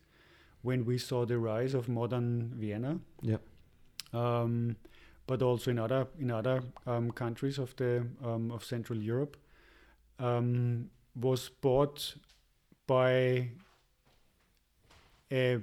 when 0.66 0.86
we 0.86 0.98
saw 0.98 1.26
the 1.26 1.38
rise 1.38 1.78
of 1.78 1.88
modern 1.88 2.52
Vienna, 2.60 3.00
Yep. 3.22 3.42
um, 4.14 4.76
but 5.28 5.42
also 5.42 5.72
in 5.72 5.80
other 5.80 6.08
in 6.20 6.32
other 6.32 6.62
um, 6.88 7.12
countries 7.12 7.60
of 7.60 7.76
the 7.76 8.06
um, 8.24 8.52
of 8.52 8.64
Central 8.64 9.00
Europe, 9.00 9.38
um, 10.20 10.90
was 11.16 11.50
bought 11.62 12.16
by 12.88 13.50
a 15.32 15.60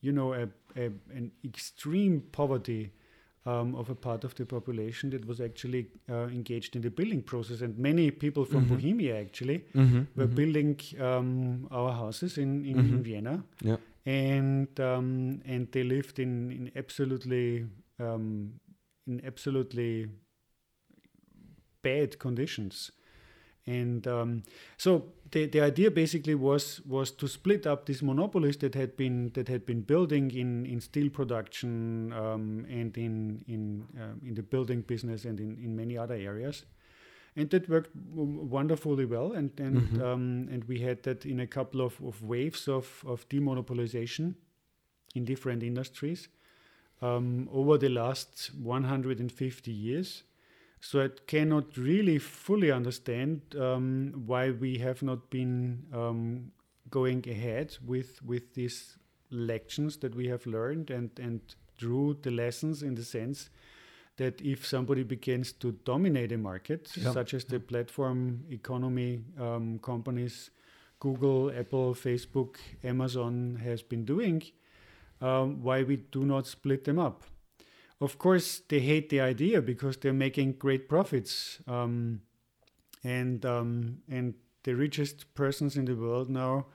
you 0.00 0.12
know 0.12 0.32
a, 0.34 0.48
a 0.76 0.90
an 1.16 1.30
extreme 1.44 2.20
poverty 2.32 2.90
um, 3.46 3.74
of 3.74 3.90
a 3.90 3.94
part 3.94 4.24
of 4.24 4.34
the 4.34 4.44
population 4.46 5.10
that 5.10 5.26
was 5.26 5.40
actually 5.40 5.86
uh, 6.10 6.26
engaged 6.28 6.76
in 6.76 6.82
the 6.82 6.90
building 6.90 7.22
process, 7.22 7.60
and 7.62 7.76
many 7.78 8.10
people 8.10 8.44
from 8.44 8.64
Mhm. 8.64 8.68
Bohemia 8.68 9.20
actually 9.20 9.64
Mhm, 9.74 10.06
were 10.16 10.26
mhm. 10.28 10.34
building 10.34 10.80
um, 11.00 11.66
our 11.70 11.92
houses 11.92 12.38
in 12.38 12.64
in, 12.64 12.78
in 12.78 12.98
Mhm. 12.98 13.02
Vienna 13.04 13.42
Yeah. 13.62 13.76
And 14.04 14.68
um, 14.80 15.40
and 15.44 15.70
they 15.72 15.84
lived 15.84 16.18
in 16.18 16.50
in 16.50 16.70
absolutely 16.76 17.66
um, 17.98 18.60
in 19.06 19.24
absolutely 19.24 20.08
bad 21.82 22.18
conditions. 22.18 22.90
And 23.64 24.04
um, 24.08 24.42
so 24.76 25.12
the, 25.30 25.46
the 25.46 25.60
idea 25.60 25.90
basically 25.90 26.34
was 26.34 26.80
was 26.84 27.12
to 27.12 27.28
split 27.28 27.64
up 27.64 27.86
these 27.86 28.02
monopolies 28.02 28.56
that 28.56 28.74
had 28.74 28.96
been 28.96 29.30
that 29.34 29.46
had 29.46 29.64
been 29.64 29.82
building 29.82 30.32
in, 30.32 30.66
in 30.66 30.80
steel 30.80 31.10
production 31.10 32.12
um, 32.12 32.66
and 32.68 32.96
in 32.96 33.44
in 33.46 33.86
um, 34.00 34.20
in 34.26 34.34
the 34.34 34.42
building 34.42 34.80
business 34.80 35.24
and 35.24 35.38
in, 35.38 35.56
in 35.62 35.76
many 35.76 35.96
other 35.96 36.14
areas 36.14 36.64
and 37.36 37.50
that 37.50 37.68
worked 37.68 37.90
wonderfully 37.96 39.04
well 39.06 39.32
and 39.32 39.50
and 39.60 39.76
Mhm. 39.90 40.00
um, 40.02 40.48
and 40.52 40.64
we 40.64 40.80
had 40.80 41.02
that 41.02 41.24
in 41.26 41.40
a 41.40 41.46
couple 41.46 41.80
of, 41.80 42.00
of 42.02 42.22
waves 42.22 42.68
of 42.68 43.02
of 43.06 43.28
demonopolization 43.28 44.34
in 45.14 45.24
different 45.24 45.62
industries 45.62 46.28
um, 47.00 47.48
over 47.52 47.78
the 47.78 47.88
last 47.88 48.50
150 48.62 49.70
years 49.72 50.24
so 50.80 51.00
I 51.04 51.08
cannot 51.26 51.76
really 51.76 52.18
fully 52.18 52.70
understand 52.72 53.40
um, 53.56 54.12
why 54.26 54.50
we 54.50 54.78
have 54.78 55.02
not 55.02 55.30
been 55.30 55.84
um, 55.92 56.52
going 56.90 57.28
ahead 57.28 57.76
with 57.86 58.22
with 58.22 58.54
these 58.54 58.98
lections 59.30 59.96
that 59.98 60.14
we 60.14 60.28
have 60.28 60.46
learned 60.46 60.90
and 60.90 61.10
and 61.18 61.40
drew 61.78 62.14
the 62.22 62.30
lessons 62.30 62.82
in 62.82 62.94
the 62.94 63.04
sense 63.04 63.50
that 64.22 64.40
if 64.40 64.66
somebody 64.66 65.02
begins 65.04 65.52
to 65.52 65.72
dominate 65.84 66.32
a 66.34 66.38
market, 66.38 66.82
Yeah. 66.96 67.12
such 67.12 67.34
as 67.34 67.44
the 67.44 67.58
platform 67.60 68.44
economy 68.50 69.24
um, 69.38 69.78
companies, 69.80 70.50
Google, 71.00 71.50
Apple, 71.50 71.94
Facebook, 71.94 72.56
Amazon 72.84 73.56
has 73.64 73.82
been 73.82 74.04
doing, 74.04 74.42
um, 75.20 75.62
why 75.66 75.82
we 75.82 75.96
do 75.96 76.20
not 76.24 76.46
split 76.46 76.84
them 76.84 76.98
up. 76.98 77.24
Of 78.00 78.16
course, 78.18 78.62
they 78.68 78.80
hate 78.80 79.08
the 79.08 79.20
idea 79.20 79.60
because 79.62 79.96
they're 80.00 80.20
making 80.26 80.58
great 80.58 80.88
profits, 80.88 81.60
um, 81.66 82.20
and 83.04 83.44
um, 83.44 83.98
and 84.08 84.34
the 84.64 84.74
richest 84.74 85.34
persons 85.34 85.76
in 85.76 85.84
the 85.84 85.94
world 85.94 86.28
now 86.28 86.66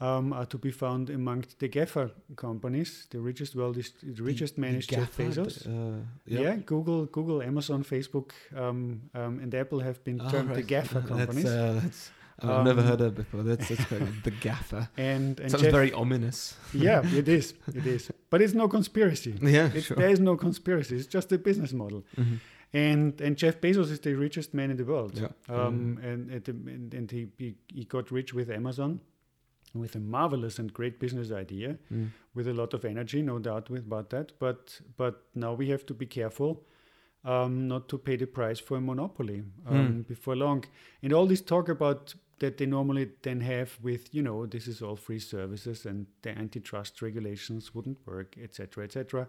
um, 0.00 0.32
are 0.32 0.46
to 0.46 0.58
be 0.58 0.70
found 0.70 1.10
amongst 1.10 1.58
the 1.58 1.68
GAFA 1.68 2.10
companies. 2.36 3.06
The 3.10 3.18
richest 3.20 3.54
world 3.54 3.76
is 3.76 3.92
the 4.02 4.22
richest 4.22 4.56
man 4.58 4.74
is 4.76 4.86
Jeff 4.86 5.16
Bezos. 5.16 5.66
Uh, 5.66 6.02
Yeah. 6.26 6.56
Google, 6.66 7.06
Google, 7.06 7.42
Amazon, 7.42 7.84
Facebook, 7.84 8.30
um, 8.56 9.00
um, 9.14 9.38
and 9.42 9.54
Apple 9.54 9.80
have 9.80 10.02
been 10.04 10.20
Oh, 10.20 10.30
termed 10.30 10.50
the 10.50 10.54
right. 10.54 10.66
GAFA 10.66 11.00
companies. 11.06 11.44
That's, 11.44 11.56
uh, 11.76 11.80
that's, 11.82 12.10
I've 12.42 12.64
never 12.64 12.80
Um, 12.80 12.86
heard 12.86 12.98
that 13.00 13.14
before. 13.14 13.42
That's, 13.42 13.68
that's 13.68 13.84
the 14.24 14.30
gaffer. 14.40 14.88
and 14.96 15.38
and 15.40 15.50
Sounds 15.50 15.62
Jeff, 15.64 15.72
very 15.72 15.92
ominous. 15.92 16.56
yeah, 16.72 17.02
it 17.20 17.28
is, 17.28 17.52
it 17.74 17.86
is. 17.86 18.10
But 18.30 18.40
it's 18.40 18.54
no 18.54 18.68
conspiracy. 18.68 19.34
Yeah, 19.42 19.70
It, 19.74 19.82
sure. 19.84 19.96
There 19.98 20.08
is 20.12 20.20
no 20.20 20.36
conspiracy. 20.36 20.96
It's 20.96 21.06
just 21.14 21.32
a 21.32 21.38
business 21.38 21.72
model. 21.72 22.02
Mhm. 22.16 22.38
And 22.72 23.20
and 23.20 23.36
Jeff 23.36 23.60
Bezos 23.60 23.90
is 23.90 23.98
the 24.00 24.14
richest 24.14 24.54
man 24.54 24.70
in 24.70 24.76
the 24.76 24.84
world. 24.84 25.12
Yeah. 25.18 25.32
Um, 25.54 25.98
and 26.02 26.30
and, 26.48 26.94
and 26.94 27.10
he, 27.10 27.26
he 27.36 27.54
he 27.74 27.84
got 27.84 28.10
rich 28.12 28.32
with 28.32 28.48
Amazon, 28.50 29.00
with 29.74 29.94
a 29.96 30.00
marvelous 30.00 30.58
and 30.58 30.72
great 30.72 30.98
business 30.98 31.30
idea, 31.30 31.78
Mm. 31.92 32.08
with 32.34 32.48
a 32.48 32.52
lot 32.54 32.74
of 32.74 32.84
energy, 32.84 33.22
no 33.22 33.38
doubt 33.38 33.70
with 33.70 33.86
about 33.86 34.10
that. 34.10 34.32
But 34.38 34.80
but 34.96 35.14
now 35.34 35.54
we 35.54 35.68
have 35.70 35.84
to 35.86 35.94
be 35.94 36.06
careful. 36.06 36.64
Um, 37.22 37.68
not 37.68 37.86
to 37.88 37.98
pay 37.98 38.16
the 38.16 38.26
price 38.26 38.58
for 38.60 38.78
a 38.78 38.80
monopoly 38.80 39.42
um, 39.66 39.76
Hmm. 39.92 40.00
before 40.08 40.34
long, 40.36 40.64
and 41.02 41.12
all 41.12 41.26
this 41.26 41.42
talk 41.42 41.68
about 41.68 42.14
that 42.38 42.56
they 42.56 42.64
normally 42.66 43.10
then 43.22 43.40
have 43.42 43.70
with 43.82 44.14
you 44.14 44.22
know 44.22 44.46
this 44.46 44.66
is 44.66 44.80
all 44.82 44.96
free 44.96 45.18
services 45.20 45.84
and 45.86 46.06
the 46.22 46.30
antitrust 46.30 47.02
regulations 47.02 47.74
wouldn't 47.74 47.98
work, 48.06 48.38
etc., 48.38 48.84
etc. 48.84 49.28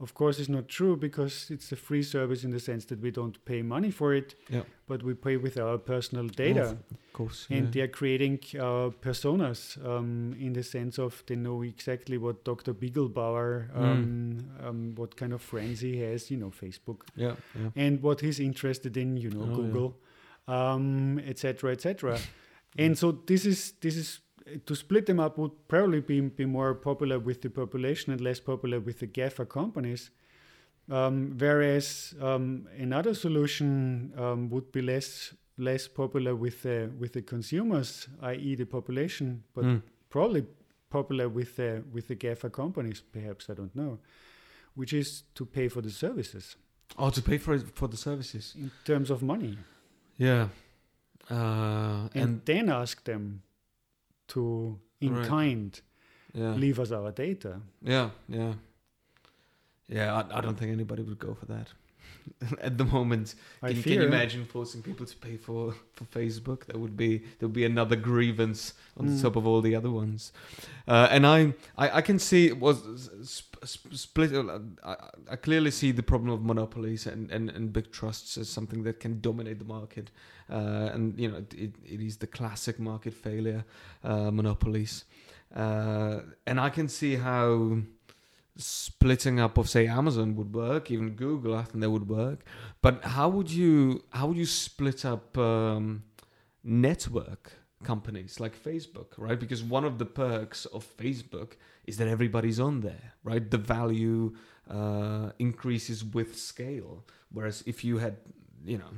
Of 0.00 0.14
course, 0.14 0.38
it's 0.40 0.48
not 0.48 0.66
true 0.68 0.96
because 0.96 1.50
it's 1.50 1.72
a 1.72 1.76
free 1.76 2.02
service 2.02 2.42
in 2.44 2.50
the 2.52 2.58
sense 2.60 2.86
that 2.86 3.00
we 3.02 3.10
don't 3.10 3.36
pay 3.44 3.60
money 3.62 3.90
for 3.90 4.14
it, 4.14 4.34
Yeah. 4.48 4.62
but 4.88 5.02
we 5.02 5.12
pay 5.14 5.36
with 5.36 5.58
our 5.58 5.76
personal 5.78 6.26
data 6.28 6.68
Of 6.70 7.12
course. 7.12 7.46
and 7.50 7.64
yeah. 7.66 7.70
they 7.72 7.80
are 7.82 7.88
creating 7.88 8.38
uh, 8.58 8.90
personas 9.02 9.76
um, 9.84 10.34
in 10.40 10.54
the 10.54 10.62
sense 10.62 10.98
of 10.98 11.22
they 11.26 11.36
know 11.36 11.62
exactly 11.62 12.16
what 12.16 12.44
Dr. 12.44 12.72
Biegelbauer, 12.74 13.68
Mm. 13.74 13.82
um, 13.82 14.38
um, 14.66 14.94
what 14.96 15.16
kind 15.16 15.32
of 15.34 15.42
friends 15.42 15.80
he 15.80 15.98
has, 16.00 16.30
you 16.30 16.38
know, 16.38 16.50
Facebook, 16.50 17.02
yeah, 17.16 17.34
yeah. 17.54 17.70
and 17.76 18.00
what 18.02 18.20
he's 18.20 18.40
interested 18.40 18.96
in, 18.96 19.16
you 19.18 19.30
know, 19.30 19.42
Oh, 19.42 19.48
yeah. 19.50 19.56
Google, 19.56 19.98
um, 20.48 21.18
etc., 21.26 21.72
etc. 21.72 22.18
and 22.78 22.96
so 22.96 23.12
this 23.26 23.44
is 23.44 23.72
this 23.80 23.96
is 23.96 24.20
to 24.66 24.74
split 24.74 25.06
them 25.06 25.20
up 25.20 25.38
would 25.38 25.52
probably 25.68 26.00
be, 26.00 26.20
be 26.20 26.44
more 26.46 26.74
popular 26.74 27.18
with 27.18 27.40
the 27.42 27.50
population 27.50 28.12
and 28.12 28.20
less 28.20 28.40
popular 28.40 28.80
with 28.80 28.98
the 28.98 29.06
GAFA 29.06 29.44
companies. 29.48 30.10
Um, 30.90 31.36
whereas 31.38 32.14
um, 32.20 32.66
another 32.78 33.14
solution 33.14 34.12
um, 34.16 34.50
would 34.50 34.72
be 34.72 34.82
less 34.82 35.34
less 35.56 35.86
popular 35.88 36.34
with 36.34 36.62
the 36.62 36.90
with 36.98 37.12
the 37.12 37.22
consumers, 37.22 38.08
i.e., 38.22 38.54
the 38.56 38.64
population, 38.66 39.42
but 39.54 39.64
Mm. 39.64 39.82
probably 40.08 40.44
popular 40.90 41.28
with 41.28 41.54
the 41.56 41.82
with 41.92 42.06
the 42.08 42.16
GAFA 42.16 42.50
companies. 42.50 43.02
Perhaps 43.12 43.48
I 43.50 43.54
don't 43.54 43.74
know, 43.76 43.98
which 44.74 44.92
is 44.92 45.22
to 45.34 45.44
pay 45.46 45.68
for 45.68 45.82
the 45.82 45.90
services 45.90 46.56
Oh, 46.98 47.10
to 47.10 47.22
pay 47.22 47.38
for 47.38 47.54
it, 47.54 47.68
for 47.76 47.88
the 47.88 47.96
services. 47.96 48.54
in 48.56 48.70
terms 48.84 49.10
of 49.10 49.22
money, 49.22 49.56
Yeah. 50.18 50.48
Uh, 51.30 52.08
and, 52.14 52.22
and 52.22 52.44
then 52.44 52.68
ask 52.68 53.04
them 53.04 53.42
to, 54.30 54.78
in 55.00 55.14
Right. 55.14 55.26
kind, 55.28 55.80
yeah, 56.34 56.54
leave 56.54 56.78
us 56.80 56.90
our 56.92 57.10
data. 57.12 57.60
yeah, 57.82 58.10
yeah, 58.28 58.52
yeah. 59.88 60.14
I, 60.30 60.38
I 60.38 60.40
don't 60.40 60.56
think 60.58 60.72
anybody 60.72 61.02
would 61.02 61.18
go 61.18 61.34
for 61.34 61.46
that 61.46 61.68
at 62.60 62.76
the 62.78 62.84
moment. 62.84 63.34
Can, 63.60 63.76
you- 63.76 63.82
fear. 63.82 63.94
can 63.94 64.02
you 64.02 64.08
imagine 64.08 64.44
forcing 64.44 64.82
people 64.82 65.06
to 65.06 65.16
pay 65.16 65.36
for 65.36 65.74
for 65.92 66.04
Facebook? 66.04 66.66
That 66.66 66.78
would 66.78 66.96
be 66.96 67.18
there 67.38 67.48
would 67.48 67.52
be 67.54 67.64
another 67.64 67.96
grievance 67.96 68.74
on 68.96 69.06
Mm. 69.08 69.16
the 69.16 69.22
top 69.22 69.36
of 69.36 69.46
all 69.46 69.60
the 69.62 69.74
other 69.74 69.90
ones. 69.90 70.32
Uh, 70.86 71.08
and 71.10 71.26
I, 71.26 71.54
I 71.76 71.98
I 71.98 72.02
can 72.02 72.18
see 72.18 72.46
it 72.46 72.58
was 72.60 72.82
split. 73.64 74.34
uh, 74.34 74.58
I, 74.84 74.96
I 75.32 75.36
clearly 75.36 75.70
see 75.70 75.92
the 75.92 76.02
problem 76.02 76.30
of 76.32 76.42
monopolies 76.42 77.06
and, 77.06 77.30
and, 77.30 77.50
and 77.50 77.72
big 77.72 77.92
trusts 77.92 78.36
as 78.38 78.48
something 78.48 78.82
that 78.84 79.00
can 79.00 79.20
dominate 79.20 79.58
the 79.58 79.64
market. 79.64 80.10
Uh, 80.50 80.90
and 80.92 81.18
you 81.18 81.30
know 81.30 81.38
it, 81.38 81.54
it, 81.54 81.74
it 81.84 82.00
is 82.00 82.16
the 82.16 82.26
classic 82.26 82.78
market 82.78 83.14
failure 83.14 83.64
uh, 84.04 84.30
monopolies. 84.30 85.04
Uh, 85.54 86.20
and 86.46 86.60
I 86.60 86.70
can 86.70 86.88
see 86.88 87.16
how 87.16 87.78
splitting 88.56 89.40
up 89.40 89.58
of 89.58 89.68
say 89.68 89.86
Amazon 89.86 90.36
would 90.36 90.54
work, 90.54 90.90
even 90.90 91.10
Google. 91.10 91.54
I 91.54 91.62
think 91.62 91.80
that 91.80 91.90
would 91.90 92.08
work. 92.08 92.44
But 92.82 93.04
how 93.04 93.28
would 93.28 93.50
you 93.50 94.04
how 94.10 94.28
would 94.28 94.36
you 94.36 94.46
split 94.46 95.04
up 95.04 95.36
um, 95.38 96.02
network 96.62 97.59
companies 97.84 98.38
like 98.40 98.56
Facebook, 98.56 99.08
right? 99.16 99.38
Because 99.40 99.62
one 99.62 99.84
of 99.84 99.98
the 99.98 100.04
perks 100.06 100.66
of 100.66 100.84
Facebook 100.96 101.52
is 101.86 101.96
that 101.96 102.08
everybody's 102.08 102.60
on 102.60 102.80
there, 102.80 103.14
right? 103.24 103.50
The 103.50 103.58
value 103.58 104.34
uh, 104.70 105.30
increases 105.38 106.04
with 106.04 106.36
scale. 106.38 107.04
Whereas 107.32 107.62
if 107.66 107.84
you 107.84 107.98
had, 107.98 108.16
you 108.64 108.78
know, 108.78 108.92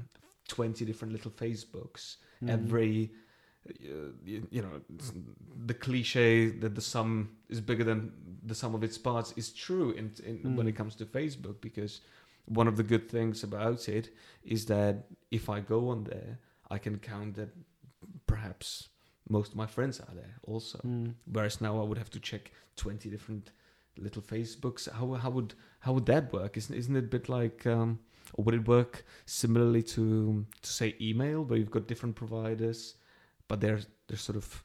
twenty 0.49 0.85
different 0.85 1.12
little 1.12 1.30
Facebooks, 1.30 2.16
Mm. 2.43 2.49
every 2.51 3.12
uh, 3.70 4.11
you, 4.24 4.49
you 4.51 4.61
know 4.62 4.80
the 5.66 5.74
cliche 5.74 6.49
that 6.49 6.74
the 6.74 6.80
sum 6.80 7.30
is 7.49 7.61
bigger 7.61 7.85
than 7.85 8.11
the 8.45 8.55
sum 8.55 8.74
of 8.74 8.83
its 8.83 8.99
parts 8.99 9.33
is 9.37 9.53
true 9.53 9.93
in, 9.93 10.11
in 10.26 10.57
when 10.57 10.66
Mm. 10.66 10.70
it 10.70 10.76
comes 10.76 10.97
to 10.97 11.05
Facebook 11.07 11.61
because 11.61 12.01
one 12.47 12.66
of 12.66 12.76
the 12.76 12.83
good 12.83 13.09
things 13.09 13.45
about 13.45 13.89
it 13.89 14.11
is 14.43 14.66
that 14.66 15.07
if 15.30 15.49
I 15.49 15.61
go 15.61 15.89
on 15.91 16.03
there, 16.03 16.41
I 16.68 16.78
can 16.78 16.99
count 16.99 17.37
that 17.37 17.51
perhaps 18.33 18.89
most 19.28 19.51
of 19.53 19.57
my 19.62 19.66
friends 19.74 20.01
are 20.07 20.14
there 20.20 20.35
also. 20.53 20.78
Mm. 20.85 21.14
Whereas 21.35 21.61
now 21.61 21.74
I 21.80 21.85
would 21.89 21.99
have 22.03 22.11
to 22.16 22.20
check 22.30 22.45
twenty 22.76 23.09
different 23.14 23.45
little 24.07 24.22
Facebooks. 24.33 24.83
How 24.99 25.07
how 25.24 25.30
would 25.37 25.51
how 25.85 25.93
would 25.95 26.07
that 26.07 26.33
work? 26.33 26.53
Isn't 26.61 26.76
isn't 26.83 26.97
it 27.01 27.05
a 27.11 27.14
bit 27.16 27.28
like 27.39 27.66
um, 27.76 27.99
or 28.35 28.45
would 28.45 28.55
it 28.61 28.66
work 28.76 28.95
similarly 29.26 29.83
to 29.95 30.05
to 30.66 30.70
say 30.78 30.89
email 31.09 31.39
where 31.47 31.59
you've 31.59 31.76
got 31.78 31.87
different 31.93 32.14
providers, 32.22 32.78
but 33.49 33.61
they're 33.61 33.80
they're 34.09 34.24
sort 34.28 34.37
of 34.43 34.64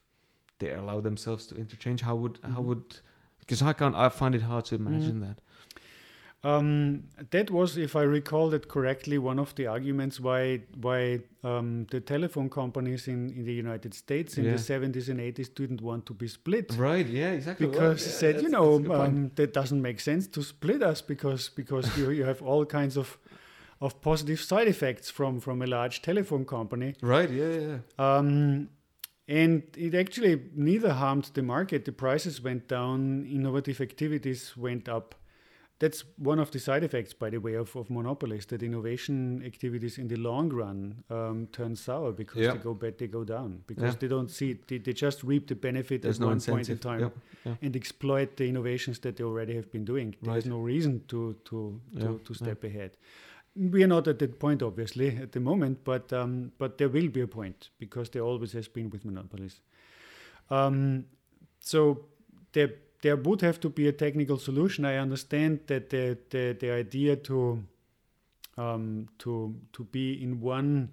they 0.60 0.72
allow 0.82 1.00
themselves 1.02 1.44
to 1.48 1.56
interchange? 1.64 2.02
How 2.10 2.16
would 2.22 2.36
how 2.56 2.62
Mhm. 2.62 2.66
would 2.70 2.88
because 3.42 3.62
I 3.72 3.74
can't 3.80 3.96
I 3.96 4.10
find 4.10 4.34
it 4.36 4.42
hard 4.52 4.66
to 4.70 4.76
imagine 4.76 5.20
that. 5.28 5.38
Um, 6.44 7.04
that 7.32 7.50
was, 7.50 7.78
if 7.78 7.96
I 7.96 8.04
recall 8.04 8.54
it 8.54 8.68
correctly, 8.68 9.18
one 9.18 9.40
of 9.40 9.56
the 9.56 9.66
arguments 9.68 10.20
why 10.20 10.62
why 10.80 11.20
um, 11.44 11.88
the 11.90 12.00
telephone 12.00 12.50
companies 12.50 13.08
in, 13.08 13.30
in 13.32 13.44
the 13.44 13.54
United 13.54 13.94
States 13.94 14.38
in 14.38 14.46
Yeah. 14.46 14.52
the 14.52 14.58
70s 14.60 15.10
and 15.10 15.20
80s 15.20 15.54
didn't 15.56 15.82
want 15.82 16.06
to 16.06 16.14
be 16.14 16.28
split. 16.28 16.74
Right? 16.78 17.08
Yeah, 17.08 17.32
exactly. 17.32 17.66
Well, 17.68 17.74
because 17.74 18.02
yeah, 18.02 18.06
they 18.12 18.12
said, 18.34 18.42
you 18.44 18.50
know, 18.50 18.78
that's 18.78 18.86
a 18.86 18.88
good 18.88 18.98
point. 18.98 19.16
um, 19.18 19.32
that 19.36 19.54
doesn't 19.54 19.82
make 19.82 20.00
sense 20.00 20.28
to 20.28 20.44
split 20.44 20.84
us 20.84 21.02
because 21.02 21.50
because 21.50 21.98
you, 21.98 22.12
you 22.12 22.24
have 22.26 22.42
all 22.44 22.66
kinds 22.66 22.98
of 22.98 23.18
of 23.82 24.00
positive 24.02 24.40
side 24.40 24.68
effects 24.68 25.10
from 25.10 25.40
from 25.40 25.62
a 25.62 25.68
large 25.68 26.02
telephone 26.02 26.46
company. 26.46 26.94
right? 27.02 27.30
Yeah, 27.32 27.50
yeah, 27.50 27.68
yeah. 27.68 28.18
Um, 28.18 28.70
and 29.28 29.64
it 29.76 29.94
actually 29.96 30.40
neither 30.56 30.94
harmed 30.94 31.32
the 31.34 31.42
market. 31.42 31.84
The 31.86 31.92
prices 31.92 32.42
went 32.44 32.68
down, 32.68 33.26
innovative 33.26 33.82
activities 33.82 34.56
went 34.56 34.88
up. 34.88 35.16
That's 35.80 36.04
one 36.18 36.40
of 36.40 36.50
the 36.50 36.60
side 36.60 36.84
effects, 36.84 37.14
by 37.14 37.30
the 37.30 37.38
way, 37.38 37.54
of, 37.54 37.76
of 37.76 37.90
monopolies. 37.92 38.48
That 38.48 38.64
innovation 38.64 39.44
activities 39.46 40.00
in 40.00 40.08
the 40.08 40.16
long 40.16 40.50
run 40.50 41.04
um, 41.12 41.48
turn 41.52 41.76
sour 41.76 42.12
because 42.12 42.42
Yeah. 42.42 42.54
they 42.54 42.58
go 42.64 42.74
bad, 42.74 42.98
they 42.98 43.08
go 43.08 43.24
down 43.24 43.62
because 43.68 43.94
Yeah. 43.94 44.00
they 44.00 44.08
don't 44.08 44.30
see 44.32 44.52
it. 44.52 44.68
They, 44.68 44.80
they 44.80 44.94
just 44.94 45.24
reap 45.24 45.46
the 45.48 45.56
benefit 45.56 46.02
There's 46.02 46.18
at 46.18 46.22
no 46.22 46.28
one 46.28 46.38
incentive. 46.38 46.56
point 46.56 46.70
in 46.70 46.78
time 46.80 47.12
yeah. 47.46 47.56
and 47.62 47.76
exploit 47.76 48.38
the 48.38 48.48
innovations 48.50 49.00
that 49.00 49.18
they 49.18 49.24
already 49.24 49.54
have 49.56 49.72
been 49.72 49.86
doing. 49.86 50.16
There's 50.22 50.46
Right. 50.46 50.46
no 50.46 50.60
reason 50.62 51.02
to 51.10 51.36
to 51.46 51.80
to, 52.00 52.20
to 52.26 52.34
step 52.34 52.64
ahead. 52.64 52.98
We 53.56 53.84
are 53.84 53.88
not 53.88 54.08
at 54.08 54.18
that 54.20 54.40
point, 54.40 54.62
obviously, 54.64 55.08
at 55.18 55.32
the 55.32 55.40
moment, 55.40 55.84
but 55.84 56.12
um, 56.14 56.52
but 56.58 56.78
there 56.78 56.90
will 56.90 57.10
be 57.10 57.22
a 57.22 57.28
point 57.28 57.70
because 57.80 58.10
there 58.12 58.24
always 58.24 58.54
has 58.54 58.68
been 58.68 58.90
with 58.90 59.06
monopolies. 59.06 59.62
Um, 60.50 61.06
so 61.60 62.06
there 62.54 62.70
there 63.02 63.16
would 63.16 63.42
have 63.42 63.60
to 63.60 63.70
be 63.70 63.88
a 63.88 63.92
technical 63.92 64.38
solution. 64.38 64.86
I 64.86 64.98
understand 64.98 65.62
that 65.68 65.90
the 65.90 66.18
the, 66.30 66.58
the 66.60 66.72
idea 66.72 67.16
to 67.16 67.64
um, 68.58 69.08
to 69.20 69.56
to 69.74 69.84
be 69.84 70.22
in 70.24 70.42
one 70.42 70.90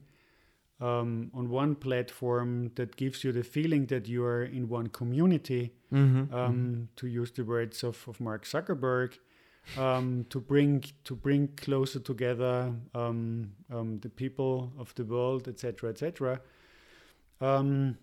um, 0.80 1.30
on 1.34 1.48
one 1.48 1.74
platform 1.74 2.72
that 2.74 2.96
gives 2.96 3.24
you 3.24 3.32
the 3.32 3.44
feeling 3.44 3.86
that 3.86 4.08
you 4.08 4.24
are 4.24 4.44
in 4.44 4.68
one 4.68 4.88
community 4.88 5.72
Mm-hmm. 5.94 6.34
um, 6.34 6.88
to 6.96 7.06
use 7.06 7.30
the 7.30 7.44
words 7.44 7.84
of, 7.84 8.08
of 8.08 8.20
Mark 8.20 8.44
Zuckerberg, 8.44 9.16
um, 9.78 10.26
to 10.28 10.40
bring 10.40 10.82
to 11.04 11.14
bring 11.14 11.48
closer 11.56 12.00
together 12.00 12.72
um, 12.94 13.52
um, 13.70 14.00
the 14.00 14.08
people 14.08 14.72
of 14.76 14.92
the 14.96 15.04
world, 15.04 15.46
etc., 15.46 15.90
etc. 15.90 16.40
Um, 17.40 17.96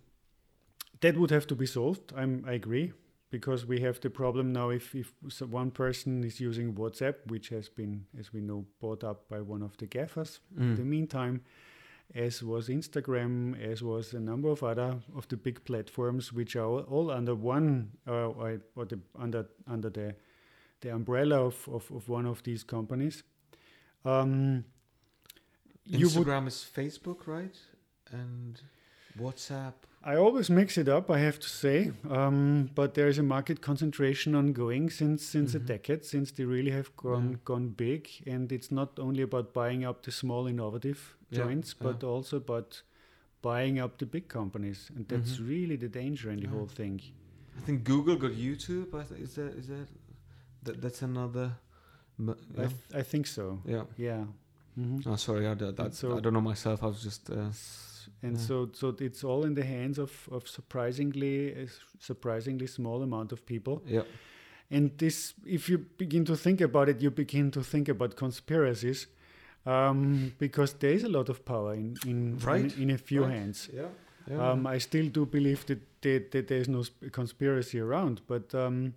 that 1.02 1.18
would 1.18 1.32
have 1.32 1.48
to 1.48 1.56
be 1.56 1.66
solved. 1.66 2.14
I'm, 2.16 2.46
I 2.48 2.54
agree 2.54 2.94
because 3.32 3.66
we 3.66 3.80
have 3.82 4.00
the 4.00 4.10
problem 4.10 4.52
now. 4.54 4.70
If 4.72 4.94
if 4.96 5.14
one 5.42 5.72
person 5.72 6.24
is 6.24 6.40
using 6.40 6.76
WhatsApp, 6.76 7.16
which 7.32 7.50
has 7.50 7.70
been, 7.70 8.06
as 8.20 8.32
we 8.34 8.42
know, 8.42 8.66
bought 8.80 9.04
up 9.04 9.28
by 9.30 9.42
one 9.42 9.64
of 9.66 9.76
the 9.78 9.88
GAFAs, 9.88 10.40
in 10.58 10.76
the 10.76 10.84
Mm. 10.84 10.90
meantime, 10.90 11.42
as 12.14 12.44
was 12.44 12.68
Instagram, 12.70 13.56
as 13.72 13.82
was 13.82 14.14
a 14.14 14.20
number 14.20 14.50
of 14.52 14.62
other 14.64 15.02
of 15.16 15.28
the 15.28 15.38
big 15.38 15.64
platforms, 15.64 16.34
which 16.34 16.56
are 16.56 16.66
all, 16.66 16.82
all 16.90 17.12
under 17.12 17.34
one 17.36 17.92
uh, 18.08 18.28
or, 18.30 18.62
or 18.76 18.86
the, 18.86 19.00
under 19.16 19.46
under 19.68 19.90
the 19.92 20.16
the 20.82 20.90
umbrella 20.94 21.36
of, 21.46 21.68
of, 21.70 21.92
of 21.92 22.10
one 22.10 22.30
of 22.30 22.42
these 22.44 22.64
companies. 22.66 23.24
Um, 24.04 24.64
Instagram 25.90 26.48
is 26.48 26.66
Facebook, 26.76 27.28
right? 27.28 27.56
And 28.12 28.60
WhatsApp. 29.20 29.74
I 30.04 30.16
always 30.16 30.50
mix 30.50 30.78
it 30.78 30.88
up, 30.90 31.12
I 31.12 31.20
have 31.20 31.40
to 31.40 31.48
say, 31.48 31.92
um, 32.10 32.72
but 32.74 32.96
there 32.96 33.08
is 33.08 33.20
a 33.20 33.24
market 33.24 33.62
concentration 33.62 34.34
ongoing 34.36 34.90
since 34.90 35.24
since 35.24 35.52
Mhm. 35.54 35.56
a 35.56 35.60
decade, 35.60 36.04
since 36.06 36.32
they 36.32 36.44
really 36.46 36.72
have 36.72 36.90
gone 36.98 37.30
Yeah. 37.32 37.38
gone 37.46 37.70
big, 37.70 38.08
and 38.26 38.52
it's 38.52 38.72
not 38.72 38.98
only 39.00 39.22
about 39.22 39.54
buying 39.54 39.86
up 39.86 40.02
the 40.02 40.12
small 40.12 40.48
innovative 40.48 41.16
Yeah, 41.30 41.44
joints, 41.44 41.76
yeah. 41.76 41.84
but 41.92 42.04
also 42.04 42.38
about 42.38 42.82
buying 43.44 43.80
up 43.84 43.98
the 44.00 44.06
big 44.08 44.28
companies, 44.28 44.90
and 44.96 45.08
that's 45.08 45.38
Mhm. 45.38 45.48
really 45.50 45.76
the 45.78 45.90
danger 45.90 46.32
in 46.32 46.38
the 46.40 46.46
Yeah. 46.48 46.54
whole 46.56 46.68
thing. 46.68 47.02
I 47.58 47.62
think 47.62 47.84
Google 47.84 48.16
got 48.16 48.32
YouTube. 48.32 48.94
I 48.96 49.04
th- 49.04 49.22
is 49.22 49.36
that 49.36 49.54
is 49.56 49.68
that, 49.68 49.88
that 50.64 50.82
that's 50.82 51.02
another. 51.04 51.58
m- 52.20 52.30
I, 52.30 52.62
Yeah. 52.62 52.68
th- 52.68 52.96
I 53.02 53.04
think 53.04 53.28
so. 53.28 53.62
yeah. 53.66 53.86
Yeah. 53.98 54.26
Mhm. 54.78 55.04
Oh, 55.06 55.16
sorry. 55.18 55.46
I, 55.48 55.54
d- 55.56 55.72
that, 55.72 55.94
so- 55.94 56.18
I 56.18 56.20
don't 56.22 56.34
know 56.34 56.42
myself. 56.54 56.82
I 56.84 56.88
was 56.88 57.02
just. 57.04 57.30
Uh, 57.30 57.52
and 58.24 58.38
Yeah. 58.38 58.46
so 58.48 58.70
so 58.74 58.96
it's 59.00 59.24
all 59.24 59.46
in 59.46 59.54
the 59.56 59.64
hands 59.64 59.98
of 60.00 60.28
of 60.32 60.48
surprisingly 60.48 61.52
a 61.64 61.68
surprisingly 62.00 62.68
small 62.68 63.02
amount 63.02 63.32
of 63.32 63.46
people. 63.46 63.82
yeah. 63.86 64.04
And 64.74 64.98
this, 64.98 65.34
if 65.46 65.68
you 65.70 65.78
begin 65.98 66.24
to 66.26 66.36
think 66.36 66.62
about 66.62 66.88
it, 66.90 67.02
you 67.02 67.12
begin 67.12 67.52
to 67.52 67.62
think 67.62 67.90
about 67.90 68.16
conspiracies, 68.16 69.08
um, 69.66 70.32
because 70.40 70.74
there 70.80 70.94
is 70.94 71.04
a 71.04 71.10
lot 71.10 71.30
of 71.30 71.44
power 71.46 71.74
in 71.74 71.98
in 72.06 72.38
Right, 72.40 72.74
in, 72.78 72.84
in 72.84 72.90
a 72.92 72.98
few 72.98 73.24
right. 73.24 73.34
hands. 73.34 73.70
Yeah. 73.74 73.88
Yeah. 74.30 74.52
Um, 74.52 74.68
I 74.68 74.80
still 74.80 75.10
do 75.10 75.26
believe 75.26 75.66
that, 75.66 75.80
that, 76.02 76.32
that 76.32 76.48
there's 76.48 76.68
no 76.70 76.84
sp- 76.86 77.12
conspiracy 77.12 77.80
around, 77.80 78.22
but 78.28 78.54
um, 78.56 78.94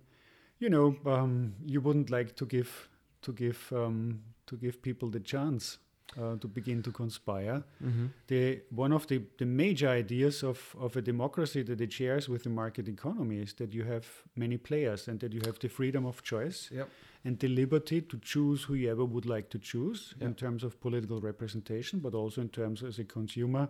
you 0.59 0.69
know, 0.69 0.95
um, 1.05 1.55
you 1.65 1.81
wouldn't 1.81 2.09
like 2.09 2.35
to 2.35 2.45
give 2.45 2.89
to 3.21 3.33
give 3.33 3.57
um, 3.73 4.21
to 4.45 4.55
give 4.55 4.81
people 4.81 5.09
the 5.09 5.19
chance 5.19 5.77
uh, 6.17 6.35
to 6.37 6.47
begin 6.47 6.81
to 6.83 6.91
conspire. 6.91 7.63
hmm 7.81 8.05
The 8.27 8.61
one 8.69 8.93
of 8.95 9.05
the, 9.07 9.21
the 9.37 9.45
major 9.45 9.89
ideas 9.89 10.43
of, 10.43 10.75
of 10.79 10.95
a 10.95 11.01
democracy 11.01 11.63
that 11.63 11.81
it 11.81 11.91
shares 11.93 12.29
with 12.29 12.43
the 12.43 12.49
market 12.49 12.87
economy 12.87 13.39
is 13.39 13.53
that 13.55 13.73
you 13.73 13.83
have 13.83 14.05
many 14.35 14.57
players 14.57 15.07
and 15.07 15.19
that 15.19 15.33
you 15.33 15.41
have 15.45 15.57
the 15.59 15.69
freedom 15.69 16.05
of 16.05 16.21
choice 16.23 16.69
Yep. 16.71 16.87
and 17.23 17.39
the 17.39 17.47
liberty 17.47 18.01
to 18.01 18.17
choose 18.19 18.63
who 18.63 18.75
you 18.75 18.89
ever 18.91 19.05
would 19.05 19.25
like 19.25 19.49
to 19.49 19.59
choose 19.59 20.13
in 20.21 20.33
terms 20.35 20.63
of 20.63 20.79
political 20.79 21.19
representation, 21.21 21.99
but 21.99 22.13
also 22.13 22.41
in 22.41 22.49
terms 22.49 22.83
as 22.83 22.99
a 22.99 23.03
consumer 23.03 23.67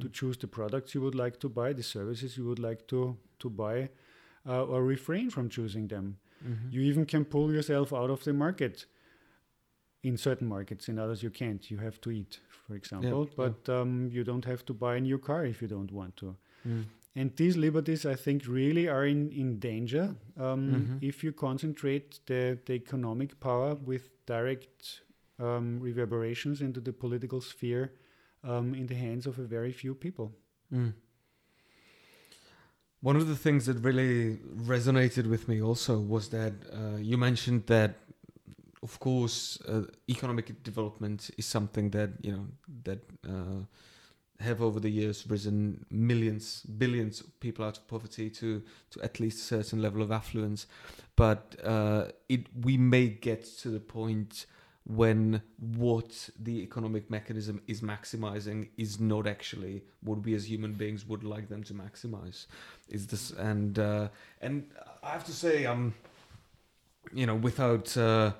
to 0.00 0.06
Mm. 0.08 0.12
choose 0.12 0.36
the 0.38 0.48
products 0.48 0.92
you 0.94 1.00
would 1.02 1.14
like 1.14 1.38
to 1.38 1.48
buy, 1.48 1.72
the 1.72 1.82
services 1.82 2.36
you 2.36 2.44
would 2.44 2.58
like 2.58 2.82
to 2.88 3.16
to 3.38 3.48
buy, 3.50 3.88
uh, 4.46 4.64
or 4.72 4.82
refrain 4.84 5.30
from 5.30 5.48
choosing 5.48 5.88
them. 5.88 6.16
Mhm. 6.42 6.72
You 6.72 6.80
even 6.90 7.06
can 7.06 7.24
pull 7.24 7.52
yourself 7.52 7.92
out 7.92 8.10
of 8.10 8.22
the 8.24 8.32
market. 8.32 8.86
In 10.04 10.16
certain 10.16 10.48
markets, 10.48 10.88
in 10.88 10.98
others 10.98 11.22
you 11.22 11.30
can't. 11.30 11.70
You 11.70 11.78
have 11.78 11.98
to 12.00 12.10
eat, 12.10 12.40
for 12.66 12.74
example, 12.76 13.26
yeah. 13.26 13.34
but 13.42 13.68
um, 13.78 14.10
you 14.12 14.22
don't 14.24 14.44
have 14.44 14.62
to 14.66 14.74
buy 14.74 14.96
a 14.96 15.00
new 15.00 15.18
car 15.18 15.44
if 15.46 15.62
you 15.62 15.68
don't 15.68 15.92
want 15.92 16.16
to. 16.18 16.36
Mm. 16.66 16.84
And 17.16 17.36
these 17.36 17.56
liberties, 17.56 18.04
I 18.04 18.16
think, 18.16 18.46
really 18.46 18.88
are 18.88 19.06
in, 19.06 19.30
in 19.30 19.58
danger 19.60 20.14
um, 20.36 20.60
Mhm. 20.72 20.98
if 21.00 21.22
you 21.24 21.32
concentrate 21.32 22.08
the, 22.26 22.58
the 22.66 22.74
economic 22.74 23.38
power 23.38 23.76
with 23.76 24.04
direct 24.26 25.02
um, 25.38 25.78
reverberations 25.80 26.60
into 26.60 26.80
the 26.80 26.92
political 26.92 27.40
sphere 27.40 27.92
um, 28.42 28.74
in 28.74 28.86
the 28.86 28.94
hands 28.96 29.26
of 29.26 29.38
a 29.38 29.46
very 29.56 29.72
few 29.72 29.94
people. 29.94 30.32
Mm. 30.72 30.92
One 33.00 33.16
of 33.16 33.28
the 33.28 33.36
things 33.36 33.66
that 33.66 33.76
really 33.84 34.38
resonated 34.66 35.26
with 35.28 35.46
me 35.46 35.60
also 35.60 35.98
was 36.00 36.28
that 36.30 36.54
uh, 36.72 36.96
you 36.96 37.18
mentioned 37.18 37.66
that, 37.66 37.90
of 38.84 39.00
course, 39.00 39.58
uh, 39.66 39.82
economic 40.08 40.62
development 40.62 41.30
is 41.38 41.46
something 41.46 41.90
that 41.90 42.10
you 42.22 42.32
know 42.32 42.46
that 42.84 43.00
uh, 43.26 43.64
have 44.40 44.60
over 44.60 44.78
the 44.78 44.90
years 44.90 45.26
risen 45.26 45.86
millions, 45.90 46.62
billions 46.62 47.20
of 47.20 47.40
people 47.40 47.64
out 47.64 47.78
of 47.78 47.88
poverty 47.88 48.28
to 48.28 48.62
to 48.90 49.02
at 49.02 49.18
least 49.18 49.38
a 49.38 49.44
certain 49.56 49.80
level 49.80 50.02
of 50.02 50.12
affluence, 50.12 50.66
but 51.16 51.56
uh, 51.64 52.04
it 52.28 52.46
we 52.62 52.76
may 52.76 53.08
get 53.08 53.44
to 53.62 53.70
the 53.70 53.80
point 53.80 54.44
when 54.86 55.40
what 55.78 56.28
the 56.38 56.60
economic 56.60 57.10
mechanism 57.10 57.62
is 57.66 57.80
maximizing 57.80 58.68
is 58.76 59.00
not 59.00 59.26
actually 59.26 59.82
what 60.02 60.22
we 60.26 60.34
as 60.34 60.46
human 60.46 60.74
beings 60.74 61.06
would 61.06 61.24
like 61.24 61.48
them 61.48 61.62
to 61.64 61.72
maximize. 61.72 62.44
Is 62.90 63.06
this 63.06 63.30
and 63.30 63.78
uh, 63.78 64.08
and 64.42 64.70
i 65.02 65.10
have 65.10 65.24
to 65.24 65.32
say 65.32 65.64
i'm 65.64 65.94
you 67.14 67.26
know 67.26 67.34
without 67.34 67.96
uh, 67.96 68.32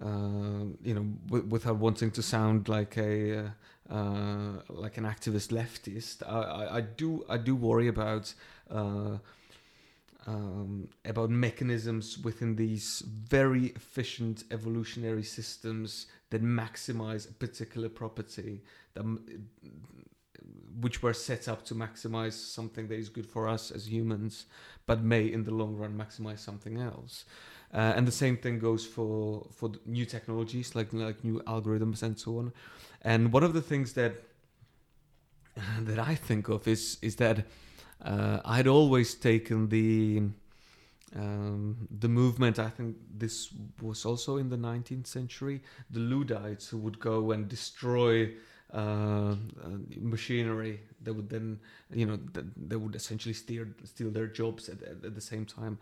you 0.00 0.94
know 0.94 1.06
w- 1.26 1.46
without 1.48 1.76
wanting 1.76 2.10
to 2.12 2.22
sound 2.22 2.68
like 2.68 2.96
a 2.96 3.38
uh, 3.38 3.48
uh, 3.90 4.52
like 4.68 4.96
an 4.96 5.04
activist 5.04 5.48
leftist 5.48 6.22
I, 6.26 6.40
I, 6.40 6.76
I 6.76 6.80
do 6.82 7.24
I 7.28 7.38
do 7.38 7.56
worry 7.56 7.88
about 7.88 8.32
uh, 8.70 9.18
um, 10.26 10.88
about 11.06 11.30
mechanisms 11.30 12.18
within 12.18 12.56
these 12.56 13.02
very 13.06 13.66
efficient 13.68 14.44
evolutionary 14.50 15.22
systems 15.22 16.06
that 16.30 16.42
maximize 16.42 17.28
a 17.30 17.32
particular 17.32 17.88
property 17.88 18.60
that, 18.92 19.04
which 20.80 21.02
were 21.02 21.14
set 21.14 21.48
up 21.48 21.64
to 21.64 21.74
maximize 21.74 22.34
something 22.34 22.88
that 22.88 22.98
is 22.98 23.08
good 23.08 23.26
for 23.26 23.48
us 23.48 23.70
as 23.70 23.90
humans, 23.90 24.46
but 24.86 25.02
may 25.02 25.24
in 25.26 25.44
the 25.44 25.50
long 25.50 25.76
run 25.76 25.96
maximize 25.96 26.40
something 26.40 26.78
else. 26.78 27.24
Uh, 27.72 27.92
and 27.96 28.06
the 28.06 28.12
same 28.12 28.36
thing 28.36 28.58
goes 28.58 28.86
for 28.86 29.46
for 29.52 29.70
new 29.84 30.06
technologies 30.06 30.74
like 30.74 30.92
like 30.92 31.22
new 31.22 31.40
algorithms 31.46 32.02
and 32.02 32.18
so 32.18 32.38
on. 32.38 32.52
And 33.02 33.32
one 33.32 33.44
of 33.44 33.52
the 33.52 33.60
things 33.60 33.92
that 33.92 34.14
that 35.80 35.98
I 35.98 36.14
think 36.14 36.48
of 36.48 36.66
is 36.66 36.98
is 37.02 37.16
that 37.16 37.44
uh, 38.02 38.40
I'd 38.44 38.66
always 38.66 39.14
taken 39.14 39.68
the 39.68 40.22
um, 41.16 41.88
the 41.90 42.08
movement. 42.08 42.58
I 42.58 42.68
think 42.70 42.96
this 43.14 43.48
was 43.80 44.04
also 44.04 44.36
in 44.36 44.48
the 44.50 44.56
19th 44.56 45.06
century. 45.06 45.62
The 45.90 46.00
Luddites 46.00 46.68
who 46.68 46.78
would 46.78 46.98
go 46.98 47.32
and 47.32 47.48
destroy 47.48 48.32
uh, 48.72 49.34
machinery 49.96 50.80
that 51.02 51.14
would 51.14 51.30
then, 51.30 51.58
you 51.92 52.04
know, 52.04 52.18
that, 52.32 52.44
that 52.68 52.78
would 52.78 52.94
essentially 52.94 53.32
steal 53.32 53.66
steal 53.84 54.10
their 54.10 54.26
jobs 54.26 54.68
at, 54.68 54.82
at, 54.82 55.04
at 55.04 55.14
the 55.14 55.20
same 55.20 55.46
time. 55.46 55.78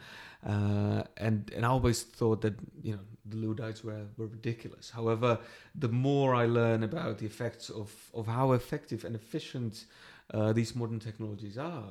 Uh, 0.47 1.03
and 1.17 1.51
and 1.55 1.65
I 1.65 1.69
always 1.69 2.03
thought 2.03 2.43
that 2.43 2.55
you 2.83 2.93
know 2.93 3.01
the 3.25 3.37
Luddites 3.37 3.83
were, 3.83 4.07
were 4.17 4.27
ridiculous. 4.27 4.91
However, 4.91 5.39
the 5.75 5.89
more 5.89 6.35
I 6.35 6.47
learn 6.47 6.83
about 6.83 7.19
the 7.19 7.27
effects 7.27 7.71
of 7.71 7.93
of 8.15 8.27
how 8.27 8.53
effective 8.53 9.05
and 9.05 9.17
efficient 9.17 9.87
uh, 10.33 10.53
these 10.53 10.77
modern 10.77 11.01
technologies 11.01 11.59
are, 11.59 11.91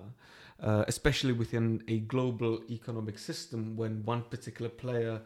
uh, 0.62 0.86
especially 0.88 1.34
within 1.34 1.84
a 1.88 2.00
global 2.00 2.62
economic 2.70 3.20
system, 3.20 3.76
when 3.76 4.04
one 4.06 4.22
particular 4.24 4.70
player 4.70 5.22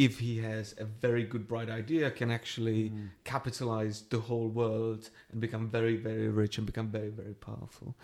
if 0.00 0.18
he 0.18 0.38
has 0.38 0.74
a 0.78 0.84
very 0.86 1.24
good 1.24 1.46
bright 1.46 1.68
idea 1.68 2.10
can 2.10 2.30
actually 2.30 2.88
mm. 2.88 3.10
capitalize 3.22 4.00
the 4.08 4.18
whole 4.18 4.48
world 4.48 5.10
and 5.30 5.42
become 5.42 5.68
very 5.68 5.94
very 5.94 6.28
rich 6.28 6.56
and 6.56 6.66
become 6.66 6.88
very 6.88 7.10
very 7.10 7.34
powerful 7.34 7.94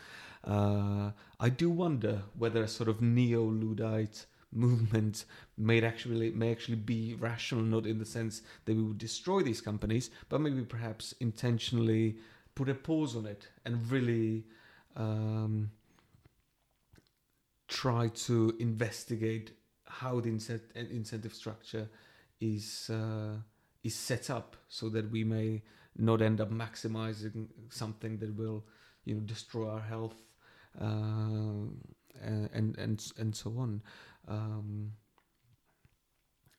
uh, 0.44 1.11
i 1.40 1.49
do 1.49 1.70
wonder 1.70 2.20
whether 2.36 2.62
a 2.62 2.68
sort 2.68 2.90
of 2.90 3.01
neo-luddite 3.01 4.26
movement 4.53 5.24
may 5.57 5.82
actually 5.82 6.30
may 6.30 6.53
actually 6.53 6.76
be 6.76 7.16
rational 7.18 7.64
not 7.64 7.86
in 7.86 7.99
the 7.99 8.05
sense 8.05 8.42
that 8.66 8.76
we 8.76 8.82
would 8.82 8.99
destroy 8.99 9.40
these 9.42 9.62
companies 9.62 10.11
but 10.28 10.38
maybe 10.38 10.62
perhaps 10.62 11.14
intentionally 11.20 12.16
put 12.55 12.68
a 12.68 12.74
pause 12.74 13.16
on 13.16 13.24
it 13.24 13.49
and 13.64 13.90
really 13.90 14.44
um, 14.97 15.70
try 17.68 18.09
to 18.09 18.55
investigate 18.61 19.53
how 20.01 20.20
the 20.20 20.28
incentive 20.28 21.34
structure 21.34 21.88
is 22.40 22.90
uh, 22.90 23.36
is 23.82 23.94
set 23.94 24.30
up 24.30 24.57
so 24.68 24.88
that 24.88 25.11
we 25.11 25.24
may 25.24 25.62
not 25.97 26.20
end 26.20 26.40
up 26.40 26.51
maximizing 26.51 27.49
something 27.70 28.18
that 28.18 28.36
will 28.36 28.64
you 29.05 29.14
know 29.14 29.20
destroy 29.20 29.68
our 29.70 29.80
health 29.80 30.20
uh, 30.80 31.66
and 32.22 32.78
and 32.78 33.12
and 33.18 33.34
so 33.34 33.51
on. 33.59 33.82
Um, 34.28 34.92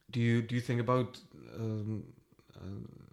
do 0.09 0.19
you 0.19 0.41
do 0.41 0.55
you 0.55 0.61
think 0.61 0.79
about 0.79 1.19
um, 1.55 2.03
uh, 2.55 3.06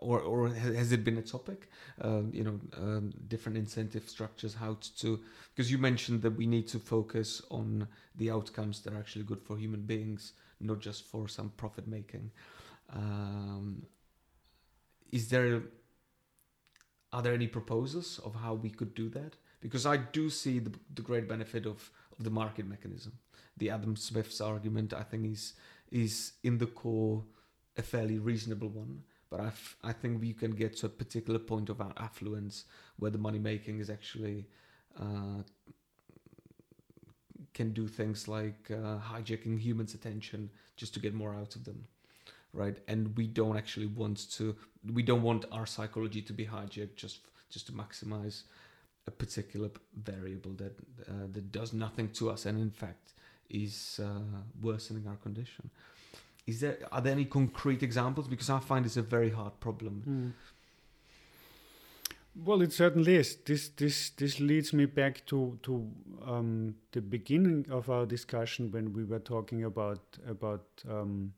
or 0.00 0.20
or 0.20 0.48
has 0.48 0.92
it 0.92 1.04
been 1.04 1.18
a 1.18 1.22
topic? 1.22 1.70
Um, 2.00 2.30
you 2.32 2.44
know, 2.44 2.58
um, 2.76 3.12
different 3.28 3.58
incentive 3.58 4.08
structures, 4.08 4.54
how 4.54 4.78
to 4.98 5.20
because 5.54 5.70
you 5.70 5.78
mentioned 5.78 6.22
that 6.22 6.36
we 6.36 6.46
need 6.46 6.66
to 6.68 6.78
focus 6.78 7.42
on 7.50 7.86
the 8.16 8.30
outcomes 8.30 8.80
that 8.80 8.94
are 8.94 8.98
actually 8.98 9.24
good 9.24 9.42
for 9.42 9.56
human 9.56 9.82
beings, 9.82 10.32
not 10.60 10.80
just 10.80 11.04
for 11.04 11.28
some 11.28 11.50
profit 11.56 11.86
making. 11.86 12.30
Um, 12.92 13.86
is 15.12 15.28
there 15.28 15.62
are 17.12 17.22
there 17.22 17.34
any 17.34 17.46
proposals 17.46 18.20
of 18.24 18.34
how 18.34 18.54
we 18.54 18.70
could 18.70 18.94
do 18.94 19.08
that? 19.10 19.34
Because 19.60 19.84
I 19.84 19.96
do 19.98 20.30
see 20.30 20.58
the, 20.58 20.72
the 20.94 21.02
great 21.02 21.28
benefit 21.28 21.66
of, 21.66 21.90
of 22.16 22.24
the 22.24 22.30
market 22.30 22.66
mechanism. 22.66 23.12
The 23.58 23.70
Adam 23.70 23.96
Smith's 23.96 24.40
argument, 24.40 24.94
I 24.94 25.02
think, 25.02 25.26
is 25.26 25.54
is 25.90 26.32
in 26.42 26.58
the 26.58 26.66
core 26.66 27.24
a 27.76 27.82
fairly 27.82 28.18
reasonable 28.18 28.68
one 28.68 29.02
but 29.30 29.40
I, 29.40 29.46
f- 29.46 29.76
I 29.82 29.92
think 29.92 30.20
we 30.20 30.32
can 30.32 30.52
get 30.52 30.76
to 30.78 30.86
a 30.86 30.88
particular 30.88 31.38
point 31.38 31.68
of 31.68 31.80
our 31.80 31.92
affluence 31.96 32.64
where 32.98 33.10
the 33.10 33.18
money 33.18 33.38
making 33.38 33.78
is 33.80 33.88
actually 33.90 34.46
uh, 35.00 35.42
can 37.54 37.72
do 37.72 37.86
things 37.88 38.28
like 38.28 38.70
uh, 38.70 38.98
hijacking 38.98 39.58
humans' 39.58 39.94
attention 39.94 40.50
just 40.76 40.94
to 40.94 41.00
get 41.00 41.14
more 41.14 41.34
out 41.34 41.56
of 41.56 41.64
them, 41.64 41.86
right? 42.52 42.78
And 42.88 43.16
we 43.16 43.26
don't 43.26 43.56
actually 43.56 43.86
want 43.86 44.30
to. 44.32 44.56
We 44.92 45.02
don't 45.02 45.22
want 45.22 45.44
our 45.52 45.66
psychology 45.66 46.22
to 46.22 46.32
be 46.32 46.46
hijacked 46.46 46.96
just 46.96 47.20
just 47.50 47.66
to 47.66 47.72
maximize 47.72 48.42
a 49.06 49.10
particular 49.10 49.70
variable 50.02 50.52
that 50.52 50.74
uh, 51.08 51.26
that 51.32 51.52
does 51.52 51.72
nothing 51.72 52.10
to 52.10 52.30
us 52.30 52.46
and 52.46 52.58
in 52.58 52.70
fact 52.70 53.14
is 53.50 54.00
uh, 54.02 54.20
worsening 54.60 55.06
our 55.08 55.16
condition. 55.16 55.70
Is 56.50 56.60
there 56.60 56.78
are 56.90 57.00
there 57.00 57.12
any 57.12 57.24
concrete 57.24 57.82
examples? 57.82 58.26
Because 58.28 58.50
I 58.50 58.58
find 58.58 58.84
it's 58.84 58.96
a 58.96 59.02
very 59.02 59.30
hard 59.30 59.58
problem. 59.60 60.02
Mm. 60.08 60.32
Well, 62.44 62.62
it 62.62 62.72
certainly 62.72 63.16
is. 63.16 63.36
This 63.44 63.68
this 63.68 64.10
this 64.10 64.40
leads 64.40 64.72
me 64.72 64.86
back 64.86 65.24
to 65.26 65.58
to 65.62 65.72
um, 66.26 66.74
the 66.92 67.00
beginning 67.00 67.66
of 67.70 67.88
our 67.88 68.06
discussion 68.06 68.70
when 68.72 68.92
we 68.92 69.04
were 69.04 69.18
talking 69.20 69.64
about 69.64 70.18
about 70.28 70.66
um, 70.88 71.32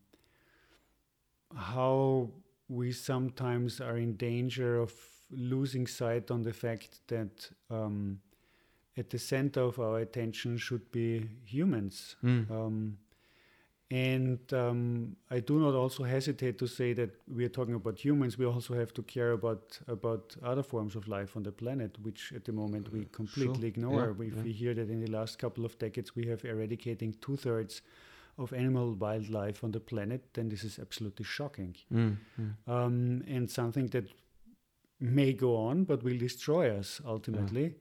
how 1.55 2.31
we 2.69 2.93
sometimes 2.93 3.81
are 3.81 3.99
in 3.99 4.17
danger 4.17 4.81
of 4.81 4.93
losing 5.31 5.87
sight 5.87 6.31
on 6.31 6.43
the 6.43 6.53
fact 6.53 7.01
that 7.09 7.51
um, 7.71 8.21
at 8.97 9.11
the 9.11 9.19
center 9.19 9.61
of 9.61 9.79
our 9.79 9.99
attention 10.01 10.59
should 10.59 10.91
be 10.93 11.29
humans. 11.45 12.17
Mm. 12.25 12.51
And 13.93 14.41
um, 14.55 15.17
I 15.31 15.41
do 15.41 15.61
not 15.61 15.75
also 15.75 16.03
hesitate 16.03 16.59
to 16.61 16.67
say 16.67 16.95
that 16.95 17.11
we 17.29 17.45
are 17.45 17.51
talking 17.51 17.75
about 17.75 17.99
humans. 17.99 18.39
We 18.39 18.47
also 18.47 18.73
have 18.73 18.95
to 18.95 19.03
care 19.03 19.33
about 19.33 19.79
about 19.87 20.35
other 20.43 20.63
forms 20.63 20.97
of 20.97 21.09
life 21.09 21.37
on 21.37 21.43
the 21.43 21.53
planet, 21.53 21.99
which 22.01 22.33
at 22.35 22.47
the 22.47 22.53
moment 22.53 22.91
we 22.91 23.05
completely 23.13 23.61
sure. 23.61 23.69
ignore. 23.69 24.05
Yeah, 24.07 24.11
we, 24.13 24.27
yeah. 24.29 24.43
we 24.45 24.53
hear 24.53 24.73
that 24.73 24.89
in 24.89 25.01
the 25.01 25.11
last 25.11 25.39
couple 25.39 25.67
of 25.67 25.79
decades 25.79 26.17
we 26.17 26.25
have 26.29 26.43
eradicating 26.47 27.15
two 27.21 27.37
thirds 27.37 27.83
of 28.39 28.55
animal 28.55 28.95
wildlife 28.95 29.63
on 29.63 29.73
the 29.73 29.81
planet, 29.81 30.23
then 30.33 30.49
this 30.49 30.65
is 30.65 30.79
absolutely 30.79 31.27
shocking. 31.27 31.77
Mm, 31.93 32.17
mm. 32.41 32.55
Um, 32.67 33.23
and 33.29 33.51
something 33.51 33.89
that 33.89 34.07
may 35.01 35.35
go 35.35 35.55
on 35.55 35.85
but 35.85 36.03
will 36.03 36.17
destroy 36.17 36.75
us 36.79 37.03
ultimately. 37.05 37.75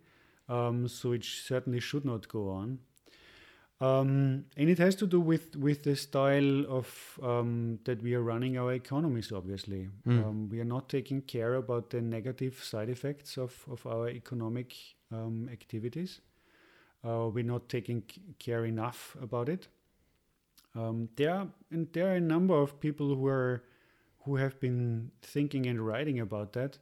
Um, 0.49 0.89
so 0.89 1.13
it 1.13 1.23
certainly 1.23 1.79
should 1.79 2.03
not 2.03 2.27
go 2.27 2.49
on. 2.49 2.79
Um, 3.81 4.45
and 4.55 4.69
it 4.69 4.77
has 4.77 4.93
to 4.97 5.07
do 5.07 5.19
with, 5.19 5.55
with 5.55 5.83
the 5.83 5.95
style 5.95 6.65
of 6.69 7.19
um, 7.23 7.79
that 7.85 8.03
we 8.03 8.13
are 8.13 8.21
running 8.21 8.55
our 8.59 8.73
economies. 8.73 9.31
Obviously, 9.31 9.89
mm. 10.07 10.23
um, 10.23 10.49
we 10.49 10.59
are 10.59 10.65
not 10.65 10.87
taking 10.87 11.21
care 11.21 11.55
about 11.55 11.89
the 11.89 11.99
negative 11.99 12.63
side 12.63 12.89
effects 12.89 13.37
of, 13.37 13.65
of 13.69 13.85
our 13.87 14.07
economic 14.07 14.75
um, 15.11 15.49
activities. 15.51 16.21
Uh, 17.03 17.29
we're 17.33 17.43
not 17.43 17.69
taking 17.69 18.03
care 18.37 18.65
enough 18.65 19.17
about 19.19 19.49
it. 19.49 19.67
Um, 20.75 21.09
there, 21.15 21.33
are, 21.33 21.47
and 21.71 21.91
there 21.91 22.11
are 22.11 22.15
a 22.15 22.21
number 22.21 22.53
of 22.53 22.79
people 22.79 23.15
who 23.15 23.27
are 23.27 23.63
who 24.25 24.35
have 24.35 24.59
been 24.59 25.09
thinking 25.23 25.65
and 25.65 25.81
writing 25.81 26.19
about 26.19 26.53
that. 26.53 26.77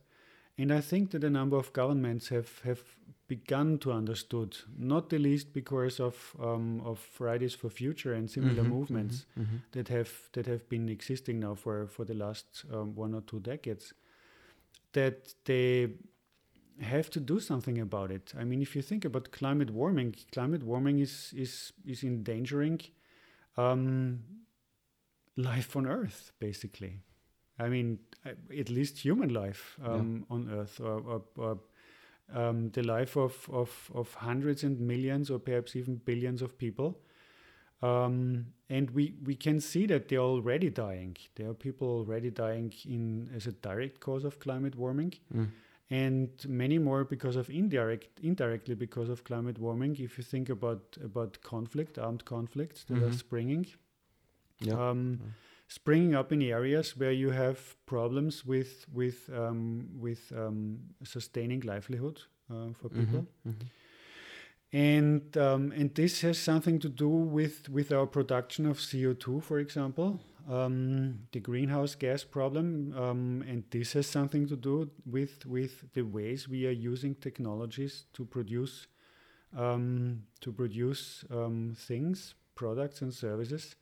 And 0.60 0.74
I 0.74 0.82
think 0.82 1.12
that 1.12 1.24
a 1.24 1.30
number 1.30 1.56
of 1.56 1.72
governments 1.72 2.28
have, 2.28 2.60
have 2.66 2.82
begun 3.30 3.78
to 3.78 3.94
understood, 3.94 4.58
not 4.78 5.10
the 5.10 5.18
least 5.18 5.54
because 5.54 6.02
of 6.02 6.36
um, 6.38 6.82
of 6.84 7.00
Fridays 7.00 7.56
for 7.56 7.70
Future 7.70 8.14
and 8.14 8.30
similar 8.30 8.64
mm-hmm, 8.64 8.74
movements 8.74 9.26
mm-hmm, 9.32 9.42
mm-hmm. 9.42 9.58
that 9.72 9.88
have 9.88 10.12
that 10.34 10.48
have 10.48 10.68
been 10.68 10.90
existing 10.90 11.40
now 11.40 11.56
for 11.56 11.88
for 11.88 12.04
the 12.04 12.14
last 12.14 12.66
um, 12.74 12.94
one 12.94 13.14
or 13.14 13.22
two 13.22 13.40
decades, 13.40 13.94
that 14.92 15.34
they 15.46 15.92
have 16.82 17.10
to 17.12 17.22
do 17.22 17.40
something 17.40 17.80
about 17.80 18.12
it. 18.12 18.34
I 18.38 18.44
mean, 18.44 18.62
if 18.62 18.76
you 18.76 18.82
think 18.82 19.06
about 19.06 19.32
climate 19.32 19.70
warming, 19.70 20.16
climate 20.34 20.64
warming 20.64 21.00
is 21.00 21.34
is 21.38 21.72
is 21.86 22.04
endangering 22.04 22.82
um, 23.56 24.20
life 25.38 25.78
on 25.78 25.88
Earth, 25.88 26.34
basically. 26.40 27.00
I 27.58 27.70
mean, 27.70 28.00
at 28.26 28.70
least 28.70 28.98
human 29.00 29.34
life 29.34 29.78
um, 29.84 30.26
yeah. 30.30 30.36
on 30.36 30.50
Earth, 30.52 30.80
or, 30.80 31.00
or, 31.02 31.22
or 31.38 31.58
um, 32.34 32.70
the 32.72 32.84
life 32.84 33.16
of, 33.18 33.50
of, 33.52 33.90
of 33.94 34.14
hundreds 34.16 34.64
and 34.64 34.80
millions, 34.80 35.30
or 35.32 35.40
perhaps 35.40 35.76
even 35.76 35.96
billions 35.96 36.42
of 36.42 36.58
people. 36.58 36.98
Um, 37.82 38.48
and 38.70 38.90
we, 38.92 39.16
we 39.24 39.36
can 39.36 39.62
see 39.62 39.86
that 39.88 40.10
they're 40.10 40.20
already 40.20 40.70
dying. 40.70 41.16
There 41.36 41.50
are 41.50 41.54
people 41.54 41.88
already 41.88 42.30
dying 42.30 42.74
in 42.86 43.30
as 43.34 43.48
a 43.48 43.54
direct 43.54 44.00
cause 44.02 44.26
of 44.26 44.40
climate 44.40 44.76
warming. 44.76 45.14
Mm. 45.34 45.48
and 45.92 46.30
many 46.48 46.78
more 46.78 47.04
because 47.04 47.36
of 47.36 47.50
indirect 47.50 48.20
indirectly 48.22 48.76
because 48.76 49.10
of 49.10 49.24
climate 49.24 49.58
warming 49.58 49.96
if 50.00 50.18
you 50.20 50.24
think 50.24 50.50
about 50.50 50.98
about 51.04 51.40
conflict 51.42 51.98
armed 51.98 52.24
conflicts 52.26 52.84
that 52.84 52.98
are 52.98 53.10
Mhm. 53.10 53.18
springing 53.18 53.66
Yeah. 54.60 54.90
um, 54.90 55.02
Yeah. 55.20 55.32
Springing 55.70 56.16
up 56.16 56.32
in 56.34 56.42
areas 56.42 56.98
where 56.98 57.14
you 57.14 57.30
have 57.32 57.60
problems 57.86 58.44
with 58.46 58.86
with 58.92 59.30
um, 59.34 59.88
with 60.06 60.32
um, 60.36 60.80
sustaining 61.04 61.62
livelihood 61.62 62.20
uh, 62.52 62.74
for 62.74 62.90
people 62.90 63.26
Mhm, 63.46 63.52
mhm. 63.52 63.68
and 64.72 65.38
um, 65.38 65.72
and 65.72 65.94
this 65.96 66.22
has 66.22 66.38
something 66.38 66.80
to 66.80 66.90
do 66.90 67.10
with 67.10 67.70
with 67.70 67.92
our 67.92 68.08
production 68.08 68.66
of 68.66 68.78
CO2, 68.80 69.42
for 69.42 69.60
example, 69.60 70.20
um, 70.50 71.20
the 71.32 71.40
greenhouse 71.40 71.96
gas 71.96 72.24
problem, 72.24 72.94
um, 72.98 73.44
and 73.48 73.64
this 73.72 73.94
has 73.94 74.08
something 74.08 74.48
to 74.48 74.56
do 74.56 74.90
with 75.06 75.46
with 75.46 75.92
the 75.94 76.02
ways 76.04 76.48
we 76.48 76.68
are 76.68 76.72
using 76.92 77.16
technologies 77.16 78.06
to 78.14 78.26
produce 78.26 78.88
um, 79.58 80.24
to 80.42 80.52
produce 80.52 81.26
um, 81.32 81.76
things, 81.78 82.36
products, 82.56 83.02
and 83.02 83.14
services, 83.14 83.76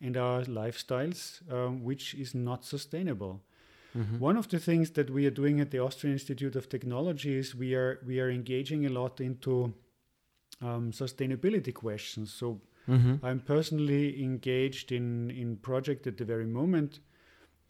and 0.00 0.16
our 0.16 0.42
lifestyles, 0.44 1.40
um, 1.52 1.82
which 1.84 2.14
is 2.14 2.34
not 2.34 2.64
sustainable. 2.64 3.42
Mhm. 3.94 4.20
One 4.20 4.36
of 4.38 4.48
the 4.48 4.58
things 4.58 4.90
that 4.92 5.10
we 5.10 5.26
are 5.26 5.34
doing 5.34 5.60
at 5.60 5.70
the 5.70 5.78
Austrian 5.80 6.14
Institute 6.14 6.56
of 6.56 6.68
Technology 6.68 7.36
is 7.36 7.54
we 7.54 7.74
are 7.74 7.98
we 8.06 8.20
are 8.20 8.30
engaging 8.30 8.86
a 8.86 8.88
lot 8.90 9.20
into 9.20 9.74
um, 10.60 10.92
sustainability 10.92 11.72
questions. 11.72 12.32
So 12.32 12.60
Mhm. 12.86 13.18
I'm 13.22 13.40
personally 13.40 14.22
engaged 14.22 14.92
in 14.92 15.30
in 15.30 15.56
project 15.56 16.06
at 16.06 16.16
the 16.16 16.24
very 16.24 16.46
moment 16.46 17.00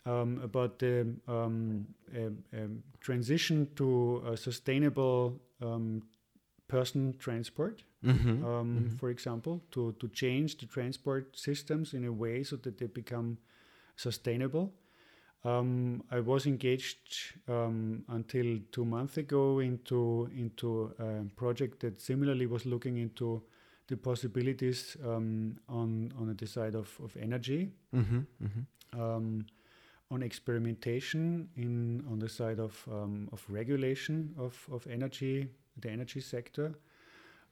um, 0.07 0.39
about 0.43 0.79
the 0.79 1.01
um, 1.29 1.87
um, 2.17 2.45
um, 2.53 2.83
transition 3.01 3.69
to 3.77 4.23
a 4.27 4.37
sustainable 4.37 5.41
um, 5.61 6.03
person 6.71 7.15
transport. 7.19 7.85
Mhm. 8.03 8.43
Um, 8.45 8.69
Mhm. 8.77 8.99
For 8.99 9.11
example, 9.11 9.61
to 9.71 9.93
to 10.01 10.09
change 10.09 10.51
the 10.61 10.67
transport 10.67 11.37
systems 11.37 11.93
in 11.95 12.05
a 12.05 12.13
way 12.13 12.45
so 12.45 12.57
that 12.57 12.77
they 12.79 12.89
become 12.89 13.37
sustainable. 13.97 14.67
Um, 15.45 16.03
I 16.11 16.21
was 16.21 16.47
engaged 16.47 17.15
um, 17.49 18.05
until 18.09 18.59
two 18.73 18.85
months 18.85 19.17
ago 19.19 19.61
into 19.61 20.29
into 20.37 20.69
a 20.99 21.25
project 21.37 21.81
that 21.81 22.01
similarly 22.01 22.47
was 22.47 22.65
looking 22.67 22.99
into 22.99 23.43
the 23.87 23.97
possibilities 23.97 24.97
um, 25.05 25.57
on 25.69 26.13
on 26.19 26.37
the 26.37 26.47
side 26.47 26.75
of, 26.79 27.01
of 27.01 27.17
energy, 27.17 27.73
Mhm. 27.93 28.27
Mhm. 28.39 28.67
um, 28.93 29.47
on 30.11 30.23
experimentation 30.23 31.49
in 31.57 32.05
on 32.11 32.19
the 32.19 32.29
side 32.29 32.59
of 32.61 32.87
um, 32.89 33.29
of 33.33 33.45
regulation 33.49 34.35
of, 34.39 34.69
of 34.71 34.87
energy, 34.87 35.49
the 35.77 35.91
energy 35.91 36.21
sector. 36.21 36.75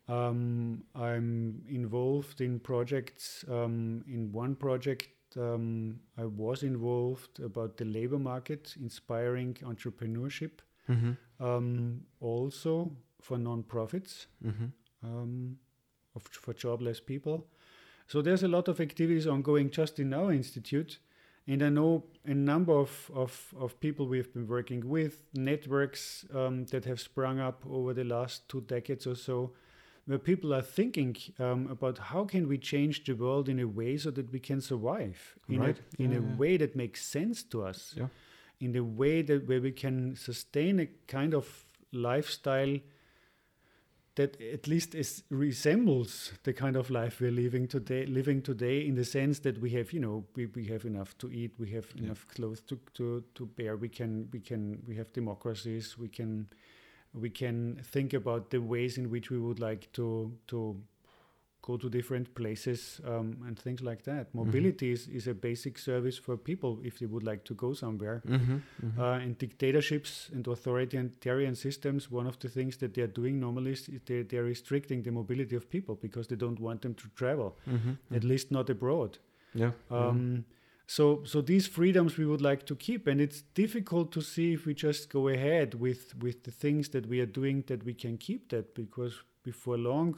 Um, 0.08 0.84
I'm 0.94 1.62
involved 1.68 2.40
in 2.40 2.60
projects. 2.60 3.44
Um, 3.48 4.04
in 4.08 4.32
one 4.32 4.54
project, 4.56 5.08
um, 5.36 6.00
I 6.16 6.24
was 6.24 6.62
involved 6.62 7.40
about 7.40 7.76
the 7.76 7.84
labor 7.84 8.18
market, 8.18 8.74
inspiring 8.80 9.54
entrepreneurship, 9.62 10.60
Mhm. 10.88 11.16
um, 11.40 12.06
also 12.20 12.96
for 13.20 13.36
non-profits 13.38 14.26
Mhm. 14.42 14.72
um, 15.02 15.58
of, 16.14 16.22
for 16.22 16.54
jobless 16.54 17.00
people. 17.00 17.46
So 18.06 18.22
there's 18.22 18.42
a 18.42 18.48
lot 18.48 18.68
of 18.68 18.80
activities 18.80 19.26
ongoing 19.26 19.68
just 19.70 19.98
in 20.00 20.14
our 20.14 20.32
institute. 20.32 20.98
And 21.48 21.62
I 21.62 21.70
know 21.70 22.04
a 22.26 22.34
number 22.34 22.74
of, 22.74 23.10
of, 23.14 23.54
of 23.58 23.80
people 23.80 24.06
we've 24.06 24.32
been 24.34 24.46
working 24.46 24.86
with, 24.86 25.22
networks 25.32 26.26
um, 26.34 26.66
that 26.66 26.84
have 26.84 27.00
sprung 27.00 27.40
up 27.40 27.62
over 27.68 27.94
the 27.94 28.04
last 28.04 28.46
two 28.50 28.60
decades 28.60 29.06
or 29.06 29.14
so, 29.14 29.52
where 30.04 30.18
people 30.18 30.52
are 30.54 30.62
thinking 30.62 31.16
um, 31.38 31.66
about 31.70 31.96
how 31.98 32.24
can 32.24 32.48
we 32.48 32.58
change 32.58 33.04
the 33.04 33.14
world 33.14 33.48
in 33.48 33.60
a 33.60 33.66
way 33.66 33.96
so 33.96 34.10
that 34.10 34.30
we 34.30 34.38
can 34.40 34.60
survive, 34.60 35.38
in, 35.48 35.60
Right. 35.60 35.78
a, 35.98 36.02
in 36.02 36.12
Yeah, 36.12 36.18
a 36.18 36.20
yeah. 36.22 36.36
way 36.36 36.56
that 36.58 36.76
makes 36.76 37.02
sense 37.04 37.42
to 37.44 37.62
us, 37.64 37.94
Yeah. 37.96 38.08
in 38.60 38.76
a 38.76 38.84
way 38.84 39.22
that 39.22 39.48
where 39.48 39.60
we 39.62 39.72
can 39.72 40.16
sustain 40.16 40.80
a 40.80 40.86
kind 41.06 41.32
of 41.34 41.64
lifestyle 41.92 42.78
that 44.18 44.40
at 44.42 44.66
least 44.66 44.94
is, 44.94 45.22
resembles 45.30 46.32
the 46.42 46.52
kind 46.52 46.76
of 46.76 46.90
life 46.90 47.20
we're 47.20 47.30
living 47.44 47.66
today 47.68 48.04
living 48.06 48.42
today 48.42 48.76
in 48.86 48.94
the 48.94 49.04
sense 49.04 49.38
that 49.46 49.58
we 49.60 49.70
have 49.70 49.92
you 49.92 50.00
know 50.00 50.24
we, 50.36 50.46
we 50.46 50.64
have 50.66 50.84
enough 50.84 51.16
to 51.18 51.30
eat 51.30 51.52
we 51.58 51.70
have 51.70 51.86
Yeah. 51.94 52.04
enough 52.04 52.26
clothes 52.34 52.60
to, 52.68 52.78
to, 52.94 53.22
to 53.36 53.46
bear 53.46 53.76
we 53.76 53.88
can 53.88 54.28
we 54.32 54.40
can 54.40 54.62
we 54.88 54.96
have 54.96 55.12
democracies 55.12 55.96
we 55.98 56.08
can 56.08 56.48
we 57.14 57.30
can 57.30 57.80
think 57.92 58.12
about 58.12 58.50
the 58.50 58.58
ways 58.60 58.98
in 58.98 59.10
which 59.10 59.30
we 59.30 59.38
would 59.38 59.60
like 59.60 59.90
to 59.92 60.32
to 60.48 60.76
go 61.62 61.76
to 61.76 61.88
different 61.90 62.34
places 62.34 63.00
um, 63.04 63.36
and 63.46 63.58
things 63.58 63.82
like 63.82 64.02
that 64.04 64.32
mobility 64.34 64.92
is, 64.92 65.08
is 65.08 65.26
a 65.26 65.34
basic 65.34 65.76
service 65.78 66.16
for 66.16 66.36
people 66.36 66.78
if 66.84 66.98
they 66.98 67.06
would 67.06 67.24
like 67.24 67.44
to 67.44 67.54
go 67.54 67.74
somewhere 67.74 68.22
Mhm. 68.26 68.60
Mhm. 68.82 68.98
uh, 68.98 69.24
and 69.24 69.36
dictatorships 69.38 70.30
and 70.32 70.46
authoritarian 70.46 71.54
systems, 71.54 72.10
one 72.10 72.26
of 72.28 72.38
the 72.38 72.48
things 72.48 72.76
that 72.78 72.94
they're 72.94 73.12
doing 73.12 73.40
normally 73.40 73.72
is 73.72 73.88
they, 74.06 74.22
they're 74.22 74.44
restricting 74.44 75.02
the 75.02 75.10
mobility 75.10 75.56
of 75.56 75.68
people 75.68 75.94
because 76.00 76.28
they 76.28 76.36
don't 76.36 76.60
want 76.60 76.80
them 76.82 76.94
to 76.94 77.08
travel, 77.14 77.56
Mhm. 77.66 77.96
at 78.10 78.22
Mhm. 78.22 78.28
least 78.28 78.50
not 78.50 78.70
abroad. 78.70 79.18
Yeah. 79.54 79.72
Um, 79.90 80.44
so, 80.86 81.22
so 81.24 81.42
these 81.42 81.66
freedoms 81.66 82.16
we 82.16 82.24
would 82.24 82.40
like 82.40 82.64
to 82.66 82.76
keep, 82.76 83.06
and 83.06 83.20
it's 83.20 83.42
difficult 83.54 84.10
to 84.12 84.20
see 84.22 84.52
if 84.52 84.64
we 84.66 84.74
just 84.74 85.10
go 85.10 85.28
ahead 85.28 85.74
with 85.74 86.14
with 86.22 86.42
the 86.44 86.50
things 86.52 86.88
that 86.90 87.06
we 87.06 87.20
are 87.20 87.26
doing 87.40 87.64
that 87.66 87.84
we 87.84 87.94
can 87.94 88.16
keep 88.16 88.48
that 88.48 88.74
because 88.74 89.14
before 89.42 89.76
long 89.78 90.16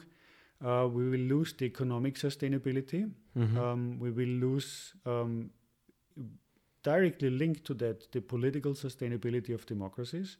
uh, 0.63 0.87
we 0.87 1.09
will 1.09 1.25
lose 1.37 1.53
the 1.53 1.65
economic 1.65 2.15
sustainability 2.15 3.09
Mhm. 3.35 3.57
um, 3.57 3.99
we 3.99 4.11
will 4.11 4.35
lose 4.47 4.93
um, 5.05 5.49
directly 6.83 7.29
linked 7.29 7.63
to 7.65 7.73
that 7.75 8.11
the 8.11 8.21
political 8.21 8.73
sustainability 8.73 9.53
of 9.53 9.65
democracies. 9.65 10.37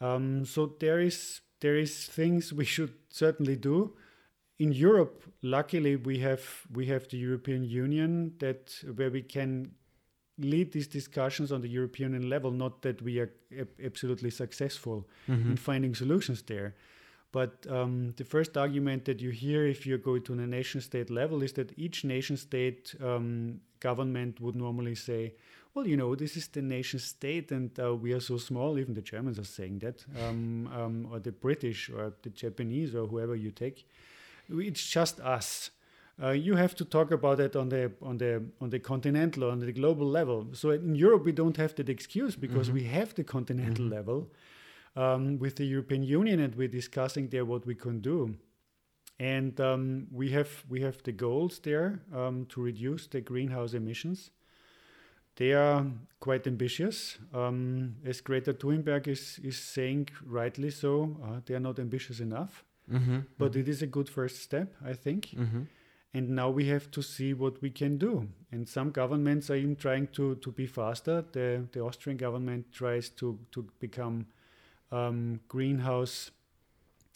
Um, 0.00 0.44
so 0.44 0.76
there 0.80 1.00
is 1.00 1.40
there 1.60 1.76
is 1.76 2.06
things 2.08 2.52
we 2.52 2.64
should 2.64 2.92
certainly 3.10 3.56
do. 3.56 3.96
In 4.58 4.72
Europe, 4.72 5.22
luckily 5.42 5.96
we 5.96 6.18
have 6.20 6.42
we 6.72 6.86
have 6.86 7.06
the 7.08 7.16
European 7.18 7.64
Union 7.64 8.32
that 8.38 8.74
where 8.96 9.10
we 9.10 9.22
can 9.22 9.72
lead 10.38 10.72
these 10.72 10.86
discussions 10.88 11.50
on 11.52 11.60
the 11.60 11.68
European 11.68 12.28
level. 12.28 12.50
Not 12.52 12.82
that 12.82 13.02
we 13.02 13.18
are 13.20 13.30
ab- 13.58 13.80
absolutely 13.84 14.30
successful 14.30 15.04
in 15.28 15.34
Mhm. 15.54 15.58
finding 15.58 15.94
solutions 15.96 16.42
there. 16.42 16.74
But 17.30 17.66
um, 17.68 18.14
the 18.16 18.24
first 18.24 18.56
argument 18.56 19.04
that 19.04 19.20
you 19.20 19.30
hear 19.30 19.66
if 19.66 19.86
you 19.86 19.98
go 19.98 20.18
to 20.18 20.34
the 20.34 20.46
nation 20.46 20.80
state 20.80 21.10
level 21.10 21.42
is 21.42 21.52
that 21.54 21.72
each 21.76 22.04
nation 22.04 22.36
state 22.36 22.94
um, 23.02 23.60
government 23.80 24.40
would 24.40 24.56
normally 24.56 24.94
say, 24.94 25.34
well, 25.74 25.86
you 25.86 25.96
know, 25.96 26.14
this 26.14 26.36
is 26.36 26.48
the 26.48 26.62
nation 26.62 26.98
state 26.98 27.52
and 27.52 27.78
uh, 27.78 27.94
we 27.94 28.12
are 28.12 28.20
so 28.20 28.38
small. 28.38 28.78
Even 28.78 28.94
the 28.94 29.02
Germans 29.02 29.38
are 29.38 29.44
saying 29.44 29.80
that, 29.80 30.04
um, 30.18 30.68
um, 30.74 31.06
or 31.12 31.18
the 31.20 31.30
British 31.32 31.90
or 31.90 32.14
the 32.22 32.30
Japanese 32.30 32.94
or 32.94 33.06
whoever 33.06 33.36
you 33.36 33.50
take. 33.50 33.86
It's 34.48 34.86
just 34.88 35.20
us. 35.20 35.70
Uh, 36.20 36.30
you 36.30 36.56
have 36.56 36.74
to 36.76 36.84
talk 36.84 37.10
about 37.12 37.38
it 37.38 37.54
on 37.54 37.68
the 37.68 37.92
on 38.02 38.18
the 38.18 38.42
on 38.60 38.70
the 38.70 38.80
continental 38.80 39.50
on 39.50 39.60
the 39.60 39.70
global 39.70 40.06
level. 40.06 40.48
So 40.52 40.70
in 40.70 40.94
Europe 40.96 41.24
we 41.24 41.30
don't 41.32 41.56
have 41.58 41.74
that 41.76 41.88
excuse 41.88 42.34
because 42.34 42.70
Mhm. 42.70 42.74
we 42.74 42.84
have 42.84 43.14
the 43.14 43.22
continental 43.22 43.84
Mhm. 43.84 43.90
level 43.90 44.30
um, 44.98 45.38
with 45.38 45.54
the 45.56 45.64
European 45.64 46.02
Union, 46.02 46.40
and 46.40 46.54
we're 46.54 46.68
discussing 46.68 47.28
there 47.28 47.44
what 47.44 47.64
we 47.66 47.74
can 47.74 48.00
do. 48.00 48.34
And 49.20 49.60
um, 49.60 50.06
we 50.12 50.30
have 50.30 50.64
we 50.68 50.80
have 50.82 51.02
the 51.02 51.12
goals 51.12 51.60
there 51.60 52.00
um, 52.14 52.46
to 52.46 52.62
reduce 52.62 53.06
the 53.08 53.20
greenhouse 53.20 53.74
emissions. 53.74 54.30
They 55.36 55.52
are 55.54 55.86
quite 56.18 56.46
ambitious. 56.48 57.18
Um, 57.32 57.94
as 58.04 58.20
Greta 58.20 58.52
Thunberg 58.52 59.06
is, 59.06 59.38
is 59.42 59.56
saying 59.56 60.08
rightly 60.26 60.70
so, 60.70 61.16
uh, 61.22 61.40
they 61.46 61.54
are 61.54 61.60
not 61.60 61.78
ambitious 61.78 62.20
enough. 62.20 62.64
Mhm. 62.90 63.24
But 63.38 63.54
it 63.54 63.68
is 63.68 63.82
a 63.82 63.86
good 63.86 64.08
first 64.08 64.42
step, 64.42 64.74
I 64.84 64.94
think. 64.94 65.26
Mhm. 65.36 65.66
And 66.14 66.30
now 66.30 66.50
we 66.50 66.64
have 66.68 66.90
to 66.90 67.02
see 67.02 67.34
what 67.34 67.60
we 67.62 67.70
can 67.70 67.98
do. 67.98 68.26
And 68.50 68.68
some 68.68 68.90
governments 68.90 69.50
are 69.50 69.56
even 69.56 69.76
trying 69.76 70.08
to, 70.08 70.34
to 70.36 70.50
be 70.50 70.66
faster. 70.66 71.24
The, 71.32 71.68
the 71.72 71.80
Austrian 71.80 72.16
government 72.16 72.72
tries 72.72 73.10
to, 73.10 73.38
to 73.52 73.62
become 73.78 74.26
um, 74.90 75.40
greenhouse, 75.48 76.30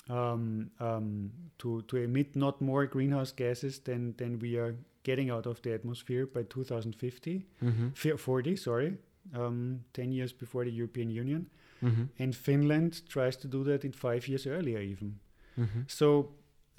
um, 0.09 0.70
um, 0.81 1.31
to, 1.59 1.83
to 1.83 1.97
emit 1.97 2.37
not 2.37 2.61
more 2.61 2.87
greenhouse 2.87 3.33
gases 3.33 3.79
than, 3.81 4.14
than 4.16 4.39
we 4.39 4.57
are 4.57 4.75
getting 5.05 5.31
out 5.31 5.47
of 5.47 5.61
the 5.62 5.73
atmosphere 5.73 6.27
by 6.27 6.43
2050, 6.43 7.47
Mhm. 7.62 8.18
40, 8.18 8.57
sorry, 8.57 8.97
um, 9.35 9.85
10 9.95 10.12
years 10.12 10.33
before 10.33 10.64
the 10.64 10.70
European 10.70 11.11
Union. 11.11 11.47
Mhm. 11.83 12.09
And 12.18 12.35
Finland 12.37 13.03
tries 13.09 13.37
to 13.37 13.49
do 13.49 13.64
that 13.64 13.85
in 13.85 13.93
five 13.93 14.29
years 14.29 14.47
earlier, 14.47 14.81
even. 14.81 15.18
Mhm. 15.57 15.85
So 15.91 16.35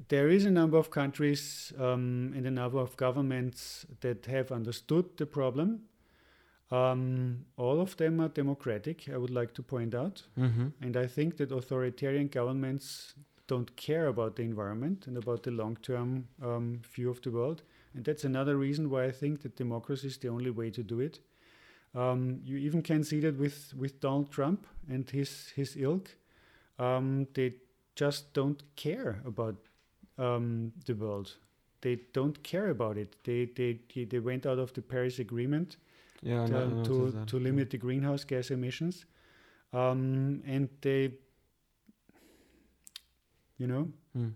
there 0.08 0.30
is 0.30 0.46
a 0.46 0.50
number 0.52 0.78
of 0.78 0.90
countries 0.90 1.74
um, 1.78 2.34
and 2.36 2.46
a 2.46 2.52
number 2.52 2.80
of 2.80 2.96
governments 2.98 3.86
that 4.00 4.26
have 4.26 4.52
understood 4.56 5.06
the 5.18 5.26
problem. 5.26 5.82
Um, 6.72 7.46
all 7.58 7.80
of 7.80 7.96
them 7.98 8.20
are 8.20 8.30
democratic, 8.30 9.08
I 9.14 9.18
would 9.18 9.30
like 9.30 9.54
to 9.56 9.64
point 9.64 9.94
out. 9.94 10.24
Mm-hmm. 10.38 10.68
And 10.82 10.98
I 10.98 11.08
think 11.08 11.38
that 11.38 11.52
authoritarian 11.52 12.28
governments 12.28 13.14
don't 13.48 13.76
care 13.76 14.08
about 14.08 14.36
the 14.36 14.44
environment 14.44 15.06
and 15.08 15.18
about 15.18 15.44
the 15.44 15.52
long 15.52 15.78
term 15.82 16.28
um, 16.42 16.82
view 16.94 17.10
of 17.10 17.22
the 17.22 17.32
world. 17.32 17.62
And 17.94 18.04
that's 18.04 18.24
another 18.24 18.58
reason 18.58 18.90
why 18.90 19.06
I 19.06 19.12
think 19.12 19.42
that 19.42 19.56
democracy 19.56 20.08
is 20.08 20.18
the 20.18 20.30
only 20.30 20.50
way 20.50 20.72
to 20.72 20.82
do 20.82 21.00
it. 21.00 21.20
Um, 21.94 22.40
you 22.44 22.58
even 22.58 22.82
can 22.82 23.04
see 23.04 23.20
that 23.20 23.38
with, 23.38 23.74
with 23.78 24.02
Donald 24.02 24.32
Trump 24.32 24.66
and 24.90 25.08
his, 25.08 25.50
his 25.56 25.76
ilk. 25.78 26.10
Um, 26.80 27.28
they 27.36 27.56
just 27.96 28.34
don't 28.34 28.64
care 28.76 29.22
about 29.26 29.56
um, 30.18 30.72
the 30.86 30.96
world. 30.96 31.36
They 31.82 32.00
don't 32.14 32.42
care 32.42 32.70
about 32.70 32.98
it. 32.98 33.18
They, 33.24 33.46
they, 33.46 33.80
they 34.06 34.20
went 34.20 34.46
out 34.46 34.58
of 34.58 34.74
the 34.74 34.82
Paris 34.82 35.20
Agreement 35.20 35.78
Yeah, 36.24 36.46
to, 36.46 36.52
know- 36.52 36.60
I 36.62 36.68
noticed 36.68 37.28
to, 37.28 37.40
limit 37.40 37.70
the 37.70 37.78
greenhouse 37.78 38.24
gas 38.24 38.50
emissions. 38.52 39.06
Um, 39.74 40.42
and 40.46 40.70
they, 40.82 41.12
you 43.58 43.68
know, 43.68 43.92
Hmm. 44.14 44.30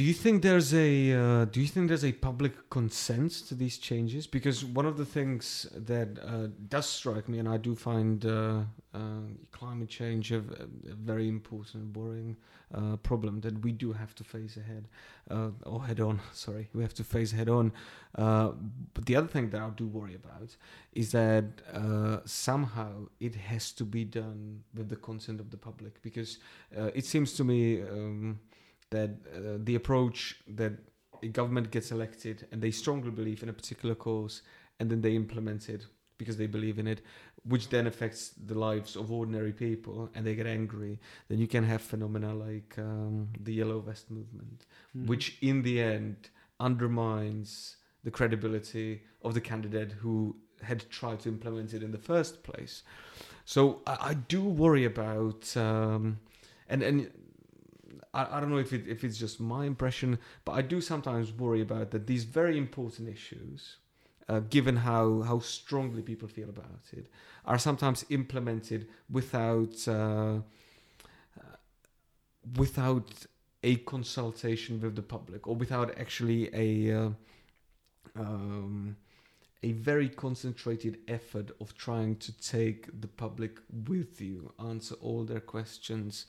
Do 0.00 0.06
you 0.06 0.14
think 0.14 0.40
there's 0.40 0.72
a 0.72 1.12
uh, 1.12 1.44
do 1.44 1.60
you 1.60 1.66
think 1.66 1.88
there's 1.88 2.06
a 2.06 2.12
public 2.12 2.70
consent 2.70 3.32
to 3.48 3.54
these 3.54 3.76
changes? 3.76 4.26
Because 4.26 4.64
one 4.64 4.86
of 4.86 4.96
the 4.96 5.04
things 5.04 5.66
that 5.76 6.18
uh, 6.24 6.46
does 6.70 6.86
strike 6.86 7.28
me, 7.28 7.38
and 7.38 7.46
I 7.46 7.58
do 7.58 7.76
find 7.76 8.24
uh, 8.24 8.62
uh, 8.94 8.98
climate 9.52 9.90
change 9.90 10.32
a, 10.32 10.38
a 10.38 10.94
very 10.94 11.28
important, 11.28 11.94
worrying 11.94 12.38
uh, 12.74 12.96
problem 12.96 13.42
that 13.42 13.62
we 13.62 13.72
do 13.72 13.92
have 13.92 14.14
to 14.14 14.24
face 14.24 14.56
ahead 14.56 14.88
uh, 15.30 15.50
or 15.66 15.84
head 15.84 16.00
on. 16.00 16.18
Sorry, 16.32 16.70
we 16.72 16.80
have 16.80 16.94
to 16.94 17.04
face 17.04 17.32
head 17.32 17.50
on. 17.50 17.70
But 18.14 19.04
the 19.04 19.16
other 19.16 19.28
thing 19.28 19.50
that 19.50 19.60
I 19.60 19.68
do 19.68 19.86
worry 19.86 20.14
about 20.14 20.56
is 20.94 21.12
that 21.12 21.44
somehow 22.24 23.08
it 23.20 23.34
has 23.34 23.70
to 23.72 23.84
be 23.84 24.06
done 24.06 24.64
with 24.74 24.88
the 24.88 24.96
consent 24.96 25.40
of 25.40 25.50
the 25.50 25.58
public, 25.58 26.00
because 26.00 26.38
it 26.72 27.04
seems 27.04 27.34
to 27.34 27.44
me. 27.44 27.82
Um, 27.82 28.40
that 28.90 29.10
uh, 29.34 29.58
the 29.58 29.74
approach 29.74 30.36
that 30.48 30.72
a 31.22 31.28
government 31.28 31.70
gets 31.70 31.90
elected 31.90 32.46
and 32.50 32.60
they 32.62 32.70
strongly 32.70 33.10
believe 33.10 33.42
in 33.42 33.48
a 33.48 33.52
particular 33.52 33.94
cause 33.94 34.42
and 34.78 34.90
then 34.90 35.00
they 35.00 35.14
implement 35.14 35.68
it 35.68 35.86
because 36.18 36.36
they 36.36 36.46
believe 36.46 36.78
in 36.78 36.86
it, 36.86 37.00
which 37.44 37.70
then 37.70 37.86
affects 37.86 38.32
the 38.46 38.58
lives 38.58 38.94
of 38.94 39.10
ordinary 39.10 39.52
people 39.52 40.10
and 40.14 40.26
they 40.26 40.34
get 40.34 40.46
angry, 40.46 40.98
then 41.28 41.38
you 41.38 41.46
can 41.46 41.64
have 41.64 41.80
phenomena 41.80 42.34
like 42.34 42.74
um, 42.76 43.28
the 43.40 43.54
yellow 43.54 43.80
vest 43.80 44.10
movement, 44.10 44.66
mm, 44.96 45.06
which 45.06 45.38
in 45.40 45.62
the 45.62 45.80
end 45.80 46.28
undermines 46.58 47.76
the 48.04 48.10
credibility 48.10 49.02
of 49.22 49.32
the 49.32 49.40
candidate 49.40 49.92
who 49.92 50.36
had 50.62 50.88
tried 50.90 51.20
to 51.20 51.28
implement 51.30 51.72
it 51.72 51.82
in 51.82 51.90
the 51.90 51.98
first 51.98 52.42
place. 52.42 52.82
So 53.46 53.80
I, 53.86 53.96
I 54.10 54.14
do 54.14 54.44
worry 54.44 54.84
about, 54.84 55.56
um, 55.56 56.18
and 56.68 56.82
and 56.82 57.10
I, 58.12 58.36
I 58.36 58.40
don't 58.40 58.50
know 58.50 58.58
if 58.58 58.72
it 58.72 58.86
if 58.88 59.04
it's 59.04 59.18
just 59.18 59.40
my 59.40 59.64
impression, 59.64 60.18
but 60.44 60.52
I 60.52 60.62
do 60.62 60.80
sometimes 60.80 61.32
worry 61.32 61.60
about 61.60 61.90
that 61.92 62.06
these 62.06 62.24
very 62.24 62.58
important 62.58 63.08
issues, 63.08 63.76
uh, 64.28 64.40
given 64.40 64.76
how 64.76 65.22
how 65.22 65.38
strongly 65.40 66.02
people 66.02 66.28
feel 66.28 66.48
about 66.48 66.82
it, 66.92 67.06
are 67.44 67.58
sometimes 67.58 68.04
implemented 68.10 68.88
without 69.08 69.76
uh, 69.86 70.38
uh, 71.38 71.56
without 72.56 73.26
a 73.62 73.76
consultation 73.76 74.80
with 74.80 74.96
the 74.96 75.02
public 75.02 75.46
or 75.46 75.54
without 75.54 75.98
actually 75.98 76.50
a 76.54 76.98
uh, 76.98 77.10
um, 78.16 78.96
a 79.62 79.72
very 79.72 80.08
concentrated 80.08 80.98
effort 81.06 81.50
of 81.60 81.76
trying 81.76 82.16
to 82.16 82.32
take 82.40 83.00
the 83.00 83.06
public 83.06 83.58
with 83.86 84.20
you, 84.20 84.52
answer 84.58 84.94
all 85.02 85.22
their 85.22 85.40
questions, 85.40 86.26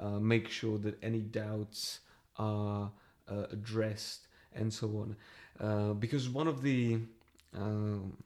uh, 0.00 0.18
make 0.18 0.48
sure 0.48 0.78
that 0.78 1.02
any 1.02 1.20
doubts 1.20 2.00
are 2.36 2.90
uh, 3.28 3.46
addressed, 3.50 4.28
and 4.54 4.72
so 4.72 4.86
on. 4.88 5.16
Uh, 5.60 5.92
because 5.94 6.28
one 6.28 6.48
of 6.48 6.62
the 6.62 6.98
um, 7.54 8.16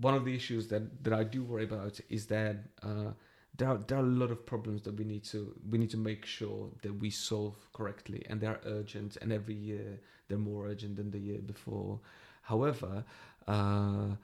one 0.00 0.14
of 0.14 0.24
the 0.24 0.34
issues 0.34 0.68
that, 0.68 1.04
that 1.04 1.12
I 1.12 1.24
do 1.24 1.42
worry 1.42 1.64
about 1.64 2.00
is 2.10 2.26
that 2.26 2.56
uh, 2.82 3.12
there 3.56 3.68
are, 3.68 3.78
there 3.86 3.98
are 3.98 4.02
a 4.02 4.06
lot 4.06 4.30
of 4.30 4.44
problems 4.44 4.82
that 4.82 4.96
we 4.96 5.04
need 5.04 5.24
to 5.24 5.54
we 5.70 5.78
need 5.78 5.90
to 5.90 5.96
make 5.96 6.26
sure 6.26 6.68
that 6.82 6.92
we 6.92 7.10
solve 7.10 7.56
correctly, 7.72 8.24
and 8.28 8.40
they 8.40 8.46
are 8.46 8.60
urgent. 8.66 9.16
And 9.22 9.32
every 9.32 9.54
year 9.54 10.00
they're 10.28 10.38
more 10.38 10.66
urgent 10.66 10.96
than 10.96 11.10
the 11.10 11.18
year 11.18 11.38
before. 11.38 12.00
However, 12.42 13.04
uh, 13.46 14.16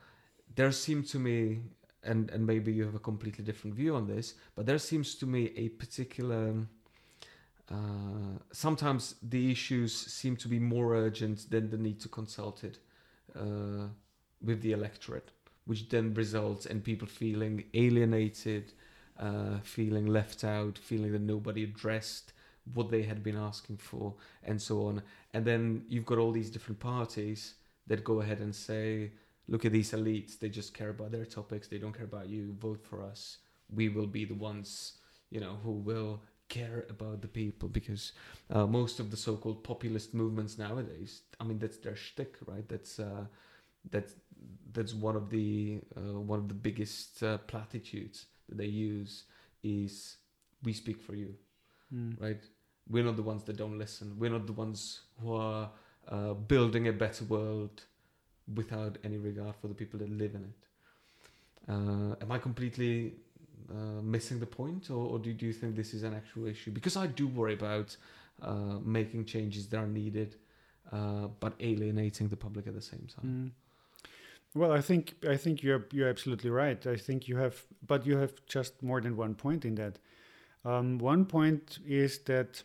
there 0.55 0.73
seems 0.73 1.11
to 1.13 1.19
me, 1.19 1.61
and 2.05 2.31
and 2.31 2.47
maybe 2.47 2.73
you 2.73 2.85
have 2.85 2.95
a 2.95 3.01
completely 3.01 3.45
different 3.45 3.77
view 3.77 3.95
on 3.95 4.07
this, 4.07 4.35
but 4.55 4.67
there 4.67 4.79
seems 4.79 5.15
to 5.17 5.27
me 5.27 5.53
a 5.57 5.69
particular. 5.69 6.55
Uh, 7.71 8.37
sometimes 8.51 9.15
the 9.23 9.53
issues 9.53 9.95
seem 9.95 10.37
to 10.37 10.49
be 10.49 10.59
more 10.59 10.97
urgent 10.97 11.49
than 11.51 11.71
the 11.71 11.77
need 11.77 12.01
to 12.01 12.09
consult 12.09 12.65
it 12.65 12.79
uh, 13.39 13.87
with 14.43 14.61
the 14.63 14.73
electorate, 14.73 15.31
which 15.67 15.89
then 15.89 16.13
results 16.15 16.67
in 16.67 16.81
people 16.81 17.07
feeling 17.07 17.63
alienated, 17.75 18.73
uh, 19.21 19.61
feeling 19.63 20.07
left 20.07 20.43
out, 20.43 20.79
feeling 20.79 21.13
that 21.13 21.21
nobody 21.21 21.63
addressed 21.63 22.33
what 22.75 22.91
they 22.91 23.03
had 23.03 23.23
been 23.23 23.37
asking 23.37 23.77
for, 23.77 24.15
and 24.43 24.61
so 24.61 24.87
on. 24.87 25.03
And 25.33 25.45
then 25.45 25.85
you've 25.89 26.07
got 26.07 26.19
all 26.19 26.33
these 26.33 26.51
different 26.51 26.81
parties 26.81 27.55
that 27.87 28.05
go 28.05 28.21
ahead 28.21 28.41
and 28.41 28.55
say, 28.55 29.13
look 29.51 29.65
at 29.67 29.73
these 29.73 29.93
elites, 29.93 30.39
they 30.39 30.49
just 30.49 30.73
care 30.73 30.91
about 30.91 31.11
their 31.11 31.27
topics, 31.27 31.69
they 31.69 31.79
don't 31.79 31.93
care 31.93 32.07
about 32.07 32.29
you, 32.29 32.55
vote 32.59 32.83
for 32.83 33.03
us. 33.03 33.39
We 33.75 33.89
will 33.89 34.07
be 34.07 34.25
the 34.25 34.35
ones, 34.35 34.95
you 35.31 35.41
know, 35.41 35.59
who 35.63 35.73
will 35.73 36.23
care 36.49 36.87
about 36.89 37.21
the 37.21 37.29
people 37.29 37.69
because 37.69 38.13
uh, 38.51 38.67
most 38.67 39.01
of 39.01 39.11
the 39.11 39.17
so-called 39.17 39.63
populist 39.63 40.15
movements 40.15 40.57
nowadays, 40.59 41.23
I 41.41 41.45
mean, 41.45 41.59
that's 41.59 41.79
their 41.79 41.97
shtick, 41.97 42.37
right? 42.47 42.67
That's 42.69 42.99
uh, 42.99 43.27
that's 43.91 44.15
that's 44.73 44.95
one 44.95 45.17
of 45.17 45.31
the 45.31 45.81
uh, 45.97 46.21
one 46.21 46.39
of 46.39 46.49
the 46.49 46.55
biggest 46.55 47.23
uh, 47.23 47.39
platitudes 47.39 48.27
that 48.49 48.59
they 48.59 48.67
use 48.67 49.25
is 49.63 50.17
we 50.63 50.73
speak 50.73 51.01
for 51.03 51.15
you, 51.15 51.35
mm, 51.95 52.21
right? 52.21 52.43
We're 52.89 53.05
not 53.05 53.17
the 53.17 53.23
ones 53.23 53.45
that 53.45 53.57
don't 53.57 53.79
listen. 53.79 54.17
We're 54.19 54.31
not 54.31 54.47
the 54.47 54.53
ones 54.53 55.03
who 55.21 55.35
are 55.35 55.71
uh, 56.09 56.35
building 56.35 56.89
a 56.89 56.93
better 56.93 57.25
world 57.25 57.83
without 58.55 58.99
any 59.05 59.19
regard 59.19 59.55
for 59.57 59.69
the 59.69 59.75
people 59.75 59.99
that 59.99 60.11
live 60.11 60.35
in 60.35 60.43
it. 60.45 60.57
Uh, 61.69 62.17
am 62.23 62.33
I 62.33 62.39
completely 62.39 63.15
uh, 63.71 64.03
missing 64.03 64.41
the 64.41 64.47
point, 64.47 64.91
or, 64.91 65.07
or 65.11 65.19
do, 65.19 65.33
do 65.33 65.47
you 65.47 65.53
think 65.53 65.77
this 65.77 65.95
is 65.95 66.03
an 66.03 66.15
actual 66.15 66.47
issue? 66.47 66.71
Because 66.71 66.97
I 66.97 67.07
do 67.07 67.29
worry 67.29 67.55
about 67.55 67.97
uh, 68.43 68.79
making 68.83 69.27
changes 69.27 69.69
that 69.69 69.79
are 69.79 69.87
needed, 69.87 70.37
uh, 70.93 71.29
but 71.39 71.55
alienating 71.61 72.29
the 72.29 72.37
public 72.37 72.67
at 72.67 72.75
the 72.75 72.83
same 72.83 73.07
time. 73.15 73.25
mm. 73.25 73.51
Well, 74.53 74.73
I 74.73 74.81
think 74.81 75.15
I 75.29 75.37
think 75.37 75.63
you're 75.63 75.87
you're 75.93 76.09
absolutely 76.09 76.51
right. 76.51 76.85
I 76.85 76.97
think 76.97 77.29
you 77.29 77.37
have, 77.37 77.63
but 77.87 78.05
you 78.05 78.17
have 78.17 78.33
just 78.47 78.83
more 78.83 79.01
than 79.01 79.17
one 79.17 79.35
point 79.37 79.65
in 79.65 79.77
that. 79.77 80.01
Um, 80.65 80.99
one 80.99 81.25
point 81.25 81.79
is 81.87 82.19
that 82.25 82.65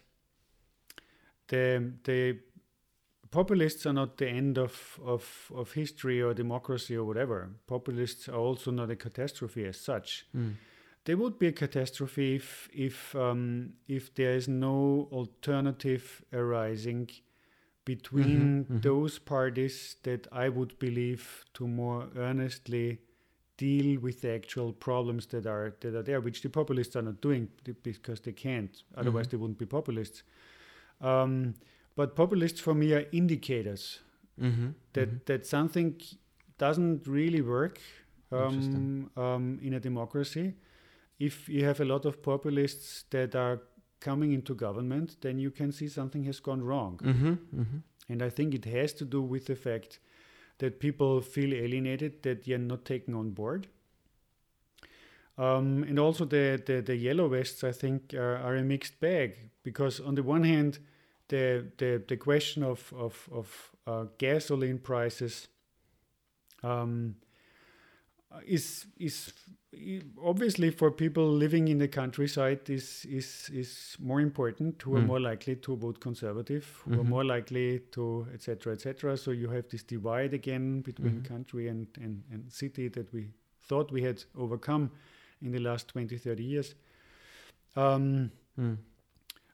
the 1.47 1.93
the 2.03 2.39
populists 3.31 3.85
are 3.85 3.93
not 3.93 4.17
the 4.17 4.27
end 4.27 4.57
of, 4.57 4.99
of, 5.03 5.51
of 5.53 5.71
history 5.73 6.21
or 6.21 6.33
democracy 6.33 6.95
or 6.95 7.03
whatever. 7.03 7.49
Populists 7.67 8.29
are 8.29 8.37
also 8.37 8.71
not 8.71 8.89
a 8.89 8.95
catastrophe 8.95 9.65
as 9.65 9.79
such. 9.79 10.25
Mm. 10.35 10.53
They 11.05 11.15
would 11.15 11.37
be 11.37 11.47
a 11.47 11.51
catastrophe 11.51 12.35
if 12.35 12.67
if 12.73 13.15
um, 13.15 13.73
if 13.87 14.13
there 14.15 14.35
is 14.35 14.47
no 14.47 15.07
alternative 15.11 16.23
arising 16.33 17.09
between 17.85 18.65
Mhm, 18.65 18.67
mhm. 18.67 18.81
those 18.81 19.19
parties 19.19 19.97
that 20.01 20.27
I 20.31 20.49
would 20.49 20.79
believe 20.79 21.45
to 21.53 21.67
more 21.67 22.09
earnestly 22.15 22.97
deal 23.57 23.99
with 24.01 24.21
the 24.21 24.31
actual 24.31 24.73
problems 24.73 25.27
that 25.27 25.45
are 25.45 25.75
that 25.81 25.93
are 25.95 26.03
there, 26.03 26.19
which 26.21 26.41
the 26.41 26.49
populists 26.49 26.95
are 26.95 27.03
not 27.05 27.21
doing 27.21 27.49
because 27.83 28.21
they 28.21 28.33
can't. 28.33 28.83
Otherwise, 28.95 29.27
Mhm. 29.27 29.29
they 29.31 29.37
wouldn't 29.37 29.59
be 29.59 29.65
populists. 29.67 30.23
Um, 31.01 31.53
but 31.95 32.15
populists 32.15 32.59
for 32.59 32.73
me 32.73 32.93
are 32.93 33.05
indicators 33.11 33.99
Mm-hmm. 34.41 34.71
that 34.91 35.25
that 35.27 35.45
something 35.45 35.95
doesn't 36.57 37.07
really 37.07 37.41
work 37.41 37.79
um, 38.33 39.09
um, 39.15 39.59
in 39.61 39.73
a 39.73 39.79
democracy. 39.79 40.55
If 41.19 41.47
you 41.47 41.63
have 41.63 41.79
a 41.79 41.85
lot 41.85 42.05
of 42.05 42.21
populists 42.21 43.05
that 43.11 43.35
are 43.35 43.61
coming 44.01 44.33
into 44.33 44.53
government, 44.53 45.17
then 45.21 45.39
you 45.39 45.51
can 45.51 45.71
see 45.71 45.87
something 45.87 46.25
has 46.25 46.41
gone 46.41 46.61
wrong. 46.61 46.99
Mm-hmm. 47.01 47.31
Mm-hmm. 47.31 47.77
And 48.09 48.21
I 48.21 48.29
think 48.29 48.53
it 48.53 48.65
has 48.65 48.93
to 48.95 49.05
do 49.05 49.21
with 49.21 49.45
the 49.45 49.55
fact 49.55 49.99
that 50.57 50.79
people 50.79 51.21
feel 51.21 51.53
alienated, 51.53 52.21
that 52.23 52.43
they 52.43 52.53
are 52.53 52.57
not 52.57 52.83
taken 52.83 53.13
on 53.13 53.31
board. 53.31 53.67
Um, 55.37 55.83
and 55.83 55.97
also 55.97 56.25
the, 56.25 56.61
the, 56.65 56.81
the 56.81 56.95
yellow 56.95 57.27
vests, 57.29 57.63
I 57.63 57.71
think, 57.71 58.13
are, 58.13 58.37
are 58.37 58.55
a 58.55 58.63
mixed 58.63 58.99
bag 58.99 59.49
because 59.63 59.99
on 59.99 60.15
the 60.15 60.23
one 60.23 60.43
hand, 60.43 60.79
the 61.27 61.65
the, 61.77 62.03
the 62.07 62.17
question 62.17 62.63
of 62.63 62.93
of, 62.93 63.29
of 63.31 63.71
uh, 63.87 64.05
gasoline 64.17 64.79
prices 64.79 65.47
um, 66.63 67.15
is 68.45 68.87
is 68.97 69.33
obviously 70.23 70.69
for 70.71 70.91
people 70.91 71.27
living 71.27 71.67
in 71.67 71.77
the 71.77 71.87
countryside 71.87 72.69
is 72.69 73.05
is 73.05 73.49
is 73.53 73.95
more 73.99 74.19
important 74.21 74.81
who 74.81 74.95
are 74.95 75.01
Mm. 75.01 75.07
more 75.07 75.19
likely 75.19 75.55
to 75.55 75.75
vote 75.75 75.99
conservative 75.99 76.65
who 76.85 76.93
are 76.93 77.03
Mhm. 77.03 77.09
more 77.09 77.23
likely 77.23 77.79
to 77.91 78.27
etc 78.33 78.73
etc 78.73 79.15
so 79.17 79.31
you 79.31 79.49
have 79.49 79.67
this 79.69 79.83
divide 79.83 80.33
again 80.33 80.81
between 80.81 81.21
Mhm. 81.21 81.23
country 81.27 81.67
and, 81.69 81.87
and 82.01 82.23
and 82.31 82.51
city 82.51 82.89
that 82.89 83.11
we 83.13 83.29
thought 83.67 83.91
we 83.91 84.01
had 84.03 84.23
overcome 84.35 84.89
in 85.41 85.51
the 85.51 85.59
last 85.59 85.87
20 85.87 86.17
30 86.17 86.43
years 86.43 86.75
um, 87.75 88.31
Mm. 88.57 88.77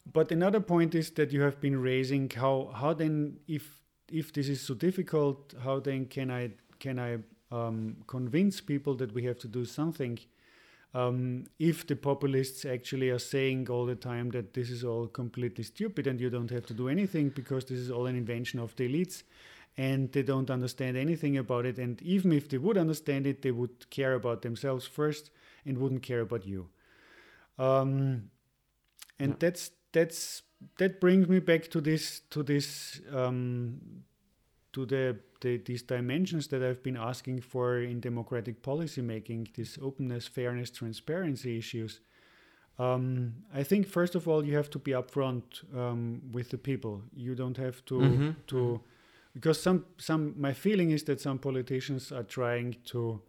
But 0.05 0.31
another 0.31 0.59
point 0.59 0.95
is 0.95 1.11
that 1.11 1.31
you 1.31 1.41
have 1.41 1.59
been 1.61 1.81
raising 1.81 2.29
how 2.29 2.71
how 2.73 2.93
then 2.93 3.39
if 3.47 3.81
if 4.11 4.33
this 4.33 4.49
is 4.49 4.61
so 4.61 4.73
difficult, 4.73 5.53
how 5.63 5.79
then 5.79 6.05
can 6.05 6.31
I 6.31 6.51
can 6.79 6.99
I 6.99 7.19
um, 7.51 7.97
convince 8.07 8.61
people 8.61 8.95
that 8.95 9.13
we 9.13 9.23
have 9.23 9.39
to 9.39 9.47
do 9.47 9.65
something? 9.65 10.19
Um, 10.93 11.45
if 11.57 11.87
the 11.87 11.95
populists 11.95 12.65
actually 12.65 13.09
are 13.11 13.19
saying 13.19 13.69
all 13.69 13.85
the 13.85 13.95
time 13.95 14.29
that 14.31 14.53
this 14.53 14.69
is 14.69 14.83
all 14.83 15.07
completely 15.07 15.63
stupid 15.63 16.05
and 16.05 16.19
you 16.19 16.29
don't 16.29 16.49
have 16.51 16.65
to 16.65 16.73
do 16.73 16.89
anything 16.89 17.29
because 17.29 17.63
this 17.65 17.79
is 17.79 17.89
all 17.89 18.07
an 18.07 18.15
invention 18.17 18.59
of 18.59 18.75
the 18.75 18.89
elites 18.89 19.23
and 19.77 20.11
they 20.11 20.21
don't 20.21 20.49
understand 20.51 20.97
anything 20.97 21.37
about 21.37 21.65
it, 21.65 21.79
and 21.79 22.01
even 22.01 22.33
if 22.33 22.49
they 22.49 22.57
would 22.57 22.77
understand 22.77 23.25
it, 23.25 23.41
they 23.41 23.51
would 23.51 23.89
care 23.89 24.15
about 24.15 24.41
themselves 24.41 24.85
first 24.85 25.31
and 25.65 25.77
wouldn't 25.77 26.03
care 26.03 26.19
about 26.21 26.45
you. 26.45 26.69
Um, 27.57 28.29
and 29.19 29.31
Yeah. 29.31 29.37
that's 29.39 29.71
that's 29.93 30.43
that 30.77 30.99
brings 31.01 31.27
me 31.27 31.39
back 31.39 31.69
to 31.71 31.81
this 31.81 32.21
to 32.29 32.43
this 32.43 33.01
um, 33.13 33.81
to 34.73 34.85
the, 34.85 35.17
the 35.41 35.57
these 35.57 35.81
dimensions 35.83 36.47
that 36.47 36.61
I've 36.63 36.81
been 36.83 36.97
asking 36.97 37.41
for 37.41 37.79
in 37.81 37.99
democratic 37.99 38.61
policymaking, 38.61 39.53
this 39.55 39.77
openness, 39.81 40.27
fairness, 40.27 40.69
transparency 40.71 41.57
issues. 41.57 41.99
Um, 42.79 43.33
I 43.53 43.63
think 43.63 43.87
first 43.87 44.15
of 44.15 44.27
all 44.27 44.45
you 44.45 44.55
have 44.55 44.69
to 44.71 44.79
be 44.79 44.91
upfront 44.91 45.43
um, 45.75 46.21
with 46.31 46.49
the 46.49 46.57
people. 46.57 47.01
You 47.15 47.35
don't 47.35 47.57
have 47.57 47.83
to 47.85 47.95
Mhm. 47.95 48.35
to 48.47 48.81
because 49.33 49.61
some 49.61 49.85
some 49.97 50.33
my 50.37 50.53
feeling 50.53 50.91
is 50.91 51.03
that 51.03 51.19
some 51.21 51.37
politicians 51.39 52.11
are 52.11 52.23
trying 52.23 52.75
to 52.85 53.21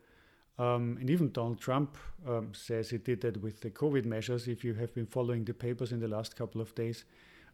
um, 0.59 0.97
and 1.01 1.09
even 1.11 1.33
Donald 1.33 1.61
Trump 1.61 1.97
um, 2.27 2.53
says 2.53 2.91
he 2.91 2.99
did 2.99 3.21
that 3.23 3.43
with 3.43 3.61
the 3.61 3.71
COVID 3.71 4.05
measures. 4.05 4.49
If 4.49 4.65
you 4.65 4.75
have 4.75 4.95
been 4.95 5.07
following 5.07 5.45
the 5.45 5.55
papers 5.55 5.93
in 5.93 6.01
the 6.01 6.09
last 6.09 6.37
couple 6.37 6.61
of 6.61 6.75
days, 6.75 7.05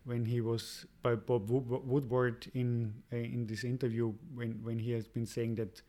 when 0.04 0.24
he 0.24 0.40
was 0.40 0.86
by 1.02 1.14
Bob 1.14 1.50
Woodward 1.50 2.50
in 2.54 2.94
uh, 3.12 3.16
in 3.16 3.46
this 3.46 3.64
interview, 3.64 4.12
when 4.34 4.60
when 4.62 4.78
he 4.78 4.92
has 4.92 5.06
been 5.06 5.26
saying 5.26 5.56
that 5.56 5.82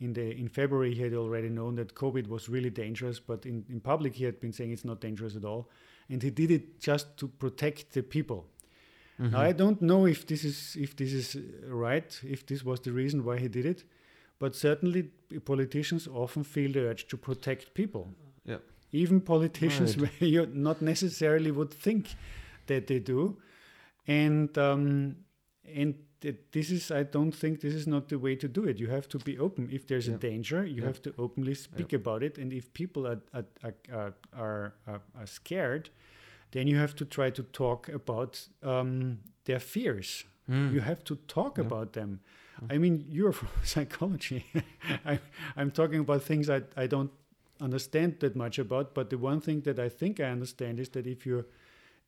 in 0.00 0.12
the 0.12 0.30
in 0.38 0.48
February 0.48 0.94
he 0.94 1.02
had 1.02 1.14
already 1.14 1.48
known 1.48 1.76
that 1.76 1.94
COVID 1.94 2.26
was 2.28 2.48
really 2.48 2.70
dangerous, 2.70 3.20
but 3.20 3.46
in, 3.46 3.64
in 3.68 3.80
public 3.80 4.14
he 4.16 4.24
had 4.24 4.40
been 4.40 4.52
saying 4.52 4.72
it's 4.72 4.84
not 4.84 5.00
dangerous 5.00 5.36
at 5.36 5.44
all, 5.44 5.68
and 6.08 6.22
he 6.22 6.30
did 6.30 6.50
it 6.50 6.80
just 6.80 7.16
to 7.18 7.28
protect 7.28 7.92
the 7.92 8.02
people. 8.02 8.46
Mhm. 9.18 9.30
Now, 9.30 9.40
I 9.40 9.52
don't 9.52 9.80
know 9.80 10.06
if 10.06 10.26
this 10.26 10.44
is 10.44 10.76
if 10.76 10.94
this 10.96 11.12
is 11.12 11.36
uh, 11.36 11.74
right, 11.74 12.20
if 12.24 12.44
this 12.44 12.64
was 12.64 12.80
the 12.80 12.92
reason 12.92 13.24
why 13.24 13.38
he 13.38 13.48
did 13.48 13.64
it, 13.64 13.84
but 14.38 14.54
certainly 14.54 15.10
politicians 15.44 16.06
often 16.08 16.44
feel 16.44 16.72
the 16.72 16.80
urge 16.88 17.06
to 17.08 17.16
protect 17.16 17.74
people. 17.74 18.08
Yep. 18.44 18.62
Even 18.92 19.20
politicians, 19.20 19.96
Right. 19.96 20.10
where 20.20 20.28
you 20.34 20.46
not 20.46 20.80
necessarily 20.82 21.50
would 21.50 21.70
think 21.72 22.14
that 22.66 22.86
they 22.86 22.98
do, 23.00 23.36
and 24.06 24.56
um, 24.58 25.16
and 25.74 25.94
this 26.52 26.70
is 26.70 26.90
I 26.90 27.02
don't 27.02 27.32
think 27.32 27.60
this 27.60 27.74
is 27.74 27.86
not 27.86 28.08
the 28.08 28.18
way 28.18 28.36
to 28.36 28.48
do 28.48 28.64
it. 28.64 28.78
You 28.78 28.88
have 28.88 29.08
to 29.08 29.18
be 29.18 29.38
open. 29.38 29.68
If 29.72 29.86
there's 29.86 30.08
a 30.08 30.16
danger, 30.18 30.64
you 30.64 30.80
Yeah. 30.82 30.86
have 30.86 31.00
to 31.02 31.14
openly 31.18 31.54
speak 31.54 31.92
about 31.92 32.22
it. 32.22 32.38
And 32.38 32.52
if 32.52 32.72
people 32.72 33.06
are 33.06 33.20
are, 33.32 33.44
are, 33.92 34.14
are, 34.32 34.72
are, 34.86 35.00
are 35.14 35.26
scared, 35.26 35.90
then 36.50 36.66
you 36.68 36.78
have 36.78 36.94
to 36.96 37.04
try 37.04 37.30
to 37.30 37.42
talk 37.42 37.88
about 37.88 38.48
um, 38.62 39.18
their 39.44 39.60
fears. 39.60 40.24
Mm. 40.48 40.72
You 40.72 40.80
have 40.80 41.02
to 41.04 41.16
talk 41.26 41.58
Yeah. 41.58 41.66
about 41.66 41.92
them. 41.92 42.20
I 42.70 42.78
mean, 42.78 43.04
you're 43.08 43.32
from 43.32 43.48
psychology. 43.64 44.44
I, 45.04 45.18
I'm 45.56 45.70
talking 45.70 46.00
about 46.00 46.22
things 46.22 46.48
I, 46.48 46.62
I 46.76 46.86
don't 46.86 47.10
understand 47.60 48.20
that 48.20 48.34
much 48.36 48.58
about. 48.58 48.94
But 48.94 49.10
the 49.10 49.18
one 49.18 49.40
thing 49.40 49.60
that 49.62 49.78
I 49.78 49.88
think 49.88 50.20
I 50.20 50.24
understand 50.30 50.80
is 50.80 50.88
that 50.90 51.06
if 51.06 51.26
you 51.26 51.44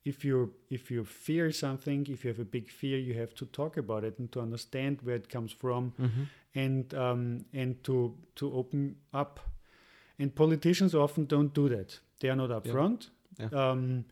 if 0.05 0.23
you 0.25 0.53
if 0.69 0.89
you 0.91 1.03
fear 1.05 1.51
something, 1.51 2.07
if 2.09 2.23
you 2.23 2.29
have 2.29 2.39
a 2.41 2.45
big 2.45 2.69
fear, 2.69 2.97
you 2.97 3.13
have 3.15 3.33
to 3.35 3.45
talk 3.45 3.77
about 3.77 4.03
it 4.03 4.17
and 4.19 4.31
to 4.31 4.39
understand 4.41 4.99
where 5.03 5.15
it 5.15 5.29
comes 5.29 5.51
from 5.51 5.93
Mhm. 5.99 6.27
and 6.55 6.93
um, 6.93 7.45
and 7.53 7.83
to 7.83 8.15
to 8.35 8.53
open 8.53 8.95
up. 9.13 9.39
And 10.19 10.33
politicians 10.35 10.93
often 10.95 11.25
don't 11.25 11.53
do 11.53 11.69
that. 11.69 11.99
They 12.19 12.29
are 12.29 12.35
not 12.35 12.49
Yeah. 12.49 12.59
upfront. 12.59 13.09
Yeah. 13.39 13.49
Um, 13.71 14.05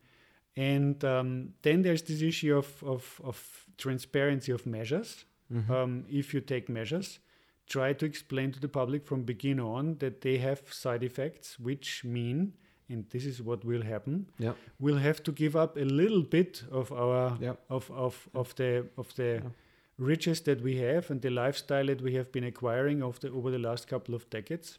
and 0.56 1.04
um, 1.04 1.54
then 1.62 1.82
there's 1.82 2.02
this 2.02 2.22
issue 2.22 2.56
of, 2.56 2.82
of, 2.82 3.20
of 3.24 3.66
transparency 3.76 4.52
of 4.52 4.64
measures. 4.66 5.24
Mhm. 5.50 5.70
Um, 5.70 6.04
if 6.10 6.34
you 6.34 6.40
take 6.40 6.68
measures, 6.68 7.18
try 7.66 7.92
to 7.94 8.06
explain 8.06 8.52
to 8.52 8.60
the 8.60 8.68
public 8.68 9.06
from 9.06 9.24
begin 9.24 9.60
on 9.60 9.98
that 9.98 10.20
they 10.20 10.38
have 10.38 10.62
side 10.72 11.02
effects, 11.02 11.58
which 11.60 12.04
mean, 12.04 12.52
and 12.88 13.08
this 13.10 13.24
is 13.26 13.42
what 13.42 13.64
will 13.64 13.82
happen, 13.82 14.26
Yeah. 14.38 14.54
we'll 14.78 14.98
have 14.98 15.22
to 15.22 15.32
give 15.32 15.56
up 15.56 15.76
a 15.76 15.84
little 15.84 16.22
bit 16.22 16.64
of 16.70 16.90
our 16.92 17.36
Yeah. 17.40 17.56
of, 17.68 17.90
of, 17.90 18.28
of 18.34 18.54
the 18.54 18.86
of 18.96 19.14
the 19.14 19.40
Yeah. 19.42 19.50
riches 19.98 20.40
that 20.42 20.60
we 20.62 20.76
have 20.76 21.10
and 21.10 21.20
the 21.22 21.30
lifestyle 21.30 21.86
that 21.86 22.00
we 22.00 22.14
have 22.14 22.30
been 22.32 22.44
acquiring 22.44 23.02
of 23.02 23.18
the, 23.20 23.30
over 23.30 23.50
the 23.50 23.58
last 23.58 23.88
couple 23.88 24.14
of 24.14 24.28
decades, 24.30 24.78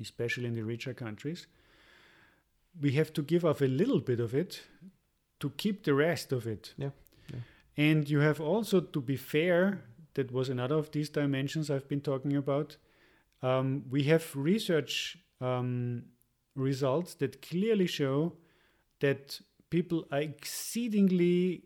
especially 0.00 0.46
in 0.46 0.54
the 0.54 0.64
richer 0.64 0.94
countries. 0.94 1.46
We 2.80 2.92
have 2.92 3.12
to 3.12 3.22
give 3.22 3.44
up 3.44 3.60
a 3.60 3.66
little 3.66 4.00
bit 4.00 4.20
of 4.20 4.34
it 4.34 4.62
to 5.40 5.50
keep 5.50 5.82
the 5.84 5.94
rest 5.94 6.32
of 6.32 6.46
it. 6.46 6.74
Yeah. 6.76 6.90
And 7.76 8.08
you 8.10 8.20
have 8.20 8.40
also 8.40 8.80
to 8.80 9.00
be 9.00 9.16
fair. 9.16 9.84
That 10.18 10.32
was 10.32 10.48
another 10.48 10.74
of 10.74 10.90
these 10.90 11.10
dimensions 11.10 11.70
I've 11.70 11.86
been 11.86 12.00
talking 12.00 12.34
about. 12.34 12.76
Um, 13.40 13.84
we 13.88 14.02
have 14.04 14.34
research 14.34 15.16
um, 15.40 16.06
results 16.56 17.14
that 17.20 17.40
clearly 17.40 17.86
show 17.86 18.32
that 18.98 19.40
people 19.70 20.08
are 20.10 20.22
exceedingly 20.22 21.62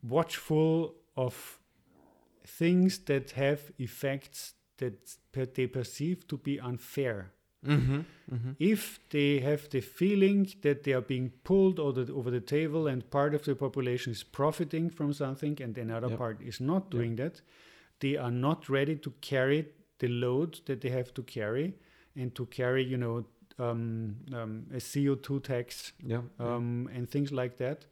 watchful 0.00 0.94
of 1.16 1.58
things 2.46 2.98
that 3.06 3.32
have 3.32 3.72
effects 3.80 4.54
that 4.76 5.54
they 5.56 5.66
perceive 5.66 6.28
to 6.28 6.36
be 6.38 6.60
unfair. 6.60 7.32
Mhm. 7.68 8.04
Mhm. 8.30 8.56
If 8.58 9.00
they 9.10 9.40
have 9.40 9.68
the 9.70 9.80
feeling 9.80 10.48
that 10.62 10.82
they 10.84 10.92
are 10.92 11.00
being 11.06 11.30
pulled 11.44 11.78
over 11.78 12.04
the, 12.04 12.12
over 12.12 12.30
the 12.30 12.40
table 12.40 12.86
and 12.86 13.08
part 13.10 13.34
of 13.34 13.42
the 13.44 13.54
population 13.54 14.12
is 14.12 14.22
profiting 14.24 14.90
from 14.90 15.12
something 15.12 15.60
and 15.62 15.76
another 15.78 16.08
Yep. 16.08 16.18
part 16.18 16.42
is 16.42 16.60
not 16.60 16.82
Yep. 16.84 16.90
doing 16.90 17.16
that, 17.16 17.42
they 18.00 18.16
are 18.16 18.30
not 18.30 18.68
ready 18.68 18.96
to 18.96 19.10
carry 19.20 19.66
the 19.98 20.08
load 20.08 20.60
that 20.66 20.80
they 20.80 20.90
have 20.90 21.12
to 21.14 21.22
carry 21.22 21.74
and 22.16 22.34
to 22.34 22.46
carry, 22.46 22.84
you 22.84 22.96
know, 22.96 23.24
um, 23.58 24.16
um, 24.32 24.66
a 24.72 24.78
CO2 24.80 25.40
tax 25.40 25.92
Yeah. 26.04 26.22
yeah. 26.38 26.54
um, 26.54 26.88
and 26.94 27.08
things 27.10 27.32
like 27.32 27.56
that. 27.56 27.86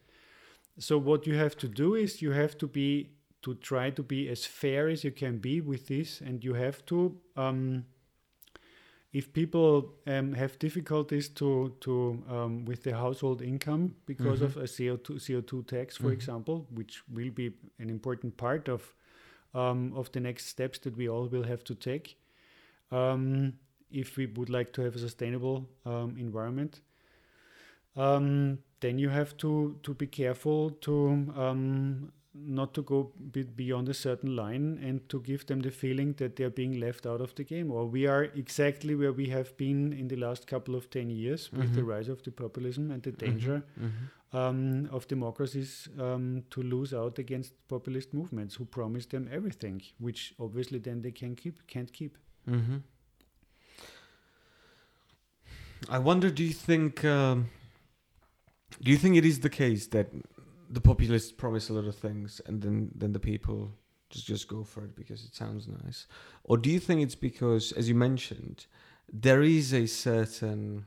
So 0.79 0.99
what 0.99 1.27
you 1.27 1.35
have 1.35 1.57
to 1.57 1.69
do 1.69 1.95
is 1.95 2.23
you 2.23 2.33
have 2.33 2.57
to 2.59 2.67
be 2.69 3.11
to 3.43 3.55
try 3.55 3.91
to 3.91 4.03
be 4.03 4.29
as 4.29 4.45
fair 4.47 4.89
as 4.89 5.03
you 5.05 5.11
can 5.13 5.39
be 5.39 5.61
with 5.61 5.87
this, 5.87 6.21
and 6.21 6.45
you 6.45 6.55
have 6.55 6.85
to. 6.87 7.17
Um, 7.37 7.85
if 9.19 9.33
people 9.33 9.95
um, 10.07 10.33
have 10.35 10.59
difficulties 10.59 11.29
to 11.41 11.49
to 11.81 11.93
um, 12.29 12.65
with 12.67 12.83
their 12.83 12.97
household 12.97 13.43
income 13.43 13.95
because 14.07 14.41
Mhm. 14.41 14.47
of 14.47 14.57
a 14.57 14.67
CO2 14.67 15.19
CO2 15.27 15.63
tax, 15.67 15.97
for 15.97 16.11
Mhm. 16.11 16.15
example, 16.19 16.67
which 16.71 17.03
will 17.09 17.31
be 17.31 17.47
an 17.79 17.91
important 17.91 18.37
part 18.37 18.69
of 18.69 18.95
um, 19.55 19.93
of 19.95 20.11
the 20.13 20.21
next 20.21 20.47
steps 20.47 20.79
that 20.81 20.97
we 20.97 21.09
all 21.09 21.29
will 21.29 21.45
have 21.45 21.65
to 21.65 21.75
take, 21.75 22.19
um, 22.91 23.55
if 23.91 24.17
we 24.17 24.27
would 24.27 24.51
like 24.51 24.73
to 24.75 24.83
have 24.83 24.97
a 24.97 24.99
sustainable 24.99 25.69
um, 25.87 26.17
environment 26.19 26.81
um, 27.97 28.59
then 28.81 28.99
you 28.99 29.09
have 29.09 29.37
to 29.39 29.79
to 29.83 29.95
be 29.95 30.07
careful 30.07 30.71
to 30.71 31.33
um, 31.37 32.13
not 32.39 32.75
to 32.75 32.83
go 32.83 33.13
beyond 33.57 33.89
a 33.89 33.95
certain 33.95 34.35
line 34.37 34.79
and 34.83 35.09
to 35.09 35.21
give 35.21 35.47
them 35.47 35.61
the 35.61 35.71
feeling 35.71 36.13
that 36.15 36.37
they're 36.37 36.51
being 36.51 36.79
left 36.81 37.07
out 37.07 37.21
of 37.21 37.35
the 37.35 37.45
game 37.45 37.71
or 37.71 37.87
we 37.87 38.07
are 38.07 38.25
exactly 38.25 38.95
where 38.95 39.13
we 39.13 39.27
have 39.29 39.57
been 39.57 39.93
in 39.93 40.09
the 40.09 40.17
last 40.17 40.47
couple 40.47 40.75
of 40.75 40.89
10 40.91 41.11
years 41.11 41.51
with 41.53 41.75
the 41.75 41.81
Mhm. 41.81 41.87
rise 41.89 42.09
of 42.09 42.23
the 42.23 42.31
populism 42.31 42.91
and 42.91 43.03
the 43.03 43.13
Mhm. 43.13 43.19
danger 43.19 43.63
Mhm. 43.79 44.11
um, 44.33 44.87
of 44.91 45.07
democracies 45.09 45.89
um, 45.99 46.43
to 46.51 46.63
lose 46.63 46.93
out 46.93 47.19
against 47.19 47.53
populist 47.69 48.13
movements 48.13 48.57
who 48.57 48.65
promise 48.65 49.07
them 49.07 49.29
everything 49.31 49.81
which 49.99 50.35
obviously 50.39 50.79
then 50.79 51.01
they 51.03 51.13
can 51.13 51.35
keep 51.37 51.67
can't 51.67 51.93
keep 51.93 52.19
hmm 52.47 52.77
I 55.89 55.99
wonder. 55.99 56.31
Do 56.31 56.43
you 56.43 56.53
think? 56.53 57.05
Um, 57.05 57.47
do 58.83 58.91
you 58.91 58.97
think 58.97 59.17
it 59.17 59.25
is 59.25 59.41
the 59.41 59.51
case 59.51 59.87
that 59.89 60.09
the 60.71 60.81
populists 60.81 61.33
promise 61.33 61.69
a 61.69 61.73
lot 61.73 61.87
of 61.87 61.97
things 61.97 62.41
and 62.47 62.63
then 62.63 62.91
then 62.95 63.13
the 63.13 63.21
people 63.21 63.71
just 64.11 64.27
just 64.27 64.49
go 64.49 64.63
for 64.63 64.85
it 64.85 64.95
because 64.95 65.25
it 65.25 65.35
sounds 65.35 65.67
nice, 65.69 66.07
or 66.45 66.57
do 66.57 66.71
you 66.71 66.81
think 66.81 67.03
it's 67.03 67.17
because, 67.17 67.73
as 67.73 67.89
you 67.89 67.95
mentioned, 67.95 68.67
there 69.13 69.43
is 69.43 69.73
a 69.73 69.87
certain 69.87 70.87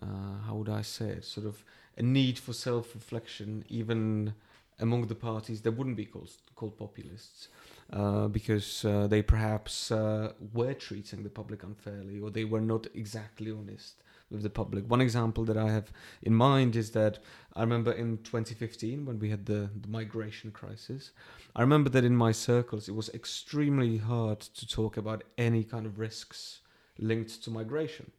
uh, 0.00 0.38
how 0.46 0.54
would 0.54 0.68
I 0.68 0.82
say 0.82 1.08
it, 1.08 1.24
sort 1.24 1.46
of 1.46 1.64
a 1.96 2.02
need 2.02 2.38
for 2.38 2.52
self-reflection, 2.52 3.64
even 3.68 4.34
among 4.80 5.06
the 5.06 5.14
parties 5.14 5.60
that 5.62 5.72
wouldn't 5.72 5.96
be 5.96 6.06
called 6.06 6.30
called 6.54 6.76
populists, 6.78 7.48
uh, 7.92 8.28
because 8.28 8.84
uh, 8.84 9.06
they 9.06 9.22
perhaps 9.22 9.90
uh, 9.90 10.32
were 10.54 10.74
treating 10.74 11.22
the 11.22 11.30
public 11.30 11.62
unfairly, 11.62 12.20
or 12.20 12.30
they 12.30 12.44
were 12.44 12.60
not 12.60 12.86
exactly 12.94 13.50
honest 13.50 14.02
with 14.32 14.42
the 14.42 14.50
public. 14.50 14.90
One 14.90 15.00
example 15.00 15.44
that 15.44 15.56
I 15.56 15.70
have 15.70 15.92
in 16.22 16.34
mind 16.34 16.74
is 16.76 16.90
that 16.92 17.18
I 17.54 17.60
remember 17.60 17.92
in 17.92 18.18
2015 18.18 19.04
when 19.04 19.18
we 19.18 19.30
had 19.30 19.46
the, 19.46 19.70
the 19.80 19.88
migration 19.88 20.50
crisis. 20.50 21.12
I 21.54 21.60
remember 21.60 21.90
that 21.90 22.04
in 22.04 22.16
my 22.16 22.32
circles 22.32 22.88
it 22.88 22.94
was 22.94 23.08
extremely 23.10 23.98
hard 23.98 24.40
to 24.40 24.66
talk 24.66 24.96
about 24.96 25.22
any 25.36 25.64
kind 25.64 25.86
of 25.86 25.98
risks 25.98 26.60
linked 26.98 27.42
to 27.44 27.50
migration, 27.50 28.10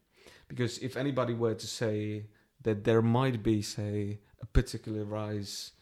because 0.48 0.78
if 0.78 0.96
anybody 0.96 1.34
were 1.34 1.54
to 1.54 1.66
say 1.66 2.26
that 2.62 2.84
there 2.84 3.02
might 3.02 3.42
be, 3.42 3.62
say, 3.62 4.18
a 4.40 4.46
particular 4.46 5.04
rise 5.04 5.72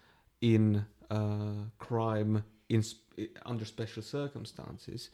in 0.41 0.85
uh, 1.11 1.69
crime 1.79 2.45
in 2.69 2.83
under 3.45 3.65
special 3.65 4.03
circumstances, 4.03 5.11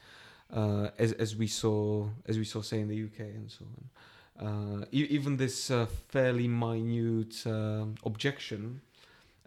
uh, 0.53 0.89
as 0.99 1.13
as 1.13 1.37
we 1.37 1.47
saw 1.47 2.09
as 2.27 2.39
we 2.39 2.45
saw 2.45 2.63
say 2.63 2.81
in 2.81 2.89
the 2.89 3.05
UK 3.05 3.21
and 3.21 3.51
so 3.51 3.65
on. 3.65 3.91
Uh, 4.39 4.85
even 4.93 5.37
this 5.37 5.71
uh, 5.71 5.87
fairly 6.09 6.47
minute 6.47 7.45
uh, 7.47 7.85
objection 8.05 8.81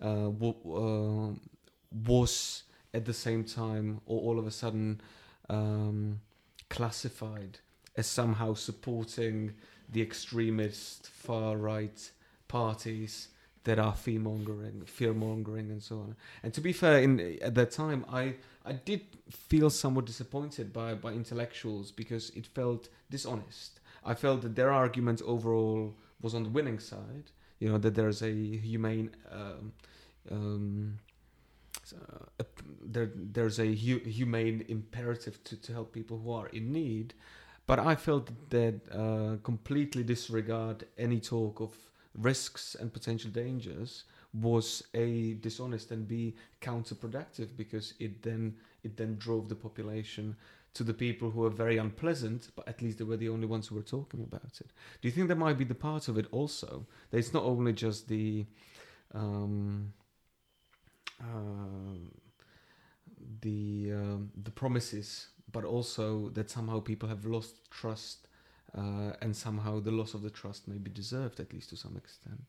uh, 0.01 0.25
w- 0.25 1.37
was 2.05 2.63
at 2.93 3.05
the 3.05 3.13
same 3.13 3.43
time, 3.43 4.01
or 4.05 4.19
all 4.21 4.39
of 4.39 4.45
a 4.45 4.51
sudden, 4.51 4.99
um, 5.49 6.19
classified 6.69 7.59
as 7.95 8.07
somehow 8.07 8.53
supporting 8.53 9.53
the 9.89 10.01
extremist 10.01 11.07
far 11.07 11.57
right 11.57 12.11
parties 12.47 13.29
that 13.63 13.77
are 13.77 13.93
fear 13.93 14.19
mongering, 14.19 14.81
fear 14.85 15.13
mongering, 15.13 15.69
and 15.69 15.83
so 15.83 15.97
on. 15.99 16.15
And 16.43 16.53
to 16.53 16.61
be 16.61 16.73
fair, 16.73 16.99
in 16.99 17.19
at 17.41 17.55
that 17.55 17.71
time, 17.71 18.05
I 18.09 18.35
I 18.65 18.73
did 18.73 19.01
feel 19.29 19.69
somewhat 19.69 20.05
disappointed 20.05 20.73
by 20.73 20.95
by 20.95 21.11
intellectuals 21.11 21.91
because 21.91 22.31
it 22.31 22.47
felt 22.47 22.89
dishonest. 23.09 23.80
I 24.03 24.13
felt 24.13 24.41
that 24.41 24.55
their 24.55 24.71
argument 24.71 25.21
overall 25.25 25.95
was 26.21 26.33
on 26.33 26.43
the 26.43 26.49
winning 26.49 26.79
side. 26.79 27.31
You 27.59 27.69
know 27.69 27.77
that 27.77 27.95
there's 27.95 28.21
a 28.21 28.31
humane. 28.31 29.11
Um, 29.31 29.73
um, 30.29 30.99
uh, 32.39 32.43
there, 32.83 33.11
there's 33.15 33.59
a 33.59 33.65
hu- 33.65 33.99
humane 33.99 34.65
imperative 34.67 35.43
to, 35.43 35.57
to 35.57 35.73
help 35.73 35.91
people 35.93 36.17
who 36.19 36.31
are 36.31 36.47
in 36.47 36.71
need, 36.71 37.13
but 37.65 37.79
I 37.79 37.95
felt 37.95 38.29
that 38.49 38.75
uh, 38.91 39.37
completely 39.43 40.03
disregard 40.03 40.85
any 40.97 41.19
talk 41.19 41.59
of 41.59 41.75
risks 42.15 42.75
and 42.79 42.93
potential 42.93 43.31
dangers 43.31 44.03
was 44.33 44.83
a 44.93 45.33
dishonest 45.35 45.91
and 45.91 46.07
b 46.07 46.33
counterproductive 46.61 47.49
because 47.57 47.93
it 47.99 48.21
then 48.21 48.55
it 48.83 48.95
then 48.97 49.15
drove 49.17 49.49
the 49.49 49.55
population 49.55 50.35
to 50.73 50.83
the 50.83 50.93
people 50.93 51.31
who 51.31 51.41
were 51.41 51.49
very 51.49 51.77
unpleasant, 51.77 52.49
but 52.55 52.67
at 52.67 52.81
least 52.81 52.97
they 52.97 53.03
were 53.03 53.17
the 53.17 53.29
only 53.29 53.45
ones 53.45 53.67
who 53.67 53.75
were 53.75 53.81
talking 53.81 54.23
about 54.23 54.59
it. 54.61 54.71
Do 55.01 55.07
you 55.07 55.11
think 55.11 55.27
that 55.27 55.35
might 55.35 55.57
be 55.57 55.65
the 55.65 55.75
part 55.75 56.07
of 56.07 56.17
it 56.17 56.27
also? 56.31 56.85
That 57.09 57.17
it's 57.17 57.33
not 57.33 57.43
only 57.43 57.73
just 57.73 58.07
the 58.07 58.45
um, 59.13 59.93
uh, 61.19 61.97
the 63.41 63.91
um, 63.93 64.31
the 64.41 64.51
promises, 64.51 65.27
but 65.51 65.65
also 65.65 66.29
that 66.29 66.49
somehow 66.49 66.79
people 66.79 67.09
have 67.09 67.25
lost 67.25 67.69
trust 67.69 68.27
uh, 68.77 69.11
and 69.21 69.35
somehow 69.35 69.79
the 69.79 69.91
loss 69.91 70.13
of 70.13 70.21
the 70.21 70.29
trust 70.29 70.67
may 70.67 70.77
be 70.77 70.89
deserved, 70.89 71.39
at 71.39 71.53
least 71.53 71.69
to 71.69 71.75
some 71.77 71.97
extent. 71.97 72.41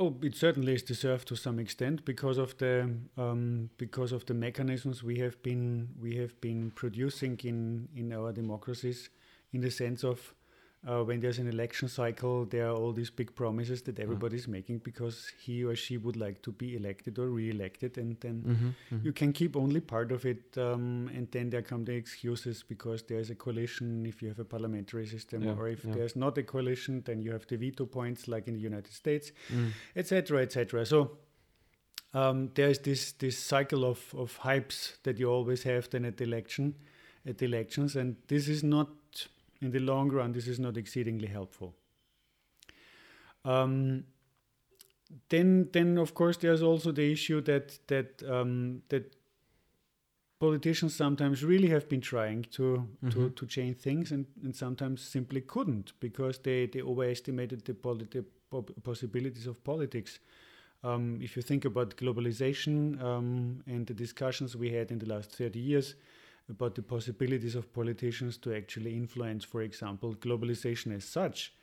Oh, 0.00 0.16
it 0.22 0.34
certainly 0.34 0.74
is 0.74 0.82
deserved 0.82 1.28
to 1.28 1.36
some 1.36 1.60
extent 1.60 2.04
because 2.04 2.36
of 2.36 2.58
the 2.58 2.90
um, 3.16 3.70
because 3.76 4.10
of 4.10 4.26
the 4.26 4.34
mechanisms 4.34 5.04
we 5.04 5.18
have 5.18 5.40
been 5.42 5.88
we 6.00 6.16
have 6.16 6.40
been 6.40 6.72
producing 6.72 7.38
in 7.44 7.88
in 7.94 8.12
our 8.12 8.32
democracies, 8.32 9.10
in 9.52 9.60
the 9.60 9.70
sense 9.70 10.02
of 10.02 10.34
uh, 10.86 11.02
when 11.02 11.20
there's 11.20 11.38
an 11.38 11.48
election 11.48 11.88
cycle, 11.88 12.44
there 12.44 12.68
are 12.68 12.74
all 12.74 12.92
these 12.92 13.08
big 13.08 13.34
promises 13.34 13.80
that 13.82 13.98
everybody's 13.98 14.46
mm. 14.46 14.50
making 14.50 14.78
because 14.78 15.32
he 15.40 15.64
or 15.64 15.74
she 15.74 15.96
would 15.96 16.16
like 16.16 16.42
to 16.42 16.52
be 16.52 16.76
elected 16.76 17.18
or 17.18 17.28
re-elected, 17.28 17.96
and 17.96 18.20
then 18.20 18.42
mm-hmm, 18.46 18.66
mm-hmm. 18.66 19.06
you 19.06 19.12
can 19.12 19.32
keep 19.32 19.56
only 19.56 19.80
part 19.80 20.12
of 20.12 20.26
it, 20.26 20.42
um, 20.58 21.10
and 21.14 21.30
then 21.30 21.48
there 21.48 21.62
come 21.62 21.84
the 21.84 21.92
excuses 21.92 22.62
because 22.62 23.02
there's 23.04 23.30
a 23.30 23.34
coalition 23.34 24.04
if 24.04 24.20
you 24.20 24.28
have 24.28 24.38
a 24.38 24.44
parliamentary 24.44 25.06
system, 25.06 25.44
yeah, 25.44 25.54
or 25.54 25.68
if 25.68 25.84
yeah. 25.84 25.94
there's 25.94 26.16
not 26.16 26.36
a 26.36 26.42
coalition, 26.42 27.02
then 27.06 27.22
you 27.22 27.32
have 27.32 27.46
the 27.46 27.56
veto 27.56 27.86
points 27.86 28.28
like 28.28 28.46
in 28.46 28.54
the 28.54 28.60
United 28.60 28.92
States, 28.92 29.32
etc., 29.96 30.40
mm. 30.40 30.42
etc. 30.42 30.80
Et 30.82 30.84
so. 30.84 31.18
Um, 32.16 32.50
there's 32.54 32.78
this 32.78 33.10
this 33.10 33.36
cycle 33.36 33.84
of, 33.84 34.14
of 34.16 34.38
hypes 34.38 35.02
that 35.02 35.18
you 35.18 35.28
always 35.28 35.64
have 35.64 35.90
then 35.90 36.04
at 36.04 36.16
the 36.16 36.22
election, 36.22 36.76
at 37.26 37.38
the 37.38 37.46
elections, 37.46 37.96
and 37.96 38.14
this 38.28 38.46
is 38.46 38.62
not 38.62 38.86
in 39.60 39.70
the 39.70 39.78
long 39.78 40.10
run, 40.10 40.32
this 40.32 40.46
is 40.46 40.58
not 40.58 40.76
exceedingly 40.76 41.28
helpful. 41.28 41.74
Um, 43.44 44.04
then, 45.28 45.68
then 45.72 45.98
of 45.98 46.14
course, 46.14 46.36
there's 46.38 46.62
also 46.62 46.92
the 46.92 47.12
issue 47.12 47.40
that 47.42 47.78
that 47.88 48.22
um, 48.28 48.82
that 48.88 49.14
politicians 50.40 50.94
sometimes 50.94 51.44
really 51.44 51.68
have 51.68 51.88
been 51.88 52.00
trying 52.00 52.42
to 52.50 52.62
mm-hmm. 52.62 53.10
to, 53.10 53.30
to 53.30 53.46
change 53.46 53.76
things 53.76 54.12
and, 54.12 54.26
and 54.42 54.54
sometimes 54.54 55.00
simply 55.02 55.40
couldn't 55.40 55.92
because 56.00 56.38
they, 56.38 56.66
they 56.66 56.82
overestimated 56.82 57.64
the, 57.64 57.74
poli- 57.74 58.08
the 58.10 58.24
possibilities 58.82 59.46
of 59.46 59.62
politics. 59.64 60.18
Um, 60.82 61.18
if 61.22 61.34
you 61.36 61.42
think 61.42 61.64
about 61.64 61.96
globalization 61.96 63.02
um, 63.02 63.62
and 63.66 63.86
the 63.86 63.94
discussions 63.94 64.54
we 64.54 64.70
had 64.70 64.90
in 64.90 64.98
the 64.98 65.06
last 65.06 65.32
30 65.32 65.58
years, 65.58 65.94
about 66.50 66.74
the 66.74 66.82
possibilities 66.82 67.54
of 67.54 67.72
politicians 67.72 68.36
to 68.38 68.54
actually 68.54 68.96
influence, 68.96 69.44
for 69.44 69.62
example, 69.62 70.14
globalization 70.14 70.94
as 70.94 71.04
such, 71.04 71.54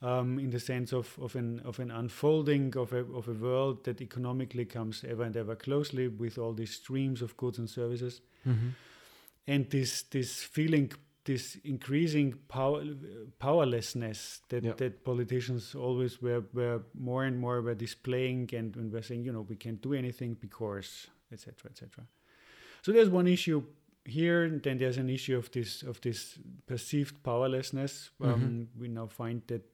um, 0.00 0.38
in 0.38 0.50
the 0.50 0.60
sense 0.60 0.92
of, 0.92 1.18
of, 1.20 1.34
an, 1.34 1.60
of 1.64 1.80
an 1.80 1.90
unfolding 1.90 2.76
of 2.76 2.92
a, 2.92 3.04
of 3.12 3.28
a 3.28 3.32
world 3.32 3.84
that 3.84 4.00
economically 4.00 4.64
comes 4.64 5.04
ever 5.08 5.24
and 5.24 5.36
ever 5.36 5.56
closely 5.56 6.06
with 6.06 6.38
all 6.38 6.52
these 6.52 6.74
streams 6.74 7.20
of 7.20 7.36
goods 7.36 7.58
and 7.58 7.68
services. 7.68 8.20
Mm-hmm. 8.46 8.68
And 9.48 9.68
this, 9.70 10.02
this 10.02 10.42
feeling, 10.42 10.92
this 11.24 11.56
increasing 11.64 12.34
power, 12.48 12.84
powerlessness 13.40 14.42
that, 14.50 14.62
yeah. 14.62 14.72
that 14.76 15.04
politicians 15.04 15.74
always 15.74 16.22
were, 16.22 16.44
were 16.52 16.82
more 16.94 17.24
and 17.24 17.36
more 17.36 17.60
were 17.60 17.74
displaying 17.74 18.50
and, 18.52 18.76
and 18.76 18.92
were 18.92 19.02
saying, 19.02 19.24
you 19.24 19.32
know, 19.32 19.46
we 19.48 19.56
can't 19.56 19.82
do 19.82 19.94
anything 19.94 20.34
because, 20.34 21.08
etc., 21.32 21.70
etc. 21.70 22.04
So 22.82 22.92
there's 22.92 23.08
one 23.08 23.26
issue 23.26 23.64
here 24.08 24.48
then 24.48 24.78
there's 24.78 24.96
an 24.96 25.08
issue 25.08 25.36
of 25.36 25.50
this 25.52 25.82
of 25.82 26.00
this 26.00 26.38
perceived 26.66 27.22
powerlessness 27.22 28.10
um, 28.22 28.28
mm-hmm. 28.28 28.80
we 28.80 28.88
now 28.88 29.06
find 29.06 29.42
that 29.46 29.64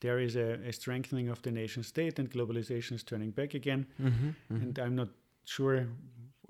there 0.00 0.18
is 0.18 0.36
a, 0.36 0.58
a, 0.66 0.72
strengthening 0.72 1.28
of 1.28 1.40
the 1.42 1.50
nation 1.50 1.82
state 1.82 2.18
and 2.18 2.30
globalization 2.30 2.92
is 2.92 3.02
turning 3.02 3.30
back 3.30 3.54
again 3.54 3.86
mm-hmm. 4.00 4.28
Mm-hmm. 4.28 4.62
and 4.62 4.78
i'm 4.78 4.96
not 4.96 5.08
sure 5.44 5.86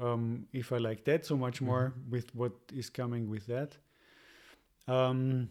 um, 0.01 0.47
if 0.53 0.73
i 0.73 0.78
like 0.78 1.05
that 1.05 1.24
so 1.27 1.36
much 1.36 1.61
more 1.61 1.93
mm-hmm. 1.93 2.11
with 2.11 2.35
what 2.35 2.53
is 2.73 2.91
coming 2.91 3.28
with 3.28 3.47
that 3.47 3.77
um, 4.89 5.49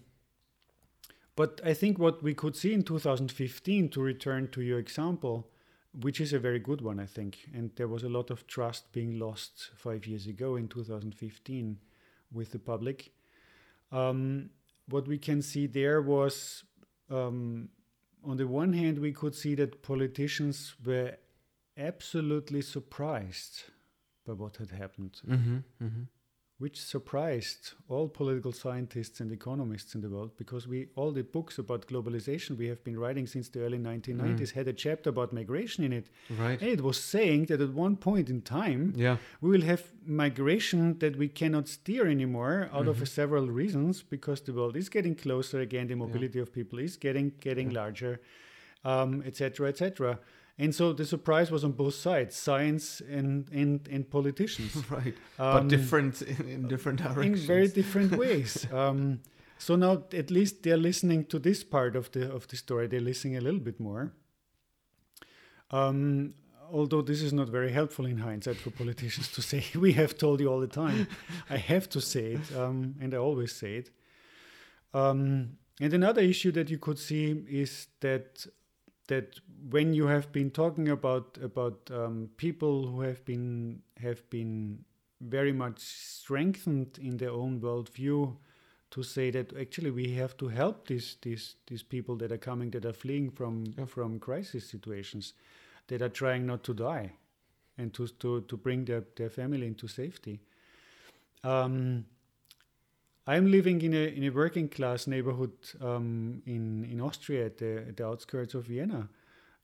but 1.35 1.61
i 1.63 1.73
think 1.73 1.99
what 1.99 2.23
we 2.23 2.33
could 2.33 2.55
see 2.55 2.73
in 2.73 2.83
2015 2.83 3.89
to 3.89 4.01
return 4.01 4.47
to 4.49 4.61
your 4.61 4.79
example 4.79 5.47
which 6.01 6.19
is 6.19 6.33
a 6.33 6.39
very 6.39 6.59
good 6.59 6.81
one, 6.81 6.99
I 6.99 7.05
think. 7.05 7.49
And 7.53 7.71
there 7.75 7.87
was 7.87 8.03
a 8.03 8.09
lot 8.09 8.31
of 8.31 8.47
trust 8.47 8.91
being 8.91 9.19
lost 9.19 9.71
five 9.75 10.05
years 10.05 10.27
ago 10.27 10.55
in 10.55 10.67
2015 10.67 11.79
with 12.31 12.51
the 12.51 12.59
public. 12.59 13.11
Um, 13.91 14.49
what 14.89 15.07
we 15.07 15.17
can 15.17 15.41
see 15.41 15.67
there 15.67 16.01
was, 16.01 16.63
um, 17.09 17.69
on 18.23 18.37
the 18.37 18.47
one 18.47 18.73
hand, 18.73 18.99
we 18.99 19.13
could 19.13 19.35
see 19.35 19.55
that 19.55 19.83
politicians 19.83 20.75
were 20.83 21.15
absolutely 21.77 22.61
surprised 22.61 23.63
by 24.25 24.33
what 24.33 24.57
had 24.57 24.71
happened. 24.71 25.21
Mm-hmm, 25.27 25.57
mm-hmm 25.83 26.03
which 26.63 26.79
surprised 26.79 27.73
all 27.89 28.07
political 28.07 28.53
scientists 28.53 29.19
and 29.19 29.33
economists 29.33 29.95
in 29.95 29.99
the 29.99 30.09
world 30.09 30.31
because 30.37 30.65
we 30.65 30.87
all 30.95 31.11
the 31.11 31.21
books 31.21 31.57
about 31.57 31.85
globalization 31.87 32.57
we 32.57 32.67
have 32.67 32.81
been 32.85 32.97
writing 32.97 33.27
since 33.27 33.49
the 33.49 33.59
early 33.65 33.77
1990s 33.77 34.39
mm. 34.39 34.53
had 34.53 34.67
a 34.69 34.71
chapter 34.71 35.09
about 35.09 35.33
migration 35.33 35.83
in 35.83 35.91
it 35.91 36.07
right 36.39 36.61
and 36.61 36.69
it 36.69 36.81
was 36.81 36.97
saying 36.97 37.43
that 37.47 37.59
at 37.59 37.73
one 37.73 37.97
point 37.97 38.29
in 38.29 38.39
time 38.41 38.93
yeah. 38.95 39.17
we 39.41 39.49
will 39.49 39.65
have 39.71 39.83
migration 40.05 40.97
that 40.99 41.17
we 41.17 41.27
cannot 41.27 41.67
steer 41.67 42.07
anymore 42.07 42.69
out 42.71 42.85
mm-hmm. 42.85 43.01
of 43.01 43.09
several 43.09 43.47
reasons 43.47 44.01
because 44.01 44.39
the 44.43 44.53
world 44.53 44.77
is 44.77 44.87
getting 44.87 45.15
closer 45.15 45.59
again 45.59 45.87
the 45.87 45.95
mobility 45.95 46.37
yeah. 46.37 46.43
of 46.43 46.53
people 46.53 46.79
is 46.79 46.95
getting 46.95 47.33
getting 47.41 47.71
yeah. 47.71 47.81
larger 47.81 48.13
etc 48.85 48.93
um, 49.01 49.21
etc 49.27 49.67
et 49.67 49.77
And 50.57 50.73
so 50.75 50.93
the 50.93 51.05
surprise 51.05 51.49
was 51.51 51.63
on 51.63 51.71
both 51.71 51.95
sides, 51.95 52.35
science 52.35 53.01
and 53.09 53.49
and, 53.51 53.87
and 53.91 54.09
politicians. 54.09 54.75
right, 54.91 55.15
Um, 55.39 55.53
but 55.53 55.67
different 55.67 56.21
in, 56.21 56.47
in 56.49 56.67
different 56.67 56.99
directions. 57.01 57.41
in 57.41 57.47
very 57.47 57.67
different 57.67 58.11
ways. 58.23 58.67
Um, 58.71 59.21
so 59.57 59.75
now 59.75 60.03
at 60.13 60.29
least 60.29 60.61
they're 60.63 60.77
listening 60.81 61.25
to 61.25 61.39
this 61.39 61.63
part 61.63 61.95
of 61.95 62.11
the 62.11 62.31
of 62.31 62.47
the 62.47 62.55
story. 62.55 62.87
They're 62.87 62.99
listening 63.11 63.37
a 63.37 63.41
little 63.41 63.59
bit 63.61 63.79
more. 63.79 64.13
Um, 65.71 66.33
although 66.71 67.01
this 67.01 67.21
is 67.21 67.33
not 67.33 67.49
very 67.49 67.71
helpful 67.71 68.05
in 68.05 68.17
hindsight 68.17 68.57
for 68.57 68.71
politicians 68.71 69.31
to 69.31 69.41
say, 69.41 69.63
"We 69.79 69.93
have 69.93 70.17
told 70.17 70.39
you 70.39 70.49
all 70.51 70.59
the 70.59 70.67
time." 70.67 71.07
I 71.49 71.57
have 71.57 71.87
to 71.89 71.99
say 72.01 72.33
it, 72.33 72.55
um, 72.55 72.95
and 73.01 73.13
I 73.13 73.17
always 73.17 73.53
say 73.55 73.75
it. 73.77 73.89
Um, 74.93 75.57
and 75.81 75.93
another 75.93 76.21
issue 76.21 76.51
that 76.51 76.69
you 76.69 76.77
could 76.77 76.99
see 76.99 77.31
is 77.49 77.87
that 78.01 78.45
that 79.07 79.39
when 79.69 79.93
you 79.93 80.07
have 80.07 80.31
been 80.31 80.49
talking 80.51 80.89
about 80.89 81.37
about 81.41 81.89
um, 81.91 82.29
people 82.37 82.87
who 82.87 83.01
have 83.01 83.23
been 83.25 83.81
have 84.01 84.27
been 84.29 84.83
very 85.21 85.53
much 85.53 85.79
strengthened 85.79 86.99
in 87.01 87.17
their 87.17 87.31
own 87.31 87.59
worldview 87.61 88.35
to 88.91 89.03
say 89.03 89.31
that 89.31 89.55
actually 89.57 89.91
we 89.91 90.13
have 90.13 90.35
to 90.37 90.47
help 90.47 90.87
these 90.87 91.17
these 91.21 91.55
these 91.67 91.83
people 91.83 92.15
that 92.17 92.31
are 92.31 92.37
coming 92.37 92.71
that 92.71 92.85
are 92.85 92.93
fleeing 92.93 93.29
from 93.31 93.65
Yeah. 93.77 93.85
from 93.85 94.19
crisis 94.19 94.69
situations 94.69 95.33
that 95.87 96.01
are 96.01 96.09
trying 96.11 96.45
not 96.45 96.63
to 96.63 96.73
die 96.73 97.13
and 97.77 97.93
to 97.93 98.07
to, 98.07 98.41
to 98.41 98.57
bring 98.57 98.85
their, 98.85 99.03
their 99.15 99.29
family 99.29 99.67
into 99.67 99.87
safety 99.87 100.39
um, 101.43 102.05
I'm 103.25 103.49
living 103.49 103.81
in 103.81 103.93
a 103.93 104.07
in 104.17 104.23
a 104.23 104.29
working 104.29 104.67
class 104.67 105.07
neighborhood 105.07 105.53
um, 105.81 106.41
in 106.45 106.85
in 106.91 106.99
Austria 106.99 107.45
at 107.45 107.57
the, 107.57 107.77
at 107.87 107.97
the 107.97 108.05
outskirts 108.05 108.53
of 108.53 108.65
Vienna, 108.65 109.09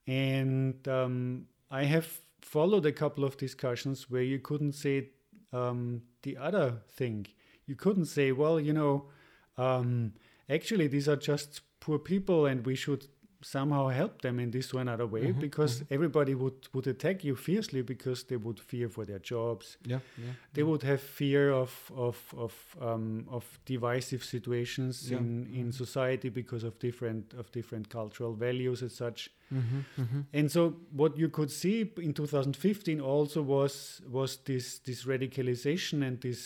and 0.07 0.87
um, 0.87 1.47
I 1.69 1.83
have 1.83 2.21
followed 2.41 2.85
a 2.85 2.91
couple 2.91 3.25
of 3.25 3.35
discussions 3.37 4.09
where 4.09 4.21
you 4.21 4.39
couldn't 4.39 4.73
say 4.73 5.09
um, 5.51 6.01
the 6.23 6.37
other 6.37 6.81
thing. 6.89 7.27
You 7.65 7.75
couldn't 7.75 8.05
say, 8.05 8.31
well, 8.31 8.59
you 8.59 8.73
know, 8.73 9.09
um, 9.57 10.13
actually 10.49 10.87
these 10.87 11.09
are 11.09 11.17
just 11.17 11.61
poor 11.81 11.99
people, 11.99 12.45
and 12.45 12.65
we 12.65 12.75
should 12.75 13.07
somehow 13.41 13.87
help 13.87 14.21
them 14.21 14.39
in 14.39 14.51
this 14.51 14.73
or 14.73 14.81
another 14.81 15.05
way 15.07 15.31
Mhm, 15.31 15.39
because 15.39 15.83
everybody 15.89 16.33
would 16.35 16.67
would 16.73 16.87
attack 16.87 17.23
you 17.23 17.35
fiercely 17.35 17.81
because 17.81 18.25
they 18.25 18.35
would 18.37 18.59
fear 18.59 18.89
for 18.89 19.05
their 19.05 19.19
jobs 19.19 19.77
yeah, 19.85 19.99
yeah. 20.17 20.33
they 20.53 20.63
would 20.63 20.83
have 20.83 20.99
fear 21.01 21.51
of 21.51 21.91
of 21.95 22.33
of 22.37 22.75
um, 22.81 23.25
of 23.29 23.59
divisive 23.65 24.23
situations 24.23 25.09
Yeah. 25.09 25.19
in 25.19 25.47
in 25.53 25.71
society 25.71 26.29
because 26.29 26.63
of 26.67 26.77
different 26.79 27.33
of 27.33 27.51
different 27.51 27.89
cultural 27.89 28.33
values 28.33 28.81
and 28.81 28.91
such. 28.91 29.29
Mm-hmm, 29.51 30.01
mm-hmm. 30.01 30.21
And 30.33 30.51
so 30.51 30.75
what 30.91 31.17
you 31.17 31.27
could 31.29 31.49
see 31.51 31.91
in 31.97 32.13
2015 32.13 33.01
also 33.01 33.41
was 33.41 34.01
was 34.07 34.37
this 34.43 34.79
this 34.79 35.05
radicalization 35.05 36.03
and 36.07 36.21
this 36.21 36.39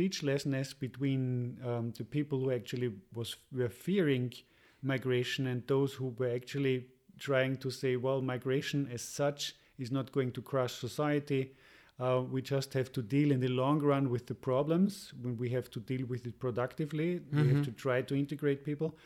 speechlessness 0.00 0.74
between 0.74 1.58
um, 1.64 1.92
the 1.92 2.04
people 2.04 2.38
who 2.40 2.50
actually 2.50 2.92
was 3.14 3.36
were 3.52 3.70
fearing 3.70 4.32
migration 4.82 5.46
and 5.46 5.66
those 5.66 5.92
who 5.94 6.14
were 6.18 6.30
actually 6.30 6.86
trying 7.18 7.56
to 7.58 7.70
say, 7.70 7.96
well, 7.96 8.22
migration 8.22 8.88
as 8.92 9.02
such 9.02 9.54
is 9.78 9.90
not 9.90 10.12
going 10.12 10.32
to 10.32 10.42
crush 10.42 10.74
society. 10.74 11.52
Uh, 11.98 12.22
we 12.30 12.40
just 12.40 12.72
have 12.72 12.90
to 12.92 13.02
deal 13.02 13.30
in 13.30 13.40
the 13.40 13.48
long 13.48 13.78
run 13.80 14.08
with 14.08 14.26
the 14.26 14.34
problems 14.34 15.12
when 15.20 15.36
we 15.36 15.50
have 15.50 15.70
to 15.70 15.80
deal 15.80 16.06
with 16.06 16.26
it 16.26 16.38
productively. 16.38 17.20
We 17.32 17.38
have 17.48 17.56
Mhm. 17.58 17.64
to 17.64 17.72
try 17.72 18.02
to 18.02 18.14
integrate 18.14 18.64
people. 18.64 18.96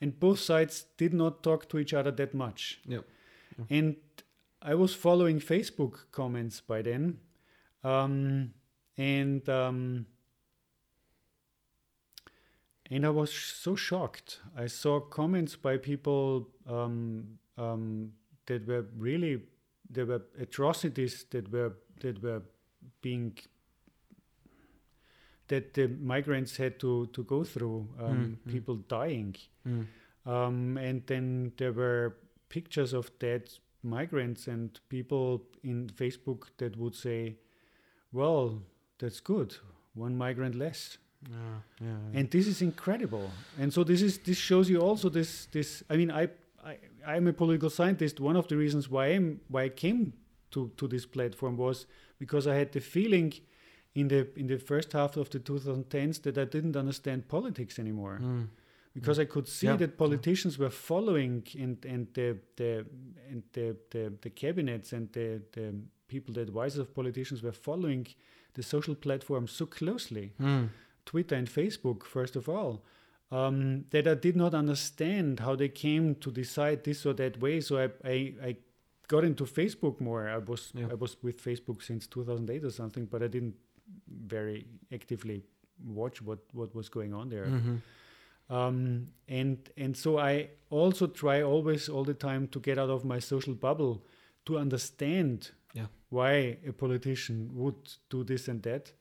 And 0.00 0.18
both 0.20 0.38
sides 0.40 0.84
did 0.98 1.14
not 1.14 1.42
talk 1.42 1.68
to 1.70 1.78
each 1.78 1.94
other 1.94 2.10
that 2.10 2.34
much. 2.34 2.80
Yep. 2.86 3.04
And 3.70 3.96
I 4.60 4.74
was 4.74 4.94
following 4.94 5.40
Facebook 5.40 6.10
comments 6.10 6.60
by 6.60 6.82
then. 6.82 7.18
Um, 7.84 8.52
and 8.98 9.48
um, 9.48 10.06
and 12.92 13.06
I 13.06 13.10
was 13.10 13.32
so 13.32 13.74
shocked. 13.74 14.40
I 14.56 14.66
saw 14.66 15.00
comments 15.00 15.56
by 15.56 15.78
people 15.78 16.48
um, 16.68 17.38
um, 17.56 18.12
that 18.46 18.66
were 18.66 18.84
really 18.96 19.40
there 19.88 20.06
were 20.06 20.22
atrocities 20.38 21.24
that 21.30 21.50
were 21.50 21.72
that 22.00 22.22
were 22.22 22.42
being 23.00 23.38
that 25.48 25.74
the 25.74 25.88
migrants 25.88 26.56
had 26.56 26.78
to 26.80 27.06
to 27.06 27.24
go 27.24 27.44
through. 27.44 27.88
Um, 27.98 28.12
Mm, 28.12 28.36
mm. 28.48 28.52
People 28.52 28.76
dying. 28.88 29.36
Mm. 29.66 29.86
Um, 30.24 30.76
and 30.78 31.06
then 31.06 31.52
there 31.56 31.72
were 31.72 32.16
pictures 32.48 32.92
of 32.92 33.10
dead 33.18 33.50
migrants 33.82 34.46
and 34.46 34.78
people 34.88 35.42
in 35.64 35.88
Facebook 35.88 36.44
that 36.58 36.76
would 36.76 36.94
say, 36.94 37.36
"Well, 38.12 38.62
that's 38.98 39.20
good. 39.20 39.56
One 39.94 40.16
migrant 40.16 40.54
less." 40.54 40.98
Yeah, 41.30 41.36
yeah, 41.80 41.86
yeah. 42.12 42.18
And 42.20 42.30
this 42.30 42.46
is 42.46 42.60
incredible. 42.62 43.30
And 43.58 43.72
so 43.72 43.84
this 43.84 44.02
is 44.02 44.18
this 44.18 44.38
shows 44.38 44.68
you 44.68 44.80
also 44.80 45.08
this 45.08 45.46
this. 45.50 45.82
I 45.90 45.96
mean, 45.96 46.10
I 46.10 46.28
I 46.64 46.78
I'm 47.06 47.26
a 47.28 47.32
political 47.32 47.70
scientist. 47.70 48.20
One 48.20 48.36
of 48.38 48.46
the 48.46 48.56
reasons 48.56 48.88
why 48.88 49.06
I'm 49.16 49.40
why 49.48 49.64
I 49.64 49.68
came 49.70 50.12
to 50.50 50.70
to 50.76 50.88
this 50.88 51.06
platform 51.06 51.56
was 51.56 51.86
because 52.18 52.46
I 52.46 52.54
had 52.54 52.70
the 52.72 52.80
feeling 52.80 53.32
in 53.94 54.08
the 54.08 54.26
in 54.36 54.46
the 54.46 54.58
first 54.58 54.92
half 54.92 55.16
of 55.16 55.28
the 55.30 55.38
2010s 55.40 56.22
that 56.22 56.36
I 56.38 56.44
didn't 56.44 56.76
understand 56.76 57.28
politics 57.28 57.78
anymore 57.78 58.18
Mm. 58.22 58.48
because 58.94 59.18
I 59.22 59.26
could 59.26 59.46
see 59.48 59.66
Yeah. 59.68 59.78
that 59.78 59.96
politicians 59.96 60.58
were 60.58 60.70
following 60.70 61.44
and 61.62 61.84
and 61.86 62.06
the 62.14 62.36
the 62.56 62.84
and 63.30 63.42
the 63.52 63.76
the, 63.90 64.12
the 64.20 64.30
cabinets 64.30 64.92
and 64.92 65.12
the, 65.12 65.40
the 65.52 65.74
people, 66.08 66.34
the 66.34 66.40
advisors 66.42 66.78
of 66.80 66.92
politicians 66.94 67.40
were 67.42 67.52
following 67.54 68.06
the 68.54 68.62
social 68.62 68.94
platforms 68.94 69.50
so 69.52 69.66
closely, 69.66 70.32
Mm. 70.38 70.68
Twitter 71.04 71.34
and 71.36 71.48
Facebook 71.48 72.04
first 72.04 72.36
of 72.36 72.48
all, 72.48 72.84
um, 73.30 73.84
that 73.90 74.06
I 74.06 74.14
did 74.14 74.36
not 74.36 74.54
understand 74.54 75.40
how 75.40 75.56
they 75.56 75.68
came 75.68 76.14
to 76.16 76.30
decide 76.30 76.84
this 76.84 77.06
or 77.06 77.14
that 77.14 77.40
way. 77.40 77.60
So 77.60 77.78
I 77.78 77.90
I, 78.08 78.34
I 78.48 78.56
got 79.08 79.24
into 79.24 79.44
Facebook 79.44 80.00
more. 80.00 80.28
I 80.28 80.38
was 80.38 80.72
Yeah. 80.74 80.88
I 80.90 80.94
was 80.94 81.16
with 81.22 81.42
Facebook 81.42 81.82
since 81.82 82.06
2008 82.06 82.64
or 82.64 82.70
something, 82.70 83.06
but 83.06 83.22
I 83.22 83.28
didn't 83.28 83.56
very 84.08 84.66
actively 84.92 85.42
watch 85.84 86.22
what 86.22 86.38
what 86.52 86.74
was 86.74 86.88
going 86.88 87.12
on 87.14 87.28
there 87.28 87.46
Mhm. 87.46 87.80
um, 88.48 89.08
and 89.28 89.56
and 89.76 89.96
so 89.96 90.18
I 90.18 90.50
also 90.70 91.06
try 91.06 91.42
always 91.42 91.88
all 91.88 92.04
the 92.04 92.14
time 92.14 92.46
to 92.48 92.60
get 92.60 92.78
out 92.78 92.90
of 92.90 93.04
my 93.04 93.18
social 93.20 93.54
bubble 93.54 94.04
to 94.44 94.58
understand 94.58 95.50
Yeah. 95.74 95.86
why 96.10 96.58
a 96.66 96.72
politician 96.72 97.50
would 97.54 97.96
do 98.10 98.24
this 98.24 98.48
and 98.48 98.62
that. 98.62 98.92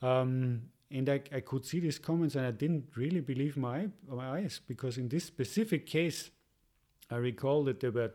Um, 0.00 0.62
and 0.92 1.08
I, 1.08 1.20
I 1.32 1.40
could 1.40 1.64
see 1.64 1.80
these 1.80 1.98
comments 1.98 2.34
and 2.36 2.46
I 2.46 2.50
didn't 2.50 2.84
really 2.96 3.20
believe 3.20 3.56
my 3.56 3.88
my 4.08 4.26
eyes 4.40 4.60
because 4.66 4.98
in 5.00 5.08
this 5.08 5.24
specific 5.24 5.86
case, 5.86 6.30
I 7.10 7.16
recall 7.16 7.64
that 7.64 7.80
there 7.80 7.92
were 7.92 8.12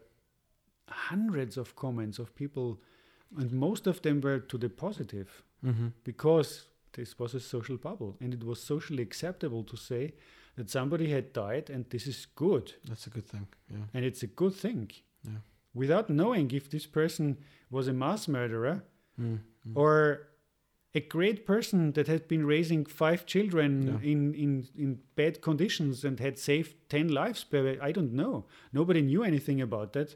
hundreds 0.90 1.58
of 1.58 1.76
comments 1.76 2.20
of 2.20 2.34
people, 2.36 2.80
and 3.38 3.52
most 3.52 3.88
of 3.88 4.02
them 4.02 4.22
were 4.22 4.40
to 4.40 4.58
the 4.58 4.70
positive 4.70 5.44
Mhm. 5.64 5.92
because 6.04 6.68
this 6.94 7.20
was 7.20 7.34
a 7.36 7.40
social 7.40 7.78
bubble 7.78 8.16
and 8.22 8.34
it 8.34 8.44
was 8.44 8.64
socially 8.64 9.04
acceptable 9.04 9.64
to 9.64 9.76
say 9.78 10.14
that 10.56 10.70
somebody 10.70 11.10
had 11.12 11.34
died 11.34 11.70
and 11.70 11.86
this 11.90 12.08
is 12.08 12.26
good 12.36 12.74
That's 12.86 13.08
a 13.08 13.10
good 13.10 13.26
thing. 13.28 13.48
Yeah. 13.70 13.86
and 13.94 14.06
it's 14.06 14.24
a 14.24 14.28
good 14.28 14.54
thing 14.56 14.92
Yeah. 15.24 15.40
without 15.74 16.10
knowing 16.10 16.52
if 16.52 16.70
this 16.70 16.88
person 16.88 17.38
was 17.70 17.88
a 17.88 17.94
mass 17.94 18.28
murderer 18.28 18.84
Mm. 19.20 19.40
Mm. 19.68 19.76
or 19.76 20.27
a 20.98 21.02
great 21.18 21.40
person 21.46 21.92
that 21.94 22.08
had 22.08 22.22
been 22.28 22.46
raising 22.48 22.86
five 22.90 23.22
children 23.26 23.70
Yeah. 23.88 24.12
in, 24.12 24.34
in, 24.36 24.68
in 24.78 25.00
bad 25.16 25.42
conditions 25.42 26.04
and 26.06 26.20
had 26.20 26.38
saved 26.38 26.74
10 26.90 27.08
lives 27.22 27.44
per 27.52 27.78
i 27.90 27.92
don't 27.98 28.14
know 28.22 28.46
nobody 28.72 29.02
knew 29.02 29.24
anything 29.24 29.62
about 29.62 29.92
that 29.94 30.10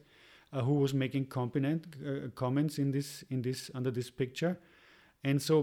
uh, 0.54 0.62
who 0.68 0.74
was 0.84 0.94
making 0.94 1.26
component, 1.30 1.82
uh, 2.06 2.30
comments 2.36 2.78
in 2.78 2.92
this 2.92 3.24
in 3.30 3.42
this 3.42 3.72
under 3.78 3.92
this 3.92 4.10
picture 4.12 4.54
and 5.24 5.42
so 5.42 5.56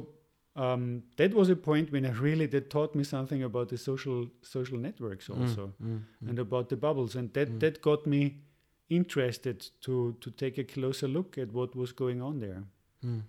um, 0.57 1.03
that 1.17 1.33
was 1.35 1.51
a 1.51 1.57
point 1.57 1.93
when 1.93 2.05
I 2.07 2.11
really 2.29 2.47
that 2.47 2.69
taught 2.71 2.95
me 2.95 3.05
something 3.05 3.43
about 3.45 3.69
the 3.69 3.77
social 3.77 4.27
social 4.43 4.79
networks 4.79 5.29
Mm. 5.29 5.41
also 5.41 5.65
Mm. 5.83 6.01
Mm. 6.23 6.29
and 6.29 6.39
about 6.39 6.69
the 6.69 6.77
bubbles 6.77 7.17
and 7.17 7.33
that 7.33 7.49
Mm. 7.49 7.59
that 7.61 7.81
got 7.83 8.07
me 8.07 8.23
interested 8.89 9.59
to 9.81 10.13
to 10.21 10.31
take 10.31 10.59
a 10.59 10.65
closer 10.65 11.09
look 11.09 11.39
at 11.39 11.53
what 11.53 11.75
was 11.75 11.93
going 11.93 12.23
on 12.23 12.39
there 12.41 12.63
Mm. 13.07 13.23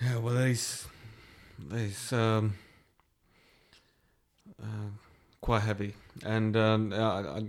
Yeah, 0.00 0.18
well, 0.18 0.34
that 0.34 0.48
is 0.48 2.12
um, 2.12 2.54
uh, 4.62 4.90
quite 5.40 5.62
heavy, 5.62 5.94
and 6.22 6.54
um, 6.54 6.92
I, 6.92 7.40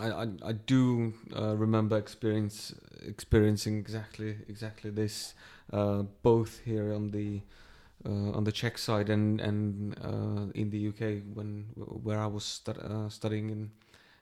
I, 0.00 0.22
I, 0.22 0.28
I 0.44 0.52
do 0.52 1.12
uh, 1.36 1.56
remember 1.56 1.98
experience 1.98 2.72
experiencing 3.04 3.78
exactly 3.78 4.36
exactly 4.48 4.90
this, 4.90 5.34
uh, 5.72 6.02
both 6.22 6.60
here 6.64 6.94
on 6.94 7.10
the 7.10 7.40
uh, 8.06 8.30
on 8.30 8.44
the 8.44 8.52
Czech 8.52 8.78
side 8.78 9.10
and 9.10 9.40
and 9.40 9.98
uh, 10.04 10.52
in 10.54 10.70
the 10.70 10.88
UK 10.90 11.24
when 11.34 11.64
where 11.74 12.20
I 12.20 12.26
was 12.26 12.60
uh, 12.68 13.08
studying 13.08 13.50
in 13.50 13.70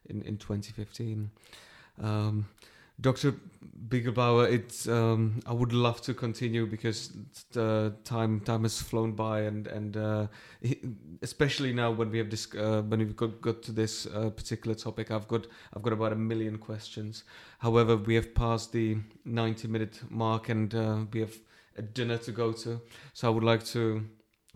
in 0.08 0.22
in 0.22 0.38
2015. 0.38 1.30
Um, 2.02 2.46
Dr. 3.00 3.34
Biegelbauer, 3.88 4.50
it's 4.50 4.86
um, 4.86 5.40
I 5.46 5.52
would 5.52 5.72
love 5.72 6.02
to 6.02 6.14
continue 6.14 6.66
because 6.66 7.12
the 7.52 7.94
time 8.04 8.40
time 8.40 8.62
has 8.64 8.82
flown 8.82 9.12
by 9.12 9.40
and 9.42 9.66
and 9.66 9.96
uh, 9.96 10.26
especially 11.22 11.72
now 11.72 11.90
when 11.90 12.10
we 12.10 12.18
have 12.18 12.28
this 12.28 12.52
uh, 12.54 12.82
when 12.82 12.98
we've 12.98 13.16
got, 13.16 13.40
got 13.40 13.62
to 13.62 13.72
this 13.72 14.06
uh, 14.06 14.30
particular 14.30 14.74
topic, 14.74 15.10
I've 15.10 15.26
got 15.28 15.46
I've 15.74 15.82
got 15.82 15.92
about 15.92 16.12
a 16.12 16.16
million 16.16 16.58
questions. 16.58 17.24
However, 17.58 17.96
we 17.96 18.14
have 18.16 18.34
passed 18.34 18.72
the 18.72 18.98
ninety 19.24 19.68
minute 19.68 20.00
mark 20.10 20.48
and 20.50 20.74
uh, 20.74 20.98
we 21.12 21.20
have 21.20 21.34
a 21.76 21.82
dinner 21.82 22.18
to 22.18 22.32
go 22.32 22.52
to, 22.52 22.80
so 23.14 23.28
I 23.28 23.30
would 23.30 23.44
like 23.44 23.64
to 23.66 24.04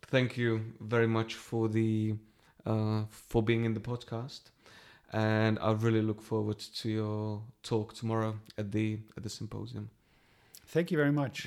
thank 0.08 0.36
you 0.36 0.60
very 0.80 1.06
much 1.06 1.36
for 1.36 1.68
the 1.68 2.16
uh, 2.66 3.04
for 3.08 3.42
being 3.42 3.64
in 3.64 3.72
the 3.72 3.80
podcast 3.80 4.50
and 5.12 5.58
I 5.60 5.72
really 5.72 6.02
look 6.02 6.22
forward 6.22 6.58
to 6.58 6.88
your 6.88 7.42
talk 7.62 7.94
tomorrow 7.94 8.36
at 8.56 8.72
the 8.72 8.98
at 9.16 9.22
the 9.22 9.28
symposium. 9.28 9.90
Thank 10.66 10.90
you 10.90 10.96
very 10.96 11.12
much. 11.12 11.46